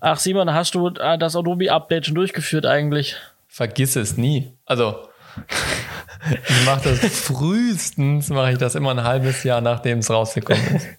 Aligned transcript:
Ach, 0.00 0.18
Simon, 0.18 0.52
hast 0.52 0.74
du 0.74 0.88
äh, 0.88 1.18
das 1.18 1.36
Adobe-Update 1.36 2.06
schon 2.06 2.14
durchgeführt 2.14 2.66
eigentlich? 2.66 3.16
Vergiss 3.48 3.96
es 3.96 4.16
nie. 4.16 4.52
Also, 4.66 5.08
ich 6.48 6.66
mache 6.66 6.90
das 6.90 7.00
frühestens, 7.20 8.28
mache 8.30 8.52
ich 8.52 8.58
das 8.58 8.74
immer 8.74 8.90
ein 8.90 9.02
halbes 9.02 9.44
Jahr, 9.44 9.60
nachdem 9.60 9.98
es 9.98 10.10
rausgekommen 10.10 10.76
ist. 10.76 10.86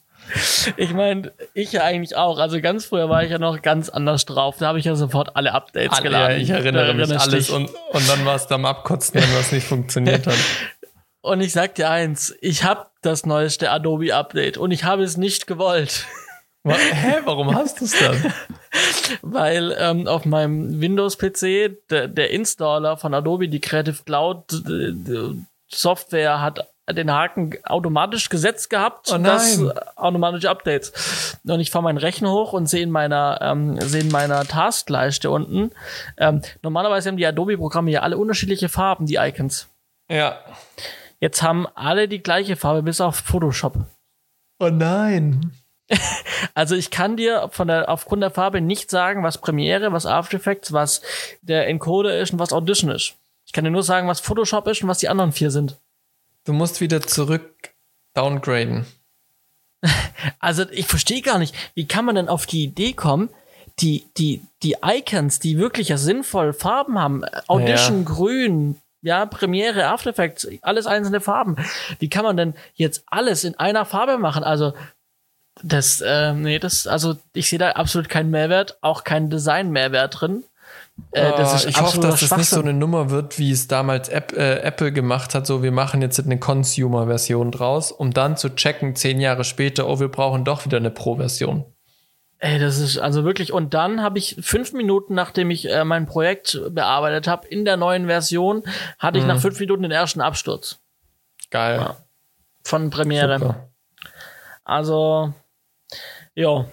Ich 0.78 0.94
meine, 0.94 1.32
ich 1.56 1.72
ja 1.72 1.84
eigentlich 1.84 2.16
auch. 2.16 2.38
Also 2.38 2.62
ganz 2.62 2.86
früher 2.86 3.10
war 3.10 3.24
ich 3.24 3.32
ja 3.32 3.40
noch 3.40 3.64
ganz 3.64 3.90
anders 3.90 4.26
drauf. 4.26 4.58
Da 4.60 4.68
habe 4.68 4.78
ich 4.78 4.86
ja 4.86 4.94
sofort 4.94 5.36
alle 5.36 5.54
Updates 5.54 5.98
alle, 5.98 6.04
geladen. 6.04 6.38
Ja, 6.38 6.44
ich 6.44 6.50
erinnere 6.52 6.94
mich 6.94 7.20
alles 7.20 7.50
und, 7.50 7.68
und 7.92 8.10
dann 8.10 8.24
war 8.26 8.36
es 8.36 8.46
dann 8.46 8.64
abkotzen, 8.64 9.16
wenn 9.16 9.36
was 9.36 9.52
nicht 9.52 9.66
funktioniert 9.66 10.28
hat. 10.28 10.38
Und 11.22 11.42
ich 11.42 11.52
sag 11.52 11.76
dir 11.76 11.90
eins, 11.90 12.34
ich 12.40 12.64
habe 12.64 12.86
das 13.02 13.26
neueste 13.26 13.72
Adobe 13.72 14.16
Update 14.16 14.58
und 14.58 14.72
ich 14.72 14.86
habe 14.86 15.04
es 15.04 15.18
nicht 15.18 15.48
gewollt. 15.48 16.06
Hä, 16.66 17.22
warum 17.24 17.56
hast 17.56 17.80
du 17.80 17.86
es 17.86 17.98
dann? 17.98 18.34
Weil 19.22 19.76
ähm, 19.80 20.08
auf 20.08 20.26
meinem 20.26 20.82
Windows-PC 20.82 21.88
der, 21.90 22.08
der 22.08 22.32
Installer 22.32 22.98
von 22.98 23.14
Adobe, 23.14 23.48
die 23.48 23.62
Creative 23.62 24.04
Cloud 24.04 24.44
Software, 25.72 26.42
hat 26.42 26.68
den 26.92 27.12
Haken 27.12 27.56
automatisch 27.64 28.30
gesetzt 28.30 28.70
gehabt, 28.70 29.12
oh 29.12 29.18
das 29.18 29.60
automatische 29.96 30.50
Updates. 30.50 31.38
Und 31.46 31.60
ich 31.60 31.72
fahre 31.72 31.84
meinen 31.84 31.98
Rechner 31.98 32.32
hoch 32.32 32.54
und 32.54 32.68
sehe 32.68 32.84
in 32.84 32.92
meiner, 32.92 33.40
ähm, 33.42 33.80
sehe 33.80 34.02
in 34.02 34.12
meiner 34.12 34.44
Taskleiste 34.46 35.30
unten. 35.30 35.72
Ähm, 36.18 36.42
normalerweise 36.64 37.10
haben 37.10 37.18
die 37.18 37.26
Adobe-Programme 37.26 37.92
ja 37.92 38.02
alle 38.02 38.18
unterschiedliche 38.18 38.70
Farben, 38.70 39.06
die 39.06 39.16
Icons. 39.16 39.68
Ja. 40.10 40.40
Jetzt 41.20 41.44
haben 41.44 41.68
alle 41.76 42.08
die 42.08 42.24
gleiche 42.24 42.56
Farbe, 42.56 42.82
bis 42.82 43.02
auf 43.02 43.18
Photoshop. 43.18 43.78
Oh 44.60 44.70
nein. 44.70 45.54
Also 46.54 46.76
ich 46.76 46.90
kann 46.90 47.18
dir 47.18 47.50
von 47.52 47.68
der, 47.68 47.90
aufgrund 47.90 48.22
der 48.22 48.32
Farbe 48.32 48.62
nicht 48.62 48.90
sagen, 48.90 49.24
was 49.24 49.40
Premiere, 49.40 49.92
was 49.92 50.06
After 50.06 50.38
Effects, 50.38 50.72
was 50.72 51.02
der 51.42 51.68
Encoder 51.68 52.18
ist 52.20 52.32
und 52.32 52.40
was 52.40 52.54
Audition 52.54 52.92
ist. 52.92 53.16
Ich 53.46 53.54
kann 53.54 53.64
dir 53.64 53.72
nur 53.72 53.84
sagen, 53.84 54.08
was 54.08 54.20
Photoshop 54.20 54.68
ist 54.68 54.82
und 54.82 54.90
was 54.90 55.00
die 55.00 55.10
anderen 55.10 55.32
vier 55.32 55.52
sind. 55.52 55.78
Du 56.46 56.54
musst 56.54 56.82
wieder 56.82 57.02
zurück 57.02 57.72
downgraden. 58.14 58.86
Also 60.40 60.66
ich 60.72 60.86
verstehe 60.86 61.22
gar 61.22 61.40
nicht, 61.40 61.56
wie 61.74 61.88
kann 61.88 62.04
man 62.04 62.16
denn 62.16 62.28
auf 62.28 62.46
die 62.46 62.64
Idee 62.64 62.92
kommen, 62.92 63.30
die, 63.80 64.06
die, 64.18 64.42
die 64.64 64.76
Icons, 64.84 65.40
die 65.40 65.58
wirklich 65.58 65.88
ja 65.88 65.98
sinnvoll 65.98 66.52
Farben 66.52 67.00
haben, 67.00 67.24
Audition, 67.48 68.00
ja. 68.00 68.04
Grün, 68.04 68.82
ja, 69.02 69.26
Premiere, 69.26 69.88
After 69.88 70.10
Effects, 70.10 70.48
alles 70.62 70.86
einzelne 70.86 71.22
Farben. 71.22 71.56
Wie 72.00 72.10
kann 72.10 72.24
man 72.24 72.36
denn 72.36 72.54
jetzt 72.74 73.04
alles 73.08 73.46
in 73.46 73.58
einer 73.58 73.86
Farbe 73.86 74.18
machen? 74.18 74.44
Also, 74.44 74.74
das, 75.64 76.02
äh, 76.02 76.34
nee, 76.34 76.60
das, 76.60 76.88
also 76.88 77.18
ich 77.34 77.50
sehe 77.50 77.60
da 77.60 77.72
absolut 77.72 78.10
keinen 78.10 78.32
Mehrwert, 78.32 78.78
auch 78.82 79.04
keinen 79.04 79.30
Design-Mehrwert 79.30 80.22
drin. 80.22 80.44
Äh, 81.12 81.32
das 81.32 81.66
ich 81.66 81.80
hoffe, 81.80 82.00
dass 82.00 82.20
das 82.20 82.38
nicht 82.38 82.50
so 82.50 82.60
eine 82.60 82.74
Nummer 82.74 83.10
wird, 83.10 83.40
wie 83.40 83.52
es 83.52 83.68
damals 83.68 84.10
App, 84.10 84.34
äh, 84.34 84.60
Apple 84.60 84.92
gemacht 84.92 85.34
hat. 85.34 85.48
So, 85.48 85.64
wir 85.64 85.72
machen 85.72 86.02
jetzt 86.02 86.20
eine 86.20 86.40
Consumer-Version 86.40 87.52
draus, 87.52 87.92
um 87.92 88.12
dann 88.12 88.38
zu 88.38 88.50
checken, 88.50 88.96
zehn 88.96 89.20
Jahre 89.20 89.44
später, 89.44 89.88
oh, 89.88 90.00
wir 90.00 90.10
brauchen 90.10 90.46
doch 90.46 90.66
wieder 90.66 90.78
eine 90.78 90.92
Pro-Version. 90.92 91.66
Ey, 92.40 92.58
das 92.58 92.78
ist 92.78 92.98
also 92.98 93.26
wirklich. 93.26 93.52
Und 93.52 93.74
dann 93.74 94.02
habe 94.02 94.18
ich 94.18 94.38
fünf 94.40 94.72
Minuten, 94.72 95.14
nachdem 95.14 95.52
ich 95.52 95.70
äh, 95.70 95.84
mein 95.84 96.06
Projekt 96.06 96.60
bearbeitet 96.70 97.28
habe, 97.28 97.48
in 97.48 97.66
der 97.66 97.76
neuen 97.76 98.06
Version, 98.06 98.64
hatte 98.98 99.18
ich 99.18 99.24
mhm. 99.24 99.30
nach 99.30 99.40
fünf 99.42 99.60
Minuten 99.60 99.84
den 99.84 99.92
ersten 99.92 100.22
Absturz. 100.22 100.80
Geil. 101.50 101.80
Ja. 101.80 101.98
Von 102.64 102.90
Premiere. 102.92 103.40
Super. 103.40 103.70
Also, 104.64 105.34
ja, 106.40 106.66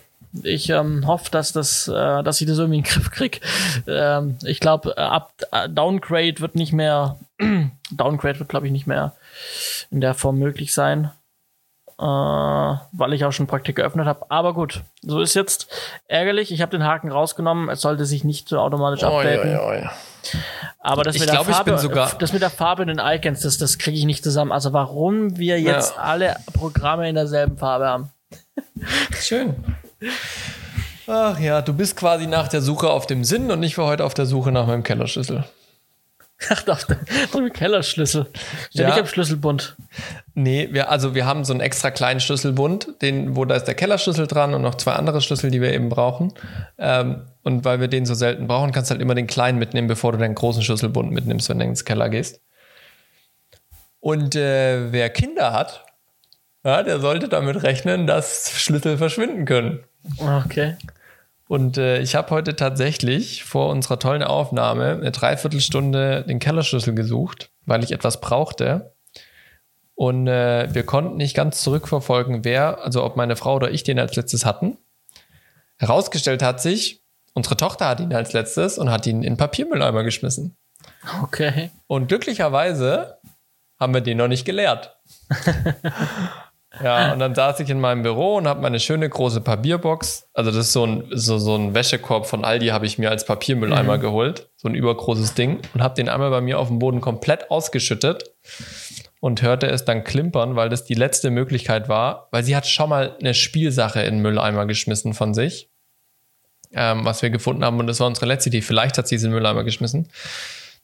ich 0.42 0.70
ähm, 0.70 1.06
hoffe, 1.06 1.30
dass 1.30 1.52
das, 1.52 1.88
äh, 1.88 2.22
dass 2.22 2.40
ich 2.40 2.46
das 2.46 2.58
irgendwie 2.58 2.78
in 2.78 2.84
den 2.84 2.92
Griff 2.92 3.10
krieg. 3.10 3.40
Ähm, 3.86 4.38
ich 4.44 4.60
glaube, 4.60 4.94
äh, 4.96 5.00
ab 5.00 5.32
äh, 5.50 5.68
Downgrade 5.68 6.40
wird 6.40 6.54
nicht 6.54 6.72
mehr, 6.72 7.16
Downgrade 7.90 8.38
wird, 8.38 8.48
glaube 8.48 8.66
ich, 8.66 8.72
nicht 8.72 8.86
mehr 8.86 9.12
in 9.90 10.00
der 10.00 10.14
Form 10.14 10.38
möglich 10.38 10.72
sein. 10.72 11.10
Äh, 11.98 12.04
weil 12.04 13.14
ich 13.14 13.24
auch 13.24 13.32
schon 13.32 13.46
Praktik 13.46 13.76
geöffnet 13.76 14.06
habe. 14.06 14.26
Aber 14.28 14.52
gut, 14.52 14.82
so 15.00 15.20
ist 15.20 15.32
jetzt 15.34 15.66
ärgerlich. 16.08 16.52
Ich 16.52 16.60
habe 16.60 16.70
den 16.70 16.84
Haken 16.84 17.10
rausgenommen. 17.10 17.70
Es 17.70 17.80
sollte 17.80 18.04
sich 18.04 18.22
nicht 18.22 18.50
so 18.50 18.58
automatisch 18.58 19.02
oh, 19.02 19.06
updaten. 19.18 19.50
Ja, 19.50 19.72
ja, 19.72 19.80
ja. 19.80 19.92
Aber 20.78 21.04
das 21.04 21.18
mit, 21.18 21.30
glaub, 21.30 21.46
der 21.46 21.54
Farbe, 21.54 22.16
das 22.18 22.32
mit 22.34 22.42
der 22.42 22.50
Farbe 22.50 22.82
in 22.82 22.88
den 22.88 23.00
Icons, 23.00 23.40
das, 23.40 23.56
das 23.56 23.78
kriege 23.78 23.96
ich 23.96 24.04
nicht 24.04 24.22
zusammen. 24.22 24.52
Also 24.52 24.74
warum 24.74 25.38
wir 25.38 25.58
jetzt 25.58 25.98
alle 25.98 26.36
Programme 26.52 27.08
in 27.08 27.14
derselben 27.14 27.56
Farbe 27.56 27.86
haben. 27.86 28.10
Schön. 29.20 29.54
Ach 31.06 31.38
ja, 31.38 31.62
du 31.62 31.72
bist 31.72 31.96
quasi 31.96 32.26
nach 32.26 32.48
der 32.48 32.60
Suche 32.60 32.90
auf 32.90 33.06
dem 33.06 33.24
Sinn 33.24 33.50
und 33.50 33.62
ich 33.62 33.78
war 33.78 33.86
heute 33.86 34.04
auf 34.04 34.14
der 34.14 34.26
Suche 34.26 34.50
nach 34.52 34.66
meinem 34.66 34.82
Kellerschlüssel. 34.82 35.44
Ach, 36.50 36.68
auf 36.68 36.86
dem 37.32 37.52
Kellerschlüssel. 37.52 38.26
Ja. 38.72 38.88
nicht 38.88 38.98
am 38.98 39.06
Schlüsselbund. 39.06 39.76
Nee, 40.34 40.68
wir, 40.70 40.90
also 40.90 41.14
wir 41.14 41.24
haben 41.24 41.44
so 41.44 41.52
einen 41.52 41.60
extra 41.60 41.90
kleinen 41.90 42.20
Schlüsselbund, 42.20 43.00
den, 43.00 43.36
wo 43.36 43.44
da 43.46 43.54
ist 43.54 43.64
der 43.64 43.74
Kellerschlüssel 43.74 44.26
dran 44.26 44.52
und 44.52 44.62
noch 44.62 44.74
zwei 44.74 44.92
andere 44.92 45.22
Schlüssel, 45.22 45.50
die 45.50 45.62
wir 45.62 45.72
eben 45.72 45.88
brauchen. 45.88 46.34
Ähm, 46.78 47.22
und 47.42 47.64
weil 47.64 47.80
wir 47.80 47.88
den 47.88 48.04
so 48.04 48.14
selten 48.14 48.48
brauchen, 48.48 48.72
kannst 48.72 48.90
du 48.90 48.92
halt 48.92 49.00
immer 49.00 49.14
den 49.14 49.26
kleinen 49.26 49.58
mitnehmen, 49.58 49.88
bevor 49.88 50.12
du 50.12 50.18
deinen 50.18 50.34
großen 50.34 50.62
Schlüsselbund 50.62 51.10
mitnimmst, 51.10 51.48
wenn 51.48 51.58
du 51.58 51.64
ins 51.64 51.84
Keller 51.84 52.10
gehst. 52.10 52.40
Und 54.00 54.36
äh, 54.36 54.92
wer 54.92 55.08
Kinder 55.08 55.52
hat, 55.52 55.85
ja, 56.66 56.82
der 56.82 56.98
sollte 56.98 57.28
damit 57.28 57.62
rechnen, 57.62 58.08
dass 58.08 58.50
Schlüssel 58.50 58.98
verschwinden 58.98 59.44
können. 59.44 59.84
Okay. 60.18 60.76
Und 61.46 61.78
äh, 61.78 62.00
ich 62.00 62.16
habe 62.16 62.30
heute 62.30 62.56
tatsächlich 62.56 63.44
vor 63.44 63.68
unserer 63.68 64.00
tollen 64.00 64.24
Aufnahme 64.24 64.94
eine 64.94 65.12
Dreiviertelstunde 65.12 66.24
den 66.26 66.40
Kellerschlüssel 66.40 66.92
gesucht, 66.94 67.50
weil 67.66 67.84
ich 67.84 67.92
etwas 67.92 68.20
brauchte. 68.20 68.94
Und 69.94 70.26
äh, 70.26 70.74
wir 70.74 70.84
konnten 70.84 71.16
nicht 71.16 71.36
ganz 71.36 71.62
zurückverfolgen, 71.62 72.44
wer, 72.44 72.84
also 72.84 73.04
ob 73.04 73.16
meine 73.16 73.36
Frau 73.36 73.54
oder 73.54 73.70
ich 73.70 73.84
den 73.84 74.00
als 74.00 74.16
letztes 74.16 74.44
hatten. 74.44 74.76
Herausgestellt 75.76 76.42
hat 76.42 76.60
sich, 76.60 77.04
unsere 77.32 77.56
Tochter 77.56 77.86
hat 77.86 78.00
ihn 78.00 78.12
als 78.12 78.32
letztes 78.32 78.76
und 78.76 78.90
hat 78.90 79.06
ihn 79.06 79.22
in 79.22 79.36
Papiermülleimer 79.36 80.02
geschmissen. 80.02 80.56
Okay. 81.22 81.70
Und 81.86 82.08
glücklicherweise 82.08 83.18
haben 83.78 83.94
wir 83.94 84.00
den 84.00 84.18
noch 84.18 84.28
nicht 84.28 84.44
geleert. 84.44 84.96
Ja, 86.82 87.12
und 87.12 87.18
dann 87.18 87.34
saß 87.34 87.60
ich 87.60 87.70
in 87.70 87.80
meinem 87.80 88.02
Büro 88.02 88.36
und 88.36 88.46
habe 88.46 88.60
meine 88.60 88.80
schöne 88.80 89.08
große 89.08 89.40
Papierbox. 89.40 90.28
Also 90.34 90.50
das 90.50 90.66
ist 90.66 90.72
so 90.72 90.86
ein, 90.86 91.04
so, 91.10 91.38
so 91.38 91.54
ein 91.54 91.74
Wäschekorb 91.74 92.26
von 92.26 92.44
Aldi, 92.44 92.68
habe 92.68 92.86
ich 92.86 92.98
mir 92.98 93.10
als 93.10 93.24
Papiermülleimer 93.24 93.96
mhm. 93.96 94.00
geholt. 94.00 94.50
So 94.56 94.68
ein 94.68 94.74
übergroßes 94.74 95.34
Ding. 95.34 95.60
Und 95.74 95.82
habe 95.82 95.94
den 95.94 96.08
einmal 96.08 96.30
bei 96.30 96.40
mir 96.40 96.58
auf 96.58 96.68
dem 96.68 96.78
Boden 96.78 97.00
komplett 97.00 97.50
ausgeschüttet 97.50 98.34
und 99.20 99.42
hörte 99.42 99.66
es 99.68 99.84
dann 99.84 100.04
klimpern, 100.04 100.56
weil 100.56 100.68
das 100.68 100.84
die 100.84 100.94
letzte 100.94 101.30
Möglichkeit 101.30 101.88
war. 101.88 102.28
Weil 102.30 102.44
sie 102.44 102.56
hat 102.56 102.66
schon 102.66 102.90
mal 102.90 103.16
eine 103.18 103.34
Spielsache 103.34 104.02
in 104.02 104.16
den 104.16 104.22
Mülleimer 104.22 104.66
geschmissen 104.66 105.14
von 105.14 105.34
sich. 105.34 105.70
Ähm, 106.72 107.04
was 107.04 107.22
wir 107.22 107.30
gefunden 107.30 107.64
haben. 107.64 107.78
Und 107.78 107.86
das 107.86 108.00
war 108.00 108.06
unsere 108.06 108.26
letzte 108.26 108.50
Idee. 108.50 108.60
Vielleicht 108.60 108.98
hat 108.98 109.08
sie 109.08 109.16
den 109.16 109.30
Mülleimer 109.30 109.64
geschmissen. 109.64 110.08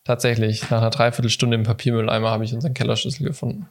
Tatsächlich, 0.04 0.62
nach 0.70 0.81
einer 0.81 0.91
Dreiviertelstunde 0.91 1.56
im 1.56 1.64
Papiermülleimer 1.64 2.31
habe 2.31 2.44
ich 2.44 2.54
unseren 2.54 2.75
Kellerschlüssel 2.75 3.26
gefunden. 3.26 3.69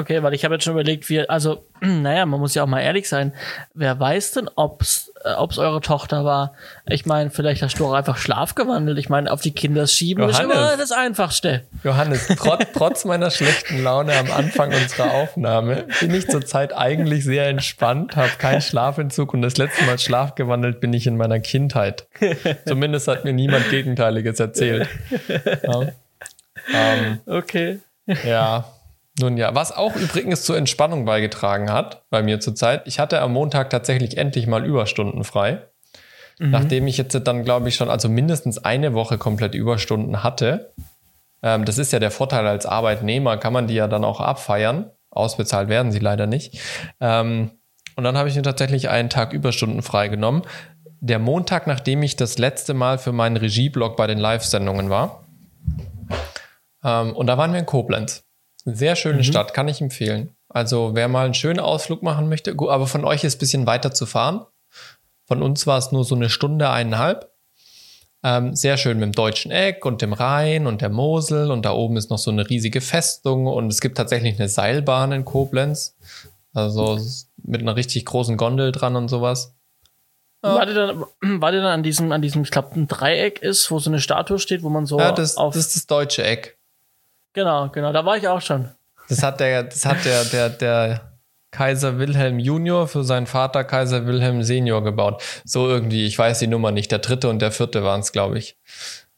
Okay, 0.00 0.22
weil 0.22 0.32
ich 0.32 0.46
habe 0.46 0.54
jetzt 0.54 0.64
schon 0.64 0.72
überlegt, 0.72 1.10
wie, 1.10 1.28
also, 1.28 1.62
naja, 1.80 2.24
man 2.24 2.40
muss 2.40 2.54
ja 2.54 2.62
auch 2.62 2.66
mal 2.66 2.80
ehrlich 2.80 3.06
sein. 3.06 3.34
Wer 3.74 4.00
weiß 4.00 4.32
denn, 4.32 4.48
ob's, 4.56 5.12
äh, 5.24 5.34
ob's 5.34 5.58
eure 5.58 5.82
Tochter 5.82 6.24
war? 6.24 6.54
Ich 6.86 7.04
meine, 7.04 7.28
vielleicht 7.28 7.60
hast 7.60 7.78
du 7.78 7.86
auch 7.86 7.92
einfach 7.92 8.16
Schlaf 8.16 8.54
gewandelt. 8.54 8.96
Ich 8.96 9.10
meine, 9.10 9.30
auf 9.30 9.42
die 9.42 9.50
Kinder 9.50 9.86
schieben 9.86 10.22
Johannes, 10.22 10.38
ist 10.38 10.44
immer 10.44 10.76
das 10.78 10.92
Einfachste. 10.92 11.64
Johannes, 11.84 12.28
trotz, 12.28 12.64
trotz 12.74 13.04
meiner 13.04 13.30
schlechten 13.30 13.82
Laune 13.82 14.16
am 14.16 14.30
Anfang 14.30 14.72
unserer 14.72 15.12
Aufnahme 15.12 15.84
bin 16.00 16.14
ich 16.14 16.28
zurzeit 16.28 16.74
eigentlich 16.74 17.24
sehr 17.24 17.48
entspannt, 17.48 18.16
habe 18.16 18.30
keinen 18.38 18.62
Schlafentzug 18.62 19.34
und 19.34 19.42
das 19.42 19.58
letzte 19.58 19.84
Mal 19.84 19.98
Schlaf 19.98 20.34
gewandelt 20.34 20.80
bin 20.80 20.94
ich 20.94 21.06
in 21.06 21.18
meiner 21.18 21.40
Kindheit. 21.40 22.06
Zumindest 22.66 23.06
hat 23.06 23.24
mir 23.24 23.34
niemand 23.34 23.68
Gegenteiliges 23.68 24.40
erzählt. 24.40 24.88
Ja. 25.62 25.92
Ähm, 26.72 27.20
okay. 27.26 27.80
Ja. 28.24 28.64
Nun 29.18 29.36
ja, 29.36 29.54
was 29.54 29.72
auch 29.72 29.96
übrigens 29.96 30.44
zur 30.44 30.56
Entspannung 30.56 31.04
beigetragen 31.04 31.72
hat 31.72 32.04
bei 32.10 32.22
mir 32.22 32.40
zurzeit. 32.40 32.82
Ich 32.86 32.98
hatte 32.98 33.20
am 33.20 33.32
Montag 33.32 33.70
tatsächlich 33.70 34.16
endlich 34.16 34.46
mal 34.46 34.64
Überstunden 34.64 35.24
frei. 35.24 35.62
Mhm. 36.38 36.50
Nachdem 36.50 36.86
ich 36.86 36.96
jetzt 36.96 37.14
dann, 37.26 37.44
glaube 37.44 37.68
ich, 37.68 37.76
schon 37.76 37.90
also 37.90 38.08
mindestens 38.08 38.58
eine 38.58 38.94
Woche 38.94 39.18
komplett 39.18 39.54
Überstunden 39.54 40.22
hatte. 40.22 40.72
Ähm, 41.42 41.64
das 41.64 41.78
ist 41.78 41.92
ja 41.92 41.98
der 41.98 42.10
Vorteil 42.10 42.46
als 42.46 42.66
Arbeitnehmer, 42.66 43.36
kann 43.36 43.52
man 43.52 43.66
die 43.66 43.74
ja 43.74 43.88
dann 43.88 44.04
auch 44.04 44.20
abfeiern. 44.20 44.90
Ausbezahlt 45.10 45.68
werden 45.68 45.92
sie 45.92 45.98
leider 45.98 46.26
nicht. 46.26 46.60
Ähm, 47.00 47.50
und 47.96 48.04
dann 48.04 48.16
habe 48.16 48.28
ich 48.28 48.36
mir 48.36 48.42
tatsächlich 48.42 48.88
einen 48.88 49.10
Tag 49.10 49.32
Überstunden 49.32 49.82
freigenommen. 49.82 50.42
Der 51.00 51.18
Montag, 51.18 51.66
nachdem 51.66 52.02
ich 52.02 52.16
das 52.16 52.38
letzte 52.38 52.74
Mal 52.74 52.98
für 52.98 53.12
meinen 53.12 53.36
Regieblog 53.36 53.96
bei 53.96 54.06
den 54.06 54.18
Live-Sendungen 54.18 54.88
war. 54.88 55.26
Ähm, 56.84 57.14
und 57.14 57.26
da 57.26 57.36
waren 57.36 57.52
wir 57.52 57.58
in 57.58 57.66
Koblenz. 57.66 58.24
Sehr 58.64 58.96
schöne 58.96 59.18
mhm. 59.18 59.24
Stadt, 59.24 59.54
kann 59.54 59.68
ich 59.68 59.80
empfehlen. 59.80 60.34
Also 60.48 60.90
wer 60.94 61.08
mal 61.08 61.24
einen 61.24 61.34
schönen 61.34 61.60
Ausflug 61.60 62.02
machen 62.02 62.28
möchte, 62.28 62.54
aber 62.58 62.86
von 62.86 63.04
euch 63.04 63.24
ist 63.24 63.36
ein 63.36 63.38
bisschen 63.38 63.66
weiter 63.66 63.92
zu 63.92 64.06
fahren. 64.06 64.46
Von 65.26 65.42
uns 65.42 65.66
war 65.66 65.78
es 65.78 65.92
nur 65.92 66.04
so 66.04 66.14
eine 66.14 66.28
Stunde, 66.28 66.70
eineinhalb. 66.70 67.30
Ähm, 68.22 68.54
sehr 68.54 68.76
schön 68.76 68.98
mit 68.98 69.06
dem 69.06 69.12
deutschen 69.12 69.50
Eck 69.50 69.86
und 69.86 70.02
dem 70.02 70.12
Rhein 70.12 70.66
und 70.66 70.82
der 70.82 70.90
Mosel 70.90 71.50
und 71.50 71.64
da 71.64 71.72
oben 71.72 71.96
ist 71.96 72.10
noch 72.10 72.18
so 72.18 72.30
eine 72.30 72.50
riesige 72.50 72.82
Festung 72.82 73.46
und 73.46 73.72
es 73.72 73.80
gibt 73.80 73.96
tatsächlich 73.96 74.38
eine 74.38 74.48
Seilbahn 74.48 75.12
in 75.12 75.24
Koblenz. 75.24 75.96
Also 76.52 76.98
mit 77.42 77.62
einer 77.62 77.76
richtig 77.76 78.04
großen 78.04 78.36
Gondel 78.36 78.72
dran 78.72 78.96
und 78.96 79.08
sowas. 79.08 79.54
Ja. 80.42 80.54
War, 80.54 80.66
der 80.66 80.74
dann, 80.74 81.04
war 81.40 81.52
der 81.52 81.62
dann 81.62 81.72
an 81.72 81.82
diesem, 81.82 82.12
an 82.12 82.22
diesem, 82.22 82.42
ich 82.42 82.50
glaube, 82.50 82.74
ein 82.74 82.88
Dreieck 82.88 83.40
ist, 83.40 83.70
wo 83.70 83.78
so 83.78 83.90
eine 83.90 84.00
Statue 84.00 84.38
steht, 84.38 84.62
wo 84.62 84.68
man 84.68 84.86
so 84.86 84.98
ja, 84.98 85.12
das, 85.12 85.36
auf. 85.36 85.54
Das 85.54 85.66
ist 85.66 85.76
das 85.76 85.86
deutsche 85.86 86.24
Eck. 86.24 86.58
Genau, 87.32 87.68
genau, 87.68 87.92
da 87.92 88.04
war 88.04 88.16
ich 88.16 88.26
auch 88.26 88.40
schon. 88.40 88.68
Das 89.08 89.22
hat 89.22 89.40
der, 89.40 89.64
das 89.64 89.84
hat 89.84 90.04
der, 90.04 90.24
der, 90.24 90.48
der 90.50 91.10
Kaiser 91.50 91.98
Wilhelm 91.98 92.38
Junior 92.38 92.86
für 92.86 93.04
seinen 93.04 93.26
Vater 93.26 93.64
Kaiser 93.64 94.06
Wilhelm 94.06 94.42
Senior 94.42 94.84
gebaut. 94.84 95.22
So 95.44 95.68
irgendwie, 95.68 96.06
ich 96.06 96.16
weiß 96.16 96.38
die 96.38 96.46
Nummer 96.46 96.70
nicht. 96.70 96.92
Der 96.92 97.00
dritte 97.00 97.28
und 97.28 97.40
der 97.40 97.50
vierte 97.50 97.82
waren 97.82 98.00
es, 98.00 98.12
glaube 98.12 98.38
ich. 98.38 98.56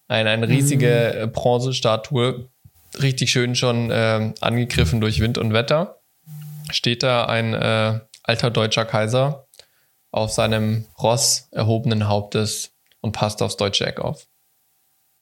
Ein, 0.08 0.26
eine 0.26 0.48
riesige 0.48 1.24
mhm. 1.26 1.32
Bronzestatue, 1.32 2.48
richtig 3.00 3.30
schön 3.30 3.54
schon 3.54 3.90
äh, 3.90 4.32
angegriffen 4.40 5.00
durch 5.00 5.20
Wind 5.20 5.38
und 5.38 5.52
Wetter. 5.52 5.98
Steht 6.70 7.02
da 7.02 7.26
ein 7.26 7.54
äh, 7.54 8.00
alter 8.22 8.50
deutscher 8.50 8.84
Kaiser 8.84 9.46
auf 10.10 10.30
seinem 10.30 10.86
Ross 11.02 11.48
erhobenen 11.50 12.08
Hauptes 12.08 12.72
und 13.00 13.12
passt 13.12 13.42
aufs 13.42 13.56
deutsche 13.56 13.86
Eck 13.86 14.00
auf. 14.00 14.26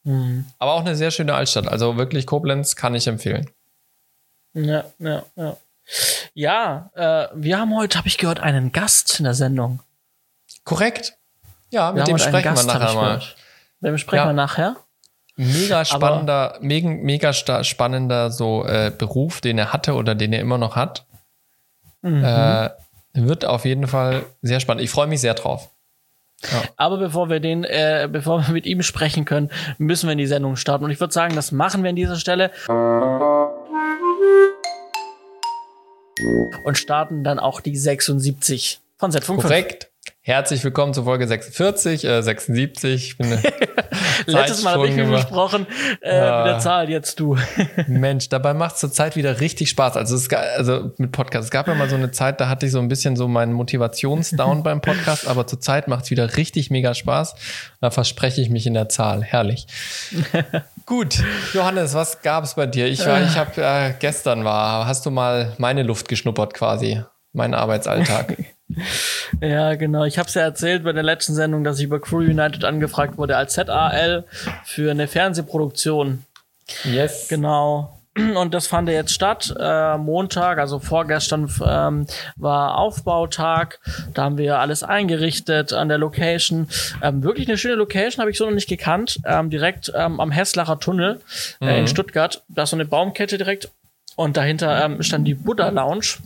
Mhm. 0.05 0.47
Aber 0.59 0.73
auch 0.73 0.81
eine 0.81 0.97
sehr 0.97 1.11
schöne 1.11 1.35
Altstadt. 1.35 1.69
Also 1.69 1.97
wirklich 1.97 2.27
Koblenz 2.27 2.77
kann 2.77 2.95
ich 2.95 3.07
empfehlen. 3.07 3.51
Ja, 4.55 4.85
ja, 4.99 5.25
ja. 5.37 5.57
Ja, 6.35 6.91
äh, 6.95 7.29
wir 7.35 7.59
haben 7.59 7.77
heute, 7.77 7.99
habe 7.99 8.09
ich 8.09 8.17
gehört, 8.17 8.41
einen 8.41 8.73
Gast 8.73 9.19
in 9.19 9.25
der 9.25 9.35
Sendung. 9.35 9.81
Korrekt. 10.65 11.17
Ja, 11.71 11.93
mit 11.93 12.07
dem 12.07 12.19
sprechen 12.19 12.45
Gast, 12.45 12.67
wir 12.67 12.75
nachher 12.75 12.95
mal. 12.95 13.23
Mit 13.81 13.93
dem 13.93 13.99
sprechen 13.99 14.23
ja. 14.23 14.27
wir 14.27 14.33
nachher. 14.33 14.77
Mega 15.37 15.85
spannender, 15.85 16.57
Aber, 16.57 16.65
mega, 16.65 16.89
mega 16.89 17.33
spannender 17.33 18.31
so 18.31 18.65
äh, 18.67 18.93
Beruf, 18.97 19.41
den 19.41 19.59
er 19.59 19.73
hatte 19.73 19.95
oder 19.95 20.15
den 20.15 20.33
er 20.33 20.41
immer 20.41 20.59
noch 20.59 20.77
hat. 20.77 21.07
Mhm. 22.03 22.23
Äh, 22.23 22.71
wird 23.15 23.45
auf 23.45 23.65
jeden 23.65 23.87
Fall 23.87 24.25
sehr 24.43 24.61
spannend. 24.61 24.83
Ich 24.83 24.91
freue 24.91 25.07
mich 25.07 25.21
sehr 25.21 25.35
drauf. 25.35 25.70
Ja. 26.43 26.63
Aber 26.77 26.97
bevor 26.99 27.29
wir 27.29 27.41
den, 27.41 27.65
äh, 27.65 28.09
bevor 28.11 28.47
wir 28.47 28.53
mit 28.53 28.67
ihm 28.67 28.83
sprechen 28.83 29.25
können, 29.25 29.51
müssen 29.79 30.07
wir 30.07 30.13
in 30.13 30.19
die 30.19 30.27
Sendung 30.27 30.57
starten. 30.57 30.85
Und 30.85 30.91
ich 30.91 31.01
würde 31.01 31.13
sagen, 31.13 31.35
das 31.35 31.53
machen 31.53 31.83
wir 31.83 31.91
an 31.91 31.97
dieser 31.97 32.17
Stelle 32.17 32.51
und 36.65 36.79
starten 36.79 37.25
dann 37.25 37.39
auch 37.39 37.61
die 37.61 37.77
76 37.77 38.81
von 38.97 39.11
Z5. 39.11 39.41
Korrekt. 39.41 39.91
Herzlich 40.23 40.63
willkommen 40.63 40.93
zur 40.93 41.05
Folge 41.05 41.27
46, 41.27 42.05
äh, 42.05 42.23
76. 42.23 43.17
Letztes 44.27 44.63
Mal 44.63 44.75
habe 44.75 44.87
ich 44.87 44.95
mir 44.95 45.07
besprochen, 45.07 45.67
äh, 46.03 46.15
ja. 46.15 46.45
mit 46.45 46.47
der 46.53 46.59
Zahl, 46.59 46.91
jetzt 46.91 47.19
du. 47.21 47.39
Mensch, 47.87 48.29
dabei 48.29 48.53
macht 48.53 48.75
es 48.75 48.81
zur 48.81 48.93
Zeit 48.93 49.17
wieder 49.17 49.41
richtig 49.41 49.71
Spaß. 49.71 49.97
Also, 49.97 50.17
es, 50.17 50.31
also 50.31 50.93
mit 50.99 51.13
Podcast. 51.13 51.47
Es 51.47 51.51
gab 51.51 51.69
ja 51.69 51.75
mal 51.75 51.89
so 51.89 51.97
eine 51.97 52.11
Zeit, 52.11 52.39
da 52.39 52.51
hatte 52.51 52.67
ich 52.67 52.73
so 52.73 52.81
ein 52.81 52.89
bisschen 52.89 53.17
so 53.17 53.29
meinen 53.29 53.55
Motivationsdown 53.55 54.63
beim 54.63 54.83
Podcast, 54.83 55.27
aber 55.27 55.47
zur 55.47 55.59
Zeit 55.59 55.89
macht 55.89 56.05
es 56.05 56.11
wieder 56.11 56.37
richtig 56.37 56.71
mega 56.71 56.93
Spaß. 56.93 57.35
Da 57.81 57.91
verspreche 57.91 58.43
ich 58.43 58.51
mich 58.51 58.67
in 58.67 58.75
der 58.75 58.91
Zahl. 58.91 59.23
Herrlich. 59.23 59.67
Gut, 60.85 61.25
Johannes, 61.55 61.95
was 61.95 62.21
gab 62.21 62.45
es 62.45 62.57
bei 62.57 62.67
dir? 62.67 62.89
Ich 62.89 63.07
war, 63.07 63.23
ich 63.23 63.39
habe 63.39 63.63
äh, 63.63 63.95
gestern 63.99 64.45
war, 64.45 64.87
hast 64.87 65.07
du 65.07 65.11
mal 65.11 65.55
meine 65.57 65.83
Luft 65.83 66.09
geschnuppert 66.09 66.53
quasi, 66.53 67.03
meinen 67.33 67.55
Arbeitsalltag. 67.55 68.37
ja, 69.41 69.75
genau. 69.75 70.05
Ich 70.05 70.19
habe 70.19 70.29
es 70.29 70.35
ja 70.35 70.43
erzählt 70.43 70.85
bei 70.85 70.93
der 70.93 71.03
letzten 71.03 71.35
Sendung, 71.35 71.65
dass 71.65 71.79
ich 71.79 71.85
über 71.85 72.01
Crew 72.01 72.19
United 72.19 72.65
angefragt 72.65 73.19
wurde 73.19 73.37
als 73.37 73.55
ZAL 73.55 74.25
für 74.65 74.91
eine 74.91 75.09
Fernsehproduktion. 75.09 76.25
Yes. 76.85 77.27
Genau. 77.29 78.01
Und 78.17 78.55
das 78.55 78.67
fand 78.67 78.89
jetzt 78.89 79.13
statt. 79.13 79.55
Äh, 79.59 79.97
Montag, 79.97 80.59
also 80.59 80.81
vorgestern, 80.81 81.49
ähm, 81.65 82.07
war 82.37 82.77
Aufbautag. 82.77 83.79
Da 84.15 84.25
haben 84.25 84.37
wir 84.37 84.59
alles 84.59 84.83
eingerichtet 84.83 85.73
an 85.73 85.89
der 85.89 85.99
Location. 85.99 86.69
Ähm, 87.03 87.23
wirklich 87.23 87.49
eine 87.49 87.57
schöne 87.57 87.77
Location, 87.77 88.21
habe 88.21 88.31
ich 88.31 88.37
so 88.37 88.47
noch 88.47 88.53
nicht 88.53 88.69
gekannt. 88.69 89.21
Ähm, 89.25 89.49
direkt 89.49 89.93
ähm, 89.95 90.19
am 90.19 90.33
Hesslacher 90.33 90.81
Tunnel 90.81 91.21
äh, 91.61 91.65
mhm. 91.65 91.79
in 91.81 91.87
Stuttgart. 91.87 92.43
Da 92.49 92.65
ist 92.65 92.71
so 92.71 92.77
eine 92.77 92.85
Baumkette 92.85 93.39
direkt. 93.39 93.71
Und 94.17 94.37
dahinter 94.37 94.85
ähm, 94.85 95.03
stand 95.03 95.27
die 95.27 95.35
Buddha 95.35 95.69
Lounge. 95.69 96.17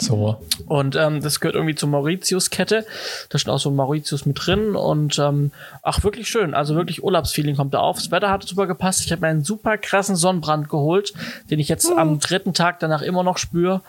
So. 0.00 0.40
Und 0.66 0.96
ähm, 0.96 1.22
das 1.22 1.40
gehört 1.40 1.54
irgendwie 1.54 1.74
zur 1.74 1.88
Mauritius-Kette. 1.88 2.86
Da 3.28 3.38
steht 3.38 3.52
auch 3.52 3.58
so 3.58 3.70
Mauritius 3.70 4.26
mit 4.26 4.46
drin. 4.46 4.76
Und 4.76 5.18
ähm, 5.18 5.52
ach, 5.82 6.04
wirklich 6.04 6.28
schön. 6.28 6.54
Also 6.54 6.74
wirklich 6.74 7.02
Urlaubsfeeling 7.02 7.56
kommt 7.56 7.74
da 7.74 7.80
auf. 7.80 7.96
Das 7.96 8.10
Wetter 8.10 8.30
hat 8.30 8.44
super 8.44 8.66
gepasst. 8.66 9.04
Ich 9.04 9.12
habe 9.12 9.22
mir 9.22 9.28
einen 9.28 9.44
super 9.44 9.78
krassen 9.78 10.16
Sonnenbrand 10.16 10.68
geholt, 10.68 11.14
den 11.50 11.58
ich 11.58 11.68
jetzt 11.68 11.90
mhm. 11.90 11.98
am 11.98 12.20
dritten 12.20 12.52
Tag 12.52 12.80
danach 12.80 13.02
immer 13.02 13.22
noch 13.22 13.38
spüre. 13.38 13.80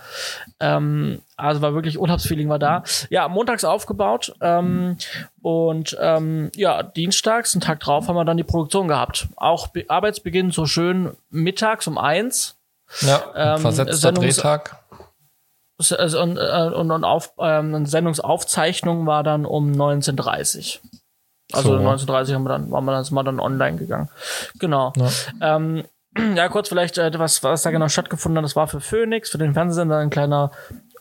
Ähm, 0.59 1.21
also 1.35 1.61
war 1.61 1.73
wirklich 1.73 1.99
Urlaubsfeeling 1.99 2.49
war 2.49 2.59
da. 2.59 2.83
Ja, 3.09 3.27
montags 3.27 3.63
aufgebaut. 3.63 4.33
Ähm, 4.41 4.97
und 5.41 5.95
ähm, 5.99 6.51
ja, 6.55 6.83
dienstags, 6.83 7.53
einen 7.53 7.61
Tag 7.61 7.79
drauf, 7.79 8.07
haben 8.07 8.15
wir 8.15 8.25
dann 8.25 8.37
die 8.37 8.43
Produktion 8.43 8.87
gehabt. 8.87 9.27
Auch 9.35 9.67
Be 9.67 9.85
Arbeitsbeginn 9.87 10.51
so 10.51 10.65
schön 10.65 11.11
mittags 11.29 11.87
um 11.87 11.97
eins. 11.97 12.55
Ja, 13.01 13.21
ähm, 13.35 13.59
versetzter 13.59 14.13
Drehtag 14.13 14.71
also, 14.73 14.86
und, 16.15 16.37
äh, 16.37 16.71
und, 16.73 16.91
und 16.91 17.03
auf, 17.03 17.33
ähm, 17.39 17.85
Sendungsaufzeichnung 17.85 19.05
war 19.05 19.23
dann 19.23 19.45
um 19.45 19.71
19.30 19.71 20.79
Also 21.53 21.77
so. 21.77 21.83
19.30 21.83 22.33
haben 22.33 22.43
wir 22.43 22.49
dann, 22.49 22.71
waren 22.71 22.85
wir 22.85 22.93
dann, 22.93 23.03
sind 23.03 23.15
wir 23.15 23.23
dann 23.23 23.39
online 23.39 23.77
gegangen. 23.77 24.09
Genau. 24.59 24.93
Ja. 24.95 25.55
Ähm, 25.55 25.83
ja, 26.35 26.49
kurz 26.49 26.69
vielleicht, 26.69 26.97
äh, 26.97 27.11
was, 27.19 27.43
was 27.43 27.61
da 27.61 27.71
genau 27.71 27.89
stattgefunden 27.89 28.37
hat, 28.37 28.45
das 28.45 28.55
war 28.55 28.67
für 28.67 28.81
Phoenix, 28.81 29.29
für 29.29 29.37
den 29.37 29.53
Fernsehsender 29.53 29.97
ein 29.97 30.09
kleiner 30.09 30.51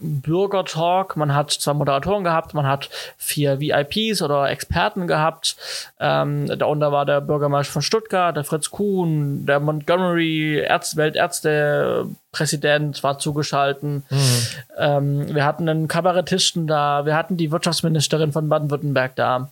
Bürgertalk. 0.01 1.17
Man 1.17 1.35
hat 1.35 1.51
zwei 1.51 1.75
Moderatoren 1.75 2.25
gehabt, 2.25 2.55
man 2.55 2.67
hat 2.67 2.89
vier 3.17 3.61
VIPs 3.61 4.23
oder 4.23 4.51
Experten 4.51 5.07
gehabt. 5.07 5.57
Ähm, 6.01 6.47
darunter 6.59 6.91
war 6.93 7.07
der 7.07 7.21
Bürgermeister 7.21 7.73
von 7.73 7.83
Stuttgart, 7.83 8.37
der 8.37 8.45
Fritz 8.45 8.71
Kuhn, 8.71 9.47
der 9.47 9.61
Montgomery 9.61 10.61
Ärzt 10.61 10.97
Weltärzte-Präsident 10.97 13.03
war 13.03 13.19
zugeschalten. 13.19 14.05
Mhm. 14.11 14.47
Ähm, 14.79 15.35
wir 15.35 15.45
hatten 15.45 15.69
einen 15.69 15.89
Kabarettisten 15.89 16.67
da, 16.67 17.07
wir 17.07 17.17
hatten 17.17 17.37
die 17.37 17.51
Wirtschaftsministerin 17.51 18.33
von 18.33 18.49
Baden-Württemberg 18.49 19.17
da. 19.17 19.51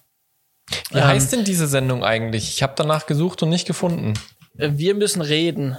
Wie 0.91 0.99
ähm, 0.99 1.05
heißt 1.05 1.33
denn 1.33 1.45
diese 1.45 1.67
Sendung 1.67 2.05
eigentlich? 2.05 2.49
Ich 2.49 2.63
habe 2.63 2.73
danach 2.77 3.07
gesucht 3.07 3.43
und 3.43 3.51
nicht 3.51 3.67
gefunden. 3.67 4.15
Wir 4.55 4.95
müssen 4.95 5.21
reden. 5.21 5.77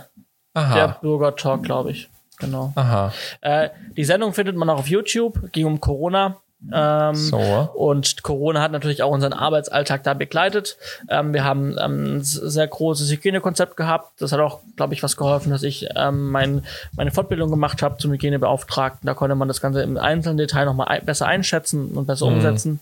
Aha. 0.53 0.75
Der 0.75 0.87
Bürgertalk, 1.01 1.63
glaube 1.63 1.91
ich. 1.91 2.09
Genau. 2.37 2.73
Aha. 2.75 3.13
Äh, 3.41 3.69
die 3.95 4.03
Sendung 4.03 4.33
findet 4.33 4.55
man 4.55 4.69
auch 4.69 4.79
auf 4.79 4.87
YouTube, 4.87 5.51
ging 5.51 5.65
um 5.65 5.79
Corona. 5.79 6.37
Ähm, 6.73 7.15
so. 7.15 7.37
Und 7.75 8.23
Corona 8.23 8.61
hat 8.61 8.71
natürlich 8.71 9.03
auch 9.03 9.11
unseren 9.11 9.33
Arbeitsalltag 9.33 10.03
da 10.03 10.13
begleitet. 10.13 10.77
Ähm, 11.09 11.33
wir 11.33 11.43
haben 11.43 11.75
ähm, 11.79 12.17
ein 12.17 12.23
sehr 12.23 12.67
großes 12.67 13.11
Hygienekonzept 13.11 13.77
gehabt. 13.77 14.19
Das 14.21 14.31
hat 14.31 14.39
auch, 14.39 14.61
glaube 14.75 14.93
ich, 14.93 15.03
was 15.03 15.17
geholfen, 15.17 15.51
dass 15.51 15.63
ich 15.63 15.87
ähm, 15.95 16.31
mein, 16.31 16.65
meine 16.95 17.11
Fortbildung 17.11 17.49
gemacht 17.49 17.81
habe 17.81 17.97
zum 17.97 18.11
Hygienebeauftragten. 18.13 19.05
Da 19.05 19.13
konnte 19.13 19.35
man 19.35 19.47
das 19.47 19.61
Ganze 19.61 19.81
im 19.81 19.97
einzelnen 19.97 20.37
Detail 20.37 20.65
nochmal 20.65 20.87
ein 20.87 21.05
besser 21.05 21.27
einschätzen 21.27 21.91
und 21.91 22.07
besser 22.07 22.27
mhm. 22.27 22.35
umsetzen. 22.35 22.79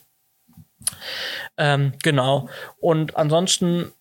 Ähm, 1.57 1.93
genau. 2.01 2.49
Und 2.79 3.17
ansonsten 3.17 3.91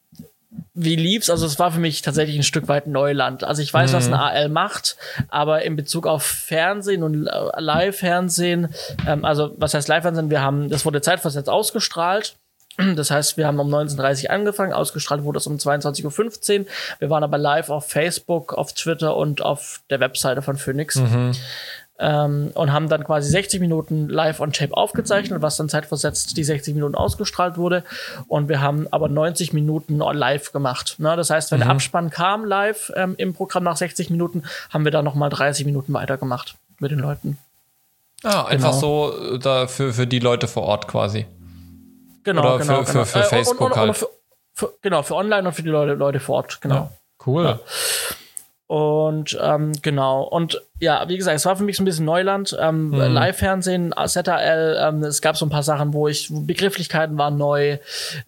wie 0.75 0.97
lief's? 0.97 1.31
Also 1.31 1.47
es 1.47 1.59
war 1.59 1.73
für 1.73 1.81
mich 1.81 2.03
tatsächlich 2.03 2.37
ein 2.37 2.43
Stück 2.43 2.69
weit 2.69 2.87
Neuland. 2.87 3.45
Also 3.45 3.63
ich 3.63 3.73
weiß, 3.73 3.93
mhm. 3.93 3.97
was 3.97 4.07
eine 4.07 4.21
AL 4.21 4.49
macht, 4.49 4.97
aber 5.29 5.63
in 5.63 5.77
Bezug 5.77 6.07
auf 6.07 6.23
Fernsehen 6.23 7.03
und 7.03 7.15
Live-Fernsehen, 7.15 8.75
ähm, 9.07 9.25
also 9.25 9.55
was 9.59 9.75
heißt 9.75 9.89
Live-Fernsehen? 9.89 10.31
Wir 10.31 10.43
haben, 10.43 10.69
das 10.69 10.85
wurde 10.85 11.01
zeitversetzt 11.01 11.49
ausgestrahlt. 11.49 12.37
Das 12.97 13.11
heißt, 13.11 13.37
wir 13.37 13.47
haben 13.47 13.61
um 13.61 13.69
19.30 13.69 14.25
Uhr 14.25 14.31
angefangen, 14.31 14.73
ausgestrahlt 14.73 15.25
wurde 15.25 15.37
es 15.37 15.47
um 15.47 15.57
22.15 15.57 16.61
Uhr. 16.61 16.67
Wir 17.01 17.11
waren 17.11 17.23
aber 17.23 17.37
live 17.37 17.69
auf 17.69 17.87
Facebook, 17.87 18.55
auf 18.55 18.73
Twitter 18.73 19.15
und 19.15 19.43
auf 19.43 19.83
der 19.91 20.01
Webseite 20.01 20.41
von 20.41 20.57
Phoenix. 20.57 20.97
Mhm 20.97 21.33
ähm, 22.03 22.51
und 22.55 22.73
haben 22.73 22.89
dann 22.89 23.05
quasi 23.05 23.31
60 23.31 23.61
Minuten 23.61 24.09
live 24.09 24.41
on 24.41 24.53
tape 24.53 24.77
aufgezeichnet, 24.77 25.41
was 25.41 25.57
dann 25.57 25.69
zeitversetzt 25.69 26.37
die 26.37 26.43
60 26.43 26.75
Minuten 26.75 26.97
ausgestrahlt 26.97 27.57
wurde. 27.57 27.85
Und 28.27 28.49
wir 28.49 28.61
haben 28.61 28.89
aber 28.91 29.09
90 29.09 29.53
Minuten 29.53 29.99
live 29.99 30.53
gemacht. 30.53 30.97
Ne? 30.99 31.15
Das 31.17 31.31
heißt, 31.31 31.53
wenn 31.53 31.61
mhm. 31.61 31.65
der 31.65 31.71
Abspann 31.71 32.11
kam 32.11 32.45
live 32.45 32.93
ähm, 32.97 33.15
im 33.19 33.35
Programm 33.35 33.63
nach 33.63 33.77
60 33.77 34.11
Minuten, 34.11 34.43
haben 34.71 34.85
wir 34.85 34.91
dann 34.91 35.05
nochmal 35.05 35.31
30 35.31 35.65
Minuten 35.65 35.95
weitergemacht 35.95 36.57
mit 36.81 36.91
den 36.91 36.99
Leuten. 36.99 37.39
Ah, 38.25 38.45
einfach 38.45 38.71
genau. 38.71 39.13
so 39.13 39.39
da 39.39 39.69
für, 39.69 39.93
für 39.93 40.07
die 40.07 40.19
Leute 40.19 40.49
vor 40.49 40.65
Ort 40.65 40.89
quasi. 40.89 41.27
Genau, 42.25 42.41
Oder 42.41 42.59
genau. 42.59 42.85
Für, 42.85 42.93
genau. 42.93 43.05
für, 43.05 43.19
für 43.19 43.25
Facebook 43.25 43.61
äh, 43.61 43.65
und, 43.65 43.73
und, 43.73 43.77
halt. 43.79 43.97
Für, 43.97 44.09
für, 44.55 44.75
genau, 44.83 45.03
für 45.03 45.15
online 45.15 45.47
und 45.47 45.55
für 45.55 45.63
die 45.63 45.71
Leute, 45.71 45.95
Leute 45.95 46.21
vor 46.21 46.37
Ort, 46.37 46.61
genau. 46.61 46.75
Ja, 46.75 46.91
cool. 47.27 47.45
Ja. 47.45 47.61
Und 48.73 49.39
ähm, 49.39 49.73
genau. 49.83 50.23
Und 50.23 50.63
ja, 50.81 51.07
wie 51.07 51.19
gesagt, 51.19 51.37
es 51.37 51.45
war 51.45 51.57
für 51.57 51.63
mich 51.63 51.77
so 51.77 51.83
ein 51.83 51.85
bisschen 51.85 52.07
Neuland. 52.07 52.57
Ähm, 52.59 52.89
mhm. 52.89 52.97
Live-Fernsehen, 52.97 53.93
ZRL, 54.07 54.79
ähm, 54.81 55.05
es 55.05 55.21
gab 55.21 55.37
so 55.37 55.45
ein 55.45 55.51
paar 55.51 55.63
Sachen, 55.63 55.93
wo 55.93 56.09
ich, 56.09 56.29
Begrifflichkeiten 56.31 57.19
waren 57.19 57.37
neu, 57.37 57.77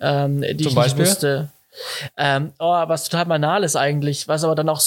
ähm, 0.01 0.43
die 0.43 0.59
Zum 0.59 0.67
ich 0.69 0.75
Beispiel? 0.75 1.05
nicht 1.05 1.13
wusste. 1.13 1.49
Ähm, 2.19 2.53
oh, 2.59 2.75
was 2.87 3.09
total 3.09 3.25
banal 3.25 3.65
ist 3.65 3.75
eigentlich, 3.75 4.29
was 4.29 4.45
aber 4.45 4.55
dann 4.55 4.69
auch 4.69 4.81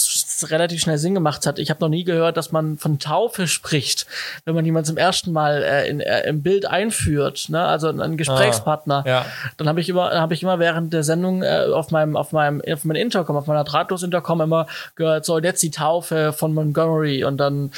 relativ 0.50 0.80
schnell 0.80 0.98
Sinn 0.98 1.14
gemacht 1.14 1.46
hat. 1.46 1.58
Ich 1.58 1.70
habe 1.70 1.80
noch 1.80 1.88
nie 1.88 2.04
gehört, 2.04 2.36
dass 2.36 2.52
man 2.52 2.78
von 2.78 2.98
Taufe 2.98 3.46
spricht, 3.46 4.06
wenn 4.44 4.54
man 4.54 4.64
jemanden 4.64 4.86
zum 4.86 4.96
ersten 4.96 5.32
Mal 5.32 5.62
äh, 5.62 5.88
in, 5.88 6.00
äh, 6.00 6.28
im 6.28 6.42
Bild 6.42 6.66
einführt, 6.66 7.46
ne? 7.48 7.64
also 7.64 7.88
einen 7.88 8.16
Gesprächspartner. 8.16 9.02
Ah, 9.04 9.08
ja. 9.08 9.26
Dann 9.56 9.68
habe 9.68 9.80
ich 9.80 9.88
immer, 9.88 10.10
habe 10.12 10.34
ich 10.34 10.42
immer 10.42 10.58
während 10.58 10.92
der 10.92 11.02
Sendung 11.02 11.42
äh, 11.42 11.66
auf 11.72 11.90
meinem, 11.90 12.16
auf 12.16 12.32
meinem, 12.32 12.62
auf 12.70 12.84
meinem 12.84 13.02
Intercom, 13.02 13.36
auf 13.36 13.46
meiner 13.46 13.64
Drahtlos-Intercom 13.64 14.40
immer 14.40 14.66
gehört, 14.96 15.24
so 15.24 15.38
jetzt 15.38 15.62
die 15.62 15.70
Taufe 15.70 16.32
von 16.32 16.54
Montgomery 16.54 17.24
und 17.24 17.38
dann 17.38 17.72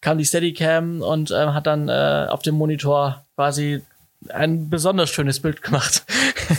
kam 0.00 0.18
die 0.18 0.24
Steadicam 0.24 1.02
und 1.02 1.30
äh, 1.30 1.46
hat 1.46 1.66
dann 1.66 1.88
äh, 1.88 2.26
auf 2.28 2.42
dem 2.42 2.54
Monitor 2.54 3.24
quasi 3.34 3.82
ein 4.28 4.70
besonders 4.70 5.10
schönes 5.10 5.40
Bild 5.40 5.62
gemacht. 5.62 6.04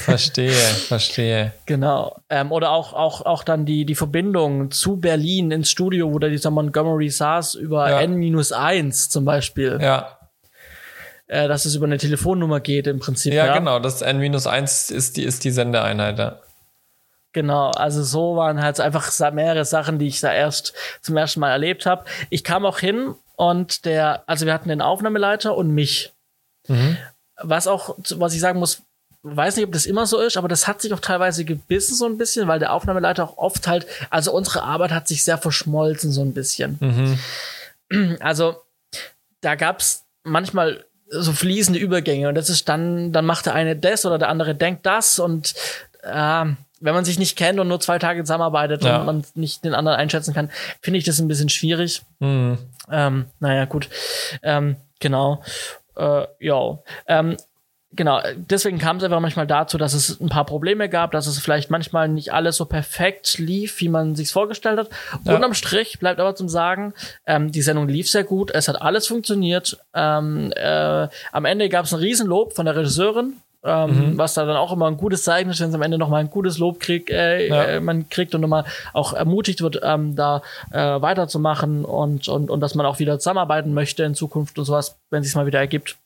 Verstehe, 0.05 0.51
verstehe. 0.51 1.53
Genau. 1.65 2.17
Ähm, 2.29 2.51
oder 2.51 2.71
auch, 2.71 2.93
auch, 2.93 3.25
auch 3.25 3.43
dann 3.43 3.65
die, 3.65 3.85
die 3.85 3.95
Verbindung 3.95 4.71
zu 4.71 4.97
Berlin 4.97 5.51
ins 5.51 5.69
Studio, 5.69 6.11
wo 6.11 6.19
da 6.19 6.27
dieser 6.27 6.51
Montgomery 6.51 7.09
saß, 7.09 7.55
über 7.55 7.89
ja. 7.89 8.01
N-1 8.01 9.09
zum 9.09 9.23
Beispiel. 9.23 9.79
Ja. 9.81 10.17
Äh, 11.27 11.47
dass 11.47 11.65
es 11.65 11.75
über 11.75 11.85
eine 11.85 11.97
Telefonnummer 11.97 12.59
geht 12.59 12.87
im 12.87 12.99
Prinzip. 12.99 13.33
Ja, 13.33 13.47
ja. 13.47 13.57
genau. 13.57 13.79
Das 13.79 14.01
N-1 14.01 14.93
ist 14.93 15.17
die, 15.17 15.23
ist 15.23 15.43
die 15.43 15.51
Sendeeinheit, 15.51 16.19
ja. 16.19 16.39
Genau, 17.33 17.69
also 17.71 18.03
so 18.03 18.35
waren 18.35 18.61
halt 18.63 18.79
einfach 18.79 19.11
mehrere 19.31 19.63
Sachen, 19.63 19.99
die 19.99 20.07
ich 20.07 20.21
da 20.21 20.33
erst 20.33 20.73
zum 21.01 21.17
ersten 21.17 21.39
Mal 21.39 21.51
erlebt 21.51 21.85
habe. 21.85 22.05
Ich 22.29 22.43
kam 22.43 22.65
auch 22.65 22.79
hin 22.79 23.13
und 23.35 23.85
der, 23.85 24.23
also 24.25 24.45
wir 24.47 24.53
hatten 24.53 24.69
den 24.69 24.81
Aufnahmeleiter 24.81 25.55
und 25.55 25.69
mich. 25.69 26.13
Mhm. 26.67 26.97
Was 27.41 27.67
auch, 27.67 27.95
was 28.15 28.33
ich 28.33 28.39
sagen 28.39 28.59
muss, 28.59 28.81
weiß 29.23 29.55
nicht, 29.55 29.65
ob 29.65 29.71
das 29.71 29.85
immer 29.85 30.05
so 30.05 30.19
ist, 30.19 30.37
aber 30.37 30.47
das 30.47 30.67
hat 30.67 30.81
sich 30.81 30.93
auch 30.93 30.99
teilweise 30.99 31.45
gebissen 31.45 31.95
so 31.95 32.05
ein 32.05 32.17
bisschen, 32.17 32.47
weil 32.47 32.59
der 32.59 32.73
Aufnahmeleiter 32.73 33.23
auch 33.23 33.37
oft 33.37 33.67
halt, 33.67 33.85
also 34.09 34.31
unsere 34.31 34.63
Arbeit 34.63 34.91
hat 34.91 35.07
sich 35.07 35.23
sehr 35.23 35.37
verschmolzen 35.37 36.11
so 36.11 36.21
ein 36.21 36.33
bisschen. 36.33 36.77
Mhm. 36.79 38.17
Also 38.19 38.61
da 39.41 39.55
gab's 39.55 40.05
manchmal 40.23 40.85
so 41.09 41.31
fließende 41.31 41.79
Übergänge 41.79 42.27
und 42.27 42.35
das 42.35 42.49
ist 42.49 42.67
dann, 42.67 43.13
dann 43.13 43.25
macht 43.25 43.45
der 43.45 43.53
eine 43.53 43.75
das 43.75 44.05
oder 44.05 44.17
der 44.17 44.29
andere 44.29 44.55
denkt 44.55 44.85
das 44.85 45.19
und 45.19 45.53
äh, 46.03 46.45
wenn 46.79 46.93
man 46.93 47.05
sich 47.05 47.17
nicht 47.17 47.37
kennt 47.37 47.59
und 47.59 47.67
nur 47.67 47.79
zwei 47.79 47.97
Tage 47.97 48.23
zusammenarbeitet 48.23 48.83
ja. 48.83 48.99
und 48.99 49.05
man 49.05 49.23
nicht 49.35 49.63
den 49.63 49.73
anderen 49.73 49.97
einschätzen 49.97 50.33
kann, 50.33 50.51
finde 50.81 50.99
ich 50.99 51.05
das 51.05 51.19
ein 51.19 51.27
bisschen 51.27 51.49
schwierig. 51.49 52.03
Mhm. 52.19 52.57
Ähm, 52.91 53.25
naja, 53.39 53.65
gut. 53.65 53.89
Ähm, 54.43 54.75
genau. 54.99 55.41
Äh, 55.97 56.27
ja. 56.39 56.79
Ähm, 57.07 57.37
genau, 57.91 58.21
deswegen 58.35 58.77
kam 58.77 58.97
es 58.97 59.03
einfach 59.03 59.19
manchmal 59.19 59.47
dazu, 59.47 59.77
dass 59.77 59.93
es 59.93 60.19
ein 60.19 60.29
paar 60.29 60.45
Probleme 60.45 60.89
gab, 60.89 61.11
dass 61.11 61.27
es 61.27 61.39
vielleicht 61.39 61.69
manchmal 61.69 62.07
nicht 62.07 62.33
alles 62.33 62.57
so 62.57 62.65
perfekt 62.65 63.37
lief, 63.37 63.79
wie 63.79 63.89
man 63.89 64.15
sich 64.15 64.31
vorgestellt 64.31 64.79
hat. 64.79 64.89
Ja. 65.25 65.35
Unterm 65.35 65.53
Strich 65.53 65.99
bleibt 65.99 66.19
aber 66.19 66.35
zum 66.35 66.49
Sagen, 66.49 66.93
ähm, 67.25 67.51
die 67.51 67.61
Sendung 67.61 67.87
lief 67.87 68.09
sehr 68.09 68.23
gut, 68.23 68.51
es 68.51 68.67
hat 68.67 68.81
alles 68.81 69.07
funktioniert. 69.07 69.77
Ähm, 69.93 70.51
äh, 70.55 71.07
am 71.31 71.45
Ende 71.45 71.69
gab 71.69 71.85
es 71.85 71.93
ein 71.93 71.99
Riesenlob 71.99 72.53
von 72.53 72.65
der 72.65 72.75
Regisseurin, 72.75 73.37
ähm, 73.63 74.11
mhm. 74.11 74.17
was 74.17 74.33
da 74.33 74.45
dann 74.45 74.55
auch 74.55 74.71
immer 74.71 74.87
ein 74.87 74.97
gutes 74.97 75.23
Zeichen 75.23 75.49
ist, 75.49 75.59
wenn 75.59 75.69
es 75.69 75.75
am 75.75 75.81
Ende 75.81 75.97
nochmal 75.97 76.21
ein 76.21 76.29
gutes 76.29 76.57
Lob 76.57 76.79
kriegt, 76.79 77.09
äh, 77.09 77.47
ja. 77.47 77.63
äh, 77.63 77.79
man 77.79 78.09
kriegt 78.09 78.33
und 78.35 78.41
nochmal 78.41 78.65
auch 78.93 79.13
ermutigt 79.13 79.61
wird, 79.61 79.81
ähm, 79.83 80.15
da 80.15 80.41
äh, 80.71 81.01
weiterzumachen 81.01 81.83
und, 81.85 82.27
und, 82.27 82.49
und 82.49 82.59
dass 82.61 82.75
man 82.75 82.85
auch 82.85 82.99
wieder 82.99 83.19
zusammenarbeiten 83.19 83.73
möchte 83.73 84.03
in 84.03 84.15
Zukunft 84.15 84.57
und 84.59 84.65
sowas, 84.65 84.99
wenn 85.09 85.21
es 85.21 85.27
sich 85.27 85.35
mal 85.35 85.45
wieder 85.45 85.59
ergibt. 85.59 85.97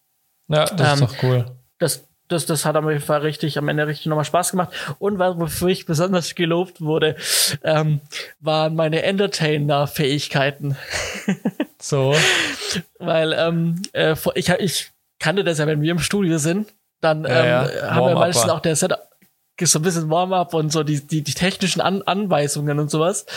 Ja, 0.47 0.65
das 0.65 0.99
ähm, 0.99 1.05
ist 1.05 1.13
doch 1.13 1.23
cool. 1.23 1.45
Das, 1.77 2.07
das, 2.27 2.45
das 2.45 2.65
hat 2.65 2.75
auf 2.77 2.87
jeden 2.87 3.01
Fall 3.01 3.21
richtig, 3.21 3.57
am 3.57 3.67
Ende 3.67 3.87
richtig 3.87 4.05
nochmal 4.07 4.25
Spaß 4.25 4.51
gemacht. 4.51 4.73
Und 4.99 5.19
wofür 5.19 5.67
ich 5.67 5.85
besonders 5.85 6.35
gelobt 6.35 6.81
wurde, 6.81 7.15
ähm, 7.63 7.99
waren 8.39 8.75
meine 8.75 9.03
Entertainer-Fähigkeiten. 9.03 10.77
so. 11.79 12.15
Weil 12.99 13.33
ähm, 13.33 13.81
äh, 13.93 14.15
ich, 14.35 14.49
ich 14.49 14.91
kannte 15.19 15.43
das 15.43 15.57
ja, 15.57 15.67
wenn 15.67 15.81
wir 15.81 15.91
im 15.91 15.99
Studio 15.99 16.37
sind, 16.37 16.73
dann 17.01 17.23
ja. 17.23 17.67
Ähm, 17.67 17.91
haben 17.91 18.07
wir 18.07 18.15
meistens 18.15 18.49
auch 18.49 18.59
der 18.59 18.75
Set 18.75 18.93
so 19.63 19.77
ein 19.77 19.83
bisschen 19.83 20.09
Warm-up 20.09 20.55
und 20.55 20.71
so 20.71 20.81
die, 20.83 21.05
die, 21.05 21.23
die 21.23 21.33
technischen 21.33 21.81
An 21.81 22.01
Anweisungen 22.01 22.79
und 22.79 22.89
sowas. 22.89 23.27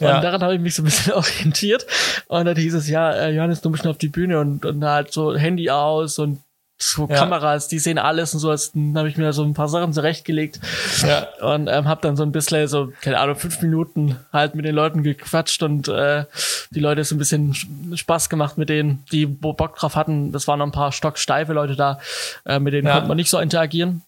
Ja. 0.00 0.16
Und 0.16 0.24
daran 0.24 0.42
habe 0.42 0.54
ich 0.54 0.60
mich 0.60 0.74
so 0.74 0.82
ein 0.82 0.86
bisschen 0.86 1.12
orientiert. 1.14 1.86
Und 2.26 2.46
dann 2.46 2.56
hieß 2.56 2.74
es, 2.74 2.88
ja, 2.88 3.12
äh, 3.12 3.30
Johannes, 3.30 3.60
du 3.60 3.70
musst 3.70 3.86
auf 3.86 3.98
die 3.98 4.08
Bühne 4.08 4.40
und, 4.40 4.64
und 4.64 4.84
halt 4.84 5.12
so 5.12 5.36
Handy 5.36 5.70
aus 5.70 6.18
und 6.18 6.40
so 6.80 7.08
ja. 7.08 7.16
Kameras, 7.16 7.66
die 7.68 7.78
sehen 7.78 7.98
alles 7.98 8.34
und 8.34 8.40
so. 8.40 8.54
Dann 8.74 8.96
habe 8.96 9.08
ich 9.08 9.16
mir 9.16 9.24
da 9.24 9.32
so 9.32 9.42
ein 9.42 9.54
paar 9.54 9.68
Sachen 9.68 9.92
zurechtgelegt 9.92 10.60
ja. 11.02 11.26
und 11.40 11.68
ähm, 11.68 11.88
habe 11.88 12.00
dann 12.02 12.16
so 12.16 12.22
ein 12.22 12.30
bisschen 12.30 12.68
so, 12.68 12.92
keine 13.00 13.18
Ahnung, 13.18 13.36
fünf 13.36 13.60
Minuten 13.62 14.16
halt 14.32 14.54
mit 14.54 14.64
den 14.64 14.74
Leuten 14.74 15.02
gequatscht 15.02 15.62
und 15.62 15.88
äh, 15.88 16.24
die 16.70 16.80
Leute 16.80 17.02
so 17.02 17.14
ein 17.14 17.18
bisschen 17.18 17.54
Spaß 17.94 18.28
gemacht 18.30 18.58
mit 18.58 18.68
denen, 18.68 19.04
die 19.10 19.26
Bock 19.26 19.76
drauf 19.76 19.96
hatten. 19.96 20.30
Das 20.30 20.46
waren 20.46 20.60
noch 20.60 20.66
ein 20.66 20.72
paar 20.72 20.92
stocksteife 20.92 21.52
Leute 21.52 21.74
da, 21.74 21.98
äh, 22.46 22.60
mit 22.60 22.74
denen 22.74 22.86
ja. 22.86 22.94
konnte 22.94 23.08
man 23.08 23.16
nicht 23.16 23.30
so 23.30 23.38
interagieren. 23.38 24.02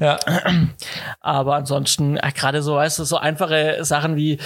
Ja. 0.00 0.18
Aber 1.20 1.56
ansonsten, 1.56 2.16
äh, 2.16 2.32
gerade 2.34 2.62
so, 2.62 2.76
weißt 2.76 2.98
du, 2.98 3.04
so 3.04 3.18
einfache 3.18 3.84
Sachen 3.84 4.16
wie, 4.16 4.38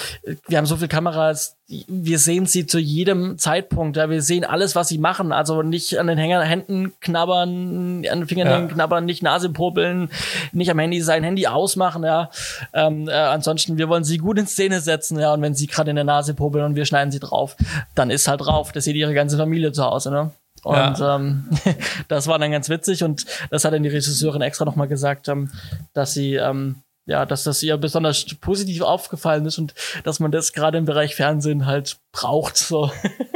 wir 0.49 0.59
haben 0.59 0.67
so 0.67 0.77
viele 0.77 0.89
Kameras, 0.89 1.57
wir 1.67 2.19
sehen 2.19 2.47
sie 2.47 2.67
zu 2.67 2.79
jedem 2.79 3.39
Zeitpunkt, 3.39 3.97
ja, 3.97 4.11
wir 4.11 4.21
sehen 4.21 4.45
alles, 4.45 4.75
was 4.75 4.89
sie 4.89 4.99
machen, 4.99 5.33
also 5.33 5.63
nicht 5.63 5.99
an 5.99 6.09
den 6.09 6.19
Hänger, 6.19 6.43
Händen 6.43 6.93
knabbern, 7.01 8.05
an 8.11 8.21
den 8.21 8.27
Fingern 8.27 8.49
ja. 8.49 8.67
knabbern, 8.67 9.05
nicht 9.05 9.23
Nase 9.23 9.49
popeln, 9.49 10.11
nicht 10.53 10.71
am 10.71 10.79
Handy 10.81 11.01
sein 11.01 11.23
Handy 11.23 11.47
ausmachen, 11.47 12.03
ja. 12.03 12.31
Ähm, 12.73 13.09
äh, 13.09 13.13
ansonsten, 13.13 13.79
wir 13.79 13.89
wollen 13.89 14.05
sie 14.05 14.19
gut 14.19 14.39
in 14.39 14.49
Szene 14.49 14.81
setzen, 14.81 15.21
ja, 15.21 15.33
und 15.33 15.41
wenn 15.41 15.55
sie 15.55 15.69
gerade 15.69 15.91
in 15.91 15.97
der 15.97 16.05
Nase 16.05 16.35
popeln 16.35 16.65
und 16.65 16.75
wir 16.75 16.85
schneiden 16.85 17.13
sie 17.13 17.21
drauf, 17.21 17.57
dann 17.95 18.11
ist 18.11 18.27
halt 18.27 18.41
drauf, 18.41 18.73
das 18.73 18.85
sieht 18.85 18.97
ihre 18.97 19.15
ganze 19.15 19.37
Familie 19.37 19.71
zu 19.71 19.85
Hause, 19.85 20.11
ne? 20.11 20.33
Und 20.65 20.99
ja. 20.99 21.17
ähm, 21.17 21.49
das 22.09 22.27
war 22.27 22.39
dann 22.39 22.51
ganz 22.51 22.69
witzig 22.69 23.05
und 23.05 23.27
das 23.51 23.65
hat 23.65 23.73
dann 23.73 23.83
die 23.83 23.89
Regisseurin 23.89 24.43
extra 24.43 24.65
nochmal 24.65 24.89
gesagt, 24.89 25.29
ähm, 25.29 25.51
dass 25.93 26.15
sie 26.15 26.35
ähm, 26.35 26.83
ja, 27.07 27.27
dass 27.27 27.45
das 27.45 27.63
ihr 27.63 27.77
besonders 27.77 28.25
positiv 28.41 28.81
aufgefallen 28.81 29.45
ist 29.45 29.59
und 29.59 29.75
dass 30.05 30.21
man 30.21 30.33
das 30.33 30.53
gerade 30.53 30.79
im 30.79 30.87
Bereich 30.87 31.15
Fernsehen 31.15 31.67
halt 31.67 31.99
braucht. 32.13 32.57
So. 32.57 32.91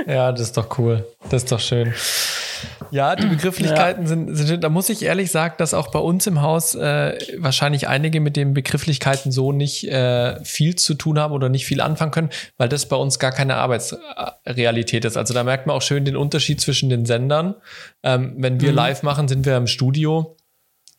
Ja, 0.07 0.33
das 0.33 0.41
ist 0.41 0.57
doch 0.57 0.79
cool. 0.79 1.07
Das 1.29 1.43
ist 1.43 1.53
doch 1.53 1.61
schön. 1.61 1.93
Ja, 2.91 3.17
die 3.17 3.27
Begrifflichkeiten 3.29 4.03
ja. 4.03 4.09
sind, 4.09 4.35
sind, 4.35 4.65
da 4.65 4.69
muss 4.69 4.89
ich 4.89 5.03
ehrlich 5.05 5.31
sagen, 5.31 5.55
dass 5.59 5.75
auch 5.75 5.91
bei 5.91 5.99
uns 5.99 6.27
im 6.27 6.43
Haus 6.43 6.75
äh, 6.75 7.19
wahrscheinlich 7.39 7.89
einige 7.89 8.21
mit 8.21 8.37
den 8.37 8.55
Begrifflichkeiten 8.55 9.33
so 9.33 9.53
nicht 9.53 9.89
äh, 9.89 10.43
viel 10.45 10.77
zu 10.77 10.95
tun 10.95 11.19
haben 11.19 11.33
oder 11.33 11.49
nicht 11.49 11.67
viel 11.67 11.81
anfangen 11.81 12.11
können, 12.11 12.31
weil 12.57 12.69
das 12.69 12.87
bei 12.87 12.97
uns 12.97 13.19
gar 13.19 13.33
keine 13.33 13.57
Arbeitsrealität 13.57 15.05
ist. 15.05 15.17
Also 15.17 15.35
da 15.35 15.45
merkt 15.45 15.67
man 15.67 15.77
auch 15.77 15.83
schön 15.83 16.05
den 16.05 16.17
Unterschied 16.17 16.61
zwischen 16.61 16.89
den 16.89 17.07
Sendern. 17.07 17.55
Ähm, 18.03 18.35
wenn 18.39 18.61
wir 18.61 18.71
mhm. 18.71 18.77
live 18.77 19.03
machen, 19.03 19.29
sind 19.29 19.47
wir 19.47 19.57
im 19.57 19.67
Studio. 19.67 20.37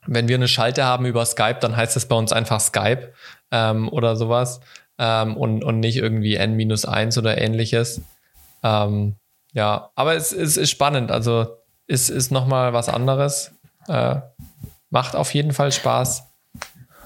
Wenn 0.05 0.27
wir 0.27 0.35
eine 0.35 0.47
Schalte 0.47 0.85
haben 0.85 1.05
über 1.05 1.25
Skype, 1.25 1.59
dann 1.59 1.75
heißt 1.75 1.95
das 1.95 2.05
bei 2.05 2.15
uns 2.15 2.31
einfach 2.31 2.59
Skype 2.59 3.11
ähm, 3.51 3.89
oder 3.89 4.15
sowas 4.15 4.61
ähm, 4.97 5.35
und, 5.37 5.63
und 5.63 5.79
nicht 5.79 5.97
irgendwie 5.97 6.35
N-1 6.35 7.17
oder 7.17 7.37
ähnliches. 7.37 8.01
Ähm, 8.63 9.15
ja, 9.53 9.89
aber 9.95 10.15
es, 10.15 10.31
es 10.31 10.57
ist 10.57 10.69
spannend. 10.69 11.11
Also 11.11 11.57
ist, 11.87 12.09
ist 12.09 12.31
nochmal 12.31 12.73
was 12.73 12.89
anderes. 12.89 13.51
Äh, 13.87 14.17
macht 14.89 15.15
auf 15.15 15.33
jeden 15.33 15.53
Fall 15.53 15.71
Spaß. 15.71 16.23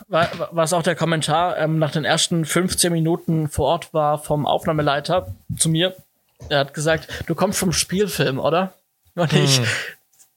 Was 0.08 0.74
auch 0.74 0.84
der 0.84 0.96
Kommentar 0.96 1.58
ähm, 1.58 1.80
nach 1.80 1.92
den 1.92 2.06
ersten 2.06 2.46
15 2.46 2.92
Minuten 2.92 3.50
vor 3.50 3.68
Ort 3.68 3.94
war 3.94 4.20
vom 4.20 4.46
Aufnahmeleiter 4.46 5.34
zu 5.58 5.70
mir. 5.70 5.96
Er 6.50 6.60
hat 6.60 6.74
gesagt, 6.74 7.08
du 7.26 7.36
kommst 7.36 7.58
vom 7.58 7.72
Spielfilm, 7.72 8.38
oder? 8.38 8.74
Und 9.16 9.32
hm. 9.32 9.44
ich, 9.44 9.62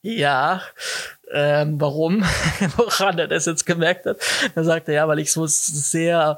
ja, 0.01 0.61
ähm, 1.31 1.79
warum? 1.81 2.23
Woran 2.77 3.19
er 3.19 3.27
das 3.27 3.45
jetzt 3.45 3.65
gemerkt 3.65 4.05
hat? 4.05 4.17
Er 4.55 4.63
sagte, 4.63 4.93
ja, 4.93 5.07
weil 5.07 5.19
ich 5.19 5.31
so 5.31 5.45
sehr 5.45 6.37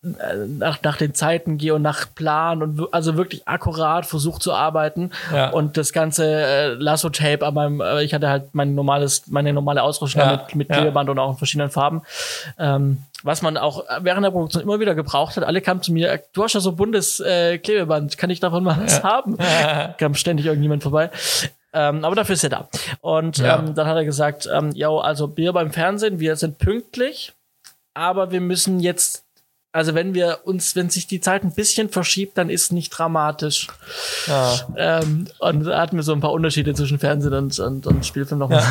nach, 0.00 0.80
nach 0.82 0.96
den 0.96 1.12
Zeiten 1.14 1.58
gehe 1.58 1.74
und 1.74 1.82
nach 1.82 2.14
Plan 2.14 2.62
und 2.62 2.94
also 2.94 3.16
wirklich 3.16 3.48
akkurat 3.48 4.06
versucht 4.06 4.42
zu 4.42 4.52
arbeiten 4.52 5.10
ja. 5.32 5.50
und 5.50 5.76
das 5.76 5.92
ganze 5.92 6.24
äh, 6.24 6.66
Lasso-Tape 6.74 7.44
an 7.44 7.54
meinem, 7.54 7.80
äh, 7.80 8.04
ich 8.04 8.14
hatte 8.14 8.28
halt 8.28 8.54
mein 8.54 8.76
normales, 8.76 9.26
meine 9.26 9.52
normale 9.52 9.82
Ausrüstung 9.82 10.22
ja. 10.22 10.32
mit, 10.32 10.54
mit 10.54 10.68
Klebeband 10.68 11.08
ja. 11.08 11.12
und 11.12 11.18
auch 11.18 11.30
in 11.32 11.36
verschiedenen 11.36 11.70
Farben. 11.70 12.02
Ähm, 12.58 13.02
was 13.24 13.42
man 13.42 13.56
auch 13.56 13.84
während 14.00 14.24
der 14.24 14.30
Produktion 14.30 14.62
immer 14.62 14.78
wieder 14.78 14.94
gebraucht 14.94 15.36
hat. 15.36 15.42
Alle 15.42 15.60
kamen 15.60 15.82
zu 15.82 15.92
mir, 15.92 16.22
du 16.32 16.44
hast 16.44 16.52
ja 16.52 16.60
so 16.60 16.72
buntes 16.72 17.18
äh, 17.18 17.58
Klebeband, 17.58 18.16
kann 18.16 18.30
ich 18.30 18.38
davon 18.38 18.62
mal 18.62 18.78
was 18.80 19.02
haben? 19.02 19.36
Kam 19.98 20.14
ständig 20.14 20.46
irgendjemand 20.46 20.84
vorbei. 20.84 21.10
Ähm, 21.72 22.04
aber 22.04 22.14
dafür 22.14 22.34
ist 22.34 22.44
er 22.44 22.50
da. 22.50 22.68
Und 23.00 23.38
ja. 23.38 23.58
ähm, 23.58 23.74
dann 23.74 23.88
hat 23.88 23.96
er 23.96 24.04
gesagt, 24.04 24.48
ähm, 24.52 24.70
ja, 24.74 24.90
also 24.90 25.26
Bier 25.26 25.52
beim 25.52 25.72
Fernsehen, 25.72 26.20
wir 26.20 26.36
sind 26.36 26.58
pünktlich, 26.58 27.32
aber 27.94 28.30
wir 28.30 28.40
müssen 28.40 28.78
jetzt 28.78 29.24
Also 29.70 29.94
wenn 29.94 30.14
wir 30.14 30.40
uns, 30.44 30.76
wenn 30.76 30.88
sich 30.88 31.06
die 31.06 31.20
Zeit 31.20 31.44
ein 31.44 31.52
bisschen 31.52 31.90
verschiebt, 31.90 32.38
dann 32.38 32.48
ist 32.48 32.72
nicht 32.72 32.90
dramatisch. 32.90 33.68
Ja. 34.26 34.54
Ähm, 34.76 35.26
und 35.38 35.64
da 35.64 35.80
hatten 35.80 35.96
wir 35.96 36.02
so 36.02 36.12
ein 36.12 36.20
paar 36.20 36.32
Unterschiede 36.32 36.74
zwischen 36.74 36.98
Fernsehen 36.98 37.34
und, 37.34 37.58
und, 37.58 37.86
und 37.86 38.06
Spielfilm 38.06 38.38
noch 38.38 38.50
ja. 38.50 38.64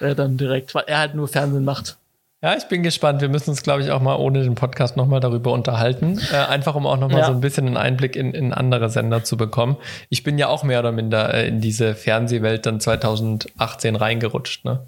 dann 0.14 0.38
direkt, 0.38 0.74
weil 0.74 0.84
er 0.86 0.98
halt 0.98 1.14
nur 1.14 1.28
Fernsehen 1.28 1.64
macht. 1.64 1.98
Ja, 2.40 2.56
ich 2.56 2.64
bin 2.68 2.84
gespannt. 2.84 3.20
Wir 3.20 3.28
müssen 3.28 3.50
uns, 3.50 3.62
glaube 3.64 3.82
ich, 3.82 3.90
auch 3.90 4.00
mal 4.00 4.14
ohne 4.14 4.44
den 4.44 4.54
Podcast 4.54 4.96
nochmal 4.96 5.18
darüber 5.18 5.52
unterhalten. 5.52 6.20
Äh, 6.32 6.36
einfach 6.36 6.76
um 6.76 6.86
auch 6.86 6.96
nochmal 6.96 7.20
ja. 7.20 7.26
so 7.26 7.32
ein 7.32 7.40
bisschen 7.40 7.66
einen 7.66 7.76
Einblick 7.76 8.14
in, 8.14 8.32
in 8.32 8.52
andere 8.52 8.90
Sender 8.90 9.24
zu 9.24 9.36
bekommen. 9.36 9.76
Ich 10.08 10.22
bin 10.22 10.38
ja 10.38 10.46
auch 10.46 10.62
mehr 10.62 10.78
oder 10.78 10.92
minder 10.92 11.34
äh, 11.34 11.48
in 11.48 11.60
diese 11.60 11.96
Fernsehwelt 11.96 12.64
dann 12.64 12.78
2018 12.78 13.96
reingerutscht, 13.96 14.64
ne? 14.64 14.86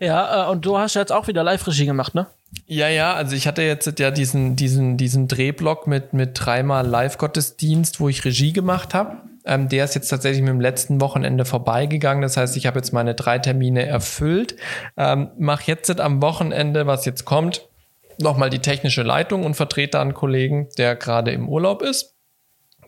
Ja, 0.00 0.46
äh, 0.46 0.50
und 0.50 0.64
du 0.64 0.78
hast 0.78 0.94
jetzt 0.94 1.12
auch 1.12 1.26
wieder 1.26 1.42
Live-Regie 1.42 1.86
gemacht, 1.86 2.14
ne? 2.14 2.26
Ja, 2.66 2.88
ja, 2.88 3.14
also 3.14 3.34
ich 3.34 3.46
hatte 3.46 3.62
jetzt 3.62 3.98
ja 3.98 4.10
diesen, 4.10 4.56
diesen, 4.56 4.96
diesen 4.96 5.28
Drehblock 5.28 5.86
mit, 5.86 6.12
mit 6.12 6.30
dreimal 6.34 6.86
Live-Gottesdienst, 6.86 8.00
wo 8.00 8.08
ich 8.08 8.24
Regie 8.24 8.52
gemacht 8.52 8.94
habe. 8.94 9.18
Ähm, 9.44 9.68
der 9.68 9.84
ist 9.84 9.94
jetzt 9.94 10.08
tatsächlich 10.08 10.42
mit 10.42 10.50
dem 10.50 10.60
letzten 10.60 11.00
Wochenende 11.00 11.44
vorbeigegangen. 11.44 12.22
Das 12.22 12.36
heißt, 12.36 12.56
ich 12.56 12.66
habe 12.66 12.78
jetzt 12.78 12.92
meine 12.92 13.14
drei 13.14 13.38
Termine 13.38 13.86
erfüllt. 13.86 14.56
Ähm, 14.96 15.30
Mache 15.38 15.64
jetzt 15.66 16.00
am 16.00 16.22
Wochenende, 16.22 16.86
was 16.86 17.04
jetzt 17.04 17.24
kommt, 17.24 17.68
nochmal 18.18 18.50
die 18.50 18.60
technische 18.60 19.02
Leitung 19.02 19.44
und 19.44 19.54
vertrete 19.54 20.00
einen 20.00 20.14
Kollegen, 20.14 20.68
der 20.78 20.96
gerade 20.96 21.30
im 21.32 21.48
Urlaub 21.48 21.82
ist. 21.82 22.14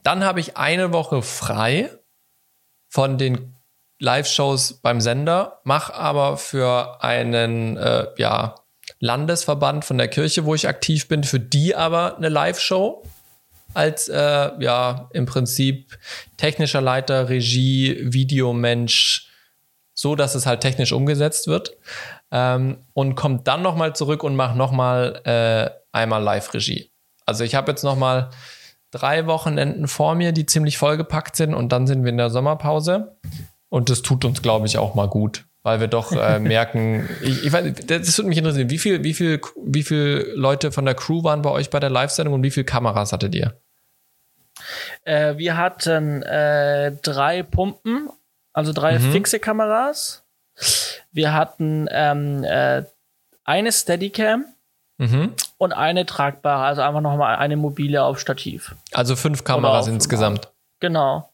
Dann 0.02 0.24
habe 0.24 0.40
ich 0.40 0.56
eine 0.56 0.92
Woche 0.92 1.22
frei 1.22 1.90
von 2.88 3.18
den 3.18 3.54
Live-Shows 4.00 4.80
beim 4.82 5.00
Sender, 5.00 5.60
mache 5.64 5.94
aber 5.94 6.36
für 6.36 7.02
einen 7.02 7.76
äh, 7.76 8.06
ja, 8.16 8.54
Landesverband 9.00 9.84
von 9.84 9.98
der 9.98 10.08
Kirche, 10.08 10.44
wo 10.44 10.54
ich 10.54 10.68
aktiv 10.68 11.08
bin, 11.08 11.24
für 11.24 11.40
die 11.40 11.74
aber 11.74 12.16
eine 12.16 12.28
Live-Show 12.28 13.04
als 13.74 14.08
äh, 14.08 14.50
ja 14.60 15.08
im 15.12 15.26
Prinzip 15.26 15.98
technischer 16.36 16.80
Leiter, 16.80 17.28
Regie, 17.28 17.98
Videomensch, 18.12 19.28
so 19.94 20.14
dass 20.14 20.34
es 20.34 20.46
halt 20.46 20.60
technisch 20.60 20.92
umgesetzt 20.92 21.48
wird 21.48 21.76
ähm, 22.30 22.78
und 22.94 23.14
kommt 23.14 23.46
dann 23.46 23.62
nochmal 23.62 23.94
zurück 23.94 24.22
und 24.22 24.36
macht 24.36 24.56
nochmal 24.56 25.20
äh, 25.24 25.70
einmal 25.92 26.22
Live-Regie. 26.22 26.90
Also 27.26 27.44
ich 27.44 27.54
habe 27.54 27.70
jetzt 27.70 27.82
nochmal 27.82 28.30
drei 28.90 29.26
Wochenenden 29.26 29.86
vor 29.86 30.14
mir, 30.14 30.32
die 30.32 30.46
ziemlich 30.46 30.78
vollgepackt 30.78 31.36
sind 31.36 31.54
und 31.54 31.70
dann 31.70 31.86
sind 31.86 32.04
wir 32.04 32.10
in 32.10 32.16
der 32.16 32.30
Sommerpause. 32.30 33.18
Und 33.68 33.90
das 33.90 34.02
tut 34.02 34.24
uns, 34.24 34.42
glaube 34.42 34.66
ich, 34.66 34.78
auch 34.78 34.94
mal 34.94 35.08
gut, 35.08 35.44
weil 35.62 35.80
wir 35.80 35.88
doch 35.88 36.12
äh, 36.12 36.38
merken, 36.40 37.08
ich, 37.22 37.44
ich 37.44 37.52
weiß, 37.52 37.74
das 37.86 38.18
würde 38.18 38.28
mich 38.28 38.38
interessieren, 38.38 38.70
wie 38.70 38.78
viel, 38.78 39.04
wie 39.04 39.14
viel, 39.14 39.40
wie 39.62 39.82
viel 39.82 40.32
Leute 40.34 40.72
von 40.72 40.84
der 40.84 40.94
Crew 40.94 41.22
waren 41.22 41.42
bei 41.42 41.50
euch 41.50 41.70
bei 41.70 41.80
der 41.80 41.90
Live-Sendung 41.90 42.34
und 42.34 42.42
wie 42.42 42.50
viele 42.50 42.64
Kameras 42.64 43.12
hattet 43.12 43.34
ihr? 43.34 43.54
Äh, 45.04 45.36
wir 45.36 45.56
hatten 45.56 46.22
äh, 46.22 46.92
drei 47.02 47.42
Pumpen, 47.42 48.08
also 48.52 48.72
drei 48.72 48.98
mhm. 48.98 49.12
fixe 49.12 49.38
Kameras. 49.38 50.24
Wir 51.12 51.32
hatten 51.32 51.88
ähm, 51.90 52.44
äh, 52.44 52.82
eine 53.44 53.72
Steadicam 53.72 54.44
mhm. 54.98 55.32
und 55.56 55.72
eine 55.72 56.06
tragbare, 56.06 56.64
also 56.64 56.82
einfach 56.82 57.00
nochmal 57.00 57.36
eine 57.36 57.56
mobile 57.56 58.02
auf 58.02 58.18
Stativ. 58.18 58.74
Also 58.92 59.16
fünf 59.16 59.44
Kameras 59.44 59.88
insgesamt. 59.88 60.48
Genau. 60.80 61.30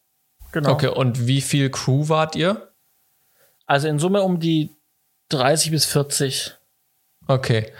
Genau. 0.54 0.70
Okay, 0.70 0.86
und 0.86 1.26
wie 1.26 1.40
viel 1.40 1.68
Crew 1.68 2.08
wart 2.08 2.36
ihr? 2.36 2.72
Also 3.66 3.88
in 3.88 3.98
Summe 3.98 4.22
um 4.22 4.38
die 4.38 4.70
30 5.30 5.72
bis 5.72 5.84
40. 5.86 6.54
Okay. 7.26 7.72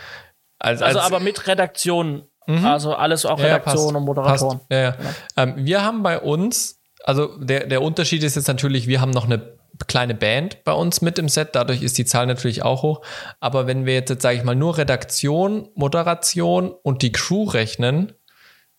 Also, 0.58 0.84
also 0.84 0.98
aber 0.98 1.20
mit 1.20 1.46
Redaktion. 1.46 2.24
Mhm. 2.48 2.64
Also 2.64 2.96
alles 2.96 3.26
auch 3.26 3.38
Redaktion 3.38 3.92
ja, 3.92 3.98
und 3.98 4.04
Moderatoren. 4.04 4.60
Ja, 4.70 4.78
ja. 4.78 4.90
Genau. 4.90 5.10
Ähm, 5.36 5.54
wir 5.58 5.84
haben 5.84 6.02
bei 6.02 6.18
uns, 6.18 6.80
also 7.04 7.38
der, 7.38 7.68
der 7.68 7.80
Unterschied 7.80 8.24
ist 8.24 8.34
jetzt 8.34 8.48
natürlich, 8.48 8.88
wir 8.88 9.00
haben 9.00 9.12
noch 9.12 9.26
eine 9.26 9.56
kleine 9.86 10.16
Band 10.16 10.64
bei 10.64 10.72
uns 10.72 11.00
mit 11.00 11.16
im 11.20 11.28
Set, 11.28 11.50
dadurch 11.52 11.80
ist 11.80 11.96
die 11.96 12.04
Zahl 12.04 12.26
natürlich 12.26 12.64
auch 12.64 12.82
hoch. 12.82 13.02
Aber 13.38 13.68
wenn 13.68 13.86
wir 13.86 13.94
jetzt, 13.94 14.10
jetzt 14.10 14.22
sage 14.22 14.36
ich 14.36 14.42
mal, 14.42 14.56
nur 14.56 14.78
Redaktion, 14.78 15.68
Moderation 15.76 16.72
und 16.82 17.02
die 17.02 17.12
Crew 17.12 17.44
rechnen, 17.44 18.14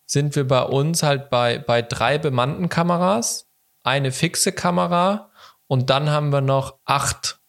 sind 0.05 0.36
wir 0.36 0.45
bei 0.45 0.63
uns 0.63 1.01
halt 1.01 1.29
bei, 1.29 1.60
bei 1.60 1.81
drei 1.81 2.17
bemannten 2.17 2.67
Kameras 2.67 3.44
eine 3.86 4.12
fixe 4.12 4.52
Kamera 4.52 5.32
und 5.67 5.89
dann 5.89 6.10
haben 6.10 6.32
wir 6.32 6.41
noch 6.41 6.80
acht 6.86 7.39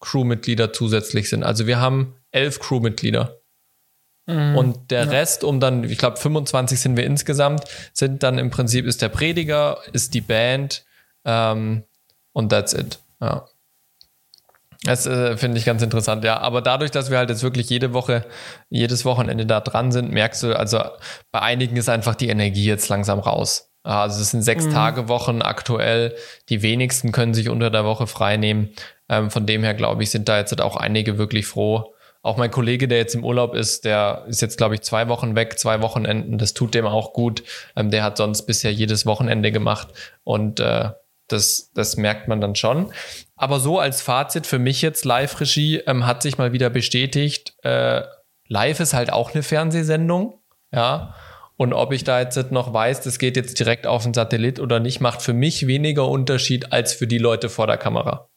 Crewmitglieder 0.00 0.72
zusätzlich 0.72 1.30
sind. 1.30 1.44
Also 1.44 1.66
wir 1.66 1.80
haben 1.80 2.14
elf 2.30 2.60
Crewmitglieder. 2.60 3.40
Mhm. 4.26 4.56
Und 4.56 4.90
der 4.90 5.04
ja. 5.04 5.10
Rest, 5.10 5.44
um 5.44 5.60
dann, 5.60 5.84
ich 5.84 5.98
glaube, 5.98 6.16
25 6.16 6.80
sind 6.80 6.96
wir 6.96 7.04
insgesamt, 7.04 7.64
sind 7.92 8.22
dann 8.22 8.38
im 8.38 8.50
Prinzip 8.50 8.86
ist 8.86 9.02
der 9.02 9.08
Prediger, 9.08 9.78
ist 9.92 10.14
die 10.14 10.20
Band 10.20 10.84
ähm, 11.24 11.84
und 12.32 12.50
that's 12.50 12.72
it. 12.74 12.98
Ja. 13.20 13.46
Das 14.82 15.06
äh, 15.06 15.36
finde 15.38 15.58
ich 15.58 15.64
ganz 15.64 15.82
interessant, 15.82 16.24
ja. 16.24 16.38
Aber 16.38 16.60
dadurch, 16.60 16.90
dass 16.90 17.10
wir 17.10 17.16
halt 17.16 17.30
jetzt 17.30 17.42
wirklich 17.42 17.70
jede 17.70 17.94
Woche, 17.94 18.26
jedes 18.68 19.06
Wochenende 19.06 19.46
da 19.46 19.60
dran 19.60 19.92
sind, 19.92 20.10
merkst 20.10 20.42
du, 20.42 20.58
also 20.58 20.80
bei 21.32 21.40
einigen 21.40 21.76
ist 21.76 21.88
einfach 21.88 22.14
die 22.14 22.28
Energie 22.28 22.66
jetzt 22.66 22.88
langsam 22.90 23.18
raus. 23.18 23.70
Also 23.84 24.22
es 24.22 24.30
sind 24.30 24.42
sechs 24.42 24.64
mhm. 24.64 24.72
Tage 24.72 25.08
Wochen 25.08 25.42
aktuell. 25.42 26.16
Die 26.48 26.62
wenigsten 26.62 27.12
können 27.12 27.34
sich 27.34 27.48
unter 27.48 27.70
der 27.70 27.84
Woche 27.84 28.06
frei 28.06 28.36
nehmen. 28.36 28.70
Ähm, 29.08 29.30
von 29.30 29.46
dem 29.46 29.62
her, 29.62 29.74
glaube 29.74 30.02
ich, 30.02 30.10
sind 30.10 30.28
da 30.28 30.38
jetzt 30.38 30.60
auch 30.60 30.76
einige 30.76 31.18
wirklich 31.18 31.46
froh. 31.46 31.94
Auch 32.22 32.38
mein 32.38 32.50
Kollege, 32.50 32.88
der 32.88 32.96
jetzt 32.96 33.14
im 33.14 33.22
Urlaub 33.22 33.54
ist, 33.54 33.84
der 33.84 34.24
ist 34.26 34.40
jetzt, 34.40 34.56
glaube 34.56 34.74
ich, 34.74 34.80
zwei 34.80 35.08
Wochen 35.08 35.36
weg, 35.36 35.58
zwei 35.58 35.82
Wochenenden. 35.82 36.38
Das 36.38 36.54
tut 36.54 36.74
dem 36.74 36.86
auch 36.86 37.12
gut. 37.12 37.44
Ähm, 37.76 37.90
der 37.90 38.02
hat 38.02 38.16
sonst 38.16 38.46
bisher 38.46 38.72
jedes 38.72 39.04
Wochenende 39.04 39.52
gemacht 39.52 39.88
und 40.24 40.58
äh, 40.58 40.88
das, 41.28 41.70
das 41.74 41.98
merkt 41.98 42.28
man 42.28 42.40
dann 42.40 42.54
schon. 42.54 42.92
Aber 43.36 43.60
so 43.60 43.78
als 43.78 44.00
Fazit 44.00 44.46
für 44.46 44.58
mich 44.58 44.80
jetzt 44.80 45.04
Live-Regie 45.04 45.82
ähm, 45.86 46.06
hat 46.06 46.22
sich 46.22 46.38
mal 46.38 46.52
wieder 46.52 46.70
bestätigt. 46.70 47.54
Äh, 47.62 48.02
Live 48.48 48.80
ist 48.80 48.94
halt 48.94 49.12
auch 49.12 49.34
eine 49.34 49.42
Fernsehsendung. 49.42 50.40
Ja, 50.72 51.14
und 51.56 51.72
ob 51.72 51.92
ich 51.92 52.04
da 52.04 52.20
jetzt 52.20 52.50
noch 52.50 52.72
weiß, 52.72 53.02
das 53.02 53.18
geht 53.18 53.36
jetzt 53.36 53.58
direkt 53.58 53.86
auf 53.86 54.02
den 54.02 54.14
Satellit 54.14 54.58
oder 54.58 54.80
nicht, 54.80 55.00
macht 55.00 55.22
für 55.22 55.32
mich 55.32 55.66
weniger 55.66 56.08
Unterschied 56.08 56.72
als 56.72 56.92
für 56.92 57.06
die 57.06 57.18
Leute 57.18 57.48
vor 57.48 57.66
der 57.66 57.76
Kamera. 57.76 58.28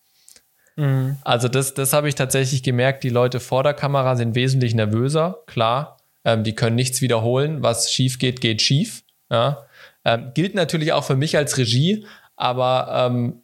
Mhm. 0.75 1.17
Also 1.23 1.47
das, 1.47 1.73
das 1.73 1.93
habe 1.93 2.08
ich 2.08 2.15
tatsächlich 2.15 2.62
gemerkt. 2.62 3.03
Die 3.03 3.10
Leute 3.10 3.39
vor 3.39 3.63
der 3.63 3.73
Kamera 3.73 4.15
sind 4.15 4.36
wesentlich 4.36 4.75
nervöser, 4.75 5.39
klar. 5.47 5.97
Ähm, 6.23 6.43
die 6.43 6.53
können 6.53 6.75
nichts 6.75 7.01
wiederholen. 7.01 7.63
Was 7.63 7.91
schief 7.91 8.19
geht, 8.19 8.39
geht 8.39 8.62
schief. 8.62 9.03
Ja. 9.32 9.65
Ähm, 10.06 10.32
gilt 10.36 10.53
natürlich 10.53 10.93
auch 10.93 11.03
für 11.03 11.15
mich 11.15 11.36
als 11.36 11.58
Regie, 11.58 12.06
aber 12.36 13.08
ähm, 13.10 13.43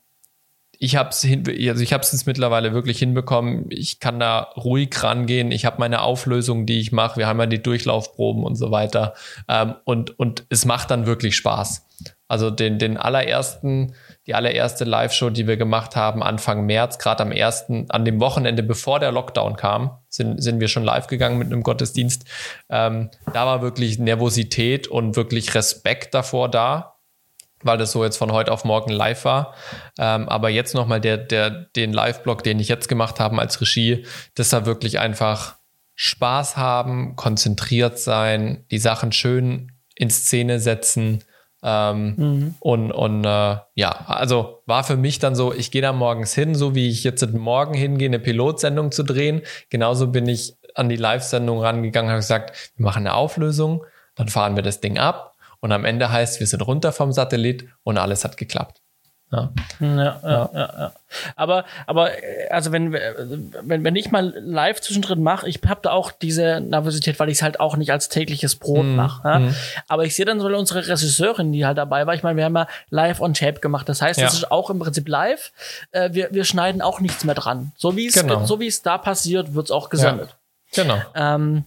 ich 0.84 0.98
habe 0.98 1.12
es 1.12 1.24
also 1.24 1.82
ich 1.82 1.94
habe 1.94 2.04
es 2.04 2.12
jetzt 2.12 2.28
mittlerweile 2.28 2.74
wirklich 2.74 3.00
hinbekommen. 3.00 3.68
Ich 3.70 4.02
kann 4.02 4.20
da 4.20 4.52
ruhig 4.58 5.02
rangehen. 5.02 5.54
Ich 5.54 5.64
habe 5.64 5.78
meine 5.80 6.02
Auflösung, 6.02 6.66
die 6.66 6.82
ich 6.82 6.92
mache. 6.92 7.18
Wir 7.18 7.26
haben 7.26 7.40
ja 7.40 7.46
die 7.46 7.64
Durchlaufproben 7.64 8.44
und 8.44 8.56
so 8.56 8.70
weiter. 8.70 9.14
Ähm, 9.48 9.76
und 9.86 10.20
und 10.20 10.46
es 10.50 10.66
macht 10.66 10.92
dann 10.92 11.06
wirklich 11.06 11.38
Spaß. 11.38 11.88
Also 12.28 12.50
den 12.50 12.80
den 12.80 12.98
allerersten 12.98 13.96
die 14.28 14.36
allererste 14.36 14.84
Live-Show, 14.84 15.30
die 15.30 15.48
wir 15.48 15.56
gemacht 15.56 15.96
haben, 15.96 16.22
Anfang 16.22 16.66
März, 16.66 16.98
gerade 16.98 17.24
am 17.24 17.32
ersten, 17.32 17.90
an 17.90 18.04
dem 18.04 18.20
Wochenende, 18.20 18.64
bevor 18.64 19.00
der 19.00 19.12
Lockdown 19.12 19.56
kam, 19.56 20.00
sind, 20.10 20.42
sind 20.42 20.60
wir 20.60 20.70
schon 20.70 20.84
live 20.84 21.08
gegangen 21.08 21.38
mit 21.38 21.48
einem 21.48 21.64
Gottesdienst. 21.64 22.26
Ähm, 22.70 23.10
da 23.34 23.46
war 23.46 23.62
wirklich 23.62 24.00
Nervosität 24.00 24.88
und 24.88 25.16
wirklich 25.16 25.56
Respekt 25.56 26.14
davor 26.14 26.50
da, 26.50 26.93
weil 27.64 27.78
das 27.78 27.92
so 27.92 28.04
jetzt 28.04 28.18
von 28.18 28.32
heute 28.32 28.52
auf 28.52 28.66
morgen 28.66 28.92
live 28.92 29.26
war. 29.26 29.54
Ähm, 29.98 30.30
aber 30.30 30.50
jetzt 30.50 30.74
nochmal 30.74 31.02
der, 31.02 31.18
der, 31.18 31.50
den 31.50 31.94
Live-Blog, 31.94 32.44
den 32.44 32.60
ich 32.60 32.68
jetzt 32.68 32.90
gemacht 32.90 33.20
habe 33.20 33.40
als 33.40 33.60
Regie, 33.62 34.06
das 34.36 34.50
da 34.50 34.66
wirklich 34.66 35.00
einfach 35.00 35.56
Spaß 35.96 36.58
haben, 36.58 37.16
konzentriert 37.16 38.00
sein, 38.00 38.66
die 38.72 38.80
Sachen 38.80 39.12
schön 39.12 39.72
in 39.96 40.10
Szene 40.10 40.60
setzen. 40.60 41.24
Ähm, 41.62 42.16
mhm. 42.18 42.56
Und, 42.60 42.92
und 42.92 43.24
äh, 43.24 43.58
ja, 43.76 43.90
also 44.08 44.62
war 44.66 44.84
für 44.84 44.98
mich 44.98 45.20
dann 45.20 45.36
so, 45.36 45.54
ich 45.54 45.72
gehe 45.72 45.82
da 45.82 45.94
morgens 45.94 46.34
hin, 46.34 46.56
so 46.56 46.76
wie 46.76 46.90
ich 46.90 47.04
jetzt 47.04 47.26
morgen 47.32 47.74
hingehe, 47.74 48.10
eine 48.10 48.20
Pilotsendung 48.20 48.92
zu 48.92 49.04
drehen. 49.04 49.42
Genauso 49.70 50.08
bin 50.08 50.28
ich 50.28 50.56
an 50.76 50.90
die 50.90 50.96
Live-Sendung 50.96 51.62
rangegangen 51.62 52.08
und 52.08 52.14
habe 52.14 52.22
gesagt, 52.22 52.72
wir 52.76 52.86
machen 52.86 53.06
eine 53.06 53.14
Auflösung, 53.14 53.86
dann 54.16 54.28
fahren 54.28 54.56
wir 54.56 54.64
das 54.64 54.82
Ding 54.82 54.98
ab 54.98 55.33
und 55.64 55.72
am 55.72 55.86
Ende 55.86 56.12
heißt, 56.12 56.42
wir 56.42 56.48
sind 56.48 56.60
runter 56.60 56.92
vom 56.92 57.14
Satellit 57.14 57.70
und 57.84 57.98
alles 57.98 58.26
hat 58.26 58.36
geklappt. 58.36 58.82
Ja. 59.32 59.54
Ja, 59.80 60.20
ja, 60.22 60.50
ja. 60.54 60.92
Aber, 61.38 61.64
aber 61.88 62.10
also 62.50 62.74
wenn, 62.74 62.92
wenn, 62.92 63.86
wenn 63.86 63.96
ich 63.96 64.12
mal 64.12 64.34
live 64.38 64.82
zwischendrin 64.82 65.24
mache, 65.24 65.48
ich 65.48 65.62
habe 65.66 65.80
da 65.82 65.92
auch 65.92 66.12
diese 66.12 66.60
Nervosität, 66.60 67.18
weil 67.18 67.30
ich 67.30 67.38
es 67.38 67.44
halt 67.44 67.62
auch 67.62 67.78
nicht 67.78 67.94
als 67.94 68.10
tägliches 68.10 68.58
Brot 68.58 68.84
mm, 68.84 68.96
mache. 68.96 69.26
Ja? 69.26 69.40
Mm. 69.40 69.56
Aber 69.88 70.04
ich 70.04 70.18
sehe 70.18 70.26
dann 70.26 70.42
so 70.42 70.48
unsere 70.48 70.86
Regisseurin, 70.86 71.54
die 71.54 71.66
halt 71.66 71.78
dabei 71.78 72.06
war. 72.06 72.14
Ich 72.14 72.24
meine, 72.24 72.36
wir 72.36 72.44
haben 72.44 72.58
ja 72.58 72.68
live 72.90 73.22
on 73.22 73.34
tape 73.34 73.62
gemacht. 73.62 73.88
Das 73.88 74.02
heißt, 74.02 74.20
das 74.20 74.34
ist 74.34 74.52
auch 74.52 74.70
im 74.70 74.80
Prinzip 74.80 75.08
live. 75.08 75.54
Äh, 75.92 76.10
wir, 76.12 76.28
wir 76.32 76.44
schneiden 76.44 76.82
auch 76.82 77.00
nichts 77.00 77.24
mehr 77.24 77.36
dran. 77.36 77.72
So 77.78 77.96
wie 77.96 78.08
es 78.08 78.16
genau. 78.16 78.46
so 78.46 78.60
wie 78.60 78.68
es 78.68 78.82
da 78.82 78.98
passiert, 78.98 79.56
wird 79.56 79.68
es 79.68 79.72
auch 79.72 79.90
gesendet. 79.90 80.36
Genau. 80.74 81.02
Ähm, 81.16 81.64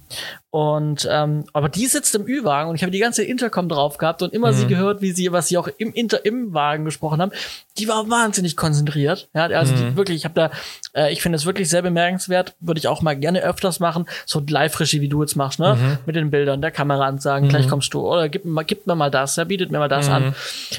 und 0.51 1.07
ähm, 1.11 1.45
aber 1.53 1.69
die 1.69 1.87
sitzt 1.87 2.14
im 2.14 2.27
Ü-Wagen 2.27 2.71
und 2.71 2.77
ich 2.77 2.83
habe 2.83 2.90
die 2.90 2.99
ganze 2.99 3.23
Intercom 3.23 3.69
drauf 3.69 3.99
gehabt 3.99 4.23
und 4.23 4.33
immer 4.33 4.53
mhm. 4.53 4.57
sie 4.57 4.66
gehört, 4.66 5.03
wie 5.03 5.12
sie, 5.12 5.31
was 5.31 5.49
sie 5.49 5.59
auch 5.59 5.69
im 5.77 5.92
Inter 5.92 6.25
im 6.25 6.55
Wagen 6.55 6.85
gesprochen 6.85 7.21
haben. 7.21 7.33
Die 7.77 7.88
war 7.88 8.09
wahnsinnig 8.09 8.57
konzentriert. 8.57 9.29
Ja, 9.35 9.47
also 9.47 9.75
mhm. 9.75 9.77
die, 9.77 9.97
wirklich, 9.97 10.16
ich 10.16 10.25
habe 10.25 10.35
da, 10.35 10.51
äh, 10.95 11.12
ich 11.12 11.21
finde 11.21 11.37
es 11.37 11.45
wirklich 11.45 11.69
sehr 11.69 11.83
bemerkenswert. 11.83 12.55
Würde 12.61 12.79
ich 12.79 12.88
auch 12.88 13.03
mal 13.03 13.16
gerne 13.16 13.42
öfters 13.42 13.81
machen. 13.81 14.07
So 14.25 14.40
Live-Regie, 14.40 15.01
wie 15.01 15.09
du 15.09 15.21
jetzt 15.21 15.37
machst, 15.37 15.59
ne? 15.59 15.75
Mhm. 15.75 15.99
Mit 16.07 16.16
den 16.16 16.31
Bildern, 16.31 16.62
der 16.62 16.71
Kamera 16.71 17.07
ansagen, 17.07 17.49
gleich 17.49 17.66
mhm. 17.66 17.71
kommst 17.71 17.92
du 17.92 18.07
oder 18.07 18.29
gib, 18.29 18.45
gib 18.66 18.87
mir 18.87 18.97
mal 18.97 19.11
das, 19.11 19.37
ja, 19.37 19.45
bietet 19.45 19.71
mir 19.71 19.79
mal 19.79 19.88
das 19.88 20.09
an. 20.09 20.29
Mhm. 20.29 20.35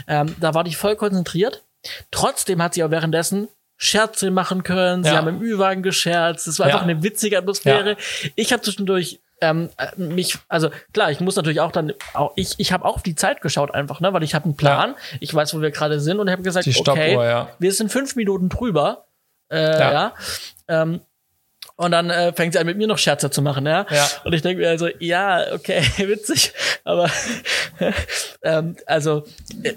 Ähm, 0.07 0.35
da 0.39 0.53
war 0.53 0.63
die 0.63 0.73
voll 0.73 0.95
konzentriert. 0.95 1.63
Trotzdem 2.09 2.61
hat 2.61 2.73
sie 2.73 2.83
auch 2.83 2.91
währenddessen 2.91 3.47
Scherze 3.77 4.31
machen 4.31 4.63
können. 4.63 5.03
Sie 5.03 5.09
ja. 5.09 5.17
haben 5.17 5.27
im 5.27 5.41
Ü-Wagen 5.41 5.83
gescherzt. 5.83 6.47
Es 6.47 6.59
war 6.59 6.67
ja. 6.67 6.73
einfach 6.73 6.87
eine 6.87 7.03
witzige 7.03 7.37
Atmosphäre. 7.37 7.91
Ja. 7.91 8.29
Ich 8.35 8.51
habe 8.51 8.61
zwischendurch 8.63 9.19
ähm, 9.39 9.69
äh, 9.77 10.01
mich, 10.01 10.37
also 10.47 10.69
klar, 10.93 11.11
ich 11.11 11.19
muss 11.19 11.35
natürlich 11.35 11.61
auch 11.61 11.71
dann, 11.71 11.93
auch 12.13 12.33
ich, 12.35 12.55
ich 12.57 12.71
habe 12.71 12.85
auch 12.85 12.95
auf 12.95 13.03
die 13.03 13.15
Zeit 13.15 13.41
geschaut 13.41 13.73
einfach, 13.73 13.99
ne, 13.99 14.11
weil 14.13 14.23
ich 14.23 14.33
habe 14.33 14.45
einen 14.45 14.57
Plan, 14.57 14.95
ich 15.19 15.33
weiß, 15.33 15.53
wo 15.53 15.61
wir 15.61 15.69
gerade 15.69 15.99
sind 15.99 16.19
und 16.19 16.29
habe 16.29 16.41
gesagt, 16.41 16.67
okay, 16.67 17.45
wir 17.59 17.71
sind 17.71 17.91
fünf 17.91 18.15
Minuten 18.15 18.49
drüber, 18.49 19.05
äh, 19.51 19.79
ja, 19.79 19.91
ja 19.91 20.13
ähm, 20.67 21.01
und 21.77 21.91
dann 21.91 22.09
äh, 22.09 22.33
fängt 22.33 22.53
sie 22.53 22.59
an, 22.59 22.65
mit 22.65 22.77
mir 22.77 22.87
noch 22.87 22.97
Scherze 22.97 23.29
zu 23.29 23.43
machen, 23.43 23.67
ja. 23.67 23.85
ja. 23.89 24.07
Und 24.25 24.33
ich 24.33 24.41
denke 24.41 24.63
mir 24.63 24.69
also, 24.69 24.89
ja, 24.99 25.53
okay, 25.53 25.83
witzig. 25.97 26.51
Aber 26.83 27.07
ähm, 28.41 28.75
also 28.87 29.23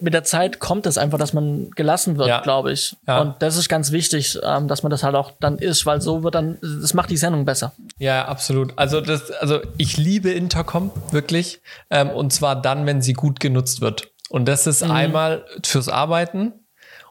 mit 0.01 0.15
der 0.15 0.25
Zeit 0.25 0.61
kommt 0.61 0.87
es 0.87 0.97
einfach, 0.97 1.19
dass 1.19 1.35
man 1.35 1.71
gelassen 1.73 2.17
wird, 2.17 2.29
ja. 2.29 2.41
glaube 2.41 2.73
ich. 2.73 2.97
Ja. 3.07 3.21
Und 3.21 3.43
das 3.43 3.59
ist 3.59 3.69
ganz 3.69 3.93
wichtig, 3.93 4.39
ähm, 4.43 4.67
dass 4.67 4.83
man 4.83 4.89
das 4.89 5.03
halt 5.03 5.15
auch 5.15 5.33
dann 5.41 5.59
ist, 5.59 5.85
weil 5.85 6.01
so 6.01 6.23
wird 6.23 6.35
dann, 6.35 6.57
das 6.63 6.95
macht 6.95 7.11
die 7.11 7.19
Sendung 7.19 7.45
besser. 7.45 7.73
Ja, 7.99 8.25
absolut. 8.25 8.73
Also 8.77 9.03
das, 9.03 9.31
also 9.33 9.61
ich 9.77 9.99
liebe 9.99 10.31
Intercom 10.31 10.91
wirklich. 11.11 11.61
Ähm, 11.91 12.09
und 12.09 12.33
zwar 12.33 12.61
dann, 12.61 12.87
wenn 12.87 13.03
sie 13.03 13.13
gut 13.13 13.41
genutzt 13.41 13.83
wird. 13.83 14.11
Und 14.31 14.47
das 14.47 14.67
ist 14.67 14.83
mhm. 14.83 14.91
einmal 14.91 15.45
fürs 15.67 15.91
Arbeiten, 15.91 16.55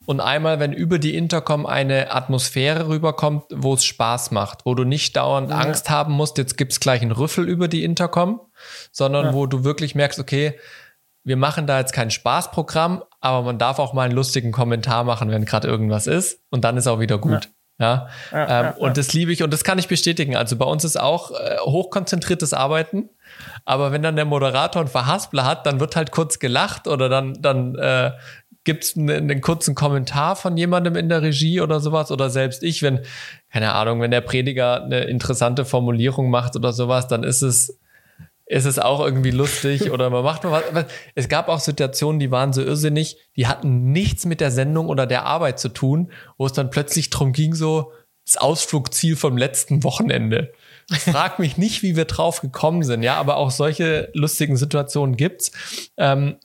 und 0.10 0.22
einmal, 0.22 0.60
wenn 0.60 0.74
über 0.74 0.98
die 0.98 1.16
Intercom 1.16 1.68
eine 1.68 2.12
Atmosphäre 2.12 2.88
rüberkommt, 2.88 3.44
wo 3.54 3.76
es 3.76 3.86
Spaß 3.86 4.32
macht, 4.32 4.66
wo 4.66 4.74
du 4.74 4.84
nicht 4.84 5.16
dauernd 5.16 5.52
ja. 5.52 5.60
Angst 5.60 5.92
haben 5.92 6.14
musst, 6.14 6.40
jetzt 6.40 6.58
gibt's 6.58 6.80
gleich 6.80 7.04
einen 7.04 7.12
Rüffel 7.12 7.48
über 7.48 7.68
die 7.68 7.84
Intercom, 7.84 8.42
sondern 8.92 9.28
ja. 9.28 9.34
wo 9.34 9.46
du 9.46 9.64
wirklich 9.64 9.94
merkst, 9.94 10.18
okay, 10.18 10.60
wir 11.24 11.38
machen 11.38 11.68
da 11.68 11.78
jetzt 11.78 11.94
kein 11.94 12.10
Spaßprogramm, 12.10 13.04
aber 13.22 13.44
man 13.44 13.60
darf 13.60 13.78
auch 13.78 13.94
mal 13.94 14.06
einen 14.06 14.16
lustigen 14.16 14.52
Kommentar 14.52 15.04
machen, 15.04 15.30
wenn 15.30 15.46
gerade 15.46 15.68
irgendwas 15.68 16.08
ist 16.08 16.42
und 16.50 16.64
dann 16.64 16.76
ist 16.76 16.88
auch 16.88 17.00
wieder 17.00 17.20
gut. 17.20 17.52
Ja. 17.80 18.10
ja. 18.32 18.70
Ähm, 18.70 18.74
und 18.78 18.98
das 18.98 19.14
liebe 19.14 19.32
ich 19.32 19.42
und 19.42 19.54
das 19.54 19.64
kann 19.64 19.80
ich 19.80 19.88
bestätigen. 19.88 20.36
Also 20.36 20.58
bei 20.58 20.66
uns 20.66 20.84
ist 20.84 21.00
auch 21.00 21.32
äh, 21.32 21.58
hochkonzentriertes 21.62 22.54
Arbeiten. 22.54 23.10
Aber 23.64 23.92
wenn 23.92 24.02
dann 24.02 24.16
der 24.16 24.26
Moderator 24.26 24.82
einen 24.82 24.90
Verhaspler 24.90 25.46
hat, 25.46 25.66
dann 25.66 25.80
wird 25.80 25.96
halt 25.96 26.12
kurz 26.12 26.40
gelacht 26.40 26.88
oder 26.88 27.10
dann, 27.10 27.36
dann 27.42 27.76
äh, 27.76 28.12
gibt 28.64 28.84
es 28.84 28.98
einen, 28.98 29.10
einen, 29.10 29.42
kurzen 29.42 29.76
Kommentar 29.76 30.36
von 30.36 30.58
jemandem 30.58 30.96
in 30.96 31.10
der 31.10 31.22
Regie 31.22 31.62
oder 31.62 31.80
sowas 31.80 32.12
oder 32.12 32.30
selbst 32.30 32.64
ich, 32.64 32.82
wenn, 32.82 33.00
keine 33.52 33.74
Ahnung, 33.74 34.02
wenn 34.02 34.12
der 34.12 34.22
Prediger 34.22 34.84
eine 34.84 35.06
interessante 35.06 35.66
Formulierung 35.66 36.30
macht 36.30 36.56
oder 36.56 36.74
sowas, 36.74 37.08
dann 37.08 37.24
ist 37.24 37.42
es, 37.42 37.80
ist 38.46 38.66
es 38.66 38.78
auch 38.78 39.00
irgendwie 39.00 39.32
lustig 39.32 39.92
oder 39.92 40.10
man 40.10 40.24
macht 40.24 40.44
mal 40.44 40.64
was. 40.72 40.86
Es 41.16 41.30
gab 41.30 41.48
auch 41.48 41.60
Situationen, 41.60 42.20
die 42.20 42.32
waren 42.32 42.54
so 42.54 42.62
irrsinnig, 42.62 43.18
die 43.36 43.48
hatten 43.48 43.92
nichts 43.92 44.26
mit 44.26 44.42
der 44.42 44.52
Sendung 44.52 44.88
oder 44.88 45.08
der 45.08 45.26
Arbeit 45.26 45.60
zu 45.60 45.70
tun, 45.70 46.12
wo 46.38 46.46
es 46.46 46.54
dann 46.54 46.70
plötzlich 46.70 47.10
drum 47.10 47.32
ging, 47.32 47.56
so 47.56 47.94
das 48.26 48.38
Ausflugziel 48.38 49.16
vom 49.16 49.38
letzten 49.38 49.84
Wochenende. 49.84 50.52
Ich 50.92 51.00
frag 51.00 51.40
mich 51.40 51.58
nicht, 51.58 51.82
wie 51.82 51.96
wir 51.96 52.06
drauf 52.06 52.42
gekommen 52.42 52.84
sind, 52.84 53.04
ja, 53.04 53.16
aber 53.16 53.38
auch 53.38 53.52
solche 53.52 54.10
lustigen 54.14 54.58
Situationen 54.58 55.16
gibt's. 55.18 55.52
Ähm, 55.98 56.36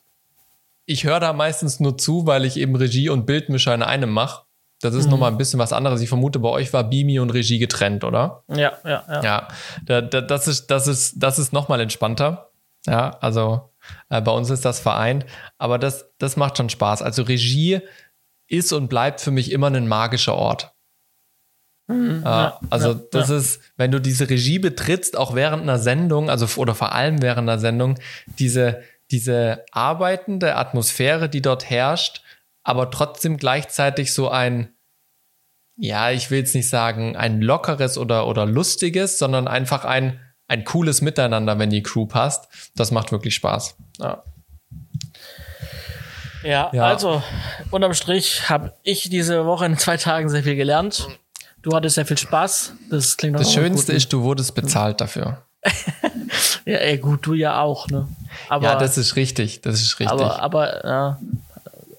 ich 0.87 1.05
höre 1.05 1.21
da 1.21 1.33
meistens 1.33 1.81
nur 1.81 1.97
zu, 1.99 2.27
weil 2.27 2.45
ich 2.45 2.57
eben 2.57 2.77
Regie 2.77 3.09
und 3.09 3.27
Bildmischer 3.27 3.75
in 3.75 3.83
einem 3.83 4.11
mache. 4.11 4.45
Das 4.81 4.95
ist 4.95 5.07
mhm. 5.07 5.13
nochmal 5.13 5.31
ein 5.31 5.39
bisschen 5.39 5.59
was 5.59 5.73
anderes. 5.73 6.01
Ich 6.01 6.09
vermute, 6.09 6.39
bei 6.39 6.51
euch 6.51 6.73
war 6.73 6.85
Bimi 6.85 7.19
und 7.19 7.31
Regie 7.31 7.59
getrennt, 7.59 8.05
oder? 8.05 8.45
Ja, 8.49 8.73
ja, 8.85 9.05
ja. 9.09 9.23
Ja, 9.23 9.49
da, 9.85 10.01
da, 10.03 10.21
das 10.21 10.47
ist, 10.47 10.67
das 10.67 10.87
ist, 10.89 11.15
das 11.17 11.39
ist 11.39 11.53
nochmal 11.53 11.81
entspannter. 11.81 12.51
Ja, 12.87 13.17
also 13.21 13.71
äh, 14.11 14.21
bei 14.21 14.33
uns 14.33 14.51
ist 14.51 14.65
das 14.65 14.81
vereint. 14.81 15.25
Aber 15.57 15.79
das, 15.79 16.11
das 16.19 16.37
macht 16.37 16.59
schon 16.59 16.69
Spaß. 16.69 17.01
Also 17.01 17.23
Regie 17.23 17.81
ist 18.47 18.73
und 18.73 18.89
bleibt 18.89 19.23
für 19.23 19.31
mich 19.31 19.53
immer 19.53 19.69
ein 19.69 19.89
magischer 19.89 20.35
Ort. 20.35 20.75
Mhm, 21.87 22.23
äh, 22.23 22.29
ja, 22.29 22.61
also 22.71 22.93
ja, 22.93 23.01
das 23.11 23.29
ja. 23.29 23.37
ist, 23.37 23.61
wenn 23.77 23.91
du 23.91 24.01
diese 24.01 24.29
Regie 24.29 24.59
betrittst, 24.59 25.17
auch 25.17 25.35
während 25.35 25.63
einer 25.63 25.79
Sendung, 25.79 26.31
also 26.31 26.47
oder 26.61 26.75
vor 26.75 26.93
allem 26.93 27.21
während 27.21 27.49
einer 27.49 27.59
Sendung, 27.59 27.99
diese, 28.39 28.83
diese 29.11 29.65
arbeitende 29.73 30.57
Atmosphäre, 30.57 31.29
die 31.29 31.43
dort 31.43 31.69
herrscht, 31.69 32.23
aber 32.63 32.91
trotzdem 32.91 33.37
gleichzeitig 33.37 34.13
so 34.15 34.29
ein, 34.29 34.75
ja, 35.77 36.11
ich 36.11 36.31
will 36.31 36.39
jetzt 36.39 36.55
nicht 36.55 36.69
sagen, 36.69 37.17
ein 37.17 37.41
lockeres 37.41 37.99
oder, 37.99 38.27
oder 38.27 38.47
lustiges, 38.47 39.19
sondern 39.19 39.49
einfach 39.49 39.85
ein, 39.85 40.21
ein 40.47 40.65
cooles 40.65 41.03
Miteinander, 41.03 41.59
wenn 41.59 41.71
die 41.71 41.83
Crew 41.83 42.07
passt. 42.07 42.49
Das 42.77 42.91
macht 42.91 43.13
wirklich 43.13 43.35
Spaß. 43.35 43.77
Ja. 43.99 44.23
Ja, 46.43 46.71
ja. 46.75 46.85
also 46.85 47.23
unterm 47.71 47.95
Strich 47.95 48.51
habe 48.51 48.75
ich 48.83 49.09
diese 49.09 49.47
Woche 49.47 49.65
in 49.65 49.79
zwei 49.79 49.97
Tagen 49.97 50.29
sehr 50.29 50.43
viel 50.43 50.57
gelernt. 50.57 51.09
Du 51.63 51.75
hattest 51.75 51.95
sehr 51.95 52.05
viel 52.05 52.19
Spaß. 52.19 52.75
Das 52.91 53.17
klingt 53.17 53.41
Das 53.41 53.53
Schönste 53.53 53.95
ist, 53.95 54.13
du 54.13 54.23
wurdest 54.23 54.55
bezahlt 54.55 55.01
dafür. 55.01 55.43
Ja, 56.65 56.79
ey, 56.79 56.99
gut, 56.99 57.27
du 57.27 57.35
ja 57.35 57.61
auch, 57.61 57.89
ne? 57.89 58.09
Aber, 58.49 58.65
ja, 58.65 58.77
das 58.77 58.99
ist 58.99 59.17
richtig, 59.17 59.63
das 59.63 59.81
ist 59.81 59.99
richtig. 60.01 60.09
Aber, 60.09 60.43
aber 60.43 60.85
ja, 60.85 61.19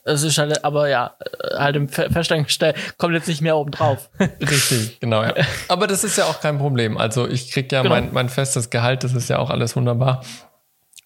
es 0.05 0.21
ist 0.21 0.37
halt, 0.37 0.63
aber 0.63 0.87
ja, 0.87 1.15
halt 1.57 1.75
im 1.75 1.89
Feststellungsstell 1.89 2.75
kommt 2.97 3.15
jetzt 3.15 3.27
nicht 3.27 3.41
mehr 3.41 3.57
oben 3.57 3.71
drauf. 3.71 4.09
Richtig, 4.39 4.99
genau, 4.99 5.23
ja. 5.23 5.33
Aber 5.67 5.87
das 5.87 6.03
ist 6.03 6.15
ja 6.15 6.25
auch 6.25 6.39
kein 6.41 6.59
Problem. 6.59 6.97
Also 6.97 7.27
ich 7.27 7.51
krieg 7.51 7.71
ja 7.71 7.81
genau. 7.81 7.95
mein, 7.95 8.13
mein 8.13 8.29
festes 8.29 8.69
Gehalt, 8.69 9.03
das 9.03 9.13
ist 9.13 9.29
ja 9.29 9.39
auch 9.39 9.49
alles 9.49 9.75
wunderbar. 9.75 10.23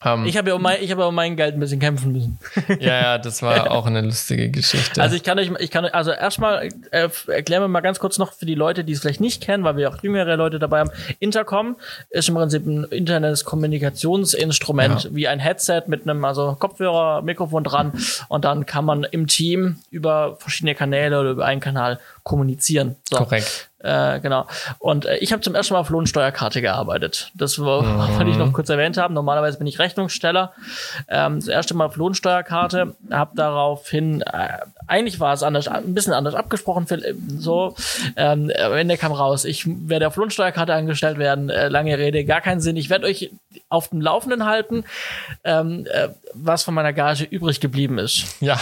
Um, 0.04 0.26
ich 0.26 0.38
habe 0.38 0.50
ja, 0.50 0.56
um 0.56 0.62
mein, 0.62 0.82
ich 0.82 0.92
hab 0.92 1.00
ja 1.00 1.06
um 1.08 1.16
mein 1.16 1.36
Geld 1.36 1.56
ein 1.56 1.60
bisschen 1.60 1.82
kämpfen 1.82 2.14
müssen. 2.14 2.40
ja, 2.80 3.02
ja, 3.02 3.18
das 3.18 3.42
war 3.42 3.70
auch 3.70 3.86
eine 3.86 4.00
lustige 4.00 4.50
Geschichte. 4.50 5.02
Also 5.02 5.18
ich 5.18 5.24
kann 5.24 5.38
euch, 5.38 5.52
ich 5.60 5.72
kann, 5.72 5.84
also 5.84 6.12
erstmal 6.12 6.70
äh, 6.92 7.10
erklären 7.28 7.64
wir 7.64 7.68
mal 7.68 7.82
ganz 7.82 8.00
kurz 8.00 8.18
noch 8.18 8.32
für 8.32 8.46
die 8.46 8.56
Leute, 8.56 8.86
die 8.86 8.94
es 8.94 9.02
vielleicht 9.02 9.20
nicht 9.20 9.42
kennen, 9.44 9.66
weil 9.66 9.76
wir 9.76 9.90
auch 9.90 10.02
jüngere 10.02 10.38
Leute 10.38 10.58
dabei 10.58 10.80
haben. 10.80 10.92
Intercom 11.20 11.76
ist 12.12 12.30
im 12.30 12.36
Prinzip 12.36 12.66
ein 12.66 12.86
internes 12.86 13.44
Kommunikationsinstrument, 13.44 15.04
ja. 15.04 15.10
wie 15.12 15.28
ein 15.28 15.40
Headset 15.40 15.84
mit 15.88 16.04
einem 16.04 16.24
also 16.24 16.56
Kopfhörer, 16.58 17.22
Mikrofon 17.22 17.66
dran 17.66 17.92
und 18.30 18.46
dann 18.46 18.66
kann 18.66 18.86
man 18.86 19.04
im 19.04 19.28
Team 19.28 19.80
über 19.92 20.38
verschiedene 20.38 20.76
Kanäle 20.76 21.20
oder 21.20 21.32
über 21.32 21.46
einen 21.46 21.60
Kanal 21.60 22.00
kommunizieren. 22.24 22.96
So. 23.10 23.18
Korrekt. 23.18 23.69
Äh, 23.82 24.20
genau. 24.20 24.46
Und 24.80 25.06
äh, 25.06 25.18
ich 25.18 25.32
habe 25.32 25.42
zum 25.42 25.56
ersten 25.56 25.74
Mal 25.74 25.80
auf 25.80 25.90
Lohnsteuerkarte 25.90 26.62
gearbeitet. 26.62 27.32
Das 27.34 27.58
mhm. 27.58 27.66
wollte 27.66 28.30
ich 28.30 28.38
noch 28.38 28.52
kurz 28.52 28.70
erwähnt 28.70 28.98
haben. 28.98 29.14
Normalerweise 29.14 29.58
bin 29.58 29.68
ich 29.68 29.80
Rechnungssteller. 29.80 30.54
Ähm, 31.08 31.40
das 31.40 31.48
erste 31.48 31.74
Mal 31.76 31.86
auf 31.86 31.96
Lohnsteuerkarte. 31.96 32.96
Habe 33.10 33.32
daraufhin, 33.36 34.22
äh, 34.22 34.58
eigentlich 34.88 35.20
war 35.20 35.34
es 35.34 35.44
anders, 35.44 35.68
ein 35.68 35.94
bisschen 35.94 36.14
anders 36.14 36.36
abgesprochen. 36.36 36.88
Äh, 36.90 37.14
so, 37.38 37.76
ähm, 38.18 38.52
am 38.62 38.74
Ende 38.74 38.98
kam 38.98 39.14
raus, 39.14 39.46
ich 39.46 39.64
werde 39.66 40.08
auf 40.08 40.16
Lohnsteuerkarte 40.18 40.74
angestellt 40.74 41.18
werden. 41.18 41.50
Äh, 41.50 41.70
lange 41.70 41.98
Rede, 41.98 42.26
gar 42.26 42.42
keinen 42.42 42.60
Sinn. 42.60 42.76
Ich 42.76 42.90
werde 42.90 43.08
euch 43.08 43.32
auf 43.70 43.90
dem 43.90 44.02
Laufenden 44.02 44.46
halten, 44.46 44.84
ähm, 45.44 45.88
äh, 45.90 46.10
was 46.34 46.64
von 46.64 46.74
meiner 46.74 46.92
Gage 46.92 47.24
übrig 47.24 47.62
geblieben 47.62 47.98
ist. 47.98 48.42
Ja. 48.42 48.60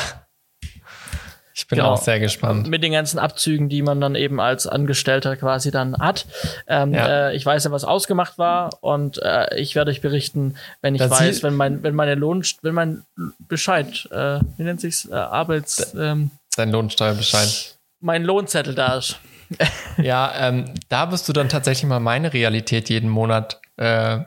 Ich 1.57 1.65
bin 1.65 1.77
genau. 1.77 1.93
auch 1.93 2.01
sehr 2.01 2.19
gespannt. 2.19 2.67
Mit 2.67 2.83
den 2.83 2.91
ganzen 2.91 3.17
Abzügen, 3.17 3.67
die 3.67 3.81
man 3.81 3.99
dann 3.99 4.13
eben 4.13 4.39
als 4.39 4.67
Angestellter 4.67 5.35
quasi 5.37 5.71
dann 5.71 5.97
hat. 5.97 6.27
Ähm, 6.67 6.93
ja. 6.93 7.29
äh, 7.29 7.35
ich 7.35 7.43
weiß 7.43 7.63
ja, 7.63 7.71
was 7.71 7.83
ausgemacht 7.83 8.37
war 8.37 8.77
und 8.81 9.19
äh, 9.23 9.57
ich 9.57 9.73
werde 9.73 9.89
euch 9.89 10.01
berichten, 10.01 10.55
wenn 10.81 10.93
ich 10.93 10.99
das 10.99 11.09
weiß, 11.09 11.41
wenn 11.41 11.55
mein, 11.55 11.81
wenn 11.81 11.95
meine 11.95 12.13
Lohn, 12.13 12.43
wenn 12.61 12.75
mein 12.75 13.03
Bescheid, 13.39 14.07
äh, 14.11 14.39
wie 14.57 14.63
nennt 14.63 14.81
sich's, 14.81 15.09
äh, 15.09 15.15
Arbeits, 15.15 15.95
ähm, 15.97 16.29
Dein 16.55 16.69
Lohnsteuerbescheid. 16.69 17.75
Mein 18.01 18.23
Lohnzettel 18.23 18.75
da 18.75 18.97
ist. 18.97 19.19
ja, 19.97 20.31
ähm, 20.37 20.75
da 20.89 21.11
wirst 21.11 21.27
du 21.27 21.33
dann 21.33 21.49
tatsächlich 21.49 21.89
mal 21.89 21.99
meine 21.99 22.33
Realität 22.33 22.89
jeden 22.89 23.09
Monat 23.09 23.61
äh, 23.77 24.19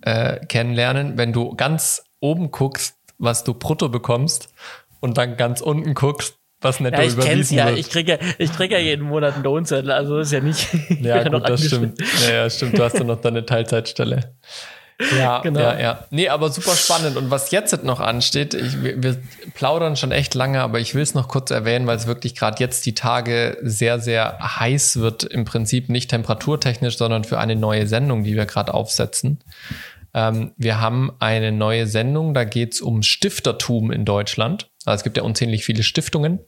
äh, 0.00 0.46
kennenlernen, 0.46 1.18
wenn 1.18 1.34
du 1.34 1.54
ganz 1.56 2.04
oben 2.20 2.50
guckst, 2.50 2.96
was 3.18 3.44
du 3.44 3.52
brutto 3.52 3.90
bekommst 3.90 4.48
und 5.00 5.18
dann 5.18 5.36
ganz 5.36 5.60
unten 5.60 5.92
guckst, 5.92 6.39
was 6.60 6.80
netto 6.80 7.00
ja, 7.00 7.08
ich 7.08 7.18
kenn's 7.18 7.50
ja. 7.50 7.70
Ich 7.70 7.88
kriege 7.88 8.12
ja, 8.12 8.18
ich 8.38 8.52
krieg 8.52 8.70
ja 8.70 8.78
jeden 8.78 9.06
Monat 9.06 9.34
einen 9.34 9.44
Lohnzettel, 9.44 9.90
also 9.90 10.18
ist 10.18 10.32
ja 10.32 10.40
nicht. 10.40 10.68
Ja, 11.00 11.26
gut, 11.26 11.48
das 11.48 11.64
stimmt. 11.64 11.98
Ja, 12.26 12.34
ja, 12.34 12.50
stimmt. 12.50 12.78
Du 12.78 12.84
hast 12.84 12.98
ja 12.98 13.04
noch 13.04 13.20
deine 13.20 13.46
Teilzeitstelle. 13.46 14.34
Ja, 15.18 15.38
genau. 15.42 15.60
ja, 15.60 15.80
ja. 15.80 16.04
Nee, 16.10 16.28
aber 16.28 16.50
super 16.50 16.74
spannend. 16.74 17.16
Und 17.16 17.30
was 17.30 17.50
jetzt 17.50 17.82
noch 17.84 18.00
ansteht, 18.00 18.54
ich, 18.54 18.82
wir, 18.82 19.02
wir 19.02 19.16
plaudern 19.54 19.96
schon 19.96 20.12
echt 20.12 20.34
lange, 20.34 20.60
aber 20.60 20.80
ich 20.80 20.94
will 20.94 21.02
es 21.02 21.14
noch 21.14 21.28
kurz 21.28 21.50
erwähnen, 21.50 21.86
weil 21.86 21.96
es 21.96 22.06
wirklich 22.06 22.34
gerade 22.34 22.58
jetzt 22.60 22.84
die 22.84 22.94
Tage 22.94 23.56
sehr, 23.62 23.98
sehr 23.98 24.38
heiß 24.40 25.00
wird. 25.00 25.24
Im 25.24 25.44
Prinzip 25.44 25.88
nicht 25.88 26.10
temperaturtechnisch, 26.10 26.98
sondern 26.98 27.24
für 27.24 27.38
eine 27.38 27.56
neue 27.56 27.86
Sendung, 27.86 28.24
die 28.24 28.34
wir 28.34 28.46
gerade 28.46 28.74
aufsetzen. 28.74 29.38
Ähm, 30.14 30.52
wir 30.56 30.80
haben 30.80 31.12
eine 31.18 31.52
neue 31.52 31.86
Sendung, 31.86 32.34
da 32.34 32.44
geht 32.44 32.74
es 32.74 32.80
um 32.80 33.02
Stiftertum 33.02 33.90
in 33.90 34.04
Deutschland. 34.04 34.70
Also 34.84 34.96
es 34.96 35.04
gibt 35.04 35.16
ja 35.16 35.22
unzählig 35.22 35.64
viele 35.64 35.82
Stiftungen. 35.82 36.40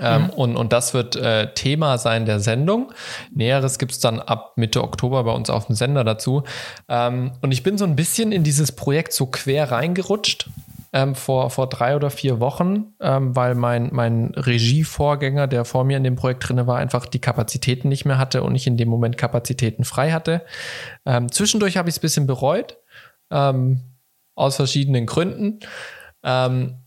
Ähm, 0.00 0.22
mhm. 0.22 0.30
und, 0.30 0.56
und 0.56 0.72
das 0.72 0.92
wird 0.92 1.14
äh, 1.14 1.54
Thema 1.54 1.98
sein 1.98 2.26
der 2.26 2.40
Sendung. 2.40 2.92
Näheres 3.32 3.78
gibt's 3.78 4.00
dann 4.00 4.18
ab 4.18 4.54
Mitte 4.56 4.82
Oktober 4.82 5.22
bei 5.22 5.30
uns 5.30 5.50
auf 5.50 5.66
dem 5.66 5.76
Sender 5.76 6.02
dazu. 6.02 6.42
Ähm, 6.88 7.32
und 7.42 7.52
ich 7.52 7.62
bin 7.62 7.78
so 7.78 7.84
ein 7.84 7.94
bisschen 7.94 8.32
in 8.32 8.42
dieses 8.42 8.72
Projekt 8.72 9.12
so 9.12 9.26
quer 9.26 9.70
reingerutscht 9.70 10.48
ähm, 10.94 11.16
vor, 11.16 11.50
vor 11.50 11.68
drei 11.68 11.96
oder 11.96 12.08
vier 12.08 12.38
Wochen, 12.38 12.94
ähm, 13.00 13.34
weil 13.34 13.56
mein, 13.56 13.88
mein 13.92 14.32
Regievorgänger, 14.36 15.48
der 15.48 15.64
vor 15.64 15.82
mir 15.82 15.96
in 15.96 16.04
dem 16.04 16.14
Projekt 16.14 16.48
drin 16.48 16.64
war, 16.68 16.78
einfach 16.78 17.06
die 17.06 17.20
Kapazitäten 17.20 17.88
nicht 17.88 18.04
mehr 18.04 18.16
hatte 18.16 18.44
und 18.44 18.54
ich 18.54 18.68
in 18.68 18.76
dem 18.76 18.88
Moment 18.88 19.18
Kapazitäten 19.18 19.82
frei 19.82 20.12
hatte. 20.12 20.46
Ähm, 21.04 21.32
zwischendurch 21.32 21.76
habe 21.76 21.88
ich 21.88 21.96
es 21.96 21.98
ein 21.98 22.02
bisschen 22.02 22.26
bereut, 22.28 22.78
ähm, 23.32 23.80
aus 24.36 24.54
verschiedenen 24.54 25.06
Gründen. 25.06 25.58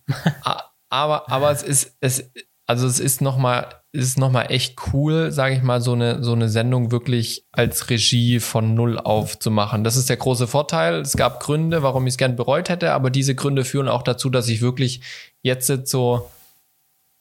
aber, 0.89 1.30
aber 1.30 1.52
es 1.52 1.62
ist, 1.62 1.98
es, 2.00 2.32
also 2.68 2.86
es 2.86 3.00
ist 3.00 3.22
nochmal, 3.22 3.70
ist 3.94 4.20
noch 4.20 4.30
mal 4.30 4.44
echt 4.44 4.76
cool, 4.92 5.32
sage 5.32 5.56
ich 5.56 5.64
mal, 5.64 5.80
so 5.82 5.94
eine, 5.94 6.22
so 6.22 6.34
eine 6.34 6.50
Sendung 6.50 6.92
wirklich 6.92 7.46
als 7.54 7.90
Regie 7.90 8.42
von 8.42 8.74
null 8.74 9.00
auf 9.00 9.40
zu 9.40 9.50
machen. 9.50 9.86
Das 9.86 9.96
ist 9.96 10.10
der 10.10 10.18
große 10.18 10.48
Vorteil. 10.48 10.96
Es 11.00 11.16
gab 11.16 11.40
Gründe, 11.40 11.82
warum 11.82 12.06
ich 12.06 12.14
es 12.14 12.18
gern 12.18 12.36
bereut 12.36 12.68
hätte, 12.68 12.92
aber 12.92 13.10
diese 13.10 13.36
Gründe 13.36 13.64
führen 13.64 13.88
auch 13.88 14.04
dazu, 14.04 14.30
dass 14.30 14.50
ich 14.50 14.62
wirklich 14.62 15.00
jetzt 15.42 15.72
so 15.88 16.30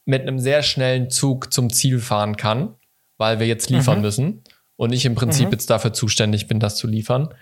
mit 0.05 0.23
einem 0.23 0.41
sehr 0.41 0.65
schnellen 0.65 1.11
Zug 1.11 1.53
zum 1.53 1.73
Ziel 1.73 2.01
fahren 2.01 2.37
kann, 2.37 2.75
weil 3.17 3.39
wir 3.39 3.47
jetzt 3.47 3.71
liefern 3.71 3.99
mhm. 3.99 4.03
müssen 4.03 4.43
und 4.75 4.93
ich 4.93 5.05
im 5.05 5.15
Prinzip 5.15 5.47
mhm. 5.47 5.53
jetzt 5.53 5.71
dafür 5.71 5.93
zuständig 5.93 6.49
bin, 6.49 6.59
das 6.59 6.77
zu 6.77 6.89
liefern. 6.89 7.33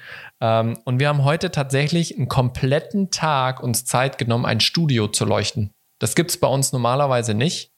Ähm, 0.42 0.78
und 0.84 1.00
wir 1.00 1.08
haben 1.08 1.24
heute 1.24 1.50
tatsächlich 1.50 2.16
einen 2.16 2.28
kompletten 2.28 3.10
Tag 3.10 3.62
uns 3.62 3.86
Zeit 3.86 4.18
genommen, 4.18 4.44
ein 4.44 4.60
Studio 4.60 5.08
zu 5.08 5.24
leuchten. 5.24 5.70
Das 5.98 6.14
gibt's 6.14 6.36
bei 6.36 6.48
uns 6.48 6.72
normalerweise 6.72 7.32
nicht. 7.32 7.73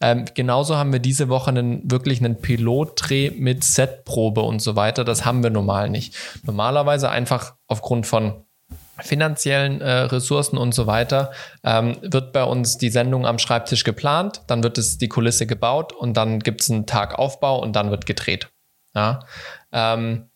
Ähm, 0.00 0.24
genauso 0.34 0.76
haben 0.76 0.92
wir 0.92 1.00
diese 1.00 1.28
Woche 1.28 1.50
einen, 1.50 1.90
wirklich 1.90 2.20
einen 2.20 2.40
Pilotdreh 2.40 3.30
mit 3.30 3.64
Setprobe 3.64 4.42
und 4.42 4.60
so 4.60 4.76
weiter. 4.76 5.04
Das 5.04 5.24
haben 5.24 5.42
wir 5.42 5.50
normal 5.50 5.90
nicht. 5.90 6.14
Normalerweise 6.42 7.10
einfach 7.10 7.54
aufgrund 7.66 8.06
von 8.06 8.44
finanziellen 9.02 9.80
äh, 9.80 9.90
Ressourcen 9.90 10.58
und 10.58 10.74
so 10.74 10.86
weiter, 10.86 11.32
ähm, 11.64 11.96
wird 12.02 12.32
bei 12.32 12.44
uns 12.44 12.78
die 12.78 12.90
Sendung 12.90 13.26
am 13.26 13.38
Schreibtisch 13.38 13.84
geplant, 13.84 14.42
dann 14.46 14.62
wird 14.62 14.78
es 14.78 14.98
die 14.98 15.08
Kulisse 15.08 15.46
gebaut 15.46 15.92
und 15.92 16.16
dann 16.16 16.40
gibt 16.40 16.60
es 16.60 16.70
einen 16.70 16.86
Tag 16.86 17.18
Aufbau 17.18 17.60
und 17.60 17.74
dann 17.76 17.90
wird 17.90 18.06
gedreht. 18.06 18.50
Ja? 18.94 19.20
Ähm, 19.72 20.29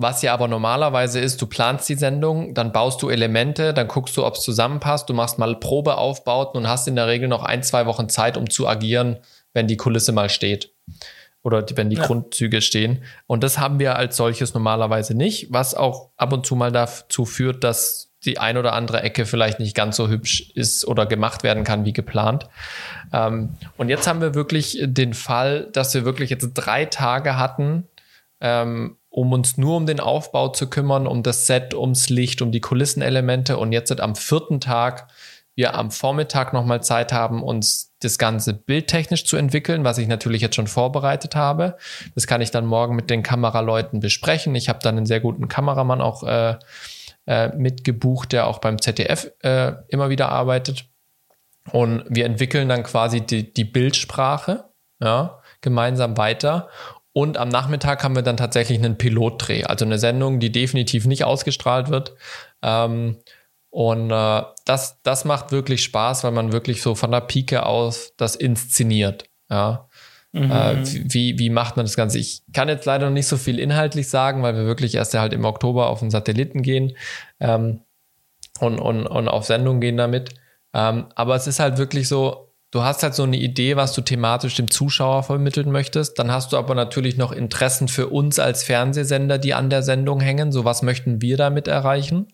was 0.00 0.22
ja 0.22 0.32
aber 0.32 0.46
normalerweise 0.46 1.18
ist, 1.18 1.42
du 1.42 1.46
planst 1.48 1.88
die 1.88 1.96
Sendung, 1.96 2.54
dann 2.54 2.70
baust 2.70 3.02
du 3.02 3.10
Elemente, 3.10 3.74
dann 3.74 3.88
guckst 3.88 4.16
du, 4.16 4.24
ob 4.24 4.36
es 4.36 4.42
zusammenpasst, 4.42 5.08
du 5.08 5.12
machst 5.12 5.40
mal 5.40 5.56
Probeaufbauten 5.56 6.56
und 6.56 6.68
hast 6.68 6.86
in 6.86 6.94
der 6.94 7.08
Regel 7.08 7.28
noch 7.28 7.42
ein, 7.42 7.64
zwei 7.64 7.84
Wochen 7.84 8.08
Zeit, 8.08 8.36
um 8.36 8.48
zu 8.48 8.68
agieren, 8.68 9.16
wenn 9.54 9.66
die 9.66 9.76
Kulisse 9.76 10.12
mal 10.12 10.30
steht. 10.30 10.72
Oder 11.42 11.62
die, 11.62 11.76
wenn 11.76 11.90
die 11.90 11.96
ja. 11.96 12.06
Grundzüge 12.06 12.60
stehen. 12.60 13.02
Und 13.26 13.42
das 13.42 13.58
haben 13.58 13.80
wir 13.80 13.96
als 13.96 14.16
solches 14.16 14.54
normalerweise 14.54 15.16
nicht, 15.16 15.48
was 15.52 15.74
auch 15.74 16.10
ab 16.16 16.32
und 16.32 16.46
zu 16.46 16.54
mal 16.54 16.70
dazu 16.70 17.24
führt, 17.24 17.64
dass 17.64 18.12
die 18.24 18.38
ein 18.38 18.56
oder 18.56 18.74
andere 18.74 19.02
Ecke 19.02 19.26
vielleicht 19.26 19.58
nicht 19.58 19.74
ganz 19.74 19.96
so 19.96 20.08
hübsch 20.08 20.52
ist 20.54 20.86
oder 20.86 21.06
gemacht 21.06 21.42
werden 21.42 21.64
kann 21.64 21.84
wie 21.84 21.92
geplant. 21.92 22.48
Ähm, 23.12 23.56
und 23.76 23.88
jetzt 23.88 24.06
haben 24.06 24.20
wir 24.20 24.36
wirklich 24.36 24.78
den 24.80 25.12
Fall, 25.12 25.68
dass 25.72 25.92
wir 25.94 26.04
wirklich 26.04 26.30
jetzt 26.30 26.52
drei 26.54 26.84
Tage 26.84 27.36
hatten, 27.36 27.88
ähm, 28.40 28.97
um 29.10 29.32
uns 29.32 29.56
nur 29.56 29.76
um 29.76 29.86
den 29.86 30.00
Aufbau 30.00 30.48
zu 30.48 30.68
kümmern, 30.68 31.06
um 31.06 31.22
das 31.22 31.46
Set, 31.46 31.74
ums 31.74 32.08
Licht, 32.08 32.42
um 32.42 32.52
die 32.52 32.60
Kulissenelemente 32.60 33.58
und 33.58 33.72
jetzt 33.72 33.98
am 34.00 34.14
vierten 34.14 34.60
Tag 34.60 35.08
wir 35.58 35.74
am 35.74 35.90
Vormittag 35.90 36.52
nochmal 36.52 36.84
Zeit 36.84 37.12
haben, 37.12 37.42
uns 37.42 37.92
das 37.98 38.16
Ganze 38.16 38.54
bildtechnisch 38.54 39.24
zu 39.24 39.36
entwickeln, 39.36 39.82
was 39.82 39.98
ich 39.98 40.06
natürlich 40.06 40.40
jetzt 40.40 40.54
schon 40.54 40.68
vorbereitet 40.68 41.34
habe. 41.34 41.76
Das 42.14 42.28
kann 42.28 42.40
ich 42.40 42.52
dann 42.52 42.64
morgen 42.64 42.94
mit 42.94 43.10
den 43.10 43.24
Kameraleuten 43.24 43.98
besprechen. 43.98 44.54
Ich 44.54 44.68
habe 44.68 44.78
dann 44.80 44.96
einen 44.96 45.06
sehr 45.06 45.18
guten 45.18 45.48
Kameramann 45.48 46.00
auch 46.00 46.22
äh, 46.22 46.54
äh, 47.26 47.48
mitgebucht, 47.56 48.30
der 48.30 48.46
auch 48.46 48.60
beim 48.60 48.80
ZDF 48.80 49.32
äh, 49.40 49.72
immer 49.88 50.10
wieder 50.10 50.28
arbeitet. 50.28 50.84
Und 51.72 52.04
wir 52.08 52.24
entwickeln 52.24 52.68
dann 52.68 52.84
quasi 52.84 53.20
die, 53.20 53.52
die 53.52 53.64
Bildsprache 53.64 54.64
ja, 55.00 55.40
gemeinsam 55.60 56.16
weiter 56.16 56.68
und 57.18 57.36
am 57.36 57.48
Nachmittag 57.48 58.04
haben 58.04 58.14
wir 58.14 58.22
dann 58.22 58.36
tatsächlich 58.36 58.78
einen 58.78 58.96
Pilotdreh, 58.96 59.64
also 59.64 59.84
eine 59.84 59.98
Sendung, 59.98 60.38
die 60.38 60.52
definitiv 60.52 61.04
nicht 61.04 61.24
ausgestrahlt 61.24 61.88
wird. 61.88 62.14
Ähm, 62.62 63.16
und 63.70 64.12
äh, 64.12 64.42
das, 64.64 65.02
das 65.02 65.24
macht 65.24 65.50
wirklich 65.50 65.82
Spaß, 65.82 66.22
weil 66.22 66.30
man 66.30 66.52
wirklich 66.52 66.80
so 66.80 66.94
von 66.94 67.10
der 67.10 67.22
Pike 67.22 67.66
aus 67.66 68.12
das 68.16 68.36
inszeniert. 68.36 69.24
Ja. 69.50 69.88
Mhm. 70.30 70.48
Äh, 70.52 70.76
wie, 71.12 71.40
wie 71.40 71.50
macht 71.50 71.76
man 71.76 71.86
das 71.86 71.96
Ganze? 71.96 72.20
Ich 72.20 72.44
kann 72.52 72.68
jetzt 72.68 72.86
leider 72.86 73.06
noch 73.06 73.14
nicht 73.14 73.26
so 73.26 73.36
viel 73.36 73.58
inhaltlich 73.58 74.08
sagen, 74.08 74.44
weil 74.44 74.54
wir 74.54 74.66
wirklich 74.66 74.94
erst 74.94 75.14
halt 75.14 75.32
im 75.32 75.44
Oktober 75.44 75.88
auf 75.88 75.98
den 75.98 76.12
Satelliten 76.12 76.62
gehen 76.62 76.96
ähm, 77.40 77.80
und, 78.60 78.78
und, 78.78 79.08
und 79.08 79.26
auf 79.26 79.44
Sendung 79.44 79.80
gehen 79.80 79.96
damit. 79.96 80.34
Ähm, 80.72 81.06
aber 81.16 81.34
es 81.34 81.48
ist 81.48 81.58
halt 81.58 81.78
wirklich 81.78 82.06
so, 82.06 82.47
du 82.70 82.82
hast 82.82 83.02
halt 83.02 83.14
so 83.14 83.22
eine 83.22 83.36
Idee, 83.36 83.76
was 83.76 83.94
du 83.94 84.00
thematisch 84.00 84.54
dem 84.54 84.70
Zuschauer 84.70 85.22
vermitteln 85.22 85.70
möchtest. 85.70 86.18
Dann 86.18 86.30
hast 86.30 86.52
du 86.52 86.56
aber 86.56 86.74
natürlich 86.74 87.16
noch 87.16 87.32
Interessen 87.32 87.88
für 87.88 88.08
uns 88.08 88.38
als 88.38 88.64
Fernsehsender, 88.64 89.38
die 89.38 89.54
an 89.54 89.70
der 89.70 89.82
Sendung 89.82 90.20
hängen. 90.20 90.52
So 90.52 90.64
was 90.64 90.82
möchten 90.82 91.22
wir 91.22 91.36
damit 91.36 91.68
erreichen? 91.68 92.28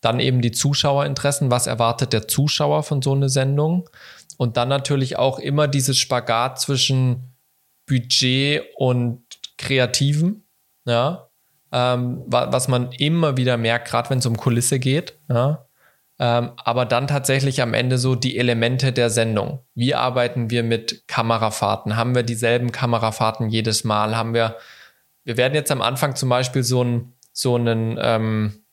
Dann 0.00 0.20
eben 0.20 0.42
die 0.42 0.52
Zuschauerinteressen. 0.52 1.50
Was 1.50 1.66
erwartet 1.66 2.12
der 2.12 2.28
Zuschauer 2.28 2.82
von 2.82 3.00
so 3.02 3.12
einer 3.12 3.28
Sendung? 3.28 3.88
Und 4.36 4.58
dann 4.58 4.68
natürlich 4.68 5.18
auch 5.18 5.38
immer 5.38 5.68
dieses 5.68 5.98
Spagat 5.98 6.60
zwischen 6.60 7.34
Budget 7.86 8.62
und 8.76 9.22
Kreativen. 9.56 10.44
Ja. 10.84 11.30
Ähm, 11.72 12.22
was 12.26 12.68
man 12.68 12.92
immer 12.92 13.36
wieder 13.36 13.56
merkt, 13.56 13.88
gerade 13.88 14.10
wenn 14.10 14.18
es 14.18 14.26
um 14.26 14.36
Kulisse 14.36 14.78
geht. 14.78 15.18
Ja 15.28 15.65
ähm, 16.18 16.52
aber 16.56 16.86
dann 16.86 17.06
tatsächlich 17.06 17.60
am 17.60 17.74
Ende 17.74 17.98
so 17.98 18.14
die 18.14 18.38
Elemente 18.38 18.92
der 18.92 19.10
Sendung. 19.10 19.60
Wie 19.74 19.94
arbeiten 19.94 20.50
wir 20.50 20.62
mit 20.62 21.06
Kamerafahrten? 21.08 21.96
Haben 21.96 22.14
wir 22.14 22.22
dieselben 22.22 22.72
Kamerafahrten 22.72 23.50
jedes 23.50 23.84
Mal? 23.84 24.16
Haben 24.16 24.32
wir, 24.32 24.56
wir 25.24 25.36
werden 25.36 25.54
jetzt 25.54 25.70
am 25.70 25.82
Anfang 25.82 26.16
zum 26.16 26.30
Beispiel 26.30 26.62
so 26.62 26.80
einen, 26.80 27.12
so 27.32 27.56
einen, 27.56 27.98
ähm, 28.00 28.64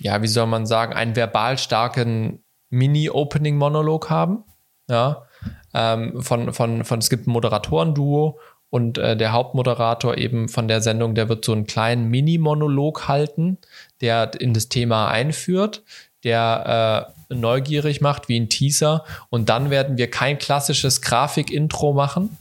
ja, 0.00 0.22
wie 0.22 0.28
soll 0.28 0.46
man 0.46 0.66
sagen, 0.66 0.92
einen 0.92 1.14
verbal 1.14 1.56
starken 1.56 2.42
Mini-Opening-Monolog 2.70 4.10
haben. 4.10 4.44
Ja, 4.88 5.26
ähm, 5.72 6.20
von, 6.20 6.52
von, 6.52 6.84
von, 6.84 6.98
es 6.98 7.10
gibt 7.10 7.28
ein 7.28 7.30
Moderatoren-Duo 7.30 8.40
und 8.70 8.98
äh, 8.98 9.16
der 9.16 9.30
Hauptmoderator 9.30 10.16
eben 10.18 10.48
von 10.48 10.66
der 10.66 10.80
Sendung, 10.80 11.14
der 11.14 11.28
wird 11.28 11.44
so 11.44 11.52
einen 11.52 11.66
kleinen 11.66 12.08
Mini-Monolog 12.08 13.06
halten, 13.06 13.58
der 14.00 14.32
in 14.40 14.52
das 14.52 14.68
Thema 14.68 15.08
einführt 15.08 15.84
der 16.24 17.12
äh, 17.30 17.34
neugierig 17.34 18.00
macht, 18.00 18.28
wie 18.28 18.38
ein 18.38 18.48
Teaser. 18.48 19.04
Und 19.28 19.48
dann 19.48 19.70
werden 19.70 19.96
wir 19.96 20.10
kein 20.10 20.38
klassisches 20.38 21.02
Grafik-Intro 21.02 21.92
machen, 21.92 22.36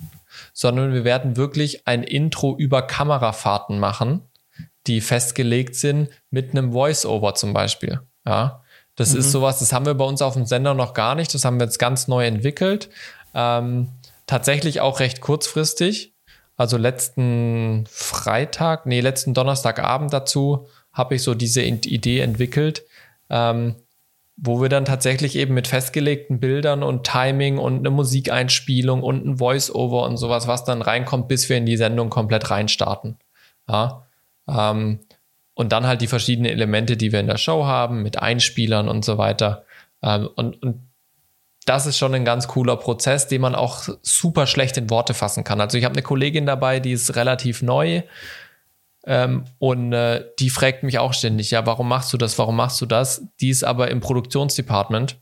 sondern 0.54 0.94
wir 0.94 1.04
werden 1.04 1.38
wirklich 1.38 1.88
ein 1.88 2.04
Intro 2.04 2.56
über 2.58 2.82
Kamerafahrten 2.82 3.80
machen, 3.80 4.22
die 4.88 5.02
festgelegt 5.02 5.76
sind 5.76 6.10
mit 6.30 6.52
einem 6.52 6.74
Voice-Over 6.74 7.36
zum 7.36 7.54
Beispiel. 7.54 8.02
Ja, 8.26 8.63
das 8.96 9.13
mhm. 9.13 9.20
ist 9.20 9.32
sowas, 9.32 9.60
das 9.60 9.72
haben 9.72 9.86
wir 9.86 9.94
bei 9.94 10.06
uns 10.06 10.22
auf 10.22 10.34
dem 10.34 10.46
Sender 10.46 10.74
noch 10.74 10.94
gar 10.94 11.15
nicht. 11.15 11.34
Das 11.34 11.46
haben 11.46 11.60
wir 11.60 11.65
jetzt 11.65 11.80
ganz 11.80 12.08
neu 12.08 12.26
entwickelt. 12.26 12.89
Ähm, 13.34 13.89
tatsächlich 14.28 14.82
auch 14.82 15.00
recht 15.00 15.22
kurzfristig. 15.22 16.13
Also 16.58 16.76
letzten 16.76 17.86
Freitag, 17.89 18.86
nee, 18.86 19.00
letzten 19.00 19.34
Donnerstagabend 19.34 20.12
dazu 20.12 20.68
habe 20.92 21.15
ich 21.15 21.24
so 21.24 21.34
diese 21.34 21.62
Idee 21.62 22.20
entwickelt, 22.20 22.84
ähm, 23.30 23.76
wo 24.42 24.62
wir 24.62 24.70
dann 24.70 24.86
tatsächlich 24.86 25.36
eben 25.36 25.54
mit 25.54 25.68
festgelegten 25.68 26.39
Bildern 26.39 26.82
und 26.82 27.06
Timing 27.06 27.58
und 27.58 27.80
eine 27.80 27.89
Musikeinspielung 27.89 29.04
und 29.04 29.26
ein 29.26 29.38
Voice-Over 29.38 30.04
und 30.04 30.18
sowas, 30.18 30.48
was 30.48 30.63
dann 30.63 30.82
reinkommt, 30.82 31.28
bis 31.28 31.50
wir 31.50 31.58
in 31.58 31.65
die 31.65 31.78
Sendung 31.78 32.10
komplett 32.10 32.50
reinstarten. 32.50 33.18
Ja. 33.68 34.06
Ähm, 34.48 35.00
und 35.56 35.74
dann 35.74 35.86
halt 35.86 36.00
die 36.02 36.08
verschiedenen 36.08 36.52
Elemente, 36.52 36.96
die 36.96 37.12
wir 37.12 37.20
in 37.20 37.28
der 37.28 37.38
Show 37.38 37.65
haben, 37.65 38.02
mit 38.02 38.22
Einspielern 38.22 38.88
und 38.88 39.04
so 39.04 39.18
weiter. 39.18 39.65
Ähm, 40.02 40.30
und, 40.36 40.63
und 40.63 40.80
das 41.65 41.86
ist 41.86 41.98
schon 41.98 42.15
ein 42.15 42.24
ganz 42.24 42.48
cooler 42.48 42.78
Prozess, 42.78 43.28
den 43.28 43.42
man 43.42 43.56
auch 43.56 43.89
super 44.02 44.48
schlecht 44.48 44.78
in 44.78 44.89
Worte 44.89 45.13
fassen 45.13 45.44
kann. 45.44 45.60
Also 45.60 45.78
ich 45.78 45.84
habe 45.84 45.94
eine 45.94 46.02
Kollegin 46.02 46.46
dabei, 46.46 46.80
die 46.80 46.94
ist 46.94 47.15
relativ 47.15 47.62
neu 47.62 48.04
Ähm, 49.06 49.46
und 49.60 49.94
äh, 49.94 50.26
die 50.40 50.50
fragt 50.50 50.84
mich 50.84 51.00
auch 51.00 51.14
ständig, 51.14 51.52
ja, 51.52 51.66
warum 51.66 51.88
machst 51.88 52.12
du 52.12 52.18
das, 52.18 52.38
warum 52.38 52.56
machst 52.56 52.82
du 52.82 52.86
das? 52.86 53.24
Die 53.40 53.50
ist 53.50 53.64
aber 53.64 53.90
im 53.92 54.02
Produktionsdepartment. 54.02 55.18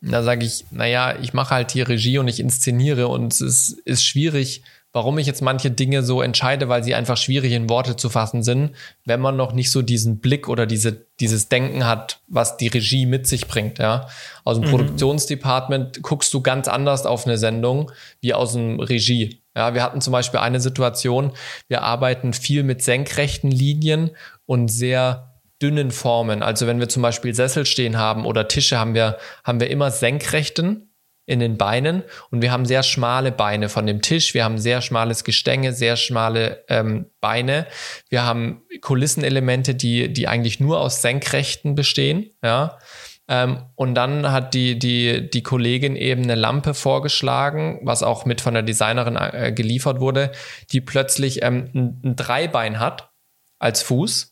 Da 0.00 0.22
sage 0.22 0.44
ich, 0.44 0.66
naja, 0.70 1.18
ich 1.20 1.32
mache 1.32 1.54
halt 1.54 1.70
hier 1.70 1.88
Regie 1.88 2.18
und 2.18 2.28
ich 2.28 2.40
inszeniere 2.40 3.08
und 3.08 3.32
es 3.32 3.40
ist, 3.40 3.70
ist 3.84 4.04
schwierig, 4.04 4.62
warum 4.94 5.18
ich 5.18 5.26
jetzt 5.26 5.42
manche 5.42 5.72
Dinge 5.72 6.04
so 6.04 6.22
entscheide, 6.22 6.68
weil 6.68 6.84
sie 6.84 6.94
einfach 6.94 7.16
schwierig 7.16 7.52
in 7.52 7.68
Worte 7.68 7.96
zu 7.96 8.08
fassen 8.08 8.44
sind, 8.44 8.70
wenn 9.04 9.20
man 9.20 9.36
noch 9.36 9.52
nicht 9.52 9.72
so 9.72 9.82
diesen 9.82 10.20
Blick 10.20 10.48
oder 10.48 10.66
diese, 10.66 11.06
dieses 11.18 11.48
Denken 11.48 11.84
hat, 11.84 12.20
was 12.28 12.56
die 12.56 12.68
Regie 12.68 13.04
mit 13.04 13.26
sich 13.26 13.48
bringt, 13.48 13.78
ja. 13.78 14.06
Aus 14.44 14.58
dem 14.58 14.66
mhm. 14.66 14.70
Produktionsdepartment 14.70 16.02
guckst 16.02 16.32
du 16.32 16.40
ganz 16.40 16.68
anders 16.68 17.06
auf 17.06 17.26
eine 17.26 17.36
Sendung 17.38 17.90
wie 18.20 18.34
aus 18.34 18.52
dem 18.52 18.78
Regie. 18.78 19.42
Ja, 19.56 19.74
wir 19.74 19.82
hatten 19.82 20.00
zum 20.00 20.12
Beispiel 20.12 20.40
eine 20.40 20.60
Situation, 20.60 21.32
wir 21.68 21.82
arbeiten 21.82 22.32
viel 22.32 22.62
mit 22.62 22.82
senkrechten 22.82 23.50
Linien 23.50 24.12
und 24.46 24.68
sehr 24.68 25.34
dünnen 25.60 25.90
Formen. 25.90 26.42
Also 26.42 26.68
wenn 26.68 26.78
wir 26.78 26.88
zum 26.88 27.02
Beispiel 27.02 27.34
Sessel 27.34 27.66
stehen 27.66 27.98
haben 27.98 28.26
oder 28.26 28.46
Tische, 28.46 28.78
haben 28.78 28.94
wir, 28.94 29.18
haben 29.42 29.58
wir 29.58 29.70
immer 29.70 29.90
senkrechten 29.90 30.93
in 31.26 31.40
den 31.40 31.56
Beinen 31.56 32.02
und 32.30 32.42
wir 32.42 32.52
haben 32.52 32.66
sehr 32.66 32.82
schmale 32.82 33.32
Beine 33.32 33.68
von 33.68 33.86
dem 33.86 34.02
Tisch, 34.02 34.34
wir 34.34 34.44
haben 34.44 34.58
sehr 34.58 34.82
schmales 34.82 35.24
Gestänge, 35.24 35.72
sehr 35.72 35.96
schmale 35.96 36.64
ähm, 36.68 37.06
Beine, 37.20 37.66
wir 38.10 38.24
haben 38.24 38.62
Kulissenelemente, 38.80 39.74
die, 39.74 40.12
die 40.12 40.28
eigentlich 40.28 40.60
nur 40.60 40.80
aus 40.80 41.02
Senkrechten 41.02 41.74
bestehen, 41.74 42.30
ja. 42.42 42.78
Ähm, 43.26 43.62
und 43.74 43.94
dann 43.94 44.30
hat 44.30 44.52
die, 44.52 44.78
die, 44.78 45.30
die 45.30 45.42
Kollegin 45.42 45.96
eben 45.96 46.24
eine 46.24 46.34
Lampe 46.34 46.74
vorgeschlagen, 46.74 47.80
was 47.82 48.02
auch 48.02 48.26
mit 48.26 48.42
von 48.42 48.52
der 48.52 48.62
Designerin 48.62 49.16
äh, 49.16 49.52
geliefert 49.52 50.00
wurde, 50.00 50.30
die 50.72 50.82
plötzlich 50.82 51.42
ähm, 51.42 51.70
ein, 51.74 52.00
ein 52.04 52.16
Dreibein 52.16 52.80
hat 52.80 53.12
als 53.58 53.82
Fuß 53.82 54.30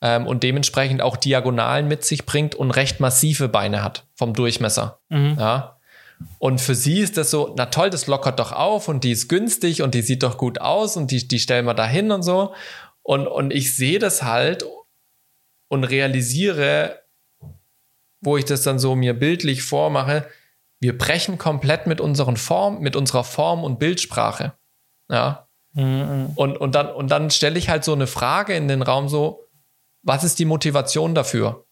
ähm, 0.00 0.26
und 0.26 0.42
dementsprechend 0.42 1.00
auch 1.00 1.16
Diagonalen 1.16 1.86
mit 1.86 2.04
sich 2.04 2.26
bringt 2.26 2.56
und 2.56 2.72
recht 2.72 2.98
massive 2.98 3.48
Beine 3.48 3.84
hat 3.84 4.08
vom 4.16 4.34
Durchmesser. 4.34 5.00
Mhm. 5.08 5.36
Ja. 5.38 5.77
Und 6.38 6.60
für 6.60 6.74
sie 6.74 7.00
ist 7.00 7.16
das 7.16 7.30
so, 7.30 7.54
na 7.56 7.66
toll, 7.66 7.90
das 7.90 8.06
lockert 8.06 8.38
doch 8.38 8.52
auf 8.52 8.88
und 8.88 9.04
die 9.04 9.12
ist 9.12 9.28
günstig 9.28 9.82
und 9.82 9.94
die 9.94 10.02
sieht 10.02 10.22
doch 10.22 10.38
gut 10.38 10.60
aus 10.60 10.96
und 10.96 11.10
die, 11.10 11.26
die 11.26 11.38
stellen 11.38 11.64
wir 11.64 11.74
da 11.74 11.86
hin 11.86 12.10
und 12.10 12.22
so. 12.22 12.54
Und, 13.02 13.26
und 13.26 13.52
ich 13.52 13.74
sehe 13.74 13.98
das 13.98 14.22
halt 14.22 14.64
und 15.68 15.84
realisiere, 15.84 17.02
wo 18.20 18.36
ich 18.36 18.44
das 18.44 18.62
dann 18.62 18.78
so 18.78 18.94
mir 18.94 19.14
bildlich 19.14 19.62
vormache, 19.62 20.28
wir 20.80 20.96
brechen 20.96 21.38
komplett 21.38 21.86
mit 21.86 22.00
unseren 22.00 22.36
Form, 22.36 22.80
mit 22.80 22.96
unserer 22.96 23.24
Form 23.24 23.64
und 23.64 23.78
Bildsprache. 23.78 24.54
Ja. 25.10 25.48
Mhm. 25.72 26.32
Und, 26.34 26.56
und 26.56 26.74
dann, 26.74 26.92
und 26.92 27.10
dann 27.10 27.30
stelle 27.30 27.58
ich 27.58 27.68
halt 27.68 27.84
so 27.84 27.92
eine 27.92 28.06
Frage 28.06 28.54
in 28.54 28.68
den 28.68 28.82
Raum 28.82 29.08
so, 29.08 29.44
was 30.02 30.24
ist 30.24 30.38
die 30.38 30.44
Motivation 30.44 31.14
dafür? 31.14 31.64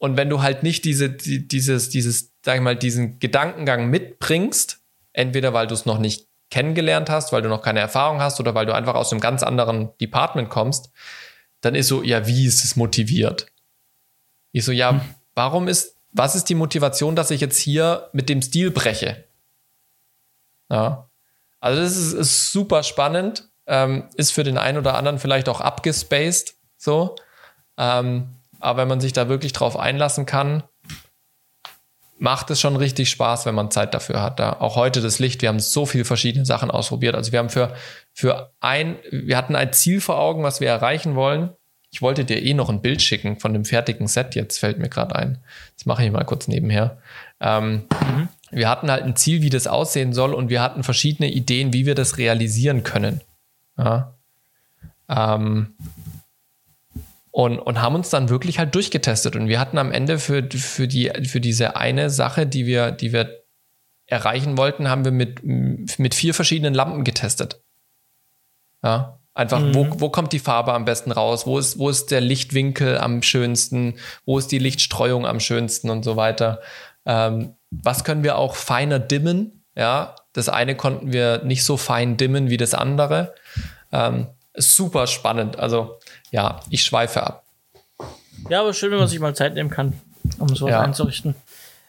Und 0.00 0.16
wenn 0.16 0.30
du 0.30 0.40
halt 0.40 0.62
nicht 0.62 0.86
diese, 0.86 1.10
die, 1.10 1.46
dieses, 1.46 1.90
dieses, 1.90 2.32
sag 2.42 2.56
ich 2.56 2.62
mal, 2.62 2.74
diesen 2.74 3.18
Gedankengang 3.18 3.90
mitbringst, 3.90 4.80
entweder 5.12 5.52
weil 5.52 5.66
du 5.66 5.74
es 5.74 5.84
noch 5.84 5.98
nicht 5.98 6.26
kennengelernt 6.50 7.10
hast, 7.10 7.34
weil 7.34 7.42
du 7.42 7.50
noch 7.50 7.60
keine 7.60 7.80
Erfahrung 7.80 8.18
hast 8.18 8.40
oder 8.40 8.54
weil 8.54 8.64
du 8.64 8.74
einfach 8.74 8.94
aus 8.94 9.12
einem 9.12 9.20
ganz 9.20 9.42
anderen 9.42 9.90
Department 10.00 10.48
kommst, 10.48 10.90
dann 11.60 11.74
ist 11.74 11.88
so, 11.88 12.02
ja, 12.02 12.26
wie 12.26 12.46
ist 12.46 12.64
es 12.64 12.76
motiviert? 12.76 13.48
Ich 14.52 14.64
so, 14.64 14.72
ja, 14.72 14.92
hm. 14.92 15.00
warum 15.34 15.68
ist, 15.68 15.96
was 16.12 16.34
ist 16.34 16.48
die 16.48 16.54
Motivation, 16.54 17.14
dass 17.14 17.30
ich 17.30 17.42
jetzt 17.42 17.58
hier 17.58 18.08
mit 18.14 18.30
dem 18.30 18.40
Stil 18.40 18.70
breche? 18.70 19.24
Ja. 20.70 21.10
Also 21.60 21.82
das 21.82 21.98
ist, 21.98 22.14
ist 22.14 22.52
super 22.52 22.82
spannend, 22.84 23.50
ähm, 23.66 24.08
ist 24.16 24.32
für 24.32 24.44
den 24.44 24.56
einen 24.56 24.78
oder 24.78 24.94
anderen 24.94 25.18
vielleicht 25.18 25.50
auch 25.50 25.60
abgespaced, 25.60 26.54
so. 26.78 27.16
Ähm, 27.76 28.39
aber 28.60 28.82
wenn 28.82 28.88
man 28.88 29.00
sich 29.00 29.12
da 29.12 29.28
wirklich 29.28 29.52
drauf 29.52 29.76
einlassen 29.76 30.26
kann, 30.26 30.62
macht 32.18 32.50
es 32.50 32.60
schon 32.60 32.76
richtig 32.76 33.08
Spaß, 33.08 33.46
wenn 33.46 33.54
man 33.54 33.70
Zeit 33.70 33.94
dafür 33.94 34.22
hat. 34.22 34.38
Da 34.38 34.52
auch 34.60 34.76
heute 34.76 35.00
das 35.00 35.18
Licht, 35.18 35.40
wir 35.40 35.48
haben 35.48 35.58
so 35.58 35.86
viele 35.86 36.04
verschiedene 36.04 36.44
Sachen 36.44 36.70
ausprobiert. 36.70 37.14
Also 37.14 37.32
wir 37.32 37.38
haben 37.38 37.48
für, 37.48 37.74
für 38.12 38.52
ein, 38.60 38.96
wir 39.10 39.38
hatten 39.38 39.56
ein 39.56 39.72
Ziel 39.72 40.02
vor 40.02 40.18
Augen, 40.18 40.42
was 40.42 40.60
wir 40.60 40.68
erreichen 40.68 41.14
wollen. 41.14 41.50
Ich 41.90 42.02
wollte 42.02 42.24
dir 42.24 42.40
eh 42.42 42.54
noch 42.54 42.68
ein 42.68 42.82
Bild 42.82 43.02
schicken 43.02 43.40
von 43.40 43.52
dem 43.52 43.64
fertigen 43.64 44.06
Set, 44.06 44.34
jetzt 44.34 44.58
fällt 44.58 44.78
mir 44.78 44.88
gerade 44.88 45.16
ein. 45.16 45.38
Das 45.76 45.86
mache 45.86 46.04
ich 46.04 46.12
mal 46.12 46.24
kurz 46.24 46.46
nebenher. 46.46 46.98
Ähm, 47.40 47.84
mhm. 47.90 48.28
Wir 48.50 48.68
hatten 48.68 48.90
halt 48.90 49.02
ein 49.04 49.16
Ziel, 49.16 49.42
wie 49.42 49.50
das 49.50 49.66
aussehen 49.66 50.12
soll, 50.12 50.34
und 50.34 50.50
wir 50.50 50.60
hatten 50.60 50.82
verschiedene 50.84 51.30
Ideen, 51.30 51.72
wie 51.72 51.86
wir 51.86 51.94
das 51.94 52.18
realisieren 52.18 52.84
können. 52.84 53.22
Ja. 53.76 54.14
Ähm, 55.08 55.74
und, 57.30 57.58
und 57.58 57.80
haben 57.80 57.94
uns 57.94 58.10
dann 58.10 58.28
wirklich 58.28 58.58
halt 58.58 58.74
durchgetestet. 58.74 59.36
Und 59.36 59.48
wir 59.48 59.60
hatten 59.60 59.78
am 59.78 59.92
Ende 59.92 60.18
für, 60.18 60.48
für, 60.50 60.88
die, 60.88 61.10
für 61.24 61.40
diese 61.40 61.76
eine 61.76 62.10
Sache, 62.10 62.46
die 62.46 62.66
wir, 62.66 62.90
die 62.90 63.12
wir 63.12 63.44
erreichen 64.06 64.56
wollten, 64.56 64.88
haben 64.88 65.04
wir 65.04 65.12
mit, 65.12 65.42
mit 65.44 66.14
vier 66.14 66.34
verschiedenen 66.34 66.74
Lampen 66.74 67.04
getestet. 67.04 67.62
Ja. 68.82 69.16
Einfach, 69.32 69.60
mhm. 69.60 69.74
wo, 69.74 69.86
wo 70.00 70.08
kommt 70.10 70.32
die 70.32 70.40
Farbe 70.40 70.72
am 70.74 70.84
besten 70.84 71.12
raus? 71.12 71.46
Wo 71.46 71.58
ist, 71.58 71.78
wo 71.78 71.88
ist 71.88 72.10
der 72.10 72.20
Lichtwinkel 72.20 72.98
am 72.98 73.22
schönsten? 73.22 73.94
Wo 74.26 74.38
ist 74.38 74.50
die 74.50 74.58
Lichtstreuung 74.58 75.24
am 75.24 75.38
schönsten 75.38 75.88
und 75.88 76.04
so 76.04 76.16
weiter? 76.16 76.60
Ähm, 77.06 77.54
was 77.70 78.02
können 78.02 78.24
wir 78.24 78.36
auch 78.36 78.56
feiner 78.56 78.98
dimmen? 78.98 79.64
Ja, 79.76 80.16
das 80.32 80.48
eine 80.48 80.74
konnten 80.74 81.12
wir 81.12 81.44
nicht 81.44 81.64
so 81.64 81.76
fein 81.76 82.16
dimmen 82.16 82.50
wie 82.50 82.56
das 82.56 82.74
andere. 82.74 83.34
Ähm, 83.92 84.26
super 84.56 85.06
spannend. 85.06 85.58
Also 85.60 85.99
ja, 86.30 86.60
ich 86.70 86.82
schweife 86.82 87.22
ab. 87.22 87.44
Ja, 88.48 88.60
aber 88.60 88.72
schön, 88.72 88.90
wenn 88.90 88.98
man 88.98 89.08
sich 89.08 89.20
mal 89.20 89.34
Zeit 89.34 89.54
nehmen 89.54 89.70
kann, 89.70 90.00
um 90.38 90.48
sowas 90.54 90.72
ja. 90.72 90.80
einzurichten. 90.80 91.34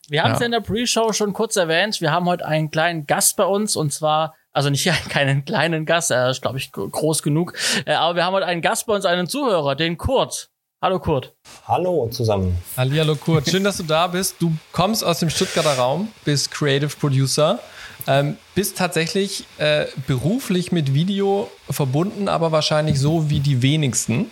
Wir 0.09 0.23
haben 0.23 0.33
es 0.33 0.39
ja. 0.39 0.45
in 0.47 0.51
der 0.51 0.59
Pre-Show 0.59 1.13
schon 1.13 1.31
kurz 1.31 1.55
erwähnt. 1.55 2.01
Wir 2.01 2.11
haben 2.11 2.25
heute 2.25 2.45
einen 2.45 2.69
kleinen 2.69 3.07
Gast 3.07 3.37
bei 3.37 3.45
uns 3.45 3.75
und 3.75 3.93
zwar, 3.93 4.35
also 4.51 4.69
nicht 4.69 4.85
keinen 5.09 5.45
kleinen 5.45 5.85
Gast, 5.85 6.11
er 6.11 6.29
ist, 6.29 6.41
glaube 6.41 6.57
ich, 6.57 6.71
groß 6.71 7.23
genug, 7.23 7.53
äh, 7.85 7.93
aber 7.93 8.15
wir 8.15 8.25
haben 8.25 8.33
heute 8.33 8.45
einen 8.45 8.61
Gast 8.61 8.87
bei 8.87 8.93
uns, 8.93 9.05
einen 9.05 9.27
Zuhörer, 9.27 9.75
den 9.75 9.97
Kurt. 9.97 10.49
Hallo 10.81 10.99
Kurt. 10.99 11.35
Hallo 11.67 12.09
zusammen. 12.09 12.57
Hallo 12.75 13.15
Kurt. 13.15 13.47
Schön, 13.47 13.63
dass 13.63 13.77
du 13.77 13.83
da 13.83 14.07
bist. 14.07 14.37
Du 14.39 14.51
kommst 14.71 15.03
aus 15.03 15.19
dem 15.19 15.29
Stuttgarter 15.29 15.77
Raum, 15.77 16.07
bist 16.25 16.49
Creative 16.49 16.89
Producer 16.99 17.59
ähm, 18.07 18.37
bist 18.55 18.77
tatsächlich 18.77 19.45
äh, 19.57 19.85
beruflich 20.07 20.71
mit 20.71 20.93
Video 20.93 21.49
verbunden, 21.69 22.27
aber 22.27 22.51
wahrscheinlich 22.51 22.99
so 22.99 23.29
wie 23.29 23.39
die 23.39 23.61
wenigsten. 23.61 24.31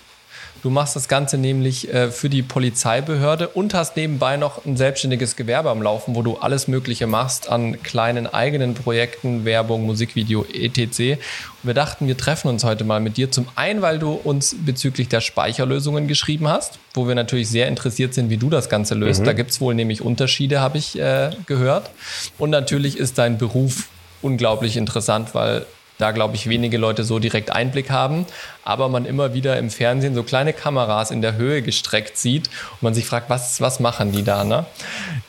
Du 0.62 0.69
machst 0.69 0.95
das 0.95 1.08
Ganze 1.08 1.38
nämlich 1.38 1.93
äh, 1.93 2.12
für 2.12 2.30
die 2.30 2.41
Polizeibehörde 2.41 3.48
und 3.48 3.74
hast 3.74 3.95
nebenbei 3.95 4.36
noch 4.36 4.65
ein 4.65 4.76
selbstständiges 4.76 5.36
Gewerbe 5.36 5.69
am 5.69 5.82
Laufen, 5.82 6.15
wo 6.15 6.22
du 6.22 6.38
alles 6.38 6.67
Mögliche 6.67 7.08
machst 7.08 7.50
an 7.50 7.82
kleinen 7.82 8.28
eigenen 8.28 8.74
Projekten, 8.74 9.45
Werbung, 9.45 9.86
Musikvideo, 9.86 10.45
etc. 10.54 10.80
Und 10.82 11.19
wir 11.63 11.74
dachten, 11.74 12.08
wir 12.08 12.17
treffen 12.17 12.50
uns 12.50 12.63
heute 12.63 12.84
mal 12.84 13.00
mit 13.00 13.15
dir. 13.15 13.32
Zum 13.32 13.48
einen, 13.56 13.82
weil 13.82 14.00
du 14.00 14.12
uns 14.12 14.56
bezüglich 14.65 15.08
der 15.08 15.22
Speicherlösungen 15.22 16.08
geschrieben 16.08 16.48
hast, 16.50 16.80
wo 16.93 17.08
wir 17.08 17.15
natürlich 17.15 17.50
sehr 17.50 17.67
interessiert 17.67 18.13
sind, 18.13 18.30
wie 18.30 18.38
du 18.38 18.50
das 18.50 18.69
Ganze 18.69 18.95
löst. 18.95 19.22
Mhm. 19.22 19.26
Da 19.26 19.34
gibt 19.34 19.52
es 19.52 19.62
wohl 19.62 19.76
nämlich 19.76 20.02
Unterschiede, 20.02 20.60
habe 20.60 20.78
ich 20.78 21.00
äh, 21.00 21.32
gehört. 21.45 21.89
Und 22.38 22.50
natürlich 22.50 22.98
ist 22.98 23.17
dein 23.17 23.38
Beruf 23.38 23.88
unglaublich 24.22 24.76
interessant, 24.76 25.34
weil 25.34 25.65
da, 25.99 26.12
glaube 26.12 26.35
ich, 26.35 26.47
wenige 26.49 26.77
Leute 26.77 27.03
so 27.03 27.19
direkt 27.19 27.51
Einblick 27.51 27.91
haben, 27.91 28.25
aber 28.63 28.88
man 28.89 29.05
immer 29.05 29.33
wieder 29.33 29.59
im 29.59 29.69
Fernsehen 29.69 30.15
so 30.15 30.23
kleine 30.23 30.53
Kameras 30.53 31.12
in 31.12 31.21
der 31.21 31.35
Höhe 31.35 31.62
gestreckt 31.62 32.17
sieht 32.17 32.47
und 32.47 32.81
man 32.81 32.93
sich 32.93 33.05
fragt, 33.05 33.29
was, 33.29 33.59
was 33.62 33.81
machen 33.81 34.13
die 34.13 34.23
da? 34.23 34.45
Ne? 34.45 34.65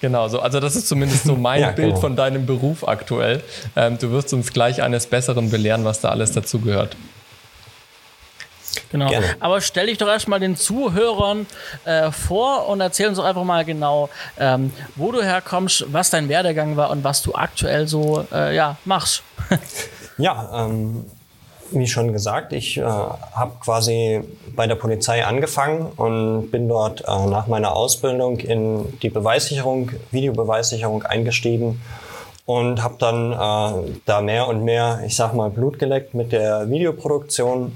Genau, 0.01 0.29
so, 0.29 0.41
also 0.41 0.61
das 0.61 0.77
ist 0.77 0.87
zumindest 0.87 1.25
so 1.25 1.35
mein 1.35 1.61
ja, 1.63 1.71
Bild 1.73 1.89
genau. 1.89 2.01
von 2.01 2.17
deinem 2.17 2.47
Beruf 2.47 2.87
aktuell. 2.87 3.43
Ähm, 3.75 3.99
du 3.99 4.13
wirst 4.13 4.33
uns 4.33 4.53
gleich 4.53 4.81
eines 4.81 5.09
Besseren 5.09 5.51
belehren, 5.51 5.85
was 5.85 6.01
da 6.01 6.11
alles 6.11 6.33
dazugehört. 6.33 6.97
Genau. 8.93 9.09
Gerne. 9.09 9.27
Aber 9.41 9.61
stell 9.61 9.87
dich 9.87 9.99
doch 9.99 10.07
erstmal 10.07 10.39
den 10.39 10.55
Zuhörern 10.55 11.47
äh, 11.85 12.13
vor 12.13 12.69
und 12.69 12.81
erzähl 12.81 13.09
uns 13.09 13.19
doch 13.19 13.25
einfach 13.25 13.43
mal 13.43 13.65
genau, 13.65 14.09
ähm, 14.39 14.73
wo 14.95 15.11
du 15.11 15.21
herkommst, 15.21 15.87
was 15.89 16.11
dein 16.11 16.29
Werdegang 16.29 16.77
war 16.77 16.91
und 16.91 17.03
was 17.03 17.23
du 17.23 17.35
aktuell 17.35 17.89
so 17.89 18.25
äh, 18.33 18.55
ja, 18.55 18.77
machst. 18.85 19.25
Ja, 20.21 20.67
ähm, 20.67 21.07
wie 21.71 21.87
schon 21.87 22.13
gesagt, 22.13 22.53
ich 22.53 22.77
äh, 22.77 22.83
habe 22.83 23.53
quasi 23.61 24.21
bei 24.55 24.67
der 24.67 24.75
Polizei 24.75 25.25
angefangen 25.25 25.87
und 25.97 26.51
bin 26.51 26.69
dort 26.69 27.01
äh, 27.09 27.27
nach 27.27 27.47
meiner 27.47 27.75
Ausbildung 27.75 28.39
in 28.39 28.99
die 28.99 29.09
Beweissicherung, 29.09 29.93
Videobeweissicherung 30.11 31.05
eingestiegen 31.05 31.81
und 32.45 32.83
habe 32.83 32.97
dann 32.99 33.33
äh, 33.33 33.93
da 34.05 34.21
mehr 34.21 34.49
und 34.49 34.63
mehr, 34.63 35.01
ich 35.07 35.17
sag 35.17 35.33
mal, 35.33 35.49
Blut 35.49 35.79
geleckt 35.79 36.13
mit 36.13 36.33
der 36.33 36.69
Videoproduktion 36.69 37.75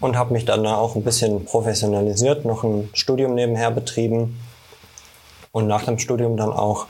und 0.00 0.16
habe 0.16 0.32
mich 0.32 0.46
dann 0.46 0.66
auch 0.66 0.96
ein 0.96 1.04
bisschen 1.04 1.44
professionalisiert, 1.44 2.46
noch 2.46 2.64
ein 2.64 2.88
Studium 2.94 3.34
nebenher 3.34 3.70
betrieben 3.70 4.40
und 5.52 5.66
nach 5.66 5.84
dem 5.84 5.98
Studium 5.98 6.38
dann 6.38 6.52
auch 6.52 6.86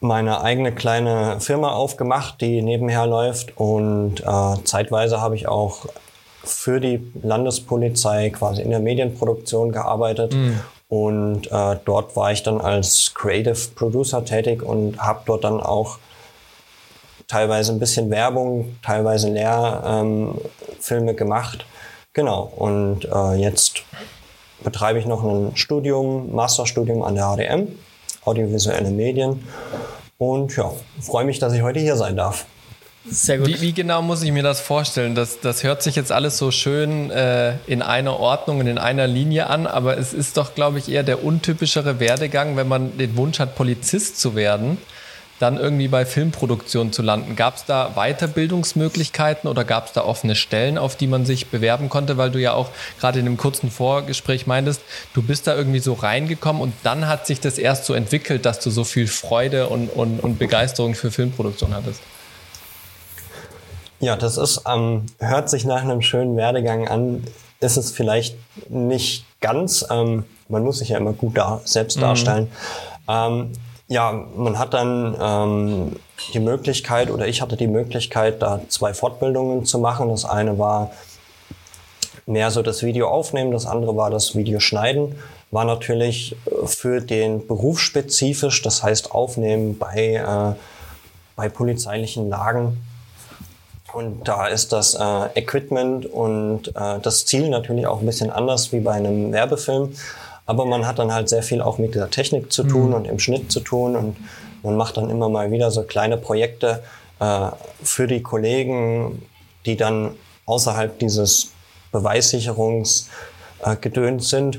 meine 0.00 0.40
eigene 0.42 0.72
kleine 0.72 1.40
Firma 1.40 1.72
aufgemacht, 1.72 2.40
die 2.40 2.62
nebenher 2.62 3.06
läuft 3.06 3.56
und 3.56 4.20
äh, 4.20 4.64
zeitweise 4.64 5.20
habe 5.20 5.36
ich 5.36 5.46
auch 5.46 5.86
für 6.42 6.80
die 6.80 7.12
Landespolizei 7.22 8.30
quasi 8.30 8.62
in 8.62 8.70
der 8.70 8.80
Medienproduktion 8.80 9.72
gearbeitet 9.72 10.34
mhm. 10.34 10.60
und 10.88 11.52
äh, 11.52 11.76
dort 11.84 12.16
war 12.16 12.32
ich 12.32 12.42
dann 12.42 12.60
als 12.60 13.12
Creative 13.14 13.58
Producer 13.74 14.24
tätig 14.24 14.62
und 14.62 14.98
habe 14.98 15.20
dort 15.26 15.44
dann 15.44 15.60
auch 15.60 15.98
teilweise 17.28 17.72
ein 17.72 17.78
bisschen 17.78 18.10
Werbung, 18.10 18.76
teilweise 18.82 19.28
Lehrfilme 19.28 20.40
ähm, 20.90 21.16
gemacht. 21.16 21.64
Genau, 22.12 22.50
und 22.56 23.04
äh, 23.04 23.34
jetzt 23.34 23.82
betreibe 24.64 24.98
ich 24.98 25.06
noch 25.06 25.22
ein 25.22 25.56
Studium, 25.56 26.34
Masterstudium 26.34 27.02
an 27.02 27.14
der 27.14 27.26
HDM, 27.26 27.68
Audiovisuelle 28.24 28.90
Medien. 28.90 29.44
Und 30.18 30.56
ja, 30.56 30.72
freue 31.00 31.24
mich, 31.24 31.38
dass 31.38 31.52
ich 31.52 31.62
heute 31.62 31.80
hier 31.80 31.96
sein 31.96 32.16
darf. 32.16 32.46
Sehr 33.08 33.38
gut. 33.38 33.46
Wie, 33.46 33.60
wie, 33.62 33.72
genau 33.72 34.02
muss 34.02 34.22
ich 34.22 34.30
mir 34.30 34.42
das 34.42 34.60
vorstellen? 34.60 35.14
Das, 35.14 35.40
das 35.40 35.62
hört 35.62 35.82
sich 35.82 35.96
jetzt 35.96 36.12
alles 36.12 36.36
so 36.36 36.50
schön 36.50 37.10
äh, 37.10 37.54
in 37.66 37.80
einer 37.80 38.20
Ordnung 38.20 38.58
und 38.58 38.66
in 38.66 38.76
einer 38.76 39.06
Linie 39.06 39.48
an, 39.48 39.66
aber 39.66 39.96
es 39.96 40.12
ist 40.12 40.36
doch, 40.36 40.54
glaube 40.54 40.78
ich, 40.78 40.90
eher 40.90 41.02
der 41.02 41.24
untypischere 41.24 41.98
Werdegang, 41.98 42.56
wenn 42.56 42.68
man 42.68 42.98
den 42.98 43.16
Wunsch 43.16 43.38
hat, 43.38 43.56
Polizist 43.56 44.20
zu 44.20 44.36
werden 44.36 44.76
dann 45.40 45.56
irgendwie 45.56 45.88
bei 45.88 46.04
Filmproduktion 46.04 46.92
zu 46.92 47.00
landen. 47.00 47.34
Gab 47.34 47.56
es 47.56 47.64
da 47.64 47.92
Weiterbildungsmöglichkeiten 47.94 49.48
oder 49.48 49.64
gab 49.64 49.86
es 49.86 49.92
da 49.92 50.04
offene 50.04 50.36
Stellen, 50.36 50.76
auf 50.76 50.96
die 50.96 51.06
man 51.06 51.24
sich 51.24 51.48
bewerben 51.48 51.88
konnte, 51.88 52.18
weil 52.18 52.30
du 52.30 52.38
ja 52.38 52.52
auch 52.52 52.68
gerade 53.00 53.18
in 53.18 53.26
einem 53.26 53.38
kurzen 53.38 53.70
Vorgespräch 53.70 54.46
meintest, 54.46 54.82
du 55.14 55.22
bist 55.22 55.46
da 55.46 55.56
irgendwie 55.56 55.78
so 55.78 55.94
reingekommen 55.94 56.60
und 56.60 56.74
dann 56.82 57.08
hat 57.08 57.26
sich 57.26 57.40
das 57.40 57.56
erst 57.56 57.86
so 57.86 57.94
entwickelt, 57.94 58.44
dass 58.44 58.60
du 58.60 58.70
so 58.70 58.84
viel 58.84 59.06
Freude 59.06 59.68
und, 59.68 59.88
und, 59.88 60.20
und 60.20 60.38
Begeisterung 60.38 60.94
für 60.94 61.10
Filmproduktion 61.10 61.74
hattest. 61.74 62.02
Ja, 63.98 64.16
das 64.16 64.36
ist, 64.36 64.62
ähm, 64.68 65.06
hört 65.18 65.48
sich 65.48 65.64
nach 65.64 65.82
einem 65.82 66.02
schönen 66.02 66.36
Werdegang 66.36 66.86
an, 66.86 67.24
ist 67.60 67.78
es 67.78 67.92
vielleicht 67.92 68.36
nicht 68.68 69.24
ganz. 69.40 69.86
Ähm, 69.90 70.24
man 70.48 70.64
muss 70.64 70.80
sich 70.80 70.90
ja 70.90 70.98
immer 70.98 71.14
gut 71.14 71.38
da, 71.38 71.62
selbst 71.64 71.96
mhm. 71.96 72.02
darstellen. 72.02 72.48
Ähm, 73.08 73.52
ja, 73.90 74.12
man 74.36 74.56
hat 74.56 74.72
dann 74.72 75.16
ähm, 75.20 75.96
die 76.32 76.38
Möglichkeit 76.38 77.10
oder 77.10 77.26
ich 77.26 77.42
hatte 77.42 77.56
die 77.56 77.66
Möglichkeit, 77.66 78.40
da 78.40 78.60
zwei 78.68 78.94
Fortbildungen 78.94 79.64
zu 79.64 79.80
machen. 79.80 80.08
Das 80.10 80.24
eine 80.24 80.60
war 80.60 80.92
mehr 82.24 82.52
so 82.52 82.62
das 82.62 82.84
Video 82.84 83.08
aufnehmen, 83.08 83.50
das 83.50 83.66
andere 83.66 83.96
war 83.96 84.08
das 84.08 84.36
Video 84.36 84.60
schneiden. 84.60 85.16
War 85.50 85.64
natürlich 85.64 86.36
äh, 86.46 86.66
für 86.68 87.00
den 87.00 87.48
Beruf 87.48 87.80
spezifisch, 87.80 88.62
das 88.62 88.84
heißt 88.84 89.10
aufnehmen 89.10 89.76
bei, 89.76 90.14
äh, 90.14 90.54
bei 91.34 91.48
polizeilichen 91.48 92.28
Lagen. 92.30 92.80
Und 93.92 94.28
da 94.28 94.46
ist 94.46 94.72
das 94.72 94.94
äh, 94.94 95.26
Equipment 95.34 96.06
und 96.06 96.68
äh, 96.76 97.00
das 97.02 97.26
Ziel 97.26 97.48
natürlich 97.48 97.88
auch 97.88 97.98
ein 97.98 98.06
bisschen 98.06 98.30
anders 98.30 98.70
wie 98.70 98.78
bei 98.78 98.92
einem 98.92 99.32
Werbefilm. 99.32 99.92
Aber 100.50 100.64
man 100.64 100.84
hat 100.84 100.98
dann 100.98 101.14
halt 101.14 101.28
sehr 101.28 101.44
viel 101.44 101.62
auch 101.62 101.78
mit 101.78 101.94
dieser 101.94 102.10
Technik 102.10 102.52
zu 102.52 102.64
tun 102.64 102.88
mhm. 102.88 102.94
und 102.94 103.04
im 103.04 103.20
Schnitt 103.20 103.52
zu 103.52 103.60
tun 103.60 103.94
und 103.94 104.16
man 104.64 104.76
macht 104.76 104.96
dann 104.96 105.08
immer 105.08 105.28
mal 105.28 105.52
wieder 105.52 105.70
so 105.70 105.84
kleine 105.84 106.16
Projekte 106.16 106.82
äh, 107.20 107.50
für 107.84 108.08
die 108.08 108.20
Kollegen, 108.20 109.22
die 109.64 109.76
dann 109.76 110.16
außerhalb 110.46 110.98
dieses 110.98 111.52
Beweissicherungsgedöns 111.92 114.24
äh, 114.24 114.28
sind. 114.28 114.58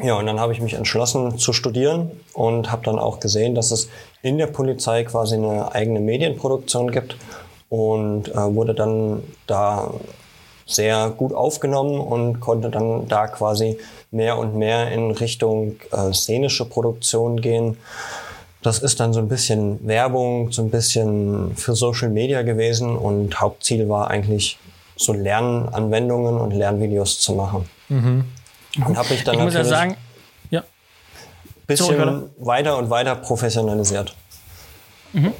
Ja, 0.00 0.14
und 0.14 0.26
dann 0.26 0.38
habe 0.38 0.52
ich 0.52 0.60
mich 0.60 0.74
entschlossen 0.74 1.38
zu 1.38 1.52
studieren 1.52 2.12
und 2.32 2.70
habe 2.70 2.84
dann 2.84 3.00
auch 3.00 3.18
gesehen, 3.18 3.56
dass 3.56 3.72
es 3.72 3.88
in 4.22 4.38
der 4.38 4.46
Polizei 4.46 5.02
quasi 5.02 5.34
eine 5.34 5.74
eigene 5.74 5.98
Medienproduktion 5.98 6.92
gibt 6.92 7.16
und 7.68 8.28
äh, 8.28 8.54
wurde 8.54 8.74
dann 8.74 9.24
da 9.48 9.90
sehr 10.68 11.10
gut 11.10 11.32
aufgenommen 11.32 11.98
und 11.98 12.38
konnte 12.38 12.70
dann 12.70 13.08
da 13.08 13.26
quasi 13.26 13.78
mehr 14.10 14.38
und 14.38 14.56
mehr 14.56 14.90
in 14.90 15.10
Richtung 15.10 15.76
äh, 15.92 16.12
szenische 16.12 16.64
Produktion 16.64 17.40
gehen. 17.40 17.76
Das 18.62 18.80
ist 18.80 19.00
dann 19.00 19.12
so 19.12 19.20
ein 19.20 19.28
bisschen 19.28 19.86
Werbung, 19.86 20.50
so 20.50 20.62
ein 20.62 20.70
bisschen 20.70 21.56
für 21.56 21.74
Social 21.74 22.08
Media 22.08 22.42
gewesen 22.42 22.96
und 22.96 23.40
Hauptziel 23.40 23.88
war 23.88 24.10
eigentlich 24.10 24.58
so 24.96 25.12
Lernanwendungen 25.12 26.38
und 26.38 26.52
Lernvideos 26.52 27.20
zu 27.20 27.34
machen. 27.34 27.68
Mhm. 27.88 28.24
Und 28.84 28.96
habe 28.96 29.14
ich 29.14 29.24
dann 29.24 29.34
ich 29.34 29.40
muss 29.40 29.54
ja 29.54 29.64
sagen, 29.64 29.96
ja. 30.50 30.64
bisschen 31.66 32.30
weiter 32.38 32.76
und 32.76 32.90
weiter 32.90 33.14
professionalisiert. 33.14 34.14
Mhm. 35.12 35.32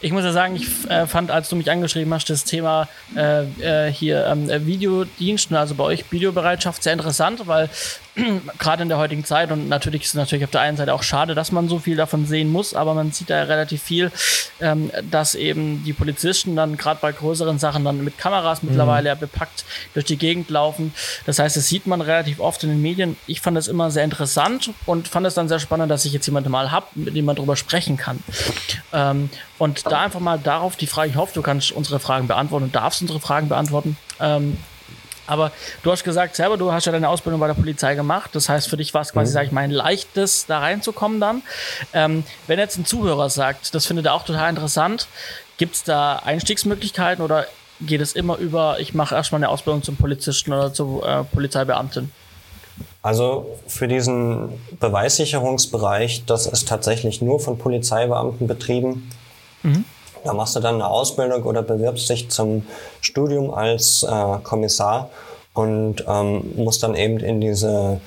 Ich 0.00 0.12
muss 0.12 0.22
ja 0.22 0.32
sagen, 0.32 0.54
ich 0.54 0.88
äh, 0.88 1.06
fand, 1.06 1.30
als 1.30 1.48
du 1.48 1.56
mich 1.56 1.70
angeschrieben 1.70 2.12
hast, 2.14 2.30
das 2.30 2.44
Thema 2.44 2.88
äh, 3.16 3.86
äh 3.86 3.92
hier 3.92 4.26
ähm, 4.26 4.48
Videodiensten, 4.66 5.56
also 5.56 5.74
bei 5.74 5.84
euch 5.84 6.10
Videobereitschaft, 6.12 6.82
sehr 6.82 6.92
interessant, 6.92 7.46
weil 7.46 7.68
gerade 8.58 8.82
in 8.82 8.88
der 8.88 8.98
heutigen 8.98 9.24
Zeit 9.24 9.50
und 9.50 9.68
natürlich 9.68 10.02
ist 10.02 10.08
es 10.08 10.14
natürlich 10.14 10.44
auf 10.44 10.50
der 10.50 10.60
einen 10.62 10.76
Seite 10.76 10.94
auch 10.94 11.02
schade, 11.02 11.34
dass 11.34 11.52
man 11.52 11.68
so 11.68 11.78
viel 11.78 11.96
davon 11.96 12.26
sehen 12.26 12.50
muss, 12.50 12.74
aber 12.74 12.94
man 12.94 13.12
sieht 13.12 13.30
da 13.30 13.38
ja 13.38 13.42
relativ 13.44 13.82
viel, 13.82 14.10
ähm, 14.60 14.90
dass 15.10 15.34
eben 15.34 15.84
die 15.84 15.92
Polizisten 15.92 16.56
dann 16.56 16.76
gerade 16.76 16.98
bei 17.00 17.12
größeren 17.12 17.58
Sachen 17.58 17.84
dann 17.84 18.02
mit 18.02 18.18
Kameras 18.18 18.62
mhm. 18.62 18.70
mittlerweile 18.70 19.08
ja 19.08 19.14
bepackt 19.14 19.64
durch 19.94 20.06
die 20.06 20.16
Gegend 20.16 20.50
laufen. 20.50 20.92
Das 21.26 21.38
heißt, 21.38 21.56
das 21.56 21.68
sieht 21.68 21.86
man 21.86 22.00
relativ 22.00 22.40
oft 22.40 22.62
in 22.64 22.70
den 22.70 22.82
Medien. 22.82 23.16
Ich 23.26 23.40
fand 23.40 23.56
das 23.56 23.68
immer 23.68 23.90
sehr 23.90 24.04
interessant 24.04 24.70
und 24.86 25.08
fand 25.08 25.26
es 25.26 25.34
dann 25.34 25.48
sehr 25.48 25.58
spannend, 25.58 25.90
dass 25.90 26.04
ich 26.04 26.12
jetzt 26.12 26.26
jemanden 26.26 26.50
mal 26.50 26.70
habe, 26.70 26.86
mit 26.94 27.14
dem 27.14 27.24
man 27.24 27.36
darüber 27.36 27.56
sprechen 27.56 27.96
kann. 27.96 28.22
Ähm, 28.92 29.30
und 29.58 29.86
da 29.86 30.02
einfach 30.02 30.20
mal 30.20 30.38
darauf 30.38 30.76
die 30.76 30.86
Frage, 30.86 31.10
ich 31.10 31.16
hoffe, 31.16 31.34
du 31.34 31.42
kannst 31.42 31.72
unsere 31.72 32.00
Fragen 32.00 32.28
beantworten 32.28 32.66
und 32.66 32.74
darfst 32.74 33.00
unsere 33.02 33.20
Fragen 33.20 33.48
beantworten. 33.48 33.96
Ähm, 34.20 34.56
aber 35.28 35.52
du 35.82 35.92
hast 35.92 36.04
gesagt 36.04 36.34
selber, 36.36 36.56
du 36.56 36.72
hast 36.72 36.86
ja 36.86 36.92
deine 36.92 37.08
Ausbildung 37.08 37.40
bei 37.40 37.46
der 37.46 37.54
Polizei 37.54 37.94
gemacht. 37.94 38.30
Das 38.34 38.48
heißt, 38.48 38.68
für 38.68 38.76
dich 38.76 38.94
war 38.94 39.02
es 39.02 39.12
quasi, 39.12 39.30
mhm. 39.30 39.34
sage 39.34 39.46
ich 39.46 39.52
mal, 39.52 39.60
ein 39.60 39.70
leichtes, 39.70 40.46
da 40.46 40.58
reinzukommen 40.60 41.20
dann. 41.20 41.42
Ähm, 41.92 42.24
wenn 42.46 42.58
jetzt 42.58 42.78
ein 42.78 42.86
Zuhörer 42.86 43.30
sagt, 43.30 43.74
das 43.74 43.86
findet 43.86 44.06
er 44.06 44.14
auch 44.14 44.24
total 44.24 44.50
interessant, 44.50 45.06
gibt 45.58 45.74
es 45.74 45.84
da 45.84 46.16
Einstiegsmöglichkeiten 46.16 47.24
oder 47.24 47.46
geht 47.80 48.00
es 48.00 48.14
immer 48.14 48.36
über, 48.38 48.80
ich 48.80 48.94
mache 48.94 49.14
erstmal 49.14 49.38
eine 49.38 49.50
Ausbildung 49.50 49.82
zum 49.82 49.96
Polizisten 49.96 50.52
oder 50.52 50.72
zur 50.72 51.06
äh, 51.06 51.24
Polizeibeamtin? 51.24 52.10
Also 53.02 53.58
für 53.66 53.88
diesen 53.88 54.50
Beweissicherungsbereich, 54.80 56.24
das 56.26 56.46
ist 56.46 56.68
tatsächlich 56.68 57.22
nur 57.22 57.40
von 57.40 57.58
Polizeibeamten 57.58 58.46
betrieben. 58.46 59.10
Mhm. 59.62 59.84
Da 60.24 60.32
machst 60.32 60.56
du 60.56 60.60
dann 60.60 60.76
eine 60.76 60.88
Ausbildung 60.88 61.42
oder 61.44 61.62
bewirbst 61.62 62.08
dich 62.10 62.28
zum 62.30 62.66
Studium 63.00 63.52
als 63.52 64.02
äh, 64.02 64.38
Kommissar 64.42 65.10
und 65.54 66.04
ähm, 66.06 66.52
musst 66.56 66.82
dann 66.82 66.94
eben 66.94 67.18
in 67.18 67.40
diese 67.40 68.00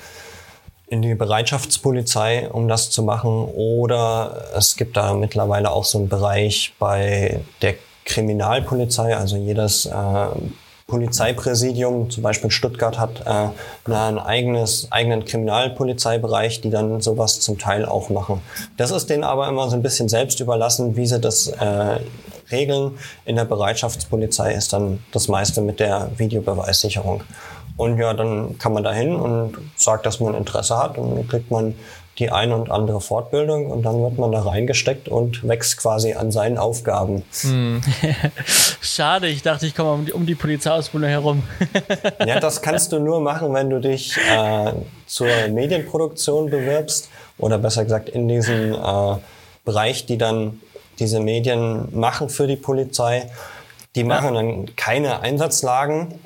in 0.92 1.00
die 1.00 1.14
Bereitschaftspolizei, 1.14 2.50
um 2.50 2.68
das 2.68 2.90
zu 2.90 3.02
machen. 3.02 3.46
Oder 3.54 4.44
es 4.54 4.76
gibt 4.76 4.98
da 4.98 5.14
mittlerweile 5.14 5.70
auch 5.70 5.84
so 5.84 5.96
einen 5.96 6.10
Bereich 6.10 6.74
bei 6.78 7.40
der 7.62 7.76
Kriminalpolizei, 8.04 9.16
also 9.16 9.36
jedes 9.36 9.86
äh, 9.86 10.26
Polizeipräsidium, 10.86 12.10
zum 12.10 12.22
Beispiel 12.22 12.50
Stuttgart 12.50 12.98
hat 12.98 13.24
äh, 13.26 13.90
ein 13.92 14.18
eigenes, 14.18 14.88
eigenen 14.90 15.24
Kriminalpolizeibereich, 15.24 16.60
die 16.60 16.70
dann 16.70 17.00
sowas 17.00 17.40
zum 17.40 17.58
Teil 17.58 17.84
auch 17.84 18.10
machen. 18.10 18.42
Das 18.76 18.90
ist 18.90 19.08
denen 19.08 19.24
aber 19.24 19.48
immer 19.48 19.68
so 19.70 19.76
ein 19.76 19.82
bisschen 19.82 20.08
selbst 20.08 20.40
überlassen, 20.40 20.96
wie 20.96 21.06
sie 21.06 21.20
das 21.20 21.48
äh, 21.48 22.00
regeln. 22.50 22.98
In 23.24 23.36
der 23.36 23.44
Bereitschaftspolizei 23.44 24.54
ist 24.54 24.72
dann 24.72 25.02
das 25.12 25.28
meiste 25.28 25.60
mit 25.60 25.80
der 25.80 26.10
Videobeweissicherung. 26.16 27.22
Und 27.76 27.98
ja, 27.98 28.12
dann 28.12 28.58
kann 28.58 28.74
man 28.74 28.84
da 28.84 28.92
hin 28.92 29.16
und 29.16 29.56
sagt, 29.76 30.04
dass 30.04 30.20
man 30.20 30.34
Interesse 30.34 30.76
hat 30.76 30.98
und 30.98 31.16
dann 31.16 31.28
kriegt 31.28 31.50
man 31.50 31.74
die 32.18 32.30
eine 32.30 32.54
und 32.56 32.70
andere 32.70 33.00
Fortbildung 33.00 33.70
und 33.70 33.82
dann 33.84 34.02
wird 34.02 34.18
man 34.18 34.32
da 34.32 34.42
reingesteckt 34.42 35.08
und 35.08 35.46
wächst 35.48 35.78
quasi 35.78 36.12
an 36.12 36.30
seinen 36.30 36.58
Aufgaben. 36.58 37.22
Hm. 37.40 37.80
Schade, 38.82 39.28
ich 39.28 39.42
dachte, 39.42 39.66
ich 39.66 39.74
komme 39.74 39.92
um 39.92 40.04
die, 40.04 40.12
um 40.12 40.26
die 40.26 40.34
Polizeiausbildung 40.34 41.08
herum. 41.08 41.42
ja, 42.26 42.38
das 42.38 42.60
kannst 42.60 42.92
du 42.92 42.98
nur 42.98 43.20
machen, 43.20 43.54
wenn 43.54 43.70
du 43.70 43.80
dich 43.80 44.18
äh, 44.18 44.72
zur 45.06 45.28
Medienproduktion 45.50 46.50
bewirbst 46.50 47.08
oder 47.38 47.56
besser 47.56 47.84
gesagt 47.84 48.10
in 48.10 48.28
diesem 48.28 48.74
äh, 48.74 49.16
Bereich, 49.64 50.04
die 50.04 50.18
dann 50.18 50.60
diese 50.98 51.18
Medien 51.18 51.88
machen 51.98 52.28
für 52.28 52.46
die 52.46 52.56
Polizei. 52.56 53.30
Die 53.94 54.04
machen 54.04 54.34
ja. 54.34 54.42
dann 54.42 54.76
keine 54.76 55.20
Einsatzlagen. 55.20 56.18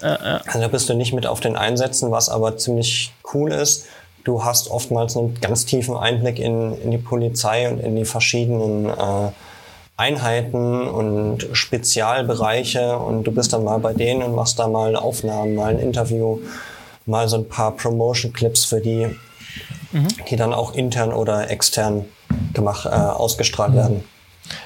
Also 0.00 0.60
da 0.60 0.68
bist 0.68 0.88
du 0.88 0.94
nicht 0.94 1.14
mit 1.14 1.26
auf 1.26 1.40
den 1.40 1.56
Einsätzen, 1.56 2.10
was 2.10 2.28
aber 2.28 2.58
ziemlich 2.58 3.12
cool 3.32 3.52
ist 3.52 3.86
Du 4.24 4.42
hast 4.42 4.70
oftmals 4.70 5.16
einen 5.16 5.38
ganz 5.40 5.66
tiefen 5.66 5.96
Einblick 5.96 6.38
in, 6.38 6.80
in 6.80 6.90
die 6.90 6.98
Polizei 6.98 7.68
und 7.68 7.78
in 7.78 7.94
die 7.94 8.06
verschiedenen 8.06 8.86
äh, 8.86 9.30
Einheiten 9.96 10.88
und 10.88 11.46
Spezialbereiche 11.52 12.98
und 12.98 13.24
du 13.24 13.32
bist 13.32 13.52
dann 13.52 13.64
mal 13.64 13.78
bei 13.78 13.92
denen 13.92 14.22
und 14.22 14.34
machst 14.34 14.58
da 14.58 14.66
mal 14.66 14.96
Aufnahmen, 14.96 15.54
mal 15.54 15.70
ein 15.70 15.78
Interview, 15.78 16.40
mal 17.06 17.28
so 17.28 17.36
ein 17.36 17.48
paar 17.48 17.76
Promotion-Clips 17.76 18.64
für 18.64 18.80
die, 18.80 19.14
mhm. 19.92 20.08
die 20.28 20.36
dann 20.36 20.54
auch 20.54 20.74
intern 20.74 21.12
oder 21.12 21.50
extern 21.50 22.06
gemacht, 22.54 22.86
äh, 22.86 22.88
ausgestrahlt 22.88 23.72
mhm. 23.72 23.76
werden. 23.76 24.04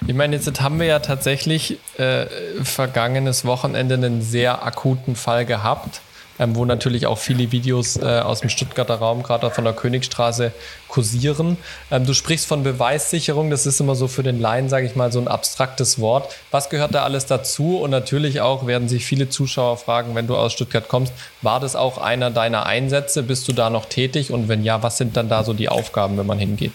Ich 0.06 0.14
meine, 0.14 0.36
jetzt 0.36 0.60
haben 0.60 0.78
wir 0.78 0.86
ja 0.86 1.00
tatsächlich 1.00 1.78
äh, 1.98 2.26
vergangenes 2.62 3.44
Wochenende 3.44 3.94
einen 3.96 4.22
sehr 4.22 4.64
akuten 4.64 5.14
Fall 5.14 5.44
gehabt 5.44 6.00
ähm, 6.38 6.56
wo 6.56 6.64
natürlich 6.64 7.06
auch 7.06 7.18
viele 7.18 7.52
Videos 7.52 7.96
äh, 7.96 8.20
aus 8.20 8.40
dem 8.40 8.50
Stuttgarter 8.50 8.96
Raum, 8.96 9.22
gerade 9.22 9.50
von 9.50 9.64
der 9.64 9.72
Königstraße, 9.72 10.52
kursieren. 10.88 11.56
Ähm, 11.90 12.06
du 12.06 12.14
sprichst 12.14 12.46
von 12.46 12.62
Beweissicherung, 12.62 13.50
das 13.50 13.66
ist 13.66 13.80
immer 13.80 13.94
so 13.94 14.08
für 14.08 14.22
den 14.22 14.40
Laien, 14.40 14.68
sage 14.68 14.86
ich 14.86 14.96
mal, 14.96 15.12
so 15.12 15.20
ein 15.20 15.28
abstraktes 15.28 16.00
Wort. 16.00 16.34
Was 16.50 16.70
gehört 16.70 16.94
da 16.94 17.04
alles 17.04 17.26
dazu? 17.26 17.78
Und 17.78 17.90
natürlich 17.90 18.40
auch 18.40 18.66
werden 18.66 18.88
sich 18.88 19.04
viele 19.04 19.28
Zuschauer 19.28 19.76
fragen, 19.76 20.14
wenn 20.14 20.26
du 20.26 20.36
aus 20.36 20.52
Stuttgart 20.52 20.88
kommst, 20.88 21.12
war 21.42 21.60
das 21.60 21.76
auch 21.76 21.98
einer 21.98 22.30
deiner 22.30 22.66
Einsätze? 22.66 23.22
Bist 23.22 23.48
du 23.48 23.52
da 23.52 23.70
noch 23.70 23.86
tätig? 23.86 24.30
Und 24.30 24.48
wenn 24.48 24.64
ja, 24.64 24.82
was 24.82 24.96
sind 24.96 25.16
dann 25.16 25.28
da 25.28 25.44
so 25.44 25.52
die 25.52 25.68
Aufgaben, 25.68 26.16
wenn 26.18 26.26
man 26.26 26.38
hingeht? 26.38 26.72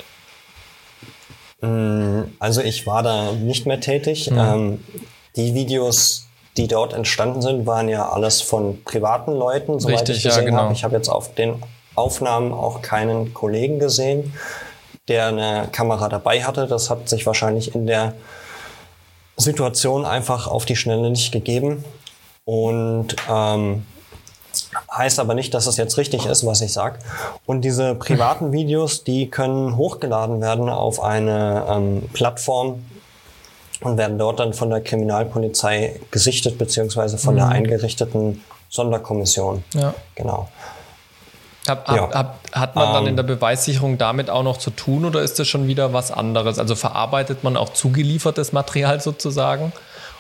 Mm, 1.62 2.24
also 2.40 2.62
ich 2.62 2.86
war 2.86 3.04
da 3.04 3.32
nicht 3.32 3.66
mehr 3.66 3.80
tätig. 3.80 4.30
Mhm. 4.30 4.38
Ähm, 4.38 4.80
die 5.36 5.56
Videos 5.56 6.28
die 6.58 6.68
dort 6.68 6.94
entstanden 6.94 7.42
sind, 7.42 7.66
waren 7.66 7.90
ja 7.90 8.10
alles 8.10 8.42
von 8.42 8.84
privaten 8.84 9.32
Leuten, 9.32 9.80
soweit 9.80 10.02
Richtig, 10.02 10.18
ich 10.18 10.24
gesehen 10.24 10.44
ja, 10.44 10.50
genau. 10.50 10.62
habe. 10.64 10.74
Ich 10.74 10.84
habe 10.84 10.96
jetzt 10.96 11.10
auf 11.10 11.34
den 11.34 11.62
Aufnahmen 11.96 12.54
auch 12.54 12.82
keinen 12.82 13.34
Kollegen 13.34 13.80
gesehen, 13.80 14.34
der 15.08 15.28
eine 15.28 15.70
Kamera 15.72 16.10
dabei 16.10 16.44
hatte. 16.44 16.68
Das 16.68 16.90
hat 16.90 17.10
sich 17.10 17.26
wahrscheinlich 17.26 17.74
in 17.76 17.88
der 17.88 18.14
Situation 19.38 20.06
einfach 20.06 20.48
auf 20.48 20.66
die 20.66 20.76
Schnelle 20.76 21.10
nicht 21.10 21.32
gegeben. 21.32 21.84
Und 22.46 23.16
ähm, 23.30 23.86
heißt 24.92 25.20
aber 25.20 25.34
nicht, 25.34 25.54
dass 25.54 25.68
es 25.68 25.78
jetzt 25.78 25.98
richtig 25.98 26.26
ist, 26.26 26.46
was 26.46 26.62
ich 26.62 26.74
sage. 26.74 27.00
Und 27.46 27.62
diese 27.62 27.96
privaten 27.96 28.52
Videos, 28.52 29.04
die 29.04 29.30
können 29.30 29.78
hochgeladen 29.78 30.42
werden 30.42 30.70
auf 30.70 31.02
eine 31.02 31.66
ähm, 31.70 32.04
Plattform, 32.14 32.84
und 33.84 33.98
werden 33.98 34.18
dort 34.18 34.40
dann 34.40 34.54
von 34.54 34.70
der 34.70 34.82
Kriminalpolizei 34.82 36.00
gesichtet, 36.12 36.58
beziehungsweise 36.58 37.18
von 37.18 37.36
mhm. 37.36 37.40
der 37.40 37.48
eingerichteten 37.50 38.44
Sonderkommission. 38.70 39.64
Ja. 39.74 39.94
Genau. 40.16 40.50
Hab, 41.68 41.88
hab, 41.88 41.96
ja. 41.96 42.10
hab, 42.12 42.40
hat 42.52 42.76
man 42.76 42.94
dann 42.94 43.04
in 43.04 43.10
ähm. 43.10 43.16
der 43.16 43.24
Beweissicherung 43.24 43.98
damit 43.98 44.30
auch 44.30 44.44
noch 44.44 44.58
zu 44.58 44.70
tun 44.70 45.06
oder 45.06 45.22
ist 45.22 45.40
das 45.40 45.48
schon 45.48 45.68
wieder 45.68 45.94
was 45.94 46.12
anderes? 46.12 46.60
Also 46.60 46.76
verarbeitet 46.76 47.44
man 47.44 47.56
auch 47.56 47.70
zugeliefertes 47.70 48.52
Material 48.52 49.00
sozusagen? 49.00 49.72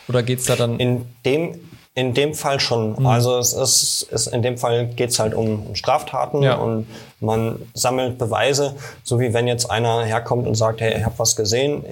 Oder 0.08 0.24
geht 0.24 0.40
es 0.40 0.46
da 0.46 0.56
dann? 0.56 0.80
In 0.80 1.06
dem, 1.26 1.60
in 1.96 2.14
dem 2.14 2.34
Fall 2.34 2.60
schon. 2.60 3.00
Mhm. 3.00 3.06
Also 3.06 3.38
es 3.38 3.54
ist, 3.54 4.08
ist 4.12 4.28
in 4.28 4.42
dem 4.42 4.58
Fall 4.58 4.88
geht 4.88 5.10
es 5.10 5.20
halt 5.20 5.34
um 5.34 5.76
Straftaten 5.76 6.44
ja. 6.44 6.56
und 6.56 6.88
man 7.20 7.60
sammelt 7.74 8.18
Beweise, 8.18 8.76
so 9.04 9.20
wie 9.20 9.34
wenn 9.34 9.48
jetzt 9.48 9.70
einer 9.70 10.04
herkommt 10.04 10.48
und 10.48 10.56
sagt, 10.56 10.80
hey, 10.82 10.98
ich 10.98 11.06
habe 11.06 11.16
was 11.18 11.36
gesehen, 11.36 11.84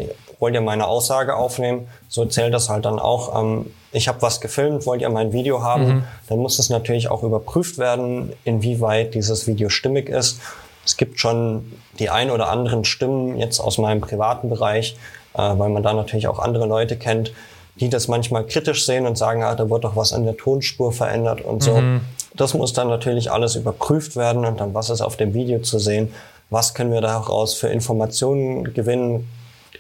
wollt 0.42 0.56
ihr 0.56 0.62
meine 0.62 0.88
Aussage 0.88 1.38
aufnehmen? 1.38 1.88
So 2.10 2.26
zählt 2.26 2.54
das 2.54 2.68
halt 2.68 2.84
dann 2.84 3.00
auch. 3.00 3.40
Ähm, 3.42 3.68
ich 3.94 4.08
habe 4.08 4.22
was 4.22 4.42
gefilmt, 4.42 4.86
wollt 4.86 5.02
ihr 5.02 5.10
mein 5.10 5.32
Video 5.32 5.64
haben? 5.64 5.86
Mhm. 5.86 6.04
Dann 6.28 6.40
muss 6.40 6.60
es 6.60 6.70
natürlich 6.70 7.10
auch 7.10 7.24
überprüft 7.24 7.78
werden, 7.78 8.34
inwieweit 8.44 9.14
dieses 9.14 9.48
Video 9.48 9.70
stimmig 9.70 10.10
ist. 10.10 10.42
Es 10.84 10.98
gibt 10.98 11.20
schon 11.20 11.72
die 12.00 12.10
ein 12.10 12.32
oder 12.32 12.50
anderen 12.50 12.84
Stimmen 12.84 13.38
jetzt 13.38 13.60
aus 13.60 13.78
meinem 13.78 14.02
privaten 14.02 14.50
Bereich, 14.50 14.98
äh, 15.36 15.38
weil 15.38 15.70
man 15.70 15.84
da 15.84 15.94
natürlich 15.94 16.28
auch 16.28 16.40
andere 16.40 16.66
Leute 16.66 16.98
kennt, 16.98 17.32
die 17.76 17.90
das 17.90 18.08
manchmal 18.08 18.46
kritisch 18.46 18.86
sehen 18.86 19.06
und 19.06 19.18
sagen, 19.18 19.44
ah, 19.44 19.54
da 19.54 19.70
wird 19.70 19.84
doch 19.84 19.96
was 19.96 20.12
an 20.12 20.26
der 20.26 20.38
Tonspur 20.38 20.92
verändert 20.92 21.42
und 21.42 21.62
so. 21.62 21.76
Mhm. 21.76 22.02
Das 22.34 22.56
muss 22.56 22.74
dann 22.74 22.88
natürlich 22.88 23.32
alles 23.32 23.56
überprüft 23.56 24.16
werden 24.16 24.46
und 24.46 24.60
dann, 24.60 24.74
was 24.74 24.90
ist 24.90 25.02
auf 25.02 25.18
dem 25.18 25.36
Video 25.36 25.60
zu 25.60 25.78
sehen? 25.78 26.14
Was 26.50 26.74
können 26.74 26.92
wir 26.92 27.02
daraus 27.02 27.54
für 27.54 27.68
Informationen 27.68 28.74
gewinnen? 28.74 29.30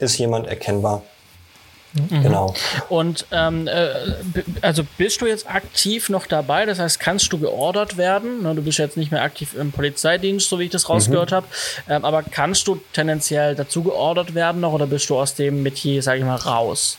Ist 0.01 0.17
jemand 0.17 0.47
erkennbar. 0.47 1.03
Mhm. 1.93 2.23
Genau. 2.23 2.53
Und 2.89 3.25
ähm, 3.31 3.67
äh, 3.67 3.91
also 4.61 4.83
bist 4.97 5.21
du 5.21 5.25
jetzt 5.25 5.49
aktiv 5.49 6.09
noch 6.09 6.25
dabei? 6.25 6.65
Das 6.65 6.79
heißt, 6.79 6.99
kannst 6.99 7.31
du 7.33 7.39
geordert 7.39 7.97
werden? 7.97 8.43
Du 8.43 8.61
bist 8.61 8.77
jetzt 8.77 8.95
nicht 8.97 9.11
mehr 9.11 9.21
aktiv 9.21 9.55
im 9.55 9.71
Polizeidienst, 9.71 10.49
so 10.49 10.59
wie 10.59 10.65
ich 10.65 10.69
das 10.69 10.89
rausgehört 10.89 11.31
mhm. 11.31 11.35
habe. 11.35 11.47
Ähm, 11.89 12.05
aber 12.05 12.23
kannst 12.23 12.67
du 12.67 12.79
tendenziell 12.93 13.55
dazu 13.55 13.83
geordert 13.83 14.33
werden 14.33 14.61
noch 14.61 14.73
oder 14.73 14.87
bist 14.87 15.09
du 15.09 15.19
aus 15.19 15.35
dem 15.35 15.63
Metier, 15.63 16.01
sage 16.01 16.19
ich 16.19 16.25
mal, 16.25 16.37
raus? 16.37 16.97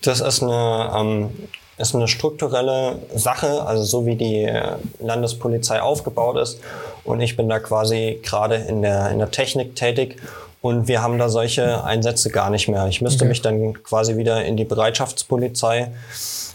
Das 0.00 0.20
ist 0.20 0.42
eine, 0.42 0.92
ähm, 0.96 1.30
ist 1.78 1.94
eine 1.94 2.08
strukturelle 2.08 2.98
Sache, 3.14 3.62
also 3.62 3.84
so 3.84 4.04
wie 4.04 4.16
die 4.16 4.50
Landespolizei 5.00 5.80
aufgebaut 5.80 6.36
ist. 6.38 6.60
Und 7.04 7.20
ich 7.20 7.36
bin 7.36 7.48
da 7.48 7.60
quasi 7.60 8.20
gerade 8.22 8.56
in 8.56 8.82
der, 8.82 9.10
in 9.10 9.18
der 9.18 9.30
Technik 9.30 9.76
tätig 9.76 10.16
und 10.62 10.88
wir 10.88 11.02
haben 11.02 11.18
da 11.18 11.28
solche 11.28 11.84
Einsätze 11.84 12.30
gar 12.30 12.48
nicht 12.48 12.68
mehr. 12.68 12.86
Ich 12.86 13.02
müsste 13.02 13.24
okay. 13.24 13.28
mich 13.28 13.42
dann 13.42 13.82
quasi 13.82 14.16
wieder 14.16 14.44
in 14.44 14.56
die 14.56 14.64
Bereitschaftspolizei 14.64 15.90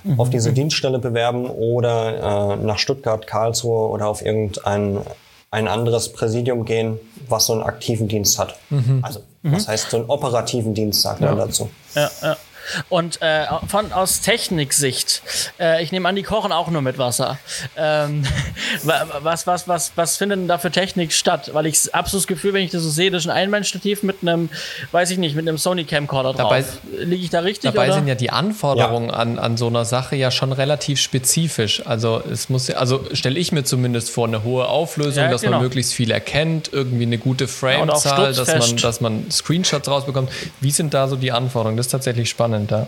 mhm. 0.03 0.20
auf 0.20 0.30
diese 0.30 0.53
Dienststelle 0.53 0.97
bewerben 0.97 1.45
oder 1.45 2.53
äh, 2.53 2.55
nach 2.55 2.80
Stuttgart, 2.80 3.28
Karlsruhe 3.28 3.89
oder 3.89 4.08
auf 4.08 4.26
irgendein 4.26 5.01
ein 5.49 5.68
anderes 5.68 6.12
Präsidium 6.12 6.66
gehen, 6.66 6.99
was 7.28 7.45
so 7.45 7.53
einen 7.53 7.64
aktiven 7.64 8.08
Dienst 8.08 8.38
hat. 8.38 8.58
Mhm. 8.70 8.99
Also, 9.01 9.22
was 9.43 9.66
mhm. 9.66 9.72
heißt 9.72 9.91
so 9.91 9.97
einen 9.97 10.10
operativen 10.10 10.74
Dienst, 10.74 11.01
sagt 11.01 11.22
ja. 11.22 11.28
man 11.28 11.38
dazu. 11.38 11.70
Ja, 11.95 12.10
ja. 12.22 12.38
Und 12.89 13.22
äh, 13.22 13.45
von 13.68 13.91
aus 13.91 14.22
Techniksicht, 14.22 15.22
äh, 15.59 15.84
ich 15.84 15.91
nehme 15.91 16.07
an, 16.09 16.15
die 16.15 16.24
kochen 16.24 16.51
auch 16.51 16.70
nur 16.70 16.82
mit 16.82 16.97
Wasser. 16.97 17.39
Ähm, 17.76 18.24
was, 19.22 19.47
was, 19.47 19.68
was, 19.68 19.91
was 19.95 20.18
findet 20.18 20.39
denn 20.39 20.47
da 20.47 20.57
für 20.57 20.72
Technik 20.72 21.13
statt? 21.13 21.51
Weil 21.53 21.65
ich 21.65 21.93
absolut 21.93 22.24
das 22.24 22.28
Gefühl, 22.28 22.53
wenn 22.53 22.63
ich 22.63 22.72
das 22.72 22.82
so 22.82 22.89
sehe, 22.89 23.11
das 23.11 23.24
ist 23.24 23.30
ein 23.30 23.36
Einbandstativ 23.38 24.03
mit 24.03 24.18
einem, 24.22 24.49
weiß 24.91 25.11
ich 25.11 25.18
nicht, 25.18 25.36
mit 25.36 25.47
einem 25.47 25.57
Sony 25.57 25.86
Camcorder 25.86 26.34
drauf. 26.34 26.49
Dabei, 26.49 26.65
Liege 27.03 27.24
ich 27.24 27.30
da 27.30 27.39
richtig? 27.39 27.72
Dabei 27.72 27.88
oder? 27.88 27.95
sind 27.95 28.07
ja 28.07 28.15
die 28.15 28.30
Anforderungen 28.30 29.09
ja. 29.09 29.15
An, 29.15 29.39
an 29.39 29.57
so 29.57 29.68
einer 29.68 29.86
Sache 29.86 30.15
ja 30.15 30.32
schon 30.32 30.51
relativ 30.51 30.99
spezifisch. 30.99 31.86
Also 31.86 32.22
es 32.30 32.49
muss 32.49 32.68
ja, 32.68 32.78
also 32.78 33.05
stelle 33.13 33.39
ich 33.39 33.51
mir 33.51 33.63
zumindest 33.63 34.09
vor, 34.09 34.28
eine 34.28 34.43
hohe 34.43 34.68
Auflösung, 34.68 35.24
ja, 35.24 35.30
dass 35.30 35.41
genau. 35.41 35.53
man 35.53 35.63
möglichst 35.63 35.93
viel 35.93 36.11
erkennt, 36.11 36.70
irgendwie 36.74 37.03
eine 37.03 37.18
gute 37.18 37.47
Framezahl, 37.47 38.34
dass 38.34 38.47
man, 38.47 38.78
dass 38.78 39.01
man 39.01 39.32
Screenshots 39.32 39.88
rausbekommt. 39.88 40.30
Wie 40.59 40.72
sind 40.72 40.93
da 40.93 41.07
so 41.07 41.15
die 41.15 41.32
Anforderungen? 41.32 41.78
Das 41.78 41.88
ist 41.88 41.91
tatsächlich 41.91 42.30
spannend 42.30 42.57
spannend, 42.66 42.72
ja. 42.72 42.88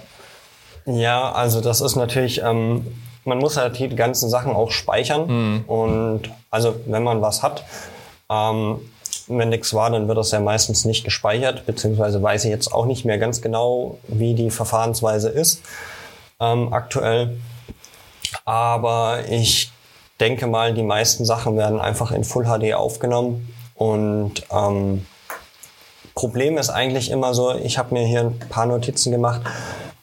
Ja, 0.85 1.31
also 1.31 1.61
das 1.61 1.81
ist 1.81 1.95
natürlich, 1.95 2.41
ähm, 2.41 2.85
man 3.25 3.37
muss 3.37 3.57
halt 3.57 3.77
die 3.77 3.89
ganzen 3.89 4.29
Sachen 4.29 4.53
auch 4.53 4.71
speichern. 4.71 5.27
Mhm. 5.27 5.63
Und 5.67 6.21
also 6.49 6.75
wenn 6.85 7.03
man 7.03 7.21
was 7.21 7.43
hat, 7.43 7.63
ähm, 8.29 8.79
wenn 9.27 9.49
nichts 9.49 9.73
war, 9.73 9.91
dann 9.91 10.07
wird 10.07 10.17
das 10.17 10.31
ja 10.31 10.39
meistens 10.39 10.85
nicht 10.85 11.03
gespeichert, 11.03 11.65
beziehungsweise 11.67 12.21
weiß 12.21 12.45
ich 12.45 12.51
jetzt 12.51 12.73
auch 12.73 12.85
nicht 12.85 13.05
mehr 13.05 13.19
ganz 13.19 13.41
genau, 13.41 13.99
wie 14.07 14.33
die 14.33 14.49
Verfahrensweise 14.49 15.29
ist 15.29 15.61
ähm, 16.39 16.73
aktuell. 16.73 17.37
Aber 18.45 19.19
ich 19.29 19.71
denke 20.19 20.47
mal, 20.47 20.73
die 20.73 20.83
meisten 20.83 21.25
Sachen 21.25 21.57
werden 21.57 21.79
einfach 21.79 22.11
in 22.11 22.23
Full 22.23 22.45
HD 22.45 22.73
aufgenommen 22.73 23.53
und 23.75 24.43
ähm, 24.51 25.05
Problem 26.15 26.57
ist 26.57 26.69
eigentlich 26.69 27.11
immer 27.11 27.33
so, 27.33 27.55
ich 27.55 27.77
habe 27.77 27.93
mir 27.93 28.05
hier 28.05 28.21
ein 28.21 28.39
paar 28.49 28.65
Notizen 28.65 29.11
gemacht, 29.11 29.41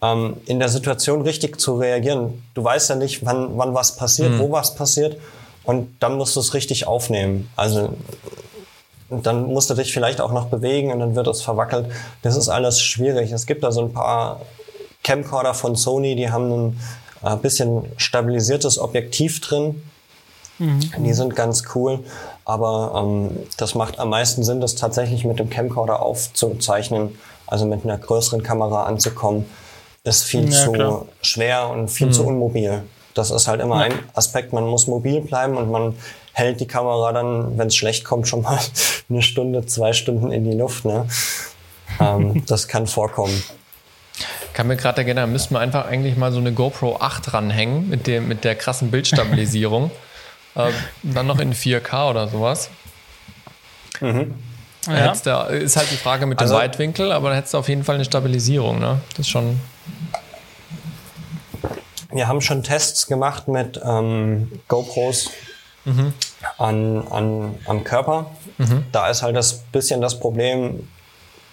ähm, 0.03 0.37
in 0.47 0.59
der 0.59 0.69
Situation 0.69 1.23
richtig 1.23 1.61
zu 1.61 1.77
reagieren. 1.77 2.43
Du 2.55 2.63
weißt 2.63 2.91
ja 2.91 2.97
nicht, 2.97 3.25
wann, 3.25 3.57
wann 3.59 3.75
was 3.75 3.97
passiert, 3.97 4.33
mhm. 4.33 4.39
wo 4.41 4.53
was 4.53 4.75
passiert 4.75 5.17
und 5.65 5.97
dann 6.01 6.17
musst 6.17 6.37
du 6.37 6.41
es 6.41 6.55
richtig 6.55 6.87
aufnehmen. 6.87 7.51
Also 7.57 7.91
dann 9.11 9.47
musst 9.47 9.71
du 9.71 9.75
dich 9.75 9.93
vielleicht 9.93 10.21
auch 10.21 10.33
noch 10.33 10.47
bewegen 10.47 10.91
und 10.93 11.01
dann 11.01 11.15
wird 11.15 11.27
es 11.27 11.43
verwackelt. 11.43 11.87
Das 12.23 12.37
ist 12.37 12.49
alles 12.49 12.81
schwierig. 12.81 13.31
Es 13.33 13.47
gibt 13.47 13.63
da 13.63 13.71
so 13.71 13.83
ein 13.83 13.93
paar 13.93 14.41
Camcorder 15.05 15.55
von 15.55 15.77
Sony, 15.77 16.17
die 16.17 16.31
haben 16.31 16.53
ein 16.53 16.81
äh, 17.25 17.37
bisschen 17.37 17.85
stabilisiertes 17.97 18.79
Objektiv 18.79 19.41
drin. 19.41 19.83
Mhm. 20.59 20.81
Die 20.99 21.13
sind 21.13 21.37
ganz 21.37 21.65
cool. 21.75 22.01
Aber 22.45 22.93
ähm, 22.97 23.31
das 23.57 23.75
macht 23.75 23.99
am 23.99 24.11
meisten 24.11 24.45
Sinn, 24.45 24.61
das 24.61 24.75
tatsächlich 24.75 25.25
mit 25.25 25.39
dem 25.39 25.51
Camcorder 25.51 26.01
aufzuzeichnen, 26.01 27.19
also 27.47 27.67
mit 27.67 27.85
einer 27.85 27.99
größeren 27.99 28.43
Kamera 28.43 28.85
anzukommen, 28.85 29.45
ist 30.05 30.25
viel 30.25 30.45
ja, 30.45 30.65
zu 30.65 30.73
klar. 30.73 31.07
schwer 31.23 31.69
und 31.69 31.89
viel 31.89 32.09
mhm. 32.09 32.13
zu 32.13 32.27
unmobil. 32.27 32.83
Das 33.15 33.31
ist 33.31 33.49
halt 33.49 33.61
immer 33.61 33.77
ja. 33.77 33.93
ein 33.93 33.99
Aspekt, 34.15 34.53
man 34.53 34.65
muss 34.65 34.87
mobil 34.87 35.21
bleiben 35.23 35.57
und 35.57 35.71
man 35.71 35.95
hält 36.33 36.61
die 36.61 36.67
Kamera 36.67 37.13
dann, 37.13 37.57
wenn 37.57 37.69
es 37.69 37.77
schlecht 37.77 38.05
kommt, 38.05 38.29
schon 38.29 38.43
mal 38.43 38.59
eine 39.09 39.23
Stunde, 39.23 39.67
zwei 39.67 39.93
Stunden 39.93 40.33
in 40.33 40.45
die 40.45 40.57
Luft. 40.57 40.85
Ne? 40.85 41.07
ähm, 42.01 42.45
das 42.47 42.69
kann 42.69 42.87
vorkommen. 42.87 43.43
Kann 44.53 44.69
mir 44.69 44.77
gerade 44.77 45.03
erinnern, 45.03 45.31
müssten 45.33 45.55
wir 45.55 45.61
einfach 45.61 45.87
eigentlich 45.87 46.17
mal 46.17 46.33
so 46.33 46.39
eine 46.39 46.53
GoPro 46.53 46.97
8 46.97 47.35
ranhängen 47.35 47.89
mit, 47.89 48.07
dem, 48.07 48.29
mit 48.29 48.45
der 48.45 48.55
krassen 48.55 48.91
Bildstabilisierung. 48.93 49.91
Äh, 50.57 50.73
dann 51.03 51.27
noch 51.27 51.39
in 51.39 51.55
4K 51.55 52.11
oder 52.11 52.29
sowas. 52.29 52.71
Mhm. 54.01 54.35
Ja. 54.87 55.13
Da, 55.25 55.45
ist 55.47 55.77
halt 55.77 55.91
die 55.91 55.97
Frage 55.97 56.27
mit 56.27 56.39
dem 56.39 56.43
also, 56.43 56.55
Weitwinkel, 56.55 57.13
aber 57.13 57.29
dann 57.29 57.37
hättest 57.37 57.55
du 57.55 57.59
auf 57.59 57.69
jeden 57.69 57.85
Fall 57.85 57.97
eine 57.97 58.05
Stabilisierung. 58.05 58.79
Ne? 58.79 59.01
Das 59.11 59.21
ist 59.21 59.29
schon. 59.29 59.61
Wir 62.13 62.29
haben 62.29 62.41
schon 62.41 62.63
Tests 62.63 63.07
gemacht 63.07 63.49
mit 63.49 63.81
ähm, 63.85 64.61
GoPros 64.69 65.31
mhm. 65.85 66.15
an, 66.57 67.07
an, 67.09 67.55
am 67.67 67.85
Körper. 67.85 68.31
Mhm. 68.59 68.87
Da 68.93 69.09
ist 69.09 69.23
halt 69.23 69.37
das 69.37 69.65
bisschen 69.73 70.01
das 70.01 70.19
Problem, 70.19 70.89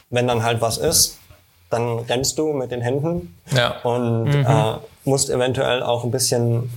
wenn 0.10 0.28
dann 0.28 0.43
halt 0.43 0.62
was 0.62 0.78
ist, 0.78 1.18
dann 1.70 1.99
rennst 1.99 2.38
du 2.38 2.54
mit 2.54 2.72
den 2.72 2.82
Händen 2.82 3.36
Ja. 3.51 3.80
und 3.82 4.32
äh, 4.32 4.74
musst 5.06 5.30
eventuell 5.30 5.82
auch 5.82 6.04
ein 6.04 6.12
bisschen 6.12 6.70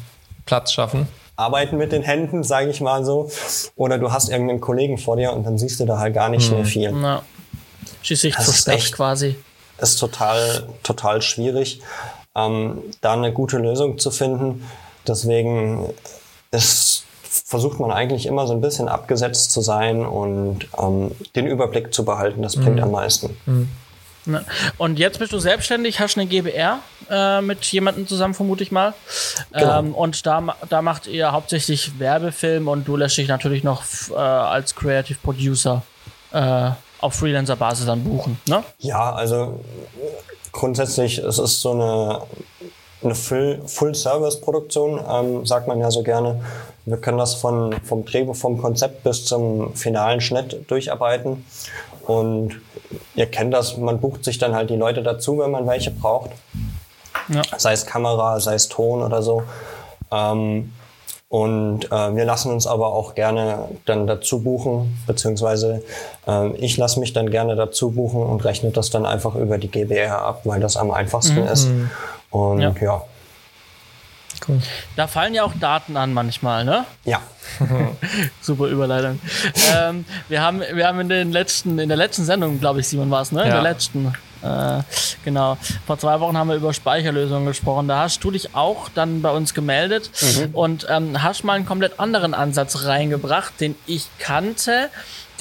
Platz 0.46 0.72
schaffen. 0.72 1.06
Arbeiten 1.36 1.76
mit 1.76 1.92
den 1.92 2.02
Händen, 2.02 2.42
sage 2.42 2.70
ich 2.70 2.80
mal 2.80 3.04
so. 3.04 3.30
Oder 3.76 3.98
du 3.98 4.10
hast 4.12 4.28
irgendeinen 4.30 4.60
Kollegen 4.60 4.98
vor 4.98 5.16
dir 5.16 5.32
und 5.32 5.44
dann 5.44 5.58
siehst 5.58 5.78
du 5.80 5.84
da 5.84 5.98
halt 5.98 6.14
gar 6.14 6.28
nicht 6.28 6.50
mehr 6.50 6.64
viel. 6.64 6.92
Na, 6.92 7.22
versperrt 8.44 8.78
echt- 8.78 8.94
quasi. 8.94 9.36
ist 9.78 9.96
total, 9.98 10.66
total 10.82 11.20
schwierig, 11.22 11.80
ähm, 12.34 12.78
da 13.00 13.12
eine 13.12 13.32
gute 13.32 13.58
Lösung 13.58 13.98
zu 13.98 14.10
finden. 14.10 14.64
Deswegen 15.06 15.86
ist, 16.50 17.04
versucht 17.22 17.78
man 17.80 17.90
eigentlich 17.90 18.26
immer 18.26 18.46
so 18.46 18.52
ein 18.54 18.60
bisschen 18.60 18.88
abgesetzt 18.88 19.50
zu 19.52 19.60
sein 19.60 20.04
und 20.06 20.66
ähm, 20.78 21.10
den 21.34 21.46
Überblick 21.46 21.92
zu 21.92 22.04
behalten. 22.04 22.42
Das 22.42 22.56
bringt 22.56 22.80
am 22.80 22.90
meisten. 22.90 23.36
Ne? 24.26 24.44
Und 24.78 24.98
jetzt 24.98 25.18
bist 25.18 25.32
du 25.32 25.38
selbstständig, 25.38 26.00
hast 26.00 26.16
eine 26.16 26.26
GBR 26.26 26.80
äh, 27.10 27.40
mit 27.40 27.64
jemandem 27.66 28.06
zusammen, 28.06 28.34
vermute 28.34 28.62
ich 28.62 28.72
mal. 28.72 28.94
Genau. 29.52 29.78
Ähm, 29.78 29.94
und 29.94 30.26
da, 30.26 30.56
da 30.68 30.82
macht 30.82 31.06
ihr 31.06 31.32
hauptsächlich 31.32 31.98
Werbefilm 31.98 32.68
und 32.68 32.86
du 32.88 32.96
lässt 32.96 33.16
dich 33.16 33.28
natürlich 33.28 33.62
noch 33.64 33.84
äh, 34.10 34.14
als 34.14 34.74
Creative 34.74 35.18
Producer 35.22 35.82
äh, 36.32 36.70
auf 37.00 37.14
Freelancer-Basis 37.14 37.86
dann 37.86 38.02
buchen. 38.04 38.38
Ne? 38.48 38.64
Ja, 38.78 39.12
also 39.14 39.60
grundsätzlich 40.52 41.18
es 41.18 41.38
ist 41.38 41.60
so 41.60 41.72
eine, 41.72 42.22
eine 43.02 43.14
Full- 43.14 43.60
Full-Service-Produktion, 43.66 45.00
ähm, 45.08 45.46
sagt 45.46 45.68
man 45.68 45.78
ja 45.80 45.90
so 45.90 46.02
gerne. 46.02 46.40
Wir 46.84 46.96
können 46.98 47.18
das 47.18 47.34
von, 47.34 47.74
vom 47.84 48.04
Drehbuch, 48.04 48.36
vom 48.36 48.58
Konzept 48.58 49.02
bis 49.04 49.24
zum 49.24 49.74
finalen 49.74 50.20
Schnitt 50.20 50.70
durcharbeiten. 50.70 51.44
Und 52.06 52.60
ihr 53.14 53.26
kennt 53.26 53.52
das, 53.52 53.76
man 53.76 54.00
bucht 54.00 54.24
sich 54.24 54.38
dann 54.38 54.54
halt 54.54 54.70
die 54.70 54.76
Leute 54.76 55.02
dazu, 55.02 55.38
wenn 55.38 55.50
man 55.50 55.66
welche 55.66 55.90
braucht. 55.90 56.30
Ja. 57.28 57.42
Sei 57.56 57.72
es 57.72 57.86
Kamera, 57.86 58.38
sei 58.40 58.54
es 58.54 58.68
Ton 58.68 59.02
oder 59.02 59.22
so. 59.22 59.42
Ähm, 60.12 60.72
und 61.28 61.90
äh, 61.90 62.14
wir 62.14 62.24
lassen 62.24 62.52
uns 62.52 62.68
aber 62.68 62.92
auch 62.92 63.16
gerne 63.16 63.68
dann 63.84 64.06
dazu 64.06 64.42
buchen, 64.42 64.96
beziehungsweise 65.08 65.82
äh, 66.28 66.52
ich 66.52 66.76
lasse 66.76 67.00
mich 67.00 67.12
dann 67.12 67.30
gerne 67.30 67.56
dazu 67.56 67.90
buchen 67.90 68.22
und 68.22 68.44
rechne 68.44 68.70
das 68.70 68.90
dann 68.90 69.04
einfach 69.04 69.34
über 69.34 69.58
die 69.58 69.68
GBR 69.68 70.22
ab, 70.22 70.42
weil 70.44 70.60
das 70.60 70.76
am 70.76 70.92
einfachsten 70.92 71.38
ist. 71.38 71.68
Und 72.30 72.60
Ja. 72.60 72.72
ja. 72.80 73.02
Cool. 74.48 74.60
Da 74.96 75.06
fallen 75.06 75.34
ja 75.34 75.42
auch 75.44 75.52
Daten 75.58 75.96
an 75.96 76.12
manchmal, 76.12 76.64
ne? 76.64 76.84
ja, 77.04 77.20
Super 78.40 78.66
Überleitung. 78.66 79.20
ähm, 79.74 80.04
wir 80.28 80.42
haben, 80.42 80.62
wir 80.72 80.86
haben 80.86 81.00
in 81.00 81.08
den 81.08 81.32
letzten, 81.32 81.78
in 81.78 81.88
der 81.88 81.96
letzten 81.96 82.24
Sendung, 82.24 82.60
glaube 82.60 82.80
ich, 82.80 82.88
Simon 82.88 83.10
war 83.10 83.22
es, 83.22 83.32
ne? 83.32 83.42
In 83.42 83.48
Ja. 83.48 83.54
der 83.54 83.62
letzten. 83.62 84.14
Äh, 84.42 84.82
genau. 85.24 85.56
Vor 85.86 85.98
zwei 85.98 86.20
Wochen 86.20 86.36
haben 86.36 86.48
wir 86.48 86.56
über 86.56 86.72
Speicherlösungen 86.74 87.46
gesprochen. 87.46 87.88
Da 87.88 88.00
hast 88.00 88.22
du 88.22 88.30
dich 88.30 88.54
auch 88.54 88.88
dann 88.94 89.22
bei 89.22 89.30
uns 89.30 89.54
gemeldet 89.54 90.10
und 90.52 90.86
ähm, 90.90 91.22
hast 91.22 91.42
mal 91.44 91.54
einen 91.54 91.66
komplett 91.66 91.98
anderen 91.98 92.34
Ansatz 92.34 92.84
reingebracht, 92.84 93.54
den 93.60 93.74
ich 93.86 94.06
kannte, 94.18 94.90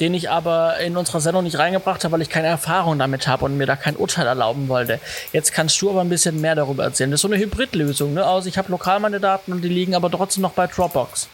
den 0.00 0.14
ich 0.14 0.30
aber 0.30 0.78
in 0.78 0.96
unserer 0.96 1.20
Sendung 1.20 1.44
nicht 1.44 1.58
reingebracht 1.58 2.04
habe, 2.04 2.12
weil 2.12 2.22
ich 2.22 2.30
keine 2.30 2.48
Erfahrung 2.48 2.98
damit 2.98 3.26
habe 3.26 3.44
und 3.44 3.56
mir 3.56 3.66
da 3.66 3.76
kein 3.76 3.96
Urteil 3.96 4.26
erlauben 4.26 4.68
wollte. 4.68 5.00
Jetzt 5.32 5.52
kannst 5.52 5.80
du 5.80 5.90
aber 5.90 6.00
ein 6.00 6.08
bisschen 6.08 6.40
mehr 6.40 6.54
darüber 6.54 6.84
erzählen. 6.84 7.10
Das 7.10 7.18
ist 7.18 7.22
so 7.22 7.28
eine 7.28 7.38
Hybridlösung, 7.38 8.14
ne? 8.14 8.24
Also 8.24 8.48
ich 8.48 8.58
habe 8.58 8.70
lokal 8.70 9.00
meine 9.00 9.20
Daten 9.20 9.52
und 9.52 9.62
die 9.62 9.68
liegen 9.68 9.94
aber 9.94 10.10
trotzdem 10.10 10.42
noch 10.42 10.52
bei 10.52 10.66
Dropbox. 10.66 11.28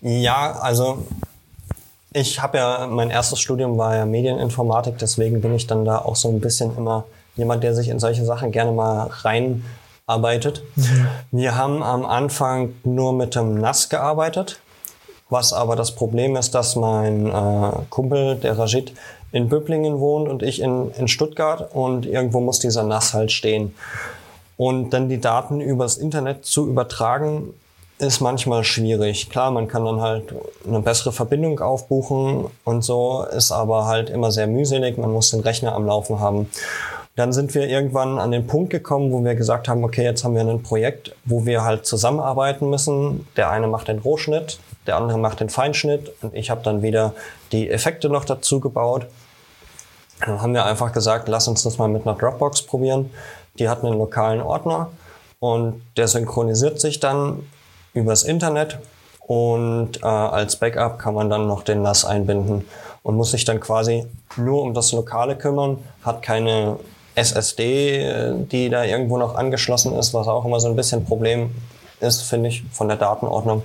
Ja, 0.00 0.52
also 0.60 1.06
ich 2.12 2.40
habe 2.40 2.58
ja, 2.58 2.86
mein 2.86 3.10
erstes 3.10 3.40
Studium 3.40 3.76
war 3.76 3.96
ja 3.96 4.06
Medieninformatik, 4.06 4.98
deswegen 4.98 5.40
bin 5.40 5.54
ich 5.54 5.66
dann 5.66 5.84
da 5.84 5.98
auch 5.98 6.16
so 6.16 6.28
ein 6.28 6.40
bisschen 6.40 6.76
immer 6.76 7.04
jemand, 7.34 7.64
der 7.64 7.74
sich 7.74 7.88
in 7.88 7.98
solche 7.98 8.24
Sachen 8.24 8.52
gerne 8.52 8.70
mal 8.70 9.10
reinarbeitet. 9.22 10.62
Wir 11.32 11.56
haben 11.56 11.82
am 11.82 12.06
Anfang 12.06 12.74
nur 12.84 13.12
mit 13.12 13.34
dem 13.34 13.54
NAS 13.60 13.88
gearbeitet, 13.88 14.60
was 15.34 15.52
aber 15.52 15.76
das 15.76 15.92
Problem 15.94 16.36
ist, 16.36 16.54
dass 16.54 16.76
mein 16.76 17.26
äh, 17.26 17.72
Kumpel, 17.90 18.36
der 18.36 18.58
Rajid, 18.58 18.94
in 19.32 19.48
Böblingen 19.48 19.98
wohnt 19.98 20.28
und 20.28 20.42
ich 20.42 20.62
in, 20.62 20.92
in 20.92 21.08
Stuttgart 21.08 21.74
und 21.74 22.06
irgendwo 22.06 22.40
muss 22.40 22.60
dieser 22.60 22.84
NAS 22.84 23.12
halt 23.12 23.32
stehen. 23.32 23.74
Und 24.56 24.90
dann 24.90 25.08
die 25.08 25.20
Daten 25.20 25.60
übers 25.60 25.96
Internet 25.96 26.44
zu 26.44 26.68
übertragen, 26.68 27.52
ist 27.98 28.20
manchmal 28.20 28.62
schwierig. 28.62 29.30
Klar, 29.30 29.50
man 29.50 29.66
kann 29.66 29.84
dann 29.84 30.00
halt 30.00 30.32
eine 30.66 30.80
bessere 30.80 31.12
Verbindung 31.12 31.60
aufbuchen 31.60 32.46
und 32.64 32.82
so, 32.82 33.24
ist 33.24 33.50
aber 33.50 33.86
halt 33.86 34.10
immer 34.10 34.30
sehr 34.30 34.46
mühselig. 34.46 34.98
Man 34.98 35.12
muss 35.12 35.30
den 35.30 35.40
Rechner 35.40 35.74
am 35.74 35.86
Laufen 35.86 36.20
haben. 36.20 36.48
Dann 37.16 37.32
sind 37.32 37.54
wir 37.54 37.68
irgendwann 37.68 38.18
an 38.18 38.32
den 38.32 38.46
Punkt 38.46 38.70
gekommen, 38.70 39.12
wo 39.12 39.24
wir 39.24 39.36
gesagt 39.36 39.68
haben, 39.68 39.84
okay, 39.84 40.02
jetzt 40.02 40.24
haben 40.24 40.34
wir 40.34 40.42
ein 40.42 40.62
Projekt, 40.62 41.14
wo 41.24 41.46
wir 41.46 41.62
halt 41.62 41.86
zusammenarbeiten 41.86 42.70
müssen. 42.70 43.26
Der 43.36 43.50
eine 43.50 43.68
macht 43.68 43.86
den 43.86 44.00
Rohschnitt, 44.00 44.58
der 44.86 44.96
andere 44.96 45.18
macht 45.18 45.40
den 45.40 45.48
Feinschnitt 45.48 46.12
und 46.22 46.34
ich 46.34 46.50
habe 46.50 46.62
dann 46.62 46.82
wieder 46.82 47.14
die 47.52 47.70
Effekte 47.70 48.08
noch 48.08 48.24
dazu 48.24 48.60
gebaut. 48.60 49.06
Dann 50.20 50.40
haben 50.40 50.54
wir 50.54 50.64
einfach 50.64 50.92
gesagt, 50.92 51.28
lass 51.28 51.48
uns 51.48 51.62
das 51.62 51.78
mal 51.78 51.88
mit 51.88 52.06
einer 52.06 52.16
Dropbox 52.16 52.62
probieren. 52.62 53.10
Die 53.58 53.68
hat 53.68 53.84
einen 53.84 53.98
lokalen 53.98 54.40
Ordner 54.40 54.90
und 55.40 55.82
der 55.96 56.08
synchronisiert 56.08 56.80
sich 56.80 57.00
dann 57.00 57.46
übers 57.92 58.22
Internet 58.22 58.78
und 59.26 60.02
äh, 60.02 60.06
als 60.06 60.56
Backup 60.56 60.98
kann 60.98 61.14
man 61.14 61.30
dann 61.30 61.46
noch 61.46 61.62
den 61.62 61.82
NAS 61.82 62.04
einbinden 62.04 62.64
und 63.02 63.16
muss 63.16 63.30
sich 63.30 63.44
dann 63.44 63.60
quasi 63.60 64.06
nur 64.36 64.62
um 64.62 64.74
das 64.74 64.92
Lokale 64.92 65.36
kümmern, 65.36 65.78
hat 66.02 66.22
keine 66.22 66.78
SSD, 67.14 68.02
äh, 68.02 68.34
die 68.50 68.68
da 68.68 68.84
irgendwo 68.84 69.16
noch 69.16 69.34
angeschlossen 69.36 69.96
ist, 69.96 70.12
was 70.14 70.26
auch 70.26 70.44
immer 70.44 70.60
so 70.60 70.68
ein 70.68 70.76
bisschen 70.76 71.04
Problem 71.04 71.54
ist, 72.04 72.22
finde 72.22 72.48
ich, 72.48 72.64
von 72.72 72.88
der 72.88 72.96
Datenordnung. 72.96 73.62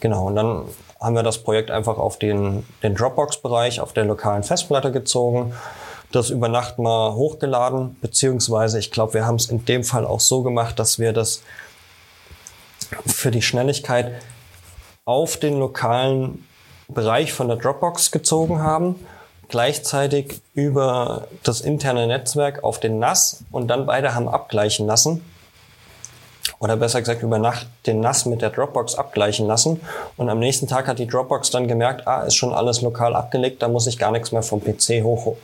Genau, 0.00 0.26
und 0.26 0.36
dann 0.36 0.64
haben 1.00 1.14
wir 1.14 1.22
das 1.22 1.38
Projekt 1.38 1.70
einfach 1.70 1.98
auf 1.98 2.18
den, 2.18 2.66
den 2.82 2.94
Dropbox-Bereich 2.94 3.80
auf 3.80 3.92
der 3.92 4.04
lokalen 4.04 4.42
Festplatte 4.42 4.92
gezogen, 4.92 5.54
das 6.12 6.30
über 6.30 6.48
Nacht 6.48 6.78
mal 6.78 7.14
hochgeladen, 7.14 7.96
beziehungsweise 8.00 8.78
ich 8.78 8.90
glaube, 8.90 9.14
wir 9.14 9.26
haben 9.26 9.36
es 9.36 9.46
in 9.46 9.64
dem 9.64 9.84
Fall 9.84 10.06
auch 10.06 10.20
so 10.20 10.42
gemacht, 10.42 10.78
dass 10.78 10.98
wir 10.98 11.12
das 11.12 11.42
für 13.06 13.30
die 13.30 13.42
Schnelligkeit 13.42 14.12
auf 15.04 15.36
den 15.36 15.58
lokalen 15.58 16.46
Bereich 16.88 17.32
von 17.32 17.48
der 17.48 17.58
Dropbox 17.58 18.10
gezogen 18.10 18.60
haben, 18.60 18.96
gleichzeitig 19.48 20.40
über 20.54 21.28
das 21.42 21.60
interne 21.60 22.06
Netzwerk 22.06 22.64
auf 22.64 22.80
den 22.80 22.98
NAS 22.98 23.44
und 23.50 23.68
dann 23.68 23.86
beide 23.86 24.14
haben 24.14 24.28
abgleichen 24.28 24.86
lassen. 24.86 25.22
Oder 26.58 26.76
besser 26.76 27.00
gesagt, 27.00 27.22
über 27.22 27.38
Nacht 27.38 27.66
den 27.86 28.00
NAS 28.00 28.26
mit 28.26 28.42
der 28.42 28.50
Dropbox 28.50 28.94
abgleichen 28.94 29.46
lassen. 29.46 29.80
Und 30.16 30.28
am 30.28 30.38
nächsten 30.38 30.66
Tag 30.66 30.86
hat 30.88 30.98
die 30.98 31.06
Dropbox 31.06 31.50
dann 31.50 31.68
gemerkt, 31.68 32.06
ah, 32.06 32.22
ist 32.22 32.36
schon 32.36 32.52
alles 32.52 32.80
lokal 32.80 33.14
abgelegt, 33.14 33.62
da 33.62 33.68
muss 33.68 33.86
ich 33.86 33.98
gar 33.98 34.10
nichts 34.10 34.32
mehr 34.32 34.42
vom 34.42 34.62
PC 34.62 35.02
hoch, 35.02 35.36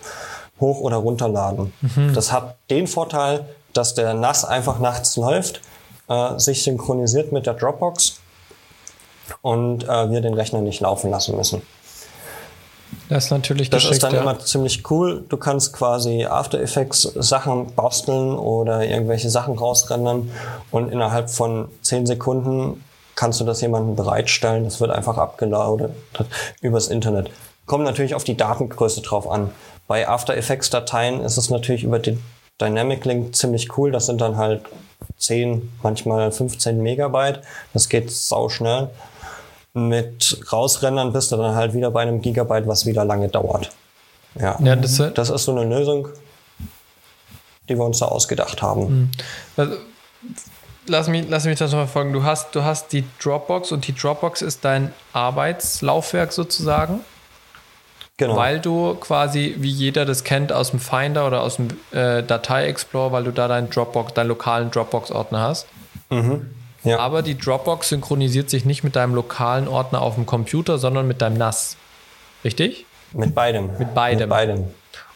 hoch 0.61 0.81
oder 0.81 0.97
runterladen. 0.97 1.73
Das 2.15 2.33
hat 2.33 2.57
den 2.71 2.87
Vorteil, 2.87 3.45
dass 3.73 3.95
der 3.95 4.15
NAS 4.15 4.45
einfach 4.45 4.79
nachts 4.79 5.17
läuft, 5.17 5.61
äh, 6.09 6.39
sich 6.39 6.63
synchronisiert 6.63 7.33
mit 7.33 7.47
der 7.47 7.55
Dropbox 7.55 8.21
und 9.43 9.85
äh, 9.85 10.11
wir 10.11 10.21
den 10.21 10.35
Rechner 10.35 10.61
nicht 10.61 10.81
laufen 10.81 11.11
lassen 11.11 11.37
müssen. 11.37 11.63
Das 13.09 13.25
ist 13.25 13.31
natürlich 13.31 13.71
Das 13.71 13.85
ist 13.85 14.03
dann 14.03 14.15
ja. 14.15 14.23
immer 14.23 14.39
ziemlich 14.39 14.89
cool. 14.91 15.25
Du 15.29 15.37
kannst 15.37 15.73
quasi 15.73 16.25
After 16.25 16.61
Effects 16.61 17.03
Sachen 17.03 17.75
basteln 17.75 18.37
oder 18.37 18.85
irgendwelche 18.85 19.31
Sachen 19.31 19.59
rausrendern 19.59 20.31
und 20.71 20.91
innerhalb 20.91 21.31
von 21.31 21.69
10 21.83 22.07
Sekunden 22.07 22.83
kannst 23.15 23.41
du 23.41 23.45
das 23.45 23.61
jemandem 23.61 23.97
bereitstellen. 23.97 24.65
Das 24.65 24.81
wird 24.81 24.91
einfach 24.91 25.19
abgeladen 25.19 25.91
übers 26.61 26.89
Internet. 26.89 27.31
Kommt 27.67 27.85
natürlich 27.85 28.15
auf 28.15 28.25
die 28.25 28.37
Datengröße 28.37 29.03
drauf 29.03 29.29
an. 29.31 29.51
Bei 29.87 30.09
After 30.09 30.37
Effects 30.37 30.71
Dateien 30.71 31.21
ist 31.21 31.37
es 31.37 31.51
natürlich 31.51 31.85
über 31.85 31.99
den 31.99 32.23
Dynamic 32.61 33.05
Link 33.05 33.35
ziemlich 33.35 33.77
cool. 33.77 33.91
Das 33.91 34.07
sind 34.07 34.21
dann 34.21 34.37
halt 34.37 34.63
10, 35.19 35.71
manchmal 35.83 36.31
15 36.33 36.83
Megabyte. 36.83 37.41
Das 37.73 37.89
geht 37.89 38.11
sau 38.11 38.49
schnell. 38.49 38.91
Mit 39.77 40.41
rausrendern 40.53 41.13
bist 41.13 41.33
du 41.33 41.37
dann 41.37 41.57
halt 41.57 41.75
wieder 41.75 41.91
bei 41.91 42.03
einem 42.03 42.23
Gigabyte, 42.23 42.67
was 42.69 42.87
wieder 42.87 43.05
lange 43.05 43.29
dauert. 43.29 43.71
Ja, 44.39 44.57
Ja, 44.61 44.77
das, 44.77 45.01
äh, 45.01 45.11
das 45.13 45.31
ist 45.31 45.45
so 45.45 45.53
eine 45.57 45.65
Lösung, 45.69 46.09
die 47.69 47.77
wir 47.77 47.85
uns 47.85 47.99
da 47.99 48.07
ausgedacht 48.07 48.63
haben. 48.63 49.11
Also, 49.57 49.75
lass, 50.87 51.09
mich, 51.09 51.27
lass 51.29 51.45
mich 51.45 51.59
das 51.59 51.73
noch 51.73 51.79
verfolgen. 51.79 52.13
Du 52.13 52.23
hast, 52.23 52.55
du 52.55 52.63
hast 52.63 52.93
die 52.93 53.05
Dropbox 53.21 53.73
und 53.73 53.87
die 53.89 53.95
Dropbox 53.95 54.43
ist 54.43 54.65
dein 54.65 54.93
Arbeitslaufwerk 55.13 56.33
sozusagen, 56.33 57.01
Genau. 58.17 58.37
weil 58.37 58.61
du 58.61 58.95
quasi, 58.95 59.57
wie 59.59 59.71
jeder 59.71 60.05
das 60.05 60.23
kennt, 60.23 60.53
aus 60.53 60.71
dem 60.71 60.79
Finder 60.79 61.27
oder 61.27 61.43
aus 61.43 61.57
dem 61.57 61.71
äh, 61.91 62.23
Datei-Explorer, 62.23 63.11
weil 63.11 63.25
du 63.25 63.33
da 63.33 63.49
deinen 63.49 63.71
Dropbox, 63.71 64.15
deinen 64.15 64.29
lokalen 64.29 64.71
Dropbox-Ordner 64.71 65.41
hast. 65.41 65.67
Ja. 66.85 66.99
Aber 66.99 67.23
die 67.23 67.37
Dropbox 67.37 67.89
synchronisiert 67.89 68.51
sich 68.51 68.65
nicht 68.65 68.85
mit 68.85 68.97
deinem 68.97 69.15
lokalen 69.15 69.69
Ordner 69.69 70.03
auf 70.03 70.15
dem 70.15 70.27
Computer, 70.27 70.79
sondern 70.79 71.09
mit 71.09 71.23
deinem 71.23 71.39
NAS. 71.39 71.77
Richtig? 72.45 72.87
mit 73.15 73.35
beidem. 73.35 73.71
Mit 73.79 73.95
beidem. 73.95 74.19
Mit 74.21 74.29
beidem. 74.29 74.67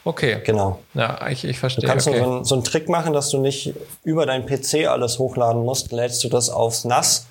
Okay. 0.05 0.39
Genau. 0.45 0.79
Ja, 0.95 1.29
ich, 1.29 1.45
ich 1.45 1.59
verstehe. 1.59 1.83
Du 1.83 1.89
kannst 1.89 2.09
okay. 2.09 2.19
so, 2.19 2.25
einen, 2.25 2.45
so 2.45 2.55
einen 2.55 2.64
Trick 2.64 2.89
machen, 2.89 3.12
dass 3.12 3.29
du 3.31 3.39
nicht 3.39 3.75
über 4.05 4.25
dein 4.25 4.47
PC 4.47 4.87
alles 4.89 5.19
hochladen 5.19 5.62
musst. 5.64 5.93
Lädst 5.93 6.25
du 6.25 6.29
das 6.29 6.49
aufs 6.49 6.85
NAS 6.85 7.27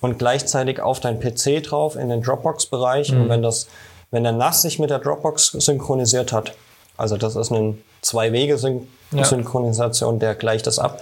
und 0.00 0.18
gleichzeitig 0.18 0.80
auf 0.80 1.00
dein 1.00 1.18
PC 1.20 1.62
drauf 1.62 1.96
in 1.96 2.10
den 2.10 2.22
Dropbox-Bereich. 2.22 3.12
Mhm. 3.12 3.22
Und 3.22 3.30
wenn 3.30 3.42
das, 3.42 3.68
wenn 4.10 4.24
der 4.24 4.32
NAS 4.32 4.62
sich 4.62 4.78
mit 4.78 4.90
der 4.90 4.98
Dropbox 4.98 5.52
synchronisiert 5.52 6.32
hat, 6.32 6.54
also 6.96 7.16
das 7.16 7.36
ist 7.36 7.52
eine 7.52 7.78
Zwei-Wege-Synchronisation, 8.02 10.18
der 10.18 10.34
gleicht 10.34 10.66
das 10.66 10.78
ab. 10.78 11.00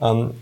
Ähm, 0.00 0.34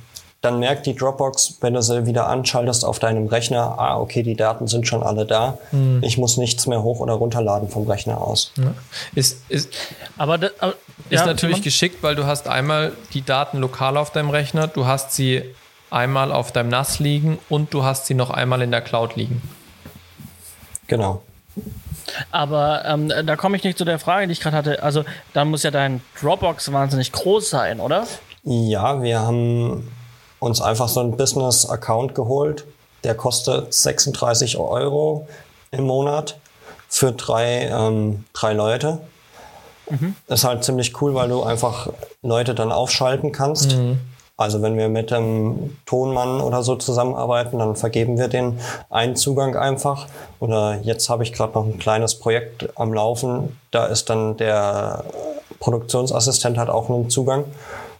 dann 0.44 0.58
merkt 0.58 0.86
die 0.86 0.94
Dropbox, 0.94 1.58
wenn 1.60 1.74
du 1.74 1.82
sie 1.82 2.06
wieder 2.06 2.28
anschaltest 2.28 2.84
auf 2.84 2.98
deinem 2.98 3.26
Rechner, 3.26 3.78
ah, 3.78 3.98
okay, 3.98 4.22
die 4.22 4.34
Daten 4.34 4.66
sind 4.66 4.86
schon 4.86 5.02
alle 5.02 5.24
da. 5.24 5.58
Mhm. 5.72 6.00
Ich 6.02 6.18
muss 6.18 6.36
nichts 6.36 6.66
mehr 6.66 6.82
hoch- 6.82 7.00
oder 7.00 7.14
runterladen 7.14 7.68
vom 7.68 7.88
Rechner 7.88 8.20
aus. 8.20 8.52
Ja. 8.56 8.74
Ist, 9.14 9.42
ist, 9.48 9.70
Aber, 10.18 10.38
das, 10.38 10.52
aber 10.60 10.74
ist 11.10 11.20
ja, 11.20 11.26
natürlich 11.26 11.62
geschickt, 11.62 12.02
weil 12.02 12.14
du 12.14 12.26
hast 12.26 12.48
einmal 12.48 12.92
die 13.14 13.22
Daten 13.22 13.58
lokal 13.58 13.96
auf 13.96 14.10
deinem 14.10 14.30
Rechner, 14.30 14.66
du 14.66 14.86
hast 14.86 15.12
sie 15.12 15.42
einmal 15.90 16.32
auf 16.32 16.52
deinem 16.52 16.68
NAS 16.68 16.98
liegen 16.98 17.38
und 17.48 17.72
du 17.72 17.84
hast 17.84 18.06
sie 18.06 18.14
noch 18.14 18.30
einmal 18.30 18.60
in 18.62 18.70
der 18.70 18.80
Cloud 18.80 19.16
liegen. 19.16 19.40
Genau. 20.86 21.22
Aber 22.30 22.84
ähm, 22.84 23.08
da 23.08 23.36
komme 23.36 23.56
ich 23.56 23.64
nicht 23.64 23.78
zu 23.78 23.84
der 23.84 23.98
Frage, 23.98 24.26
die 24.26 24.32
ich 24.32 24.40
gerade 24.40 24.56
hatte. 24.56 24.82
Also, 24.82 25.04
dann 25.32 25.48
muss 25.48 25.62
ja 25.62 25.70
dein 25.70 26.02
Dropbox 26.20 26.70
wahnsinnig 26.72 27.12
groß 27.12 27.48
sein, 27.48 27.80
oder? 27.80 28.06
Ja, 28.42 29.02
wir 29.02 29.20
haben 29.20 29.90
uns 30.44 30.60
einfach 30.60 30.88
so 30.88 31.00
einen 31.00 31.16
Business-Account 31.16 32.14
geholt. 32.14 32.64
Der 33.02 33.14
kostet 33.14 33.72
36 33.74 34.56
Euro 34.58 35.26
im 35.70 35.84
Monat 35.84 36.38
für 36.88 37.12
drei, 37.12 37.68
ähm, 37.72 38.24
drei 38.32 38.52
Leute. 38.52 38.98
Ist 40.28 40.44
halt 40.44 40.64
ziemlich 40.64 41.00
cool, 41.02 41.14
weil 41.14 41.28
du 41.28 41.42
einfach 41.42 41.88
Leute 42.22 42.54
dann 42.54 42.72
aufschalten 42.72 43.32
kannst. 43.32 43.72
Also 44.36 44.62
wenn 44.62 44.76
wir 44.76 44.88
mit 44.88 45.10
dem 45.10 45.76
Tonmann 45.86 46.40
oder 46.40 46.62
so 46.62 46.74
zusammenarbeiten, 46.76 47.58
dann 47.58 47.76
vergeben 47.76 48.18
wir 48.18 48.28
den 48.28 48.58
einen 48.90 49.14
Zugang 49.14 49.56
einfach. 49.56 50.06
Oder 50.40 50.80
jetzt 50.82 51.08
habe 51.08 51.22
ich 51.22 51.32
gerade 51.32 51.52
noch 51.54 51.64
ein 51.64 51.78
kleines 51.78 52.16
Projekt 52.16 52.68
am 52.76 52.92
Laufen. 52.92 53.56
Da 53.70 53.86
ist 53.86 54.10
dann 54.10 54.36
der 54.36 55.04
Produktionsassistent 55.60 56.58
hat 56.58 56.68
auch 56.68 56.90
einen 56.90 57.10
Zugang 57.10 57.44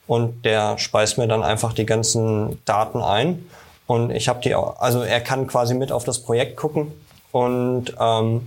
und 0.07 0.45
der 0.45 0.79
speist 0.79 1.19
mir 1.19 1.29
dann 1.29 1.43
einfach 1.43 1.73
die 1.73 1.87
ganzen 1.87 2.63
Daten 2.65 3.03
ein. 3.03 3.47
Und 3.87 4.11
ich 4.11 4.29
habe 4.29 4.41
die 4.41 4.55
auch, 4.55 4.81
also 4.81 5.03
er 5.03 5.21
kann 5.21 5.47
quasi 5.47 5.75
mit 5.75 5.93
auf 5.93 6.05
das 6.05 6.23
Projekt 6.23 6.57
gucken 6.57 6.93
und 7.33 7.95
ähm, 8.01 8.47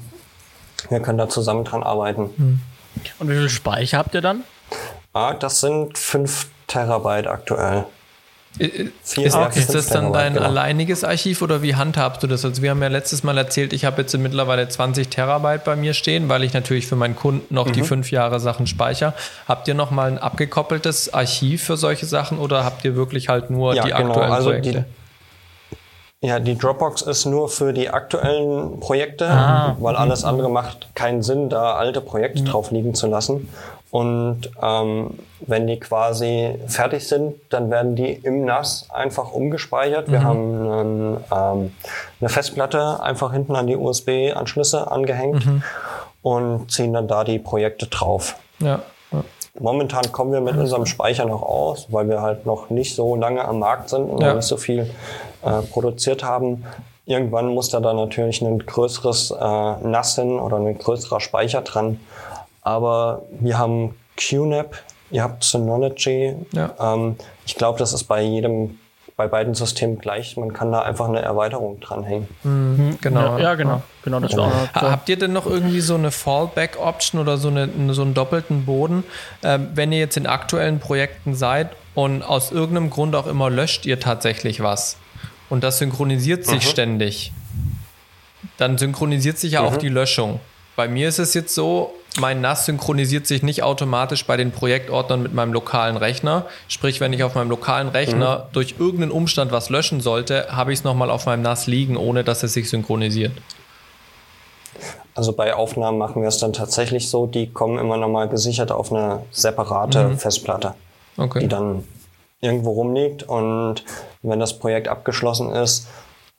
wir 0.89 0.99
können 0.99 1.17
da 1.17 1.29
zusammen 1.29 1.63
dran 1.63 1.83
arbeiten. 1.83 2.61
Und 3.19 3.29
wie 3.29 3.33
viel 3.33 3.49
Speicher 3.49 3.99
habt 3.99 4.15
ihr 4.15 4.21
dann? 4.21 4.43
Ah, 5.13 5.33
das 5.33 5.61
sind 5.61 5.97
5 5.97 6.47
Terabyte 6.67 7.27
aktuell. 7.27 7.85
I- 8.59 8.91
Vier- 9.03 9.25
Ist, 9.27 9.35
ist 9.35 9.53
fünf 9.53 9.71
das 9.73 9.87
dann 9.87 10.11
dein 10.13 10.33
genau. 10.33 10.45
alleiniges 10.47 11.03
Archiv 11.03 11.41
oder 11.41 11.61
wie 11.61 11.75
handhabst 11.75 12.23
du 12.23 12.27
das? 12.27 12.43
Also 12.43 12.61
wir 12.61 12.71
haben 12.71 12.81
ja 12.81 12.87
letztes 12.87 13.23
Mal 13.23 13.37
erzählt, 13.37 13.71
ich 13.73 13.85
habe 13.85 14.01
jetzt 14.01 14.17
mittlerweile 14.17 14.67
20 14.67 15.09
Terabyte 15.09 15.63
bei 15.63 15.75
mir 15.75 15.93
stehen, 15.93 16.27
weil 16.29 16.43
ich 16.43 16.53
natürlich 16.53 16.87
für 16.87 16.95
meinen 16.95 17.15
Kunden 17.15 17.53
noch 17.53 17.67
Mhm. 17.67 17.73
die 17.73 17.83
fünf 17.83 18.11
Jahre 18.11 18.39
Sachen 18.39 18.65
speichere. 18.67 19.13
Habt 19.47 19.67
ihr 19.67 19.73
noch 19.75 19.91
mal 19.91 20.09
ein 20.09 20.17
abgekoppeltes 20.17 21.13
Archiv 21.13 21.63
für 21.63 21.77
solche 21.77 22.05
Sachen 22.07 22.39
oder 22.39 22.63
habt 22.65 22.83
ihr 22.83 22.95
wirklich 22.95 23.29
halt 23.29 23.49
nur 23.49 23.75
Ja, 23.75 23.83
die 23.83 23.91
genau. 23.91 24.09
aktuellen 24.09 24.31
Also 24.33 24.49
Projekte? 24.49 24.71
die- 24.71 26.27
Ja, 26.27 26.39
die 26.39 26.57
Dropbox 26.57 27.03
ist 27.03 27.25
nur 27.25 27.47
für 27.47 27.73
die 27.73 27.91
aktuellen 27.91 28.79
Projekte, 28.79 29.27
Ah, 29.29 29.75
weil 29.79 29.95
alles 29.95 30.23
andere 30.23 30.49
macht 30.49 30.87
keinen 30.95 31.21
Sinn, 31.21 31.47
da 31.49 31.75
alte 31.75 32.01
Projekte 32.01 32.41
drauf 32.43 32.71
liegen 32.71 32.95
zu 32.95 33.05
lassen. 33.05 33.47
Und 33.89 34.49
ähm, 34.61 35.11
wenn 35.41 35.65
die 35.67 35.79
quasi 35.79 36.55
fertig 36.67 37.07
sind, 37.07 37.35
dann 37.49 37.69
werden 37.71 37.95
die 37.95 38.11
im 38.11 38.43
NAS 38.43 38.87
einfach 38.91 39.31
umgespeichert. 39.31 40.11
Wir 40.11 40.23
haben 40.23 40.71
einen, 40.71 41.17
ähm, 41.33 41.73
eine 42.19 42.29
Festplatte 42.29 43.01
einfach 43.01 43.31
hinten 43.31 43.55
an 43.55 43.67
die 43.67 43.77
USB-Anschlüsse 43.77 44.91
angehängt 44.91 45.47
und 46.21 46.69
ziehen 46.71 46.93
dann 46.93 47.07
da 47.07 47.23
die 47.23 47.39
Projekte 47.39 47.87
drauf. 47.87 48.35
ja. 48.59 48.81
ja. 49.11 49.23
Momentan 49.59 50.11
kommen 50.11 50.31
wir 50.33 50.41
mit 50.41 50.55
unserem 50.55 50.85
Speicher 50.85 51.25
noch 51.25 51.41
aus, 51.41 51.87
weil 51.89 52.07
wir 52.09 52.21
halt 52.21 52.45
noch 52.45 52.69
nicht 52.69 52.93
so 52.95 53.15
lange 53.15 53.43
am 53.43 53.57
Markt 53.57 53.89
sind 53.89 54.07
und 54.07 54.21
Ja. 54.21 54.27
noch 54.27 54.35
nicht 54.35 54.45
so 54.45 54.57
viel 54.57 54.87
äh, 55.43 55.61
produziert 55.71 56.23
haben. 56.23 56.63
Irgendwann 57.07 57.47
muss 57.47 57.69
da 57.69 57.79
dann 57.79 57.95
natürlich 57.95 58.41
ein 58.43 58.59
größeres 58.59 59.31
äh, 59.31 59.87
NAS 59.87 60.13
hin 60.15 60.39
oder 60.39 60.57
ein 60.57 60.77
größerer 60.77 61.19
Speicher 61.21 61.61
dran. 61.61 61.99
Aber 62.67 63.21
wir 63.39 63.57
haben 63.57 63.95
QNAP, 64.17 64.75
ihr 65.11 65.23
habt 65.23 65.41
Synology. 65.45 66.35
Ja. 66.51 66.73
Ähm, 66.79 67.15
ich 67.45 67.55
glaube, 67.55 67.79
das 67.79 67.93
ist 67.93 68.03
bei 68.03 68.21
jedem, 68.21 68.77
bei 69.15 69.25
beiden 69.27 69.53
Systemen 69.55 69.99
gleich. 69.99 70.35
Man 70.35 70.51
kann 70.51 70.73
da 70.73 70.81
einfach 70.81 71.07
eine 71.07 71.21
Erweiterung 71.21 71.79
dranhängen. 71.79 72.27
Genau. 72.99 73.21
Ja, 73.21 73.39
ja 73.39 73.55
genau. 73.55 73.81
Genau, 74.03 74.19
das 74.19 74.35
war 74.35 74.47
auch 74.47 74.49
noch. 74.53 74.73
Ha- 74.75 74.91
Habt 74.91 75.07
ihr 75.07 75.17
denn 75.17 75.31
noch 75.31 75.45
irgendwie 75.45 75.79
so 75.79 75.95
eine 75.95 76.11
Fallback-Option 76.11 77.21
oder 77.21 77.37
so, 77.37 77.47
eine, 77.47 77.69
so 77.93 78.01
einen 78.01 78.13
doppelten 78.13 78.65
Boden? 78.65 79.05
Ähm, 79.43 79.69
wenn 79.73 79.93
ihr 79.93 79.99
jetzt 79.99 80.17
in 80.17 80.27
aktuellen 80.27 80.79
Projekten 80.79 81.35
seid 81.35 81.69
und 81.95 82.21
aus 82.21 82.51
irgendeinem 82.51 82.89
Grund 82.89 83.15
auch 83.15 83.27
immer 83.27 83.49
löscht 83.49 83.85
ihr 83.85 83.99
tatsächlich 84.01 84.61
was 84.61 84.97
und 85.49 85.63
das 85.63 85.77
synchronisiert 85.79 86.43
sich 86.45 86.67
ständig, 86.69 87.31
dann 88.57 88.77
synchronisiert 88.77 89.37
sich 89.37 89.53
ja 89.53 89.61
auch 89.61 89.77
die 89.77 89.89
Löschung. 89.89 90.41
Bei 90.75 90.87
mir 90.87 91.07
ist 91.09 91.17
es 91.19 91.33
jetzt 91.33 91.55
so, 91.55 91.93
mein 92.19 92.41
NAS 92.41 92.65
synchronisiert 92.65 93.27
sich 93.27 93.43
nicht 93.43 93.63
automatisch 93.63 94.25
bei 94.25 94.37
den 94.37 94.51
Projektordnern 94.51 95.21
mit 95.21 95.33
meinem 95.33 95.53
lokalen 95.53 95.97
Rechner. 95.97 96.45
Sprich, 96.67 96.99
wenn 96.99 97.13
ich 97.13 97.23
auf 97.23 97.35
meinem 97.35 97.49
lokalen 97.49 97.89
Rechner 97.89 98.47
durch 98.53 98.75
irgendeinen 98.79 99.11
Umstand 99.11 99.51
was 99.51 99.69
löschen 99.69 100.01
sollte, 100.01 100.47
habe 100.49 100.73
ich 100.73 100.79
es 100.79 100.83
nochmal 100.83 101.09
auf 101.09 101.25
meinem 101.25 101.41
NAS 101.41 101.67
liegen, 101.67 101.97
ohne 101.97 102.23
dass 102.23 102.43
es 102.43 102.53
sich 102.53 102.69
synchronisiert. 102.69 103.33
Also 105.15 105.33
bei 105.33 105.53
Aufnahmen 105.53 105.97
machen 105.97 106.21
wir 106.21 106.29
es 106.29 106.37
dann 106.37 106.53
tatsächlich 106.53 107.09
so, 107.09 107.25
die 107.25 107.51
kommen 107.51 107.79
immer 107.79 107.97
nochmal 107.97 108.29
gesichert 108.29 108.71
auf 108.71 108.91
eine 108.91 109.23
separate 109.31 110.17
Festplatte. 110.17 110.75
Okay. 111.17 111.39
die 111.39 111.47
dann 111.47 111.83
irgendwo 112.41 112.71
rumliegt 112.71 113.23
und 113.23 113.83
wenn 114.21 114.39
das 114.39 114.59
Projekt 114.59 114.87
abgeschlossen 114.87 115.51
ist, 115.51 115.87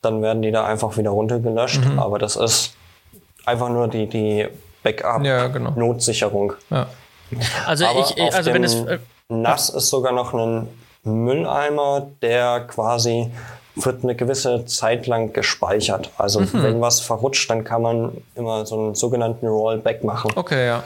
dann 0.00 0.22
werden 0.22 0.42
die 0.42 0.52
da 0.52 0.64
einfach 0.64 0.96
wieder 0.96 1.10
runtergelöscht. 1.10 1.84
Mhm. 1.84 1.98
Aber 1.98 2.18
das 2.18 2.36
ist 2.36 2.74
einfach 3.44 3.68
nur 3.68 3.88
die, 3.88 4.06
die 4.06 4.46
Ja, 4.84 5.46
genau. 5.48 5.70
Backup-Notsicherung. 5.70 6.52
Ja. 6.70 6.86
Also, 7.66 7.86
Aber 7.86 8.00
ich, 8.00 8.20
auf 8.20 8.34
also 8.34 8.52
wenn 8.52 8.62
dem 8.62 8.64
es. 8.64 8.74
Äh, 8.74 8.98
NAS 9.28 9.68
ist 9.68 9.88
sogar 9.90 10.12
noch 10.12 10.32
ein 10.32 10.68
Mülleimer, 11.04 12.08
der 12.22 12.60
quasi 12.66 13.30
wird 13.76 14.02
eine 14.02 14.14
gewisse 14.16 14.64
Zeit 14.64 15.06
lang 15.06 15.32
gespeichert. 15.32 16.10
Also 16.16 16.40
Mhm. 16.40 16.48
wenn 16.62 16.80
was 16.80 17.00
verrutscht, 17.00 17.48
dann 17.50 17.62
kann 17.64 17.82
man 17.82 18.12
immer 18.34 18.66
so 18.66 18.78
einen 18.78 18.94
sogenannten 18.94 19.46
Rollback 19.46 20.02
machen. 20.04 20.32
Okay, 20.34 20.66
ja. 20.66 20.82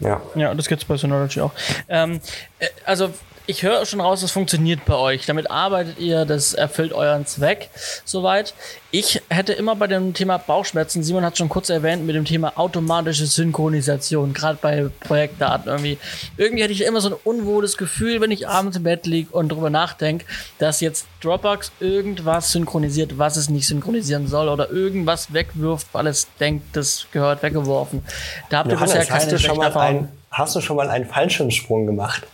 Ja. 0.00 0.20
Ja, 0.34 0.54
das 0.54 0.66
gibt's 0.68 0.84
bei 0.84 0.96
Synology 0.96 1.40
auch. 1.40 1.52
Ähm, 1.88 2.20
äh, 2.58 2.66
also 2.84 3.10
ich 3.48 3.62
höre 3.62 3.86
schon 3.86 4.02
raus, 4.02 4.20
das 4.20 4.30
funktioniert 4.30 4.84
bei 4.84 4.94
euch. 4.94 5.24
Damit 5.24 5.50
arbeitet 5.50 5.98
ihr, 5.98 6.26
das 6.26 6.52
erfüllt 6.52 6.92
euren 6.92 7.24
Zweck 7.24 7.70
soweit. 8.04 8.52
Ich 8.90 9.22
hätte 9.30 9.54
immer 9.54 9.74
bei 9.74 9.86
dem 9.86 10.12
Thema 10.12 10.36
Bauchschmerzen, 10.36 11.02
Simon 11.02 11.24
hat 11.24 11.38
schon 11.38 11.48
kurz 11.48 11.70
erwähnt, 11.70 12.04
mit 12.04 12.14
dem 12.14 12.26
Thema 12.26 12.58
automatische 12.58 13.24
Synchronisation, 13.24 14.34
gerade 14.34 14.58
bei 14.60 14.90
Projektdaten 15.00 15.66
irgendwie. 15.66 15.96
Irgendwie 16.36 16.62
hätte 16.62 16.74
ich 16.74 16.84
immer 16.84 17.00
so 17.00 17.08
ein 17.08 17.16
unwohles 17.24 17.78
Gefühl, 17.78 18.20
wenn 18.20 18.30
ich 18.30 18.46
abends 18.46 18.76
im 18.76 18.82
Bett 18.82 19.06
liege 19.06 19.30
und 19.30 19.48
drüber 19.48 19.70
nachdenke, 19.70 20.26
dass 20.58 20.82
jetzt 20.82 21.06
Dropbox 21.22 21.72
irgendwas 21.80 22.52
synchronisiert, 22.52 23.16
was 23.16 23.38
es 23.38 23.48
nicht 23.48 23.66
synchronisieren 23.66 24.28
soll 24.28 24.50
oder 24.50 24.70
irgendwas 24.70 25.32
wegwirft, 25.32 25.86
weil 25.92 26.06
es 26.06 26.28
denkt, 26.38 26.76
das 26.76 27.06
gehört 27.12 27.42
weggeworfen. 27.42 28.04
Da 28.50 28.58
habt 28.58 28.70
ihr 28.70 28.76
bisher 28.76 29.04
Johannes, 29.04 29.10
hast 29.10 29.20
keine 29.22 29.32
du, 29.32 29.38
schon 29.38 29.56
mal 29.56 29.64
Erfahrungen. 29.64 30.04
ein, 30.04 30.12
hast 30.32 30.54
du 30.54 30.60
schon 30.60 30.76
mal 30.76 30.90
einen 30.90 31.06
Fallschirmsprung 31.06 31.86
gemacht? 31.86 32.26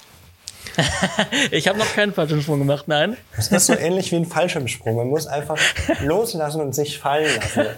Ich 1.50 1.68
habe 1.68 1.78
noch 1.78 1.92
keinen 1.94 2.12
Fallschirmsprung 2.12 2.58
gemacht, 2.58 2.88
nein. 2.88 3.16
Das 3.36 3.48
ist 3.48 3.66
so 3.66 3.74
ähnlich 3.74 4.10
wie 4.12 4.16
ein 4.16 4.26
Fallschirmsprung. 4.26 4.96
Man 4.96 5.08
muss 5.08 5.26
einfach 5.26 5.58
loslassen 6.02 6.60
und 6.60 6.74
sich 6.74 6.98
fallen 6.98 7.30
lassen. 7.36 7.66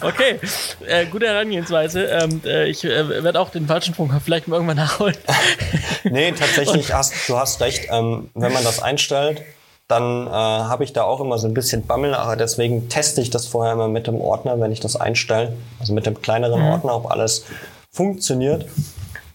Okay, 0.00 0.40
äh, 0.88 1.06
gute 1.06 1.26
Herangehensweise. 1.26 2.04
Ähm, 2.04 2.40
äh, 2.44 2.68
ich 2.68 2.84
äh, 2.84 3.22
werde 3.22 3.38
auch 3.38 3.50
den 3.50 3.68
Fallschirmsprung 3.68 4.10
vielleicht 4.24 4.48
mal 4.48 4.56
irgendwann 4.56 4.76
nachholen. 4.76 5.16
Nee, 6.04 6.32
tatsächlich, 6.32 6.92
hast, 6.92 7.14
du 7.28 7.38
hast 7.38 7.60
recht. 7.60 7.86
Ähm, 7.90 8.30
wenn 8.34 8.52
man 8.52 8.64
das 8.64 8.82
einstellt, 8.82 9.42
dann 9.86 10.26
äh, 10.26 10.30
habe 10.30 10.82
ich 10.82 10.92
da 10.92 11.04
auch 11.04 11.20
immer 11.20 11.38
so 11.38 11.46
ein 11.46 11.54
bisschen 11.54 11.86
Bammel, 11.86 12.14
aber 12.14 12.34
deswegen 12.34 12.88
teste 12.88 13.20
ich 13.20 13.30
das 13.30 13.46
vorher 13.46 13.74
immer 13.74 13.86
mit 13.86 14.08
dem 14.08 14.20
Ordner, 14.20 14.58
wenn 14.60 14.72
ich 14.72 14.80
das 14.80 14.96
einstelle. 14.96 15.56
Also 15.78 15.92
mit 15.92 16.06
dem 16.06 16.20
kleineren 16.20 16.62
Ordner, 16.62 16.96
ob 16.96 17.10
alles 17.10 17.44
funktioniert. 17.92 18.66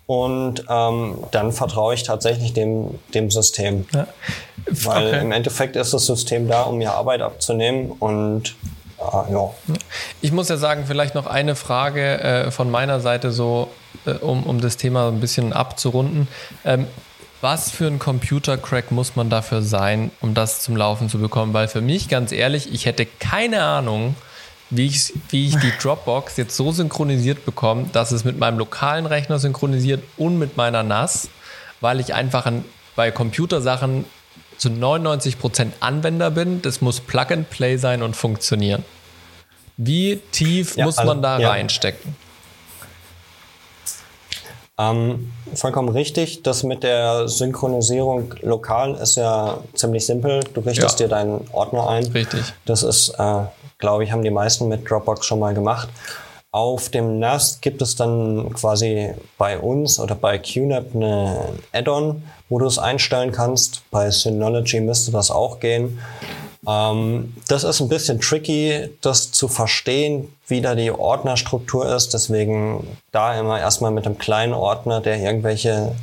Und 0.07 0.63
ähm, 0.69 1.17
dann 1.31 1.51
vertraue 1.51 1.93
ich 1.93 2.03
tatsächlich 2.03 2.53
dem, 2.53 2.97
dem 3.13 3.29
System. 3.29 3.85
Weil 3.91 5.07
Okay. 5.07 5.21
im 5.21 5.31
Endeffekt 5.31 5.75
ist 5.75 5.93
das 5.93 6.05
System 6.05 6.47
da, 6.47 6.63
um 6.63 6.77
mir 6.77 6.93
Arbeit 6.93 7.21
abzunehmen 7.21 7.91
und 7.91 8.55
äh, 8.99 9.31
ja. 9.33 9.49
Ich 10.21 10.31
muss 10.31 10.49
ja 10.49 10.57
sagen, 10.57 10.85
vielleicht 10.87 11.13
noch 11.13 11.27
eine 11.27 11.55
Frage 11.55 12.19
äh, 12.21 12.51
von 12.51 12.71
meiner 12.71 12.99
Seite, 12.99 13.31
so 13.31 13.67
äh, 14.05 14.11
um, 14.11 14.43
um 14.43 14.59
das 14.61 14.77
Thema 14.77 15.09
ein 15.09 15.19
bisschen 15.19 15.53
abzurunden. 15.53 16.27
Ähm, 16.65 16.87
was 17.39 17.69
für 17.69 17.85
ein 17.85 17.99
Computercrack 17.99 18.91
muss 18.91 19.15
man 19.15 19.29
dafür 19.29 19.61
sein, 19.61 20.11
um 20.21 20.33
das 20.33 20.61
zum 20.61 20.75
Laufen 20.75 21.07
zu 21.09 21.19
bekommen? 21.19 21.53
Weil 21.53 21.67
für 21.67 21.81
mich, 21.81 22.09
ganz 22.09 22.31
ehrlich, 22.31 22.73
ich 22.73 22.85
hätte 22.85 23.05
keine 23.05 23.61
Ahnung, 23.61 24.15
wie 24.69 24.87
ich, 24.87 25.13
wie 25.29 25.47
ich 25.47 25.55
die 25.57 25.71
Dropbox 25.81 26.37
jetzt 26.37 26.55
so 26.55 26.71
synchronisiert 26.71 27.45
bekomme, 27.45 27.85
dass 27.93 28.11
es 28.11 28.25
mit 28.25 28.37
meinem 28.37 28.57
lokalen 28.57 29.05
Rechner 29.05 29.39
synchronisiert 29.39 30.03
und 30.17 30.37
mit 30.37 30.57
meiner 30.57 30.83
NAS, 30.83 31.29
weil 31.79 31.99
ich 31.99 32.13
einfach 32.13 32.45
ein, 32.45 32.65
bei 32.95 33.11
Computersachen 33.11 34.05
zu 34.57 34.69
99% 34.69 35.67
Anwender 35.79 36.31
bin. 36.31 36.61
Das 36.61 36.81
muss 36.81 36.99
Plug 36.99 37.31
and 37.31 37.49
Play 37.49 37.77
sein 37.77 38.03
und 38.03 38.15
funktionieren. 38.15 38.83
Wie 39.77 40.19
tief 40.31 40.75
ja, 40.75 40.85
muss 40.85 40.97
man 40.97 41.09
also, 41.09 41.21
da 41.21 41.39
ja. 41.39 41.49
reinstecken? 41.49 42.15
Ähm, 44.79 45.31
vollkommen 45.53 45.89
richtig. 45.89 46.43
Das 46.43 46.63
mit 46.63 46.83
der 46.83 47.27
Synchronisierung 47.27 48.33
lokal 48.41 48.95
ist 48.95 49.15
ja 49.15 49.59
ziemlich 49.73 50.05
simpel. 50.05 50.41
Du 50.53 50.61
richtest 50.61 50.99
ja. 50.99 51.05
dir 51.05 51.09
deinen 51.09 51.47
Ordner 51.51 51.89
ein. 51.89 52.05
Richtig. 52.07 52.41
Das 52.65 52.83
ist, 52.83 53.09
äh, 53.17 53.43
glaube 53.77 54.03
ich, 54.03 54.11
haben 54.11 54.23
die 54.23 54.29
meisten 54.29 54.67
mit 54.67 54.89
Dropbox 54.89 55.25
schon 55.25 55.39
mal 55.39 55.53
gemacht. 55.53 55.89
Auf 56.51 56.89
dem 56.89 57.19
NAS 57.19 57.59
gibt 57.61 57.81
es 57.81 57.95
dann 57.95 58.53
quasi 58.53 59.13
bei 59.37 59.59
uns 59.59 59.99
oder 59.99 60.15
bei 60.15 60.37
QNAP 60.37 60.95
eine 60.95 61.49
Add-on, 61.73 62.23
wo 62.49 62.57
du 62.57 62.65
es 62.65 62.79
einstellen 62.79 63.31
kannst. 63.31 63.83
Bei 63.91 64.09
Synology 64.09 64.79
müsste 64.79 65.11
das 65.11 65.29
auch 65.29 65.59
gehen. 65.59 65.99
Ähm, 66.67 67.35
das 67.47 67.63
ist 67.63 67.81
ein 67.81 67.89
bisschen 67.89 68.19
tricky, 68.19 68.89
das 69.01 69.31
zu 69.31 69.47
verstehen, 69.47 70.33
wie 70.47 70.61
da 70.61 70.73
die 70.73 70.91
Ordnerstruktur 70.91 71.93
ist. 71.93 72.13
Deswegen 72.13 72.87
da 73.11 73.37
immer 73.39 73.59
erstmal 73.59 73.91
mit 73.91 74.05
einem 74.05 74.17
kleinen 74.17 74.53
Ordner, 74.53 75.01
der 75.01 75.19
irgendwelche 75.19 75.95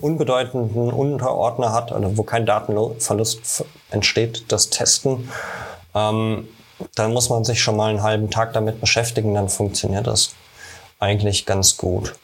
unbedeutenden 0.00 0.90
Unterordner 0.90 1.72
hat, 1.72 1.92
oder 1.92 2.16
wo 2.16 2.22
kein 2.22 2.44
Datenverlust 2.44 3.64
entsteht, 3.90 4.44
das 4.48 4.70
testen. 4.70 5.28
Ähm, 5.94 6.48
dann 6.94 7.12
muss 7.12 7.28
man 7.28 7.44
sich 7.44 7.62
schon 7.62 7.76
mal 7.76 7.90
einen 7.90 8.02
halben 8.02 8.30
Tag 8.30 8.52
damit 8.52 8.80
beschäftigen, 8.80 9.34
dann 9.34 9.48
funktioniert 9.48 10.06
das 10.06 10.34
eigentlich 10.98 11.46
ganz 11.46 11.76
gut. 11.76 12.14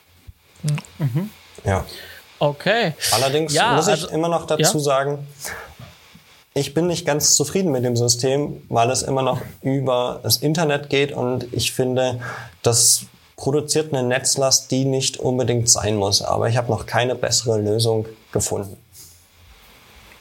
Mhm. 0.99 1.31
Ja. 1.65 1.85
Okay. 2.39 2.95
Allerdings 3.13 3.53
ja, 3.53 3.75
muss 3.75 3.87
ich 3.87 3.93
also, 3.93 4.09
immer 4.09 4.29
noch 4.29 4.47
dazu 4.47 4.79
ja? 4.79 4.85
sagen, 4.85 5.27
ich 6.55 6.75
bin 6.75 6.87
nicht 6.87 7.07
ganz 7.07 7.35
zufrieden 7.35 7.73
mit 7.73 7.85
dem 7.85 7.97
System, 7.97 8.63
weil 8.69 8.91
es 8.91 9.03
immer 9.03 9.23
noch 9.23 9.41
über 9.63 10.21
das 10.23 10.39
Internet 10.39 10.91
geht 10.91 11.13
und 11.13 11.53
ich 11.53 11.73
finde, 11.73 12.21
das 12.63 13.07
produziert 13.37 13.95
eine 13.95 14.07
Netzlast, 14.07 14.71
die 14.71 14.85
nicht 14.85 15.19
unbedingt 15.19 15.71
sein 15.71 15.97
muss. 15.97 16.23
Aber 16.23 16.49
ich 16.49 16.57
habe 16.57 16.71
noch 16.71 16.87
keine 16.87 17.15
bessere 17.15 17.59
Lösung 17.61 18.07
gefunden. 18.33 18.77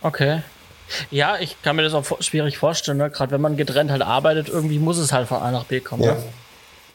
Okay. 0.01 0.41
Ja, 1.11 1.37
ich 1.39 1.61
kann 1.61 1.75
mir 1.75 1.83
das 1.83 1.93
auch 1.93 2.21
schwierig 2.21 2.57
vorstellen. 2.57 2.97
Ne? 2.97 3.09
Gerade 3.09 3.31
wenn 3.31 3.41
man 3.41 3.57
getrennt 3.57 3.91
halt 3.91 4.01
arbeitet, 4.01 4.49
irgendwie 4.49 4.79
muss 4.79 4.97
es 4.97 5.11
halt 5.11 5.27
von 5.27 5.41
A 5.41 5.51
nach 5.51 5.65
B 5.65 5.79
kommen. 5.79 6.03
Ja. 6.03 6.13
Ne? 6.13 6.23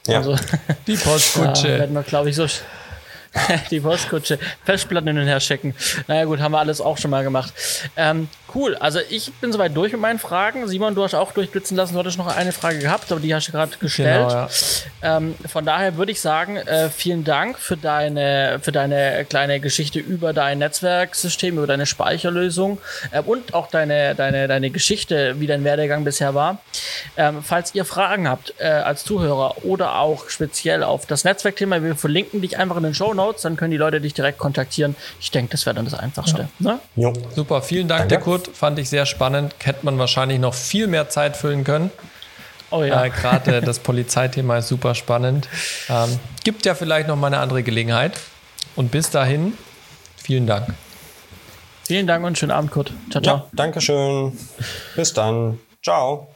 Ja. 0.06 0.16
Also, 0.18 0.36
die 0.86 0.96
Postkutsche. 0.96 1.68
Da 1.68 1.78
werden 1.78 1.94
wir, 1.94 2.02
glaube 2.02 2.30
ich, 2.30 2.36
so 2.36 2.46
die 3.70 3.80
Postkutsche, 3.80 4.38
Festplatten 4.64 5.08
hin 5.08 5.18
und 5.18 5.26
her 5.26 5.40
schicken. 5.40 5.74
Naja 6.06 6.24
gut, 6.24 6.40
haben 6.40 6.52
wir 6.52 6.58
alles 6.58 6.80
auch 6.80 6.98
schon 6.98 7.10
mal 7.10 7.24
gemacht. 7.24 7.52
Ähm, 7.96 8.28
cool, 8.54 8.76
also 8.76 9.00
ich 9.08 9.32
bin 9.34 9.52
soweit 9.52 9.74
durch 9.74 9.92
mit 9.92 10.00
meinen 10.00 10.18
Fragen. 10.18 10.68
Simon, 10.68 10.94
du 10.94 11.02
hast 11.02 11.14
auch 11.14 11.32
durchblitzen 11.32 11.76
lassen, 11.76 11.94
du 11.94 11.98
hattest 12.00 12.18
noch 12.18 12.26
eine 12.26 12.52
Frage 12.52 12.78
gehabt, 12.78 13.10
aber 13.10 13.20
die 13.20 13.34
hast 13.34 13.48
du 13.48 13.52
gerade 13.52 13.76
gestellt. 13.78 14.28
Genau, 14.28 14.48
ja. 15.02 15.16
ähm, 15.16 15.34
von 15.50 15.64
daher 15.64 15.96
würde 15.96 16.12
ich 16.12 16.20
sagen, 16.20 16.56
äh, 16.56 16.90
vielen 16.90 17.24
Dank 17.24 17.58
für 17.58 17.76
deine, 17.76 18.58
für 18.62 18.72
deine 18.72 19.24
kleine 19.24 19.60
Geschichte 19.60 19.98
über 19.98 20.32
dein 20.32 20.58
Netzwerksystem, 20.58 21.56
über 21.56 21.66
deine 21.66 21.86
Speicherlösung 21.86 22.78
äh, 23.12 23.20
und 23.20 23.54
auch 23.54 23.68
deine, 23.68 24.14
deine, 24.14 24.48
deine 24.48 24.70
Geschichte, 24.70 25.40
wie 25.40 25.46
dein 25.46 25.64
Werdegang 25.64 26.04
bisher 26.04 26.34
war. 26.34 26.58
Ähm, 27.16 27.42
falls 27.42 27.74
ihr 27.74 27.84
Fragen 27.84 28.28
habt 28.28 28.54
äh, 28.58 28.64
als 28.64 29.04
Zuhörer 29.04 29.64
oder 29.64 29.98
auch 29.98 30.28
speziell 30.28 30.82
auf 30.82 31.06
das 31.06 31.24
Netzwerkthema, 31.24 31.82
wir 31.82 31.96
verlinken 31.96 32.42
dich 32.42 32.58
einfach 32.58 32.76
in 32.76 32.82
den 32.82 32.94
Show 32.94 33.14
Notes, 33.14 33.21
dann 33.30 33.56
können 33.56 33.70
die 33.70 33.76
Leute 33.76 34.00
dich 34.00 34.14
direkt 34.14 34.38
kontaktieren. 34.38 34.96
Ich 35.20 35.30
denke, 35.30 35.52
das 35.52 35.66
wäre 35.66 35.74
dann 35.74 35.84
das 35.84 35.94
Einfachste. 35.94 36.48
Ja. 36.58 36.78
Ne? 36.96 37.12
Super, 37.34 37.62
vielen 37.62 37.88
Dank, 37.88 38.08
Danke. 38.08 38.14
der 38.14 38.20
Kurt. 38.20 38.48
Fand 38.48 38.78
ich 38.78 38.88
sehr 38.88 39.06
spannend. 39.06 39.54
Hätte 39.62 39.84
man 39.84 39.98
wahrscheinlich 39.98 40.38
noch 40.38 40.54
viel 40.54 40.86
mehr 40.86 41.08
Zeit 41.08 41.36
füllen 41.36 41.64
können. 41.64 41.90
Oh 42.70 42.82
ja. 42.82 43.04
Äh, 43.04 43.10
Gerade 43.10 43.60
das 43.60 43.78
Polizeithema 43.78 44.58
ist 44.58 44.68
super 44.68 44.94
spannend. 44.94 45.48
Ähm, 45.88 46.18
gibt 46.42 46.64
ja 46.64 46.74
vielleicht 46.74 47.06
noch 47.06 47.16
mal 47.16 47.28
eine 47.28 47.38
andere 47.38 47.62
Gelegenheit. 47.62 48.18
Und 48.74 48.90
bis 48.90 49.10
dahin, 49.10 49.52
vielen 50.16 50.46
Dank. 50.46 50.74
Vielen 51.86 52.06
Dank 52.06 52.24
und 52.24 52.38
schönen 52.38 52.52
Abend, 52.52 52.70
Kurt. 52.70 52.92
Ciao, 53.10 53.22
ciao. 53.22 53.36
Ja, 53.36 53.46
Dankeschön. 53.52 54.38
Bis 54.96 55.12
dann. 55.12 55.58
Ciao. 55.82 56.28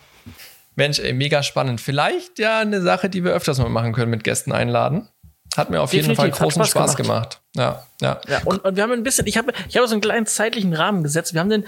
Mensch, 0.75 0.99
ey, 0.99 1.15
mega 1.15 1.43
spannend. 1.43 1.81
Vielleicht 1.81 2.39
ja 2.39 2.61
eine 2.61 2.83
Sache, 2.83 3.09
die 3.09 3.25
wir 3.25 3.33
öfters 3.33 3.59
mal 3.59 3.71
machen 3.71 3.95
können, 3.95 4.11
mit 4.11 4.23
Gästen 4.25 4.53
einladen. 4.53 5.09
Hat 5.57 5.71
mir 5.71 5.81
auf 5.81 5.91
Definitiv, 5.91 6.23
jeden 6.25 6.35
Fall 6.35 6.43
großen 6.43 6.65
Spaß, 6.65 6.93
Spaß 6.93 6.97
gemacht. 6.97 7.41
gemacht. 7.55 7.83
Ja, 8.01 8.07
ja. 8.07 8.21
ja 8.29 8.41
und, 8.45 8.65
und, 8.65 8.77
wir 8.77 8.83
haben 8.83 8.93
ein 8.93 9.03
bisschen, 9.03 9.27
ich 9.27 9.39
habe 9.39 9.53
ich 9.69 9.77
habe 9.77 9.87
so 9.89 9.95
einen 9.95 10.03
kleinen 10.03 10.27
zeitlichen 10.27 10.75
Rahmen 10.75 11.03
gesetzt. 11.03 11.33
Wir 11.33 11.41
haben 11.41 11.49
den 11.49 11.65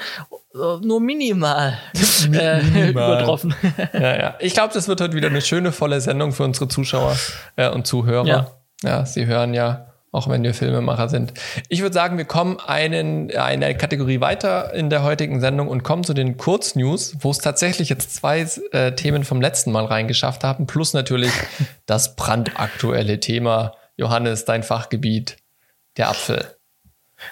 uh, 0.55 0.79
nur 0.83 1.01
minimal, 1.01 1.79
äh, 2.33 2.63
minimal. 2.63 2.91
übertroffen. 2.91 3.55
ja, 3.95 4.19
ja. 4.19 4.35
Ich 4.41 4.53
glaube, 4.53 4.75
das 4.75 4.89
wird 4.89 5.01
heute 5.01 5.15
wieder 5.15 5.29
eine 5.29 5.41
schöne, 5.41 5.73
volle 5.73 6.01
Sendung 6.01 6.33
für 6.33 6.45
unsere 6.45 6.69
Zuschauer 6.69 7.17
äh, 7.57 7.69
und 7.71 7.87
Zuhörer. 7.87 8.27
Ja. 8.27 8.51
ja, 8.83 9.07
sie 9.07 9.27
hören 9.27 9.55
ja 9.55 9.88
auch 10.13 10.29
wenn 10.29 10.43
wir 10.43 10.55
Filmemacher 10.55 11.09
sind. 11.09 11.35
Ich 11.69 11.83
würde 11.83 11.93
sagen, 11.93 12.19
wir 12.19 12.25
kommen 12.25 12.59
einen, 12.61 13.31
eine 13.37 13.77
Kategorie 13.77 14.21
weiter 14.21 14.73
in 14.75 14.91
der 14.91 15.03
heutigen 15.03 15.41
Sendung 15.41 15.69
und 15.69 15.83
kommen 15.83 16.05
zu 16.05 16.15
den 16.15 16.37
Kurznews, 16.37 17.17
wo 17.21 17.31
es 17.31 17.39
tatsächlich 17.39 17.89
jetzt 17.89 18.15
zwei 18.15 18.47
äh, 18.73 18.93
Themen 18.93 19.25
vom 19.25 19.41
letzten 19.41 19.73
Mal 19.73 19.85
reingeschafft 19.85 20.45
haben, 20.45 20.67
plus 20.67 20.95
natürlich 20.95 21.33
das 21.87 22.17
brandaktuelle 22.17 23.21
Thema. 23.21 23.75
Johannes, 23.97 24.45
dein 24.45 24.63
Fachgebiet, 24.63 25.37
der 25.97 26.09
Apfel. 26.09 26.58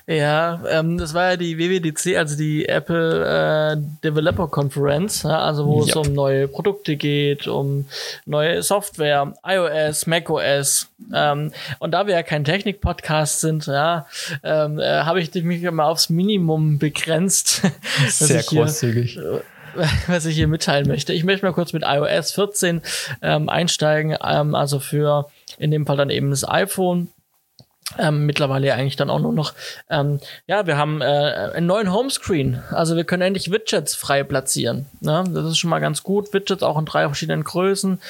Ja, 0.07 0.63
ähm, 0.69 0.99
das 0.99 1.15
war 1.15 1.31
ja 1.31 1.37
die 1.37 1.59
WWDC, 1.59 2.17
also 2.17 2.37
die 2.37 2.69
Apple 2.69 3.25
äh, 3.25 3.77
Developer 4.05 4.49
Conference, 4.49 5.23
ja, 5.23 5.39
also 5.39 5.67
wo 5.67 5.81
yep. 5.81 5.89
es 5.89 5.97
um 5.97 6.13
neue 6.13 6.49
Produkte 6.49 6.97
geht, 6.97 7.47
um 7.47 7.87
neue 8.25 8.63
Software, 8.63 9.35
iOS, 9.45 10.07
macOS. 10.07 10.89
Ähm, 11.13 11.53
und 11.79 11.93
da 11.93 12.07
wir 12.07 12.15
ja 12.15 12.23
kein 12.23 12.45
Technik-Podcast 12.45 13.41
sind, 13.41 13.67
ja, 13.67 14.07
ähm, 14.43 14.79
äh, 14.79 15.03
habe 15.03 15.21
ich 15.21 15.33
mich 15.35 15.63
mal 15.71 15.85
aufs 15.85 16.09
Minimum 16.09 16.79
begrenzt. 16.79 17.63
Sehr 18.09 18.43
großzügig. 18.43 19.19
Was 20.07 20.25
ich 20.25 20.37
hier 20.37 20.49
mitteilen 20.49 20.89
möchte. 20.89 21.13
Ich 21.13 21.25
möchte 21.25 21.45
mal 21.45 21.53
kurz 21.53 21.73
mit 21.73 21.83
iOS 21.85 22.33
14 22.33 22.81
ähm, 23.23 23.49
einsteigen, 23.49 24.17
ähm, 24.25 24.55
also 24.55 24.81
für 24.81 25.29
in 25.59 25.71
dem 25.71 25.87
Fall 25.87 25.97
dann 25.97 26.11
eben 26.11 26.31
das 26.31 26.49
iPhone 26.49 27.09
ähm, 27.99 28.27
mittlerweile 28.27 28.75
eigentlich 28.75 28.97
dann 28.97 29.11
auch 29.11 29.21
nur 29.21 29.33
noch, 29.33 29.55
ähm, 29.89 30.19
ja, 30.47 30.67
wir 30.67 30.77
haben 30.77 31.01
äh, 31.01 31.05
einen 31.55 31.67
neuen 31.67 31.93
Homescreen. 31.93 32.63
Also 32.71 32.97
wir 32.97 33.05
können 33.05 33.23
endlich 33.23 33.51
Widgets 33.51 33.95
frei 33.95 34.25
platzieren. 34.25 34.87
Ne? 35.01 35.25
Das 35.33 35.47
ist 35.47 35.59
schon 35.59 35.71
mal 35.71 35.79
ganz 35.79 36.03
gut. 36.03 36.33
Widgets 36.33 36.63
auch 36.63 36.79
in 36.79 36.85
drei 36.85 37.05
verschiedenen 37.05 37.45
Größen. 37.45 38.01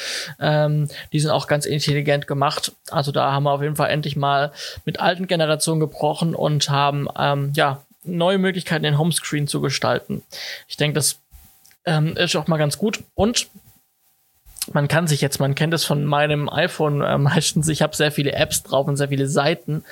Ähm, 0.41 0.89
die 1.13 1.21
sind 1.21 1.31
auch 1.31 1.47
ganz 1.47 1.67
intelligent 1.67 2.27
gemacht. 2.27 2.73
Also 2.91 3.13
da 3.13 3.33
haben 3.33 3.45
wir 3.45 3.53
auf 3.53 3.63
jeden 3.63 3.77
Fall 3.77 3.91
endlich 3.91 4.17
mal 4.17 4.53
mit 4.85 4.99
alten 4.99 5.27
Generationen 5.27 5.81
gebrochen 5.81 6.35
und 6.35 6.71
haben, 6.71 7.09
ähm, 7.19 7.53
ja, 7.55 7.83
neue 8.03 8.39
Möglichkeiten, 8.39 8.85
den 8.85 8.99
Homescreen 8.99 9.49
zu 9.49 9.61
gestalten. 9.61 10.23
Ich 10.69 10.77
denke, 10.77 10.95
das 10.95 11.19
ähm, 11.85 12.17
ist 12.17 12.37
auch 12.37 12.47
mal 12.47 12.57
ganz 12.57 12.79
gut. 12.79 13.01
Und 13.15 13.49
man 14.73 14.89
kann 14.89 15.07
sich 15.07 15.21
jetzt, 15.21 15.41
man 15.41 15.55
kennt 15.55 15.75
es 15.75 15.85
von 15.85 16.05
meinem 16.05 16.49
iPhone 16.49 17.01
äh, 17.01 17.19
meistens, 17.19 17.69
ich 17.69 17.83
habe 17.83 17.97
sehr 17.97 18.13
viele 18.13 18.33
Apps 18.33 18.63
drauf 18.63 18.87
und 18.87 18.97
sehr 18.97 19.09
viele 19.09 19.29
Seiten 19.29 19.85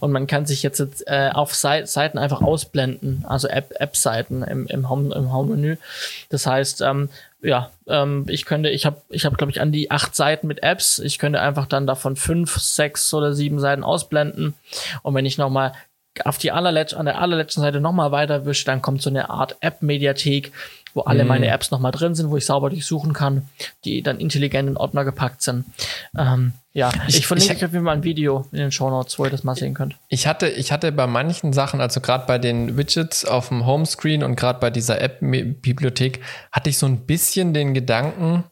und 0.00 0.12
man 0.12 0.26
kann 0.26 0.46
sich 0.46 0.62
jetzt 0.62 0.80
äh, 1.06 1.30
auf 1.32 1.54
Seiten 1.54 2.18
einfach 2.18 2.42
ausblenden, 2.42 3.24
also 3.28 3.48
App-Seiten 3.48 4.42
im, 4.42 4.66
im 4.66 4.88
Home 4.88 5.14
im 5.14 5.32
Home-Menü. 5.32 5.76
Das 6.28 6.46
heißt, 6.46 6.80
ähm, 6.82 7.08
ja, 7.42 7.70
ähm, 7.88 8.26
ich 8.28 8.44
könnte, 8.44 8.70
ich 8.70 8.86
habe, 8.86 9.02
ich 9.08 9.24
habe, 9.24 9.36
glaube 9.36 9.50
ich, 9.50 9.60
an 9.60 9.72
die 9.72 9.90
acht 9.90 10.14
Seiten 10.14 10.46
mit 10.46 10.62
Apps. 10.62 11.00
Ich 11.00 11.18
könnte 11.18 11.40
einfach 11.40 11.66
dann 11.66 11.86
davon 11.86 12.14
fünf, 12.14 12.56
sechs 12.58 13.12
oder 13.12 13.32
sieben 13.34 13.58
Seiten 13.58 13.82
ausblenden. 13.82 14.54
Und 15.02 15.14
wenn 15.14 15.26
ich 15.26 15.38
noch 15.38 15.50
mal 15.50 15.72
auf 16.24 16.38
die 16.38 16.52
allerletz 16.52 16.92
an 16.92 17.06
der 17.06 17.20
allerletzten 17.20 17.62
Seite 17.62 17.80
noch 17.80 17.92
mal 17.92 18.12
weiter 18.12 18.44
wische, 18.44 18.66
dann 18.66 18.82
kommt 18.82 19.02
so 19.02 19.10
eine 19.10 19.30
Art 19.30 19.56
App-Mediathek 19.60 20.52
wo 20.94 21.02
alle 21.02 21.24
meine 21.24 21.46
mhm. 21.46 21.52
Apps 21.52 21.70
nochmal 21.70 21.92
drin 21.92 22.14
sind, 22.14 22.30
wo 22.30 22.36
ich 22.36 22.46
sauber 22.46 22.70
durchsuchen 22.70 23.12
kann, 23.12 23.48
die 23.84 24.02
dann 24.02 24.18
intelligent 24.18 24.68
in 24.68 24.76
Ordner 24.76 25.04
gepackt 25.04 25.42
sind. 25.42 25.64
Ähm, 26.16 26.52
ja, 26.74 26.90
ich, 27.06 27.18
ich 27.18 27.26
verlinke 27.26 27.66
euch 27.66 27.72
mal 27.72 27.92
ein 27.92 28.04
Video 28.04 28.46
in 28.52 28.58
den 28.58 28.72
Show 28.72 28.88
Notes, 28.88 29.18
wo 29.18 29.24
ihr 29.24 29.30
das 29.30 29.44
mal 29.44 29.54
sehen 29.54 29.74
könnt. 29.74 29.96
Ich 30.08 30.26
hatte, 30.26 30.48
ich 30.48 30.72
hatte 30.72 30.90
bei 30.90 31.06
manchen 31.06 31.52
Sachen, 31.52 31.80
also 31.80 32.00
gerade 32.00 32.26
bei 32.26 32.38
den 32.38 32.76
Widgets 32.78 33.24
auf 33.24 33.48
dem 33.48 33.66
Homescreen 33.66 34.22
und 34.22 34.36
gerade 34.36 34.58
bei 34.58 34.70
dieser 34.70 35.00
App-Bibliothek, 35.00 36.20
hatte 36.50 36.70
ich 36.70 36.78
so 36.78 36.86
ein 36.86 37.00
bisschen 37.00 37.52
den 37.52 37.74
Gedanken, 37.74 38.44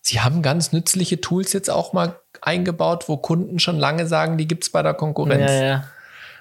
sie 0.00 0.20
haben 0.20 0.40
ganz 0.42 0.72
nützliche 0.72 1.20
Tools 1.20 1.52
jetzt 1.52 1.70
auch 1.70 1.92
mal 1.92 2.18
eingebaut, 2.40 3.08
wo 3.08 3.18
Kunden 3.18 3.58
schon 3.58 3.78
lange 3.78 4.06
sagen, 4.06 4.38
die 4.38 4.48
gibt's 4.48 4.70
bei 4.70 4.82
der 4.82 4.94
Konkurrenz. 4.94 5.50
Ja, 5.50 5.62
ja. 5.62 5.84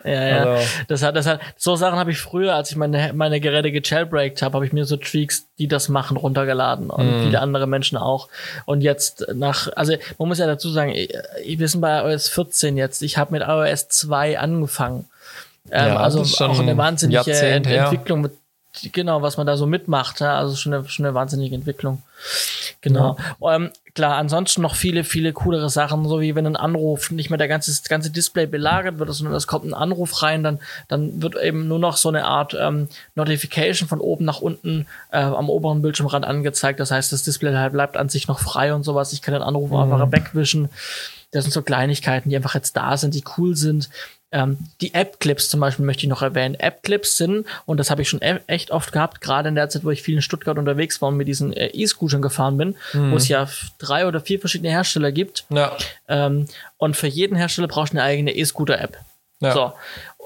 Ja, 0.04 0.28
ja. 0.28 0.44
Also. 0.44 0.68
Das 0.88 1.04
hat, 1.04 1.16
das 1.16 1.26
hat, 1.26 1.42
so 1.58 1.76
Sachen 1.76 2.00
habe 2.00 2.12
ich 2.12 2.20
früher, 2.20 2.56
als 2.56 2.72
ich 2.72 2.78
meine, 2.78 3.12
meine 3.14 3.40
Geräte 3.40 3.72
gejailbreakt 3.72 4.42
habe, 4.42 4.56
habe 4.56 4.66
ich 4.66 4.74
mir 4.74 4.86
so 4.86 4.98
Tweaks, 4.98 5.48
die 5.58 5.68
das 5.68 5.90
machen, 5.90 6.18
runtergeladen 6.18 6.90
und 6.90 7.06
mm. 7.06 7.24
viele 7.26 7.40
andere 7.42 7.68
Menschen 7.68 7.98
auch. 7.98 8.30
Und 8.66 8.82
jetzt 8.82 9.26
nach, 9.34 9.70
also 9.76 9.94
man 10.18 10.28
muss 10.28 10.40
ja 10.40 10.48
dazu 10.48 10.70
sagen, 10.70 10.94
wir 10.94 11.68
sind 11.68 11.82
bei 11.82 12.00
iOS 12.02 12.30
14 12.30 12.78
jetzt. 12.78 13.02
Ich 13.02 13.18
habe 13.18 13.32
mit 13.32 13.42
iOS 13.42 13.90
2 13.90 14.40
angefangen. 14.40 15.06
Ähm, 15.72 15.88
ja, 15.88 15.98
also 15.98 16.22
auch 16.46 16.60
eine 16.60 16.78
wahnsinnige 16.78 17.32
Ent 17.32 17.68
Entwicklung 17.68 18.22
mit 18.22 18.34
genau, 18.92 19.22
was 19.22 19.38
man 19.38 19.48
da 19.48 19.58
so 19.58 19.66
mitmacht. 19.66 20.20
Ja? 20.20 20.38
Also 20.38 20.56
schon 20.56 20.74
eine, 20.74 20.88
schon 20.88 21.06
eine 21.06 21.16
wahnsinnige 21.16 21.56
Entwicklung. 21.56 22.04
Genau. 22.82 23.18
Ja. 23.42 23.56
Ähm, 23.56 23.72
klar, 23.94 24.16
ansonsten 24.16 24.62
noch 24.62 24.76
viele, 24.76 25.04
viele 25.04 25.34
coolere 25.34 25.70
Sachen, 25.70 26.08
so 26.08 26.22
wie 26.22 26.36
wenn 26.36 26.46
ein 26.46 26.56
Anruf 26.56 27.12
nicht 27.12 27.30
mehr 27.30 27.38
der 27.38 27.48
ganze, 27.48 27.72
das 27.72 27.84
ganze 27.84 28.10
Display 28.10 28.46
belagert 28.46 29.00
wird, 29.00 29.14
sondern 29.14 29.36
es 29.36 29.48
kommt 29.48 29.66
ein 29.66 29.74
Anruf 29.74 30.22
rein, 30.22 30.44
dann, 30.44 30.60
dann 30.88 31.22
wird 31.22 31.36
eben 31.36 31.68
nur 31.68 31.80
noch 31.80 31.98
so 31.98 32.10
eine 32.10 32.26
Art 32.26 32.56
ähm, 32.58 32.88
Notification 33.16 33.88
von 33.88 34.00
oben 34.00 34.26
nach 34.26 34.40
unten 34.40 34.88
äh, 35.12 35.20
am 35.20 35.50
oberen 35.50 35.82
Bildschirmrand 35.82 36.26
angezeigt. 36.26 36.80
Das 36.80 36.92
heißt, 36.92 37.12
das 37.12 37.24
Display 37.24 37.54
halt 37.54 37.74
bleibt 37.74 37.98
an 37.98 38.10
sich 38.10 38.28
noch 38.28 38.40
frei 38.40 38.74
und 38.74 38.84
sowas. 38.84 39.12
Ich 39.12 39.22
kann 39.22 39.34
den 39.34 39.44
Anruf 39.44 39.72
mhm. 39.72 39.78
einfach 39.78 40.12
wegwischen. 40.12 40.70
Das 41.32 41.44
sind 41.44 41.52
so 41.52 41.62
Kleinigkeiten, 41.62 42.30
die 42.30 42.36
einfach 42.36 42.56
jetzt 42.56 42.76
da 42.76 42.98
sind, 42.98 43.14
die 43.14 43.24
cool 43.38 43.56
sind. 43.56 43.90
Ähm, 44.32 44.58
die 44.82 44.94
App-Clips 44.94 45.50
zum 45.50 45.60
Beispiel 45.60 45.86
möchte 45.86 46.04
ich 46.04 46.10
noch 46.10 46.22
erwähnen. 46.22 46.56
App-Clips 46.56 47.18
sind, 47.18 47.48
und 47.66 47.80
das 47.80 47.90
habe 47.90 48.02
ich 48.04 48.10
schon 48.10 48.22
e 48.22 48.40
echt 48.48 48.70
oft 48.72 48.92
gehabt, 48.92 49.22
gerade 49.22 49.50
in 49.50 49.56
der 49.56 49.70
Zeit, 49.70 49.84
wo 49.84 49.90
ich 49.90 50.04
viel 50.04 50.16
in 50.16 50.22
Stuttgart 50.22 50.58
unterwegs 50.58 51.02
war 51.02 51.10
und 51.10 51.18
mit 51.18 51.28
diesen 51.28 51.54
äh, 51.54 51.68
E-Scootern 51.68 52.22
gefahren 52.22 52.58
bin, 52.58 52.76
mhm. 52.94 53.12
wo 53.12 53.16
es 53.16 53.28
ja 53.28 53.48
drei 53.80 54.06
oder 54.06 54.22
vier 54.22 54.40
verschiedene 54.40 54.70
Hersteller 54.70 55.12
gibt. 55.12 55.46
Ja. 55.50 55.76
Ähm, 56.08 56.48
und 56.78 56.96
für 56.96 57.08
jeden 57.08 57.36
Hersteller 57.36 57.68
brauchst 57.68 57.94
du 57.94 57.98
eine 57.98 58.04
eigene 58.04 58.36
E-Scooter-App. 58.36 58.98
Ja. 59.40 59.54
So. 59.54 59.74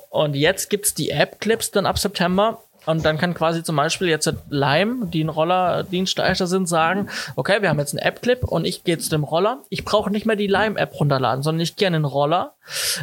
Und 0.10 0.36
jetzt 0.36 0.70
gibt's 0.70 0.94
die 0.94 1.10
App-Clips 1.10 1.72
dann 1.72 1.86
ab 1.86 1.98
September 1.98 2.62
und 2.86 3.06
dann 3.06 3.18
kann 3.18 3.34
quasi 3.34 3.64
zum 3.64 3.76
Beispiel 3.76 4.08
jetzt 4.08 4.32
Lime, 4.50 5.08
die 5.08 5.24
ein 5.24 5.30
Roller-Dienstleister 5.30 6.48
sind, 6.48 6.68
sagen, 6.68 7.10
okay, 7.36 7.62
wir 7.62 7.70
haben 7.70 7.80
jetzt 7.80 7.94
einen 7.94 8.06
App-Clip 8.06 8.44
und 8.44 8.66
ich 8.66 8.84
gehe 8.84 8.98
zu 8.98 9.10
dem 9.10 9.24
Roller. 9.24 9.60
Ich 9.70 9.86
brauche 9.86 10.12
nicht 10.12 10.26
mehr 10.26 10.36
die 10.36 10.48
Lime-App 10.48 11.00
runterladen, 11.00 11.44
sondern 11.44 11.62
ich 11.62 11.76
gehe 11.76 11.88
an 11.88 11.94
den 11.94 12.06
Roller, 12.06 12.54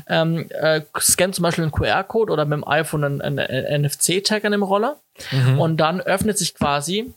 ähm, 0.07 0.47
äh, 0.51 0.83
scanne 0.99 1.33
zum 1.33 1.43
Beispiel 1.43 1.64
einen 1.64 1.72
QR-Code 1.72 2.33
oder 2.33 2.45
mit 2.45 2.59
dem 2.59 2.68
iPhone 2.68 3.05
einen, 3.05 3.39
einen 3.39 3.83
NFC-Tag 3.83 4.45
an 4.45 4.53
dem 4.53 4.62
Roller 4.62 4.97
mhm. 5.31 5.61
und 5.61 5.76
dann 5.78 6.01
öffnet 6.01 6.39
sich 6.39 6.55
quasi 6.55 7.12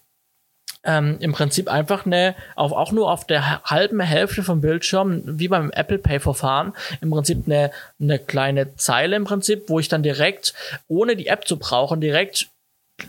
ähm, 0.83 1.17
im 1.19 1.31
Prinzip 1.31 1.71
einfach 1.71 2.05
eine, 2.05 2.35
auf, 2.55 2.71
auch 2.71 2.91
nur 2.91 3.11
auf 3.11 3.25
der 3.25 3.61
halben 3.63 3.99
Hälfte 3.99 4.43
vom 4.43 4.61
Bildschirm, 4.61 5.23
wie 5.25 5.47
beim 5.47 5.71
Apple 5.71 5.97
Pay-Verfahren, 5.97 6.73
im 7.01 7.09
Prinzip 7.09 7.43
eine, 7.45 7.71
eine 8.01 8.19
kleine 8.19 8.75
Zeile 8.75 9.15
im 9.15 9.23
Prinzip, 9.23 9.69
wo 9.69 9.79
ich 9.79 9.87
dann 9.87 10.03
direkt, 10.03 10.53
ohne 10.87 11.15
die 11.15 11.27
App 11.27 11.47
zu 11.47 11.57
brauchen, 11.57 12.01
direkt 12.01 12.49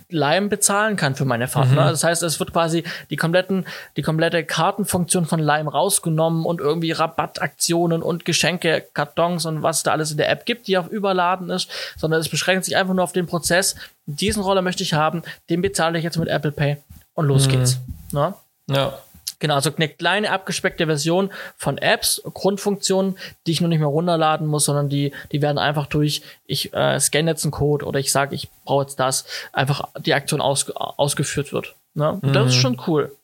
Lime 0.08 0.48
bezahlen 0.48 0.96
kann 0.96 1.14
für 1.14 1.24
meine 1.24 1.46
Fahrt. 1.46 1.68
Ne? 1.68 1.74
Mhm. 1.74 1.88
Das 1.88 2.04
heißt, 2.04 2.22
es 2.22 2.38
wird 2.40 2.52
quasi 2.52 2.84
die 3.10 3.16
kompletten, 3.16 3.66
die 3.96 4.02
komplette 4.02 4.44
Kartenfunktion 4.44 5.26
von 5.26 5.40
Lime 5.40 5.70
rausgenommen 5.70 6.44
und 6.44 6.60
irgendwie 6.60 6.92
Rabattaktionen 6.92 8.02
und 8.02 8.24
Geschenke, 8.24 8.84
Kartons 8.94 9.46
und 9.46 9.62
was 9.62 9.82
da 9.82 9.92
alles 9.92 10.10
in 10.10 10.16
der 10.16 10.30
App 10.30 10.46
gibt, 10.46 10.66
die 10.68 10.78
auf 10.78 10.88
Überladen 10.88 11.50
ist, 11.50 11.70
sondern 11.96 12.20
es 12.20 12.28
beschränkt 12.28 12.64
sich 12.64 12.76
einfach 12.76 12.94
nur 12.94 13.04
auf 13.04 13.12
den 13.12 13.26
Prozess. 13.26 13.76
Diesen 14.06 14.42
Roller 14.42 14.62
möchte 14.62 14.82
ich 14.82 14.94
haben, 14.94 15.22
den 15.50 15.62
bezahle 15.62 15.98
ich 15.98 16.04
jetzt 16.04 16.18
mit 16.18 16.28
Apple 16.28 16.52
Pay 16.52 16.78
und 17.14 17.26
los 17.26 17.46
mhm. 17.46 17.50
geht's. 17.52 17.78
Ne? 18.12 18.34
Ja. 18.68 18.98
Genau, 19.44 19.56
also 19.56 19.70
eine 19.76 19.90
kleine 19.90 20.30
abgespeckte 20.30 20.86
Version 20.86 21.30
von 21.58 21.76
Apps, 21.76 22.22
Grundfunktionen, 22.32 23.18
die 23.46 23.52
ich 23.52 23.60
nur 23.60 23.68
nicht 23.68 23.80
mehr 23.80 23.88
runterladen 23.88 24.46
muss, 24.46 24.64
sondern 24.64 24.88
die, 24.88 25.12
die 25.32 25.42
werden 25.42 25.58
einfach 25.58 25.84
durch, 25.84 26.22
ich 26.46 26.72
äh, 26.72 26.98
scanne 26.98 27.32
jetzt 27.32 27.44
einen 27.44 27.50
Code 27.50 27.84
oder 27.84 27.98
ich 28.00 28.10
sage, 28.10 28.34
ich 28.34 28.48
brauche 28.64 28.84
jetzt 28.84 28.98
das, 28.98 29.26
einfach 29.52 29.90
die 29.98 30.14
Aktion 30.14 30.40
aus, 30.40 30.70
ausgeführt 30.70 31.52
wird. 31.52 31.74
Ne? 31.92 32.20
Mhm. 32.22 32.32
Das 32.32 32.46
ist 32.46 32.54
schon 32.54 32.80
cool. 32.86 33.14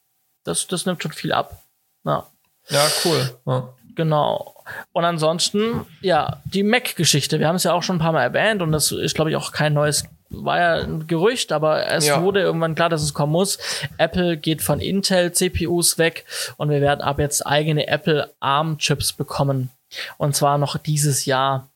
Das, 0.44 0.66
das 0.66 0.84
nimmt 0.84 1.02
schon 1.02 1.12
viel 1.12 1.32
ab. 1.32 1.62
Ja, 2.04 2.26
ja 2.68 2.86
cool. 3.06 3.38
Ja. 3.46 3.72
Genau. 3.94 4.62
Und 4.92 5.06
ansonsten, 5.06 5.86
ja, 6.02 6.42
die 6.44 6.64
Mac-Geschichte. 6.64 7.38
Wir 7.40 7.48
haben 7.48 7.56
es 7.56 7.64
ja 7.64 7.72
auch 7.72 7.82
schon 7.82 7.96
ein 7.96 8.00
paar 8.00 8.12
Mal 8.12 8.24
erwähnt 8.24 8.60
und 8.60 8.72
das 8.72 8.92
ist, 8.92 9.14
glaube 9.14 9.30
ich, 9.30 9.36
auch 9.36 9.52
kein 9.52 9.72
neues 9.72 10.04
war 10.30 10.58
ja 10.58 10.74
ein 10.84 11.06
Gerücht, 11.06 11.52
aber 11.52 11.86
es 11.88 12.06
ja. 12.06 12.22
wurde 12.22 12.40
irgendwann 12.40 12.74
klar, 12.74 12.88
dass 12.88 13.02
es 13.02 13.14
kommen 13.14 13.32
muss. 13.32 13.58
Apple 13.98 14.36
geht 14.36 14.62
von 14.62 14.80
Intel 14.80 15.32
CPUs 15.32 15.98
weg 15.98 16.24
und 16.56 16.70
wir 16.70 16.80
werden 16.80 17.00
ab 17.00 17.18
jetzt 17.18 17.46
eigene 17.46 17.88
Apple 17.88 18.30
ARM 18.40 18.78
Chips 18.78 19.12
bekommen. 19.12 19.70
Und 20.18 20.36
zwar 20.36 20.56
noch 20.56 20.76
dieses 20.78 21.24
Jahr. 21.24 21.68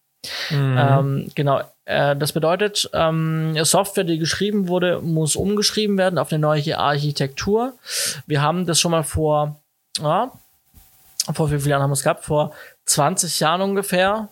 Mhm. 0.51 0.79
Ähm, 0.79 1.31
genau. 1.35 1.61
Äh, 1.85 2.17
das 2.17 2.33
bedeutet, 2.33 2.89
ähm, 2.95 3.57
Software, 3.65 4.05
die 4.05 4.19
geschrieben 4.19 4.69
wurde, 4.69 5.01
muss 5.01 5.37
umgeschrieben 5.37 5.99
werden 5.99 6.19
auf 6.19 6.33
eine 6.33 6.39
neue 6.39 6.79
Architektur. 6.79 7.75
Wir 8.27 8.41
haben 8.41 8.67
das 8.67 8.81
schon 8.81 8.93
mal 8.93 9.03
vor, 9.03 9.61
ja, 10.01 10.33
vor 11.33 11.51
wie 11.51 11.59
vielen 11.59 11.71
Jahren 11.71 11.83
haben 11.83 11.91
wir 11.91 11.95
es 11.95 12.03
gehabt? 12.03 12.25
Vor 12.25 12.53
20 12.87 13.41
Jahren 13.41 13.61
ungefähr 13.61 14.29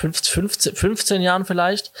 15, 0.00 0.74
15 0.74 1.22
Jahren 1.22 1.44
vielleicht, 1.44 1.92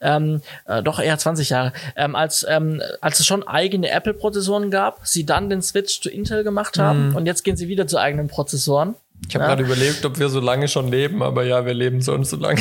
ähm, 0.00 0.42
äh, 0.66 0.82
doch 0.82 1.00
eher 1.00 1.18
20 1.18 1.50
Jahre, 1.50 1.72
ähm, 1.96 2.14
als, 2.14 2.46
ähm, 2.48 2.80
als 3.00 3.20
es 3.20 3.26
schon 3.26 3.46
eigene 3.46 3.90
Apple-Prozessoren 3.90 4.70
gab, 4.70 5.06
sie 5.06 5.26
dann 5.26 5.50
den 5.50 5.62
Switch 5.62 6.00
zu 6.00 6.08
Intel 6.08 6.44
gemacht 6.44 6.78
haben 6.78 7.10
mhm. 7.10 7.16
und 7.16 7.26
jetzt 7.26 7.42
gehen 7.42 7.56
sie 7.56 7.68
wieder 7.68 7.86
zu 7.86 7.98
eigenen 7.98 8.28
Prozessoren. 8.28 8.94
Ich 9.26 9.34
habe 9.34 9.44
ja. 9.44 9.48
gerade 9.48 9.64
überlegt, 9.64 10.04
ob 10.04 10.18
wir 10.18 10.28
so 10.28 10.40
lange 10.40 10.68
schon 10.68 10.88
leben, 10.88 11.22
aber 11.22 11.44
ja, 11.44 11.66
wir 11.66 11.74
leben 11.74 12.00
so 12.00 12.12
und 12.12 12.26
so 12.26 12.36
lange. 12.36 12.60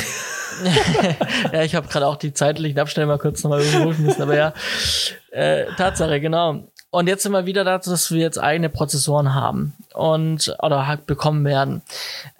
ja, 1.53 1.63
ich 1.63 1.75
habe 1.75 1.87
gerade 1.87 2.07
auch 2.07 2.15
die 2.15 2.33
zeitlichen 2.33 2.79
Abstände 2.79 3.07
mal 3.07 3.19
kurz 3.19 3.43
nochmal 3.43 3.61
überprüfen 3.61 4.05
müssen, 4.05 4.21
aber 4.21 4.35
ja, 4.35 4.53
äh, 5.31 5.65
Tatsache, 5.77 6.19
genau. 6.19 6.63
Und 6.89 7.07
jetzt 7.07 7.23
sind 7.23 7.33
wir 7.33 7.45
wieder 7.45 7.63
dazu, 7.63 7.89
dass 7.89 8.11
wir 8.11 8.21
jetzt 8.21 8.39
eigene 8.39 8.69
Prozessoren 8.69 9.33
haben 9.33 9.73
und 9.93 10.55
oder 10.59 10.87
halt 10.87 11.05
bekommen 11.05 11.45
werden. 11.45 11.81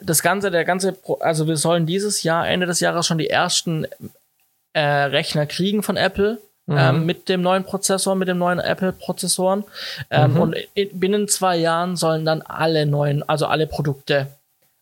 Das 0.01 0.23
Ganze, 0.23 0.51
der 0.51 0.63
ganze, 0.63 0.97
also 1.19 1.47
wir 1.47 1.57
sollen 1.57 1.85
dieses 1.85 2.23
Jahr, 2.23 2.47
Ende 2.47 2.65
des 2.65 2.79
Jahres 2.79 3.05
schon 3.05 3.17
die 3.17 3.29
ersten 3.29 3.85
äh, 4.73 4.81
Rechner 4.81 5.45
kriegen 5.45 5.83
von 5.83 5.97
Apple. 5.97 6.39
Mhm. 6.67 6.77
Ähm, 6.77 7.05
mit 7.05 7.29
dem 7.29 7.41
neuen 7.41 7.63
Prozessor, 7.63 8.15
mit 8.15 8.27
dem 8.27 8.37
neuen 8.37 8.59
Apple-Prozessoren. 8.59 9.63
Ähm, 10.09 10.33
mhm. 10.33 10.41
Und 10.41 10.55
in, 10.73 10.99
binnen 10.99 11.27
zwei 11.27 11.55
Jahren 11.57 11.95
sollen 11.95 12.25
dann 12.25 12.41
alle 12.41 12.85
neuen, 12.85 13.27
also 13.27 13.45
alle 13.45 13.67
Produkte 13.67 14.27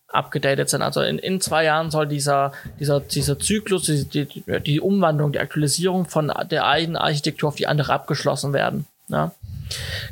abgedatet 0.08 0.70
sein. 0.70 0.82
Also 0.82 1.02
in, 1.02 1.20
in 1.20 1.42
zwei 1.42 1.66
Jahren 1.66 1.92
soll 1.92 2.08
dieser, 2.08 2.54
dieser, 2.80 3.02
dieser 3.02 3.38
Zyklus, 3.38 3.84
die, 3.84 4.06
die, 4.06 4.44
die 4.62 4.82
Umwandlung, 4.82 5.32
die 5.32 5.40
Aktualisierung 5.40 6.06
von 6.06 6.34
der 6.50 6.66
einen 6.66 6.96
Architektur 6.96 7.50
auf 7.50 7.56
die 7.56 7.68
andere 7.68 7.94
abgeschlossen 7.94 8.54
werden. 8.54 8.88
Ja. 9.08 9.32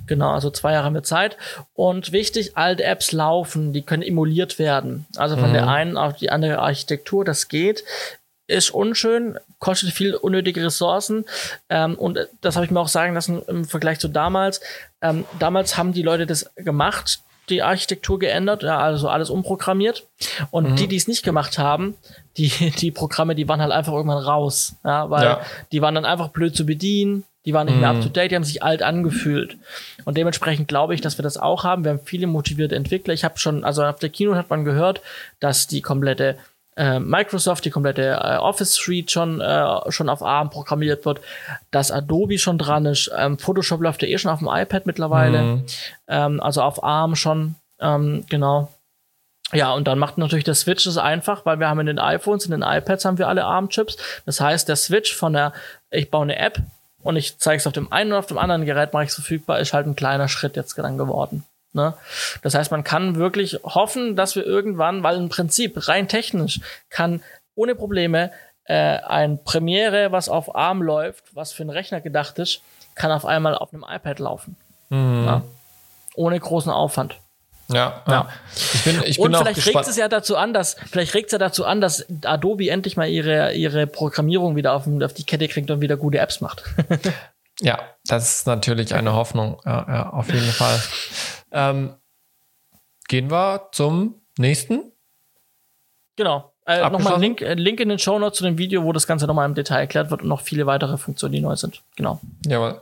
Genau, 0.08 0.32
also 0.32 0.50
zwei 0.50 0.74
Jahre 0.74 0.92
mit 0.92 1.06
Zeit. 1.06 1.38
Und 1.74 2.12
wichtig, 2.12 2.58
alte 2.58 2.84
Apps 2.84 3.12
laufen, 3.12 3.74
die 3.74 3.82
können 3.84 4.04
emuliert 4.04 4.60
werden. 4.60 5.06
Also 5.16 5.38
von 5.38 5.50
mhm. 5.50 5.54
der 5.54 5.68
einen 5.68 5.98
auf 5.98 6.18
die 6.18 6.30
andere 6.30 6.60
Architektur, 6.60 7.24
das 7.26 7.48
geht. 7.48 7.84
Ist 8.54 8.70
unschön, 8.70 9.40
kostet 9.58 9.92
viel 9.92 10.14
unnötige 10.14 10.64
Ressourcen. 10.64 11.26
Ähm, 11.70 11.96
und 11.96 12.20
das 12.42 12.56
habe 12.56 12.66
ich 12.66 12.72
mir 12.72 12.80
auch 12.80 12.88
sagen 12.88 13.16
lassen 13.16 13.42
im 13.48 13.66
Vergleich 13.66 13.98
zu 13.98 14.08
damals. 14.08 14.62
Ähm, 15.02 15.26
damals 15.40 15.76
haben 15.76 15.92
die 15.92 16.04
Leute 16.04 16.28
das 16.28 16.52
gemacht, 16.56 17.22
die 17.50 17.64
Architektur 17.64 18.20
geändert, 18.20 18.62
ja, 18.62 18.78
also 18.78 19.10
alles 19.10 19.32
umprogrammiert. 19.32 20.06
Und 20.52 20.72
mhm. 20.72 20.76
die, 20.76 20.88
die 20.88 20.96
es 20.96 21.08
nicht 21.08 21.24
gemacht 21.24 21.58
haben, 21.58 21.96
die, 22.38 22.50
die 22.78 22.92
Programme, 22.92 23.34
die 23.34 23.48
waren 23.50 23.60
halt 23.60 23.72
einfach 23.72 23.94
irgendwann 23.94 24.24
raus. 24.24 24.76
Ja, 24.84 25.10
weil 25.10 25.26
ja. 25.26 25.42
die 25.72 25.82
waren 25.82 25.96
dann 25.96 26.06
einfach 26.06 26.30
blöd 26.30 26.56
zu 26.56 26.66
bedienen, 26.66 27.24
die 27.46 27.54
waren 27.54 27.68
nicht 27.68 27.78
mehr 27.80 27.90
up 27.90 28.02
to 28.02 28.08
mhm. 28.08 28.14
date, 28.14 28.32
die 28.32 28.36
haben 28.36 28.44
sich 28.44 28.64
alt 28.64 28.82
angefühlt. 28.82 29.58
Und 30.06 30.16
dementsprechend 30.16 30.68
glaube 30.68 30.94
ich, 30.94 31.02
dass 31.02 31.18
wir 31.18 31.24
das 31.24 31.38
auch 31.38 31.64
haben. 31.64 31.84
Wir 31.84 31.92
haben 31.92 32.00
viele 32.06 32.28
motivierte 32.28 32.76
Entwickler. 32.76 33.14
Ich 33.14 33.24
habe 33.24 33.38
schon, 33.38 33.64
also 33.64 33.84
auf 33.84 34.00
der 34.00 34.10
Kino 34.10 34.36
hat 34.36 34.50
man 34.50 34.64
gehört, 34.64 35.02
dass 35.40 35.68
die 35.68 35.82
komplette 35.82 36.38
äh, 36.76 37.00
Microsoft, 37.00 37.66
die 37.66 37.70
komplette 37.70 38.20
äh, 38.22 38.38
Office 38.38 38.74
Suite 38.74 39.12
schon, 39.12 39.42
äh, 39.42 39.92
schon 39.92 40.10
auf 40.10 40.22
ARM 40.22 40.50
programmiert 40.50 41.06
wird, 41.06 41.22
dass 41.72 41.92
Adobe 41.92 42.38
schon 42.38 42.58
dran 42.58 42.86
ist. 42.86 43.12
Ähm, 43.16 43.38
Photoshop 43.38 43.82
läuft 43.82 44.02
ja 44.02 44.08
eh 44.08 44.18
schon 44.18 44.32
auf 44.32 44.40
dem 44.40 44.50
iPad 44.52 44.86
mittlerweile. 44.86 45.42
Mhm. 45.42 45.66
Ähm, 46.08 46.42
also 46.42 46.62
auf 46.62 46.84
ARM 46.84 47.16
schon, 47.16 47.56
ähm, 47.80 48.26
genau. 48.30 48.72
Ja, 49.52 49.74
und 49.74 49.88
dann 49.88 50.00
macht 50.00 50.18
natürlich 50.18 50.46
der 50.46 50.56
Switch 50.56 50.88
es 50.88 50.98
einfach, 50.98 51.46
weil 51.46 51.60
wir 51.60 51.70
haben 51.70 51.80
in 51.80 51.86
den 51.86 52.00
iPhones, 52.00 52.46
in 52.46 52.52
den 52.52 52.64
iPads 52.64 53.06
haben 53.06 53.20
wir 53.20 53.28
alle 53.28 53.46
ARM-Chips. 53.46 53.98
Das 54.26 54.42
heißt, 54.42 54.68
der 54.68 54.76
Switch 54.76 55.16
von 55.16 55.34
der, 55.34 55.54
ich 55.92 56.10
baue 56.10 56.24
eine 56.24 56.38
App, 56.38 56.60
und 57.04 57.18
ich 57.18 57.38
zeige 57.38 57.58
es 57.58 57.68
auf 57.68 57.74
dem 57.74 57.92
einen 57.92 58.12
oder 58.12 58.20
auf 58.20 58.26
dem 58.26 58.38
anderen 58.38 58.66
Gerät, 58.66 58.94
mache 58.94 59.04
ich 59.04 59.10
es 59.10 59.16
verfügbar, 59.16 59.60
ist 59.60 59.74
halt 59.74 59.86
ein 59.86 59.96
kleiner 59.96 60.30
Schritt 60.30 60.56
jetzt 60.56 60.78
dann 60.78 60.98
geworden. 60.98 61.44
Ne? 61.74 61.96
Das 62.42 62.54
heißt, 62.54 62.72
man 62.72 62.84
kann 62.84 63.16
wirklich 63.16 63.60
hoffen, 63.64 64.16
dass 64.16 64.36
wir 64.36 64.46
irgendwann, 64.46 65.04
weil 65.04 65.18
im 65.18 65.30
Prinzip 65.30 65.88
rein 65.88 66.08
technisch 66.08 66.60
kann 66.90 67.22
ohne 67.56 67.76
Probleme 67.76 68.32
äh, 68.66 69.00
ein 69.00 69.44
Premiere, 69.44 70.12
was 70.12 70.30
auf 70.30 70.56
ARM 70.56 70.82
läuft, 70.82 71.24
was 71.34 71.52
für 71.52 71.64
einen 71.64 71.70
Rechner 71.70 72.02
gedacht 72.02 72.40
ist, 72.40 72.62
kann 72.96 73.12
auf 73.12 73.26
einmal 73.26 73.56
auf 73.56 73.74
einem 73.74 73.86
iPad 73.88 74.20
laufen. 74.20 74.56
Mhm. 74.90 75.26
Ja? 75.26 75.42
Ohne 76.16 76.40
großen 76.40 76.72
Aufwand. 76.72 77.16
Ja, 77.70 78.04
ja. 78.08 78.30
Ich 78.56 78.84
bin, 78.84 79.02
ich 79.06 79.18
bin 79.18 79.26
Und 79.26 79.38
vielleicht 79.38 79.66
regt 79.66 79.88
es 79.88 79.96
ja 79.96 80.08
dazu 80.08 80.36
an, 80.36 80.54
dass 80.54 80.76
vielleicht 80.92 81.14
regt 81.14 81.28
es 81.28 81.32
ja 81.32 81.38
dazu 81.38 81.66
an, 81.66 81.82
dass 81.82 82.06
Adobe 82.24 82.70
endlich 82.70 82.98
mal 82.98 83.08
ihre 83.08 83.54
ihre 83.54 83.88
Programmierung 83.88 84.56
wieder 84.56 84.74
auf, 84.74 84.86
auf 84.88 85.14
die 85.14 85.24
Kette 85.24 85.48
kriegt 85.48 85.72
und 85.72 85.82
wieder 85.82 85.98
gute 85.98 86.20
Apps 86.20 86.42
macht. 86.42 86.64
ja, 87.62 87.80
das 88.06 88.38
ist 88.38 88.48
natürlich 88.48 88.94
eine 88.94 89.14
Hoffnung. 89.14 89.62
Ja, 89.66 89.86
ja 89.88 90.10
auf 90.10 90.28
jeden 90.28 90.52
Fall. 90.52 90.80
Ähm, 91.54 91.96
gehen 93.08 93.32
wir 93.32 93.70
zum 93.72 94.16
nächsten. 94.38 94.92
Genau. 96.16 96.52
Äh, 96.66 96.90
nochmal 96.90 97.20
Link, 97.20 97.42
äh, 97.42 97.56
Link 97.56 97.80
in 97.80 97.90
den 97.90 98.00
Show 98.00 98.18
Notes 98.18 98.38
zu 98.38 98.44
dem 98.46 98.58
Video, 98.58 98.84
wo 98.84 98.94
das 98.94 99.06
Ganze 99.06 99.28
nochmal 99.28 99.46
im 99.48 99.54
Detail 99.54 99.80
erklärt 99.80 100.12
wird 100.12 100.22
und 100.22 100.30
noch 100.30 100.42
viele 100.42 100.66
weitere 100.66 100.98
Funktionen, 100.98 101.34
die 101.34 101.42
neu 101.42 101.56
sind. 101.56 101.82
Genau. 101.98 102.22
Ja, 102.46 102.82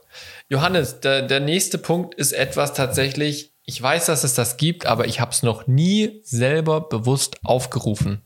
Johannes, 0.49 0.99
der, 0.99 1.23
der 1.23 1.39
nächste 1.39 1.77
Punkt 1.79 2.13
ist 2.15 2.31
etwas 2.31 2.73
tatsächlich, 2.73 3.51
ich 3.65 3.81
weiß, 3.81 4.05
dass 4.05 4.23
es 4.23 4.35
das 4.35 4.57
gibt, 4.57 4.85
aber 4.85 5.05
ich 5.07 5.19
habe 5.19 5.31
es 5.31 5.41
noch 5.41 5.65
nie 5.65 6.21
selber 6.23 6.81
bewusst 6.81 7.37
aufgerufen. 7.43 8.21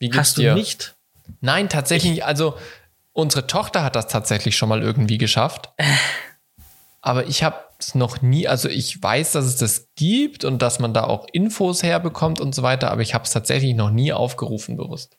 Wie 0.00 0.06
geht's 0.06 0.18
Hast 0.18 0.38
du 0.38 0.42
dir? 0.42 0.54
nicht? 0.54 0.94
Nein, 1.40 1.68
tatsächlich, 1.68 2.14
ich, 2.14 2.24
also 2.24 2.58
unsere 3.12 3.46
Tochter 3.46 3.84
hat 3.84 3.94
das 3.94 4.08
tatsächlich 4.08 4.56
schon 4.56 4.68
mal 4.68 4.82
irgendwie 4.82 5.18
geschafft. 5.18 5.70
Äh. 5.76 5.84
Aber 7.00 7.26
ich 7.26 7.44
habe 7.44 7.56
es 7.78 7.94
noch 7.94 8.22
nie, 8.22 8.48
also 8.48 8.68
ich 8.68 9.02
weiß, 9.02 9.32
dass 9.32 9.44
es 9.44 9.56
das 9.56 9.88
gibt 9.96 10.44
und 10.44 10.62
dass 10.62 10.78
man 10.78 10.94
da 10.94 11.04
auch 11.04 11.26
Infos 11.32 11.82
herbekommt 11.82 12.40
und 12.40 12.54
so 12.54 12.62
weiter, 12.62 12.90
aber 12.90 13.02
ich 13.02 13.14
habe 13.14 13.24
es 13.24 13.30
tatsächlich 13.30 13.74
noch 13.74 13.90
nie 13.90 14.12
aufgerufen 14.12 14.76
bewusst. 14.76 15.16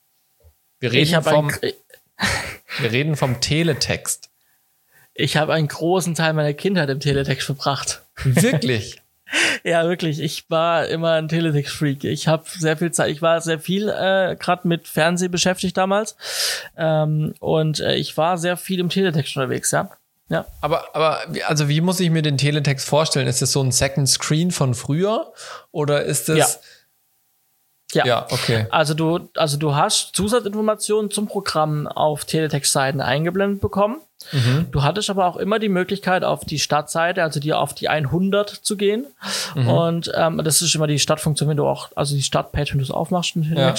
Wir 0.80 0.92
reden, 0.92 1.22
vom, 1.24 1.50
wir 2.80 2.92
reden 2.92 3.16
vom 3.16 3.42
Teletext. 3.42 4.30
Ich 5.14 5.38
habe 5.38 5.54
einen 5.54 5.68
großen 5.68 6.14
Teil 6.16 6.34
meiner 6.34 6.54
Kindheit 6.54 6.90
im 6.90 7.00
Teletext 7.00 7.46
verbracht. 7.46 8.04
Wirklich? 8.24 9.02
ja, 9.64 9.88
wirklich. 9.88 10.20
Ich 10.20 10.50
war 10.50 10.88
immer 10.88 11.14
ein 11.14 11.28
Teletext-Freak. 11.28 12.04
Ich 12.04 12.28
habe 12.28 12.44
sehr 12.48 12.78
viel 12.78 12.92
Zeit, 12.92 13.12
ich 13.12 13.22
war 13.22 13.40
sehr 13.42 13.60
viel 13.60 13.90
äh, 13.90 14.36
gerade 14.38 14.68
mit 14.68 14.88
Fernsehen 14.88 15.32
beschäftigt 15.32 15.78
damals. 15.78 16.18
Ähm, 16.78 17.34
und 17.40 17.80
äh, 17.80 17.96
ich 17.96 18.18
war 18.18 18.38
sehr 18.38 18.58
viel 18.58 18.80
im 18.80 18.90
Teletext 18.90 19.36
unterwegs, 19.38 19.72
ja. 19.72 19.90
Ja. 20.30 20.46
Aber, 20.62 20.96
aber, 20.96 21.20
also 21.48 21.70
wie 21.70 21.82
muss 21.82 22.00
ich 22.00 22.10
mir 22.10 22.22
den 22.22 22.38
Teletext 22.38 22.88
vorstellen? 22.88 23.28
Ist 23.28 23.42
das 23.42 23.52
so 23.52 23.62
ein 23.62 23.72
Second 23.72 24.10
Screen 24.10 24.52
von 24.52 24.74
früher? 24.74 25.32
Oder 25.72 26.04
ist 26.04 26.30
das. 26.30 26.38
Ja. 26.38 26.48
Ja. 27.94 28.06
ja, 28.06 28.28
okay. 28.30 28.68
Also 28.72 28.94
du, 28.94 29.30
also 29.36 29.58
du 29.58 29.76
hast 29.76 30.16
Zusatzinformationen 30.16 31.12
zum 31.12 31.28
Programm 31.28 31.88
auf 31.88 32.26
Teletext-Seiten 32.26 33.00
eingeblendet 33.00 33.62
bekommen. 33.62 34.02
Mhm. 34.32 34.68
Du 34.72 34.84
hattest 34.84 35.10
aber 35.10 35.28
auch 35.28 35.38
immer 35.38 35.60
die 35.60 35.70
Möglichkeit, 35.70 36.24
auf 36.24 36.44
die 36.44 36.60
Startseite, 36.60 37.24
also 37.24 37.40
dir 37.40 37.60
auf 37.60 37.74
die 37.74 37.88
100 37.88 38.50
zu 38.50 38.76
gehen. 38.76 39.06
Mhm. 39.54 39.68
Und 39.70 40.12
ähm, 40.16 40.42
das 40.44 40.62
ist 40.62 40.76
immer 40.76 40.88
die 40.88 41.00
Startfunktion, 41.00 41.48
wenn 41.48 41.58
du 41.58 41.66
auch, 41.66 41.90
also 41.96 42.16
die 42.16 42.24
Startpage, 42.24 42.72
wenn 42.72 42.80
du 42.80 42.84
es 42.84 42.92
aufmachst. 42.92 43.36
Ja. 43.36 43.76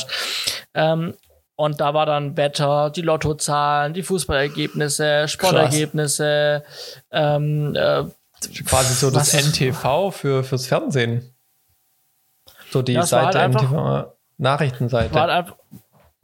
Ähm, 0.74 1.14
und 1.56 1.80
da 1.80 1.94
war 1.94 2.06
dann 2.06 2.36
Wetter, 2.36 2.90
die 2.90 3.02
Lottozahlen, 3.02 3.94
die 3.94 4.02
Fußballergebnisse, 4.02 5.26
Sportergebnisse. 5.26 6.62
Ähm, 7.10 7.74
äh, 7.74 8.04
Quasi 8.66 8.94
so 8.94 9.10
das 9.10 9.32
NTV 9.32 10.10
für, 10.10 10.44
fürs 10.44 10.66
Fernsehen. 10.66 11.34
So 12.70 12.82
die 12.82 13.00
Seite 13.02 13.38
halt 13.38 13.54
NTV, 13.54 14.12
Nachrichtenseite. 14.36 15.14
War 15.14 15.32
halt, 15.32 15.54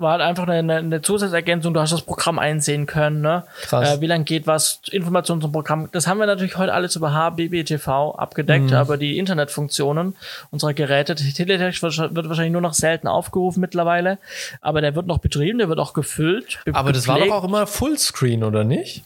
war 0.03 0.13
halt 0.13 0.23
einfach 0.23 0.47
eine, 0.47 0.77
eine 0.77 1.03
Zusatzergänzung. 1.03 1.73
Du 1.73 1.81
hast 1.81 1.93
das 1.93 2.03
Programm 2.03 2.39
einsehen 2.39 2.87
können. 2.87 3.21
Ne? 3.21 3.45
Krass. 3.63 3.97
Äh, 3.97 4.01
wie 4.01 4.07
lange 4.07 4.25
geht 4.25 4.47
was? 4.47 4.81
Informationen 4.91 5.41
zum 5.41 5.53
Programm. 5.53 5.89
Das 5.93 6.07
haben 6.07 6.19
wir 6.19 6.27
natürlich 6.27 6.57
heute 6.59 6.75
alles 6.75 6.97
über 6.97 7.13
HBBTV 7.13 8.17
abgedeckt, 8.17 8.71
mhm. 8.71 8.77
aber 8.77 8.97
die 8.97 9.19
Internetfunktionen 9.19 10.17
unserer 10.51 10.75
Geräte, 10.75 11.15
Teletext 11.15 11.83
wird, 11.83 12.15
wird, 12.15 12.29
wahrscheinlich 12.29 12.53
nur 12.53 12.61
noch 12.61 12.75
selten 12.75 13.09
aufgerufen 13.09 13.61
mittlerweile, 13.61 14.19
aber 14.61 14.81
der 14.81 14.95
wird 14.95 15.07
noch 15.07 15.19
betrieben, 15.19 15.59
der 15.59 15.69
wird 15.69 15.79
auch 15.79 15.93
gefüllt. 15.93 16.59
Aber 16.73 16.93
das 16.93 17.09
war 17.09 17.19
doch 17.19 17.31
auch 17.31 17.45
immer 17.45 17.67
Fullscreen, 17.67 18.45
oder 18.45 18.65
nicht? 18.65 19.05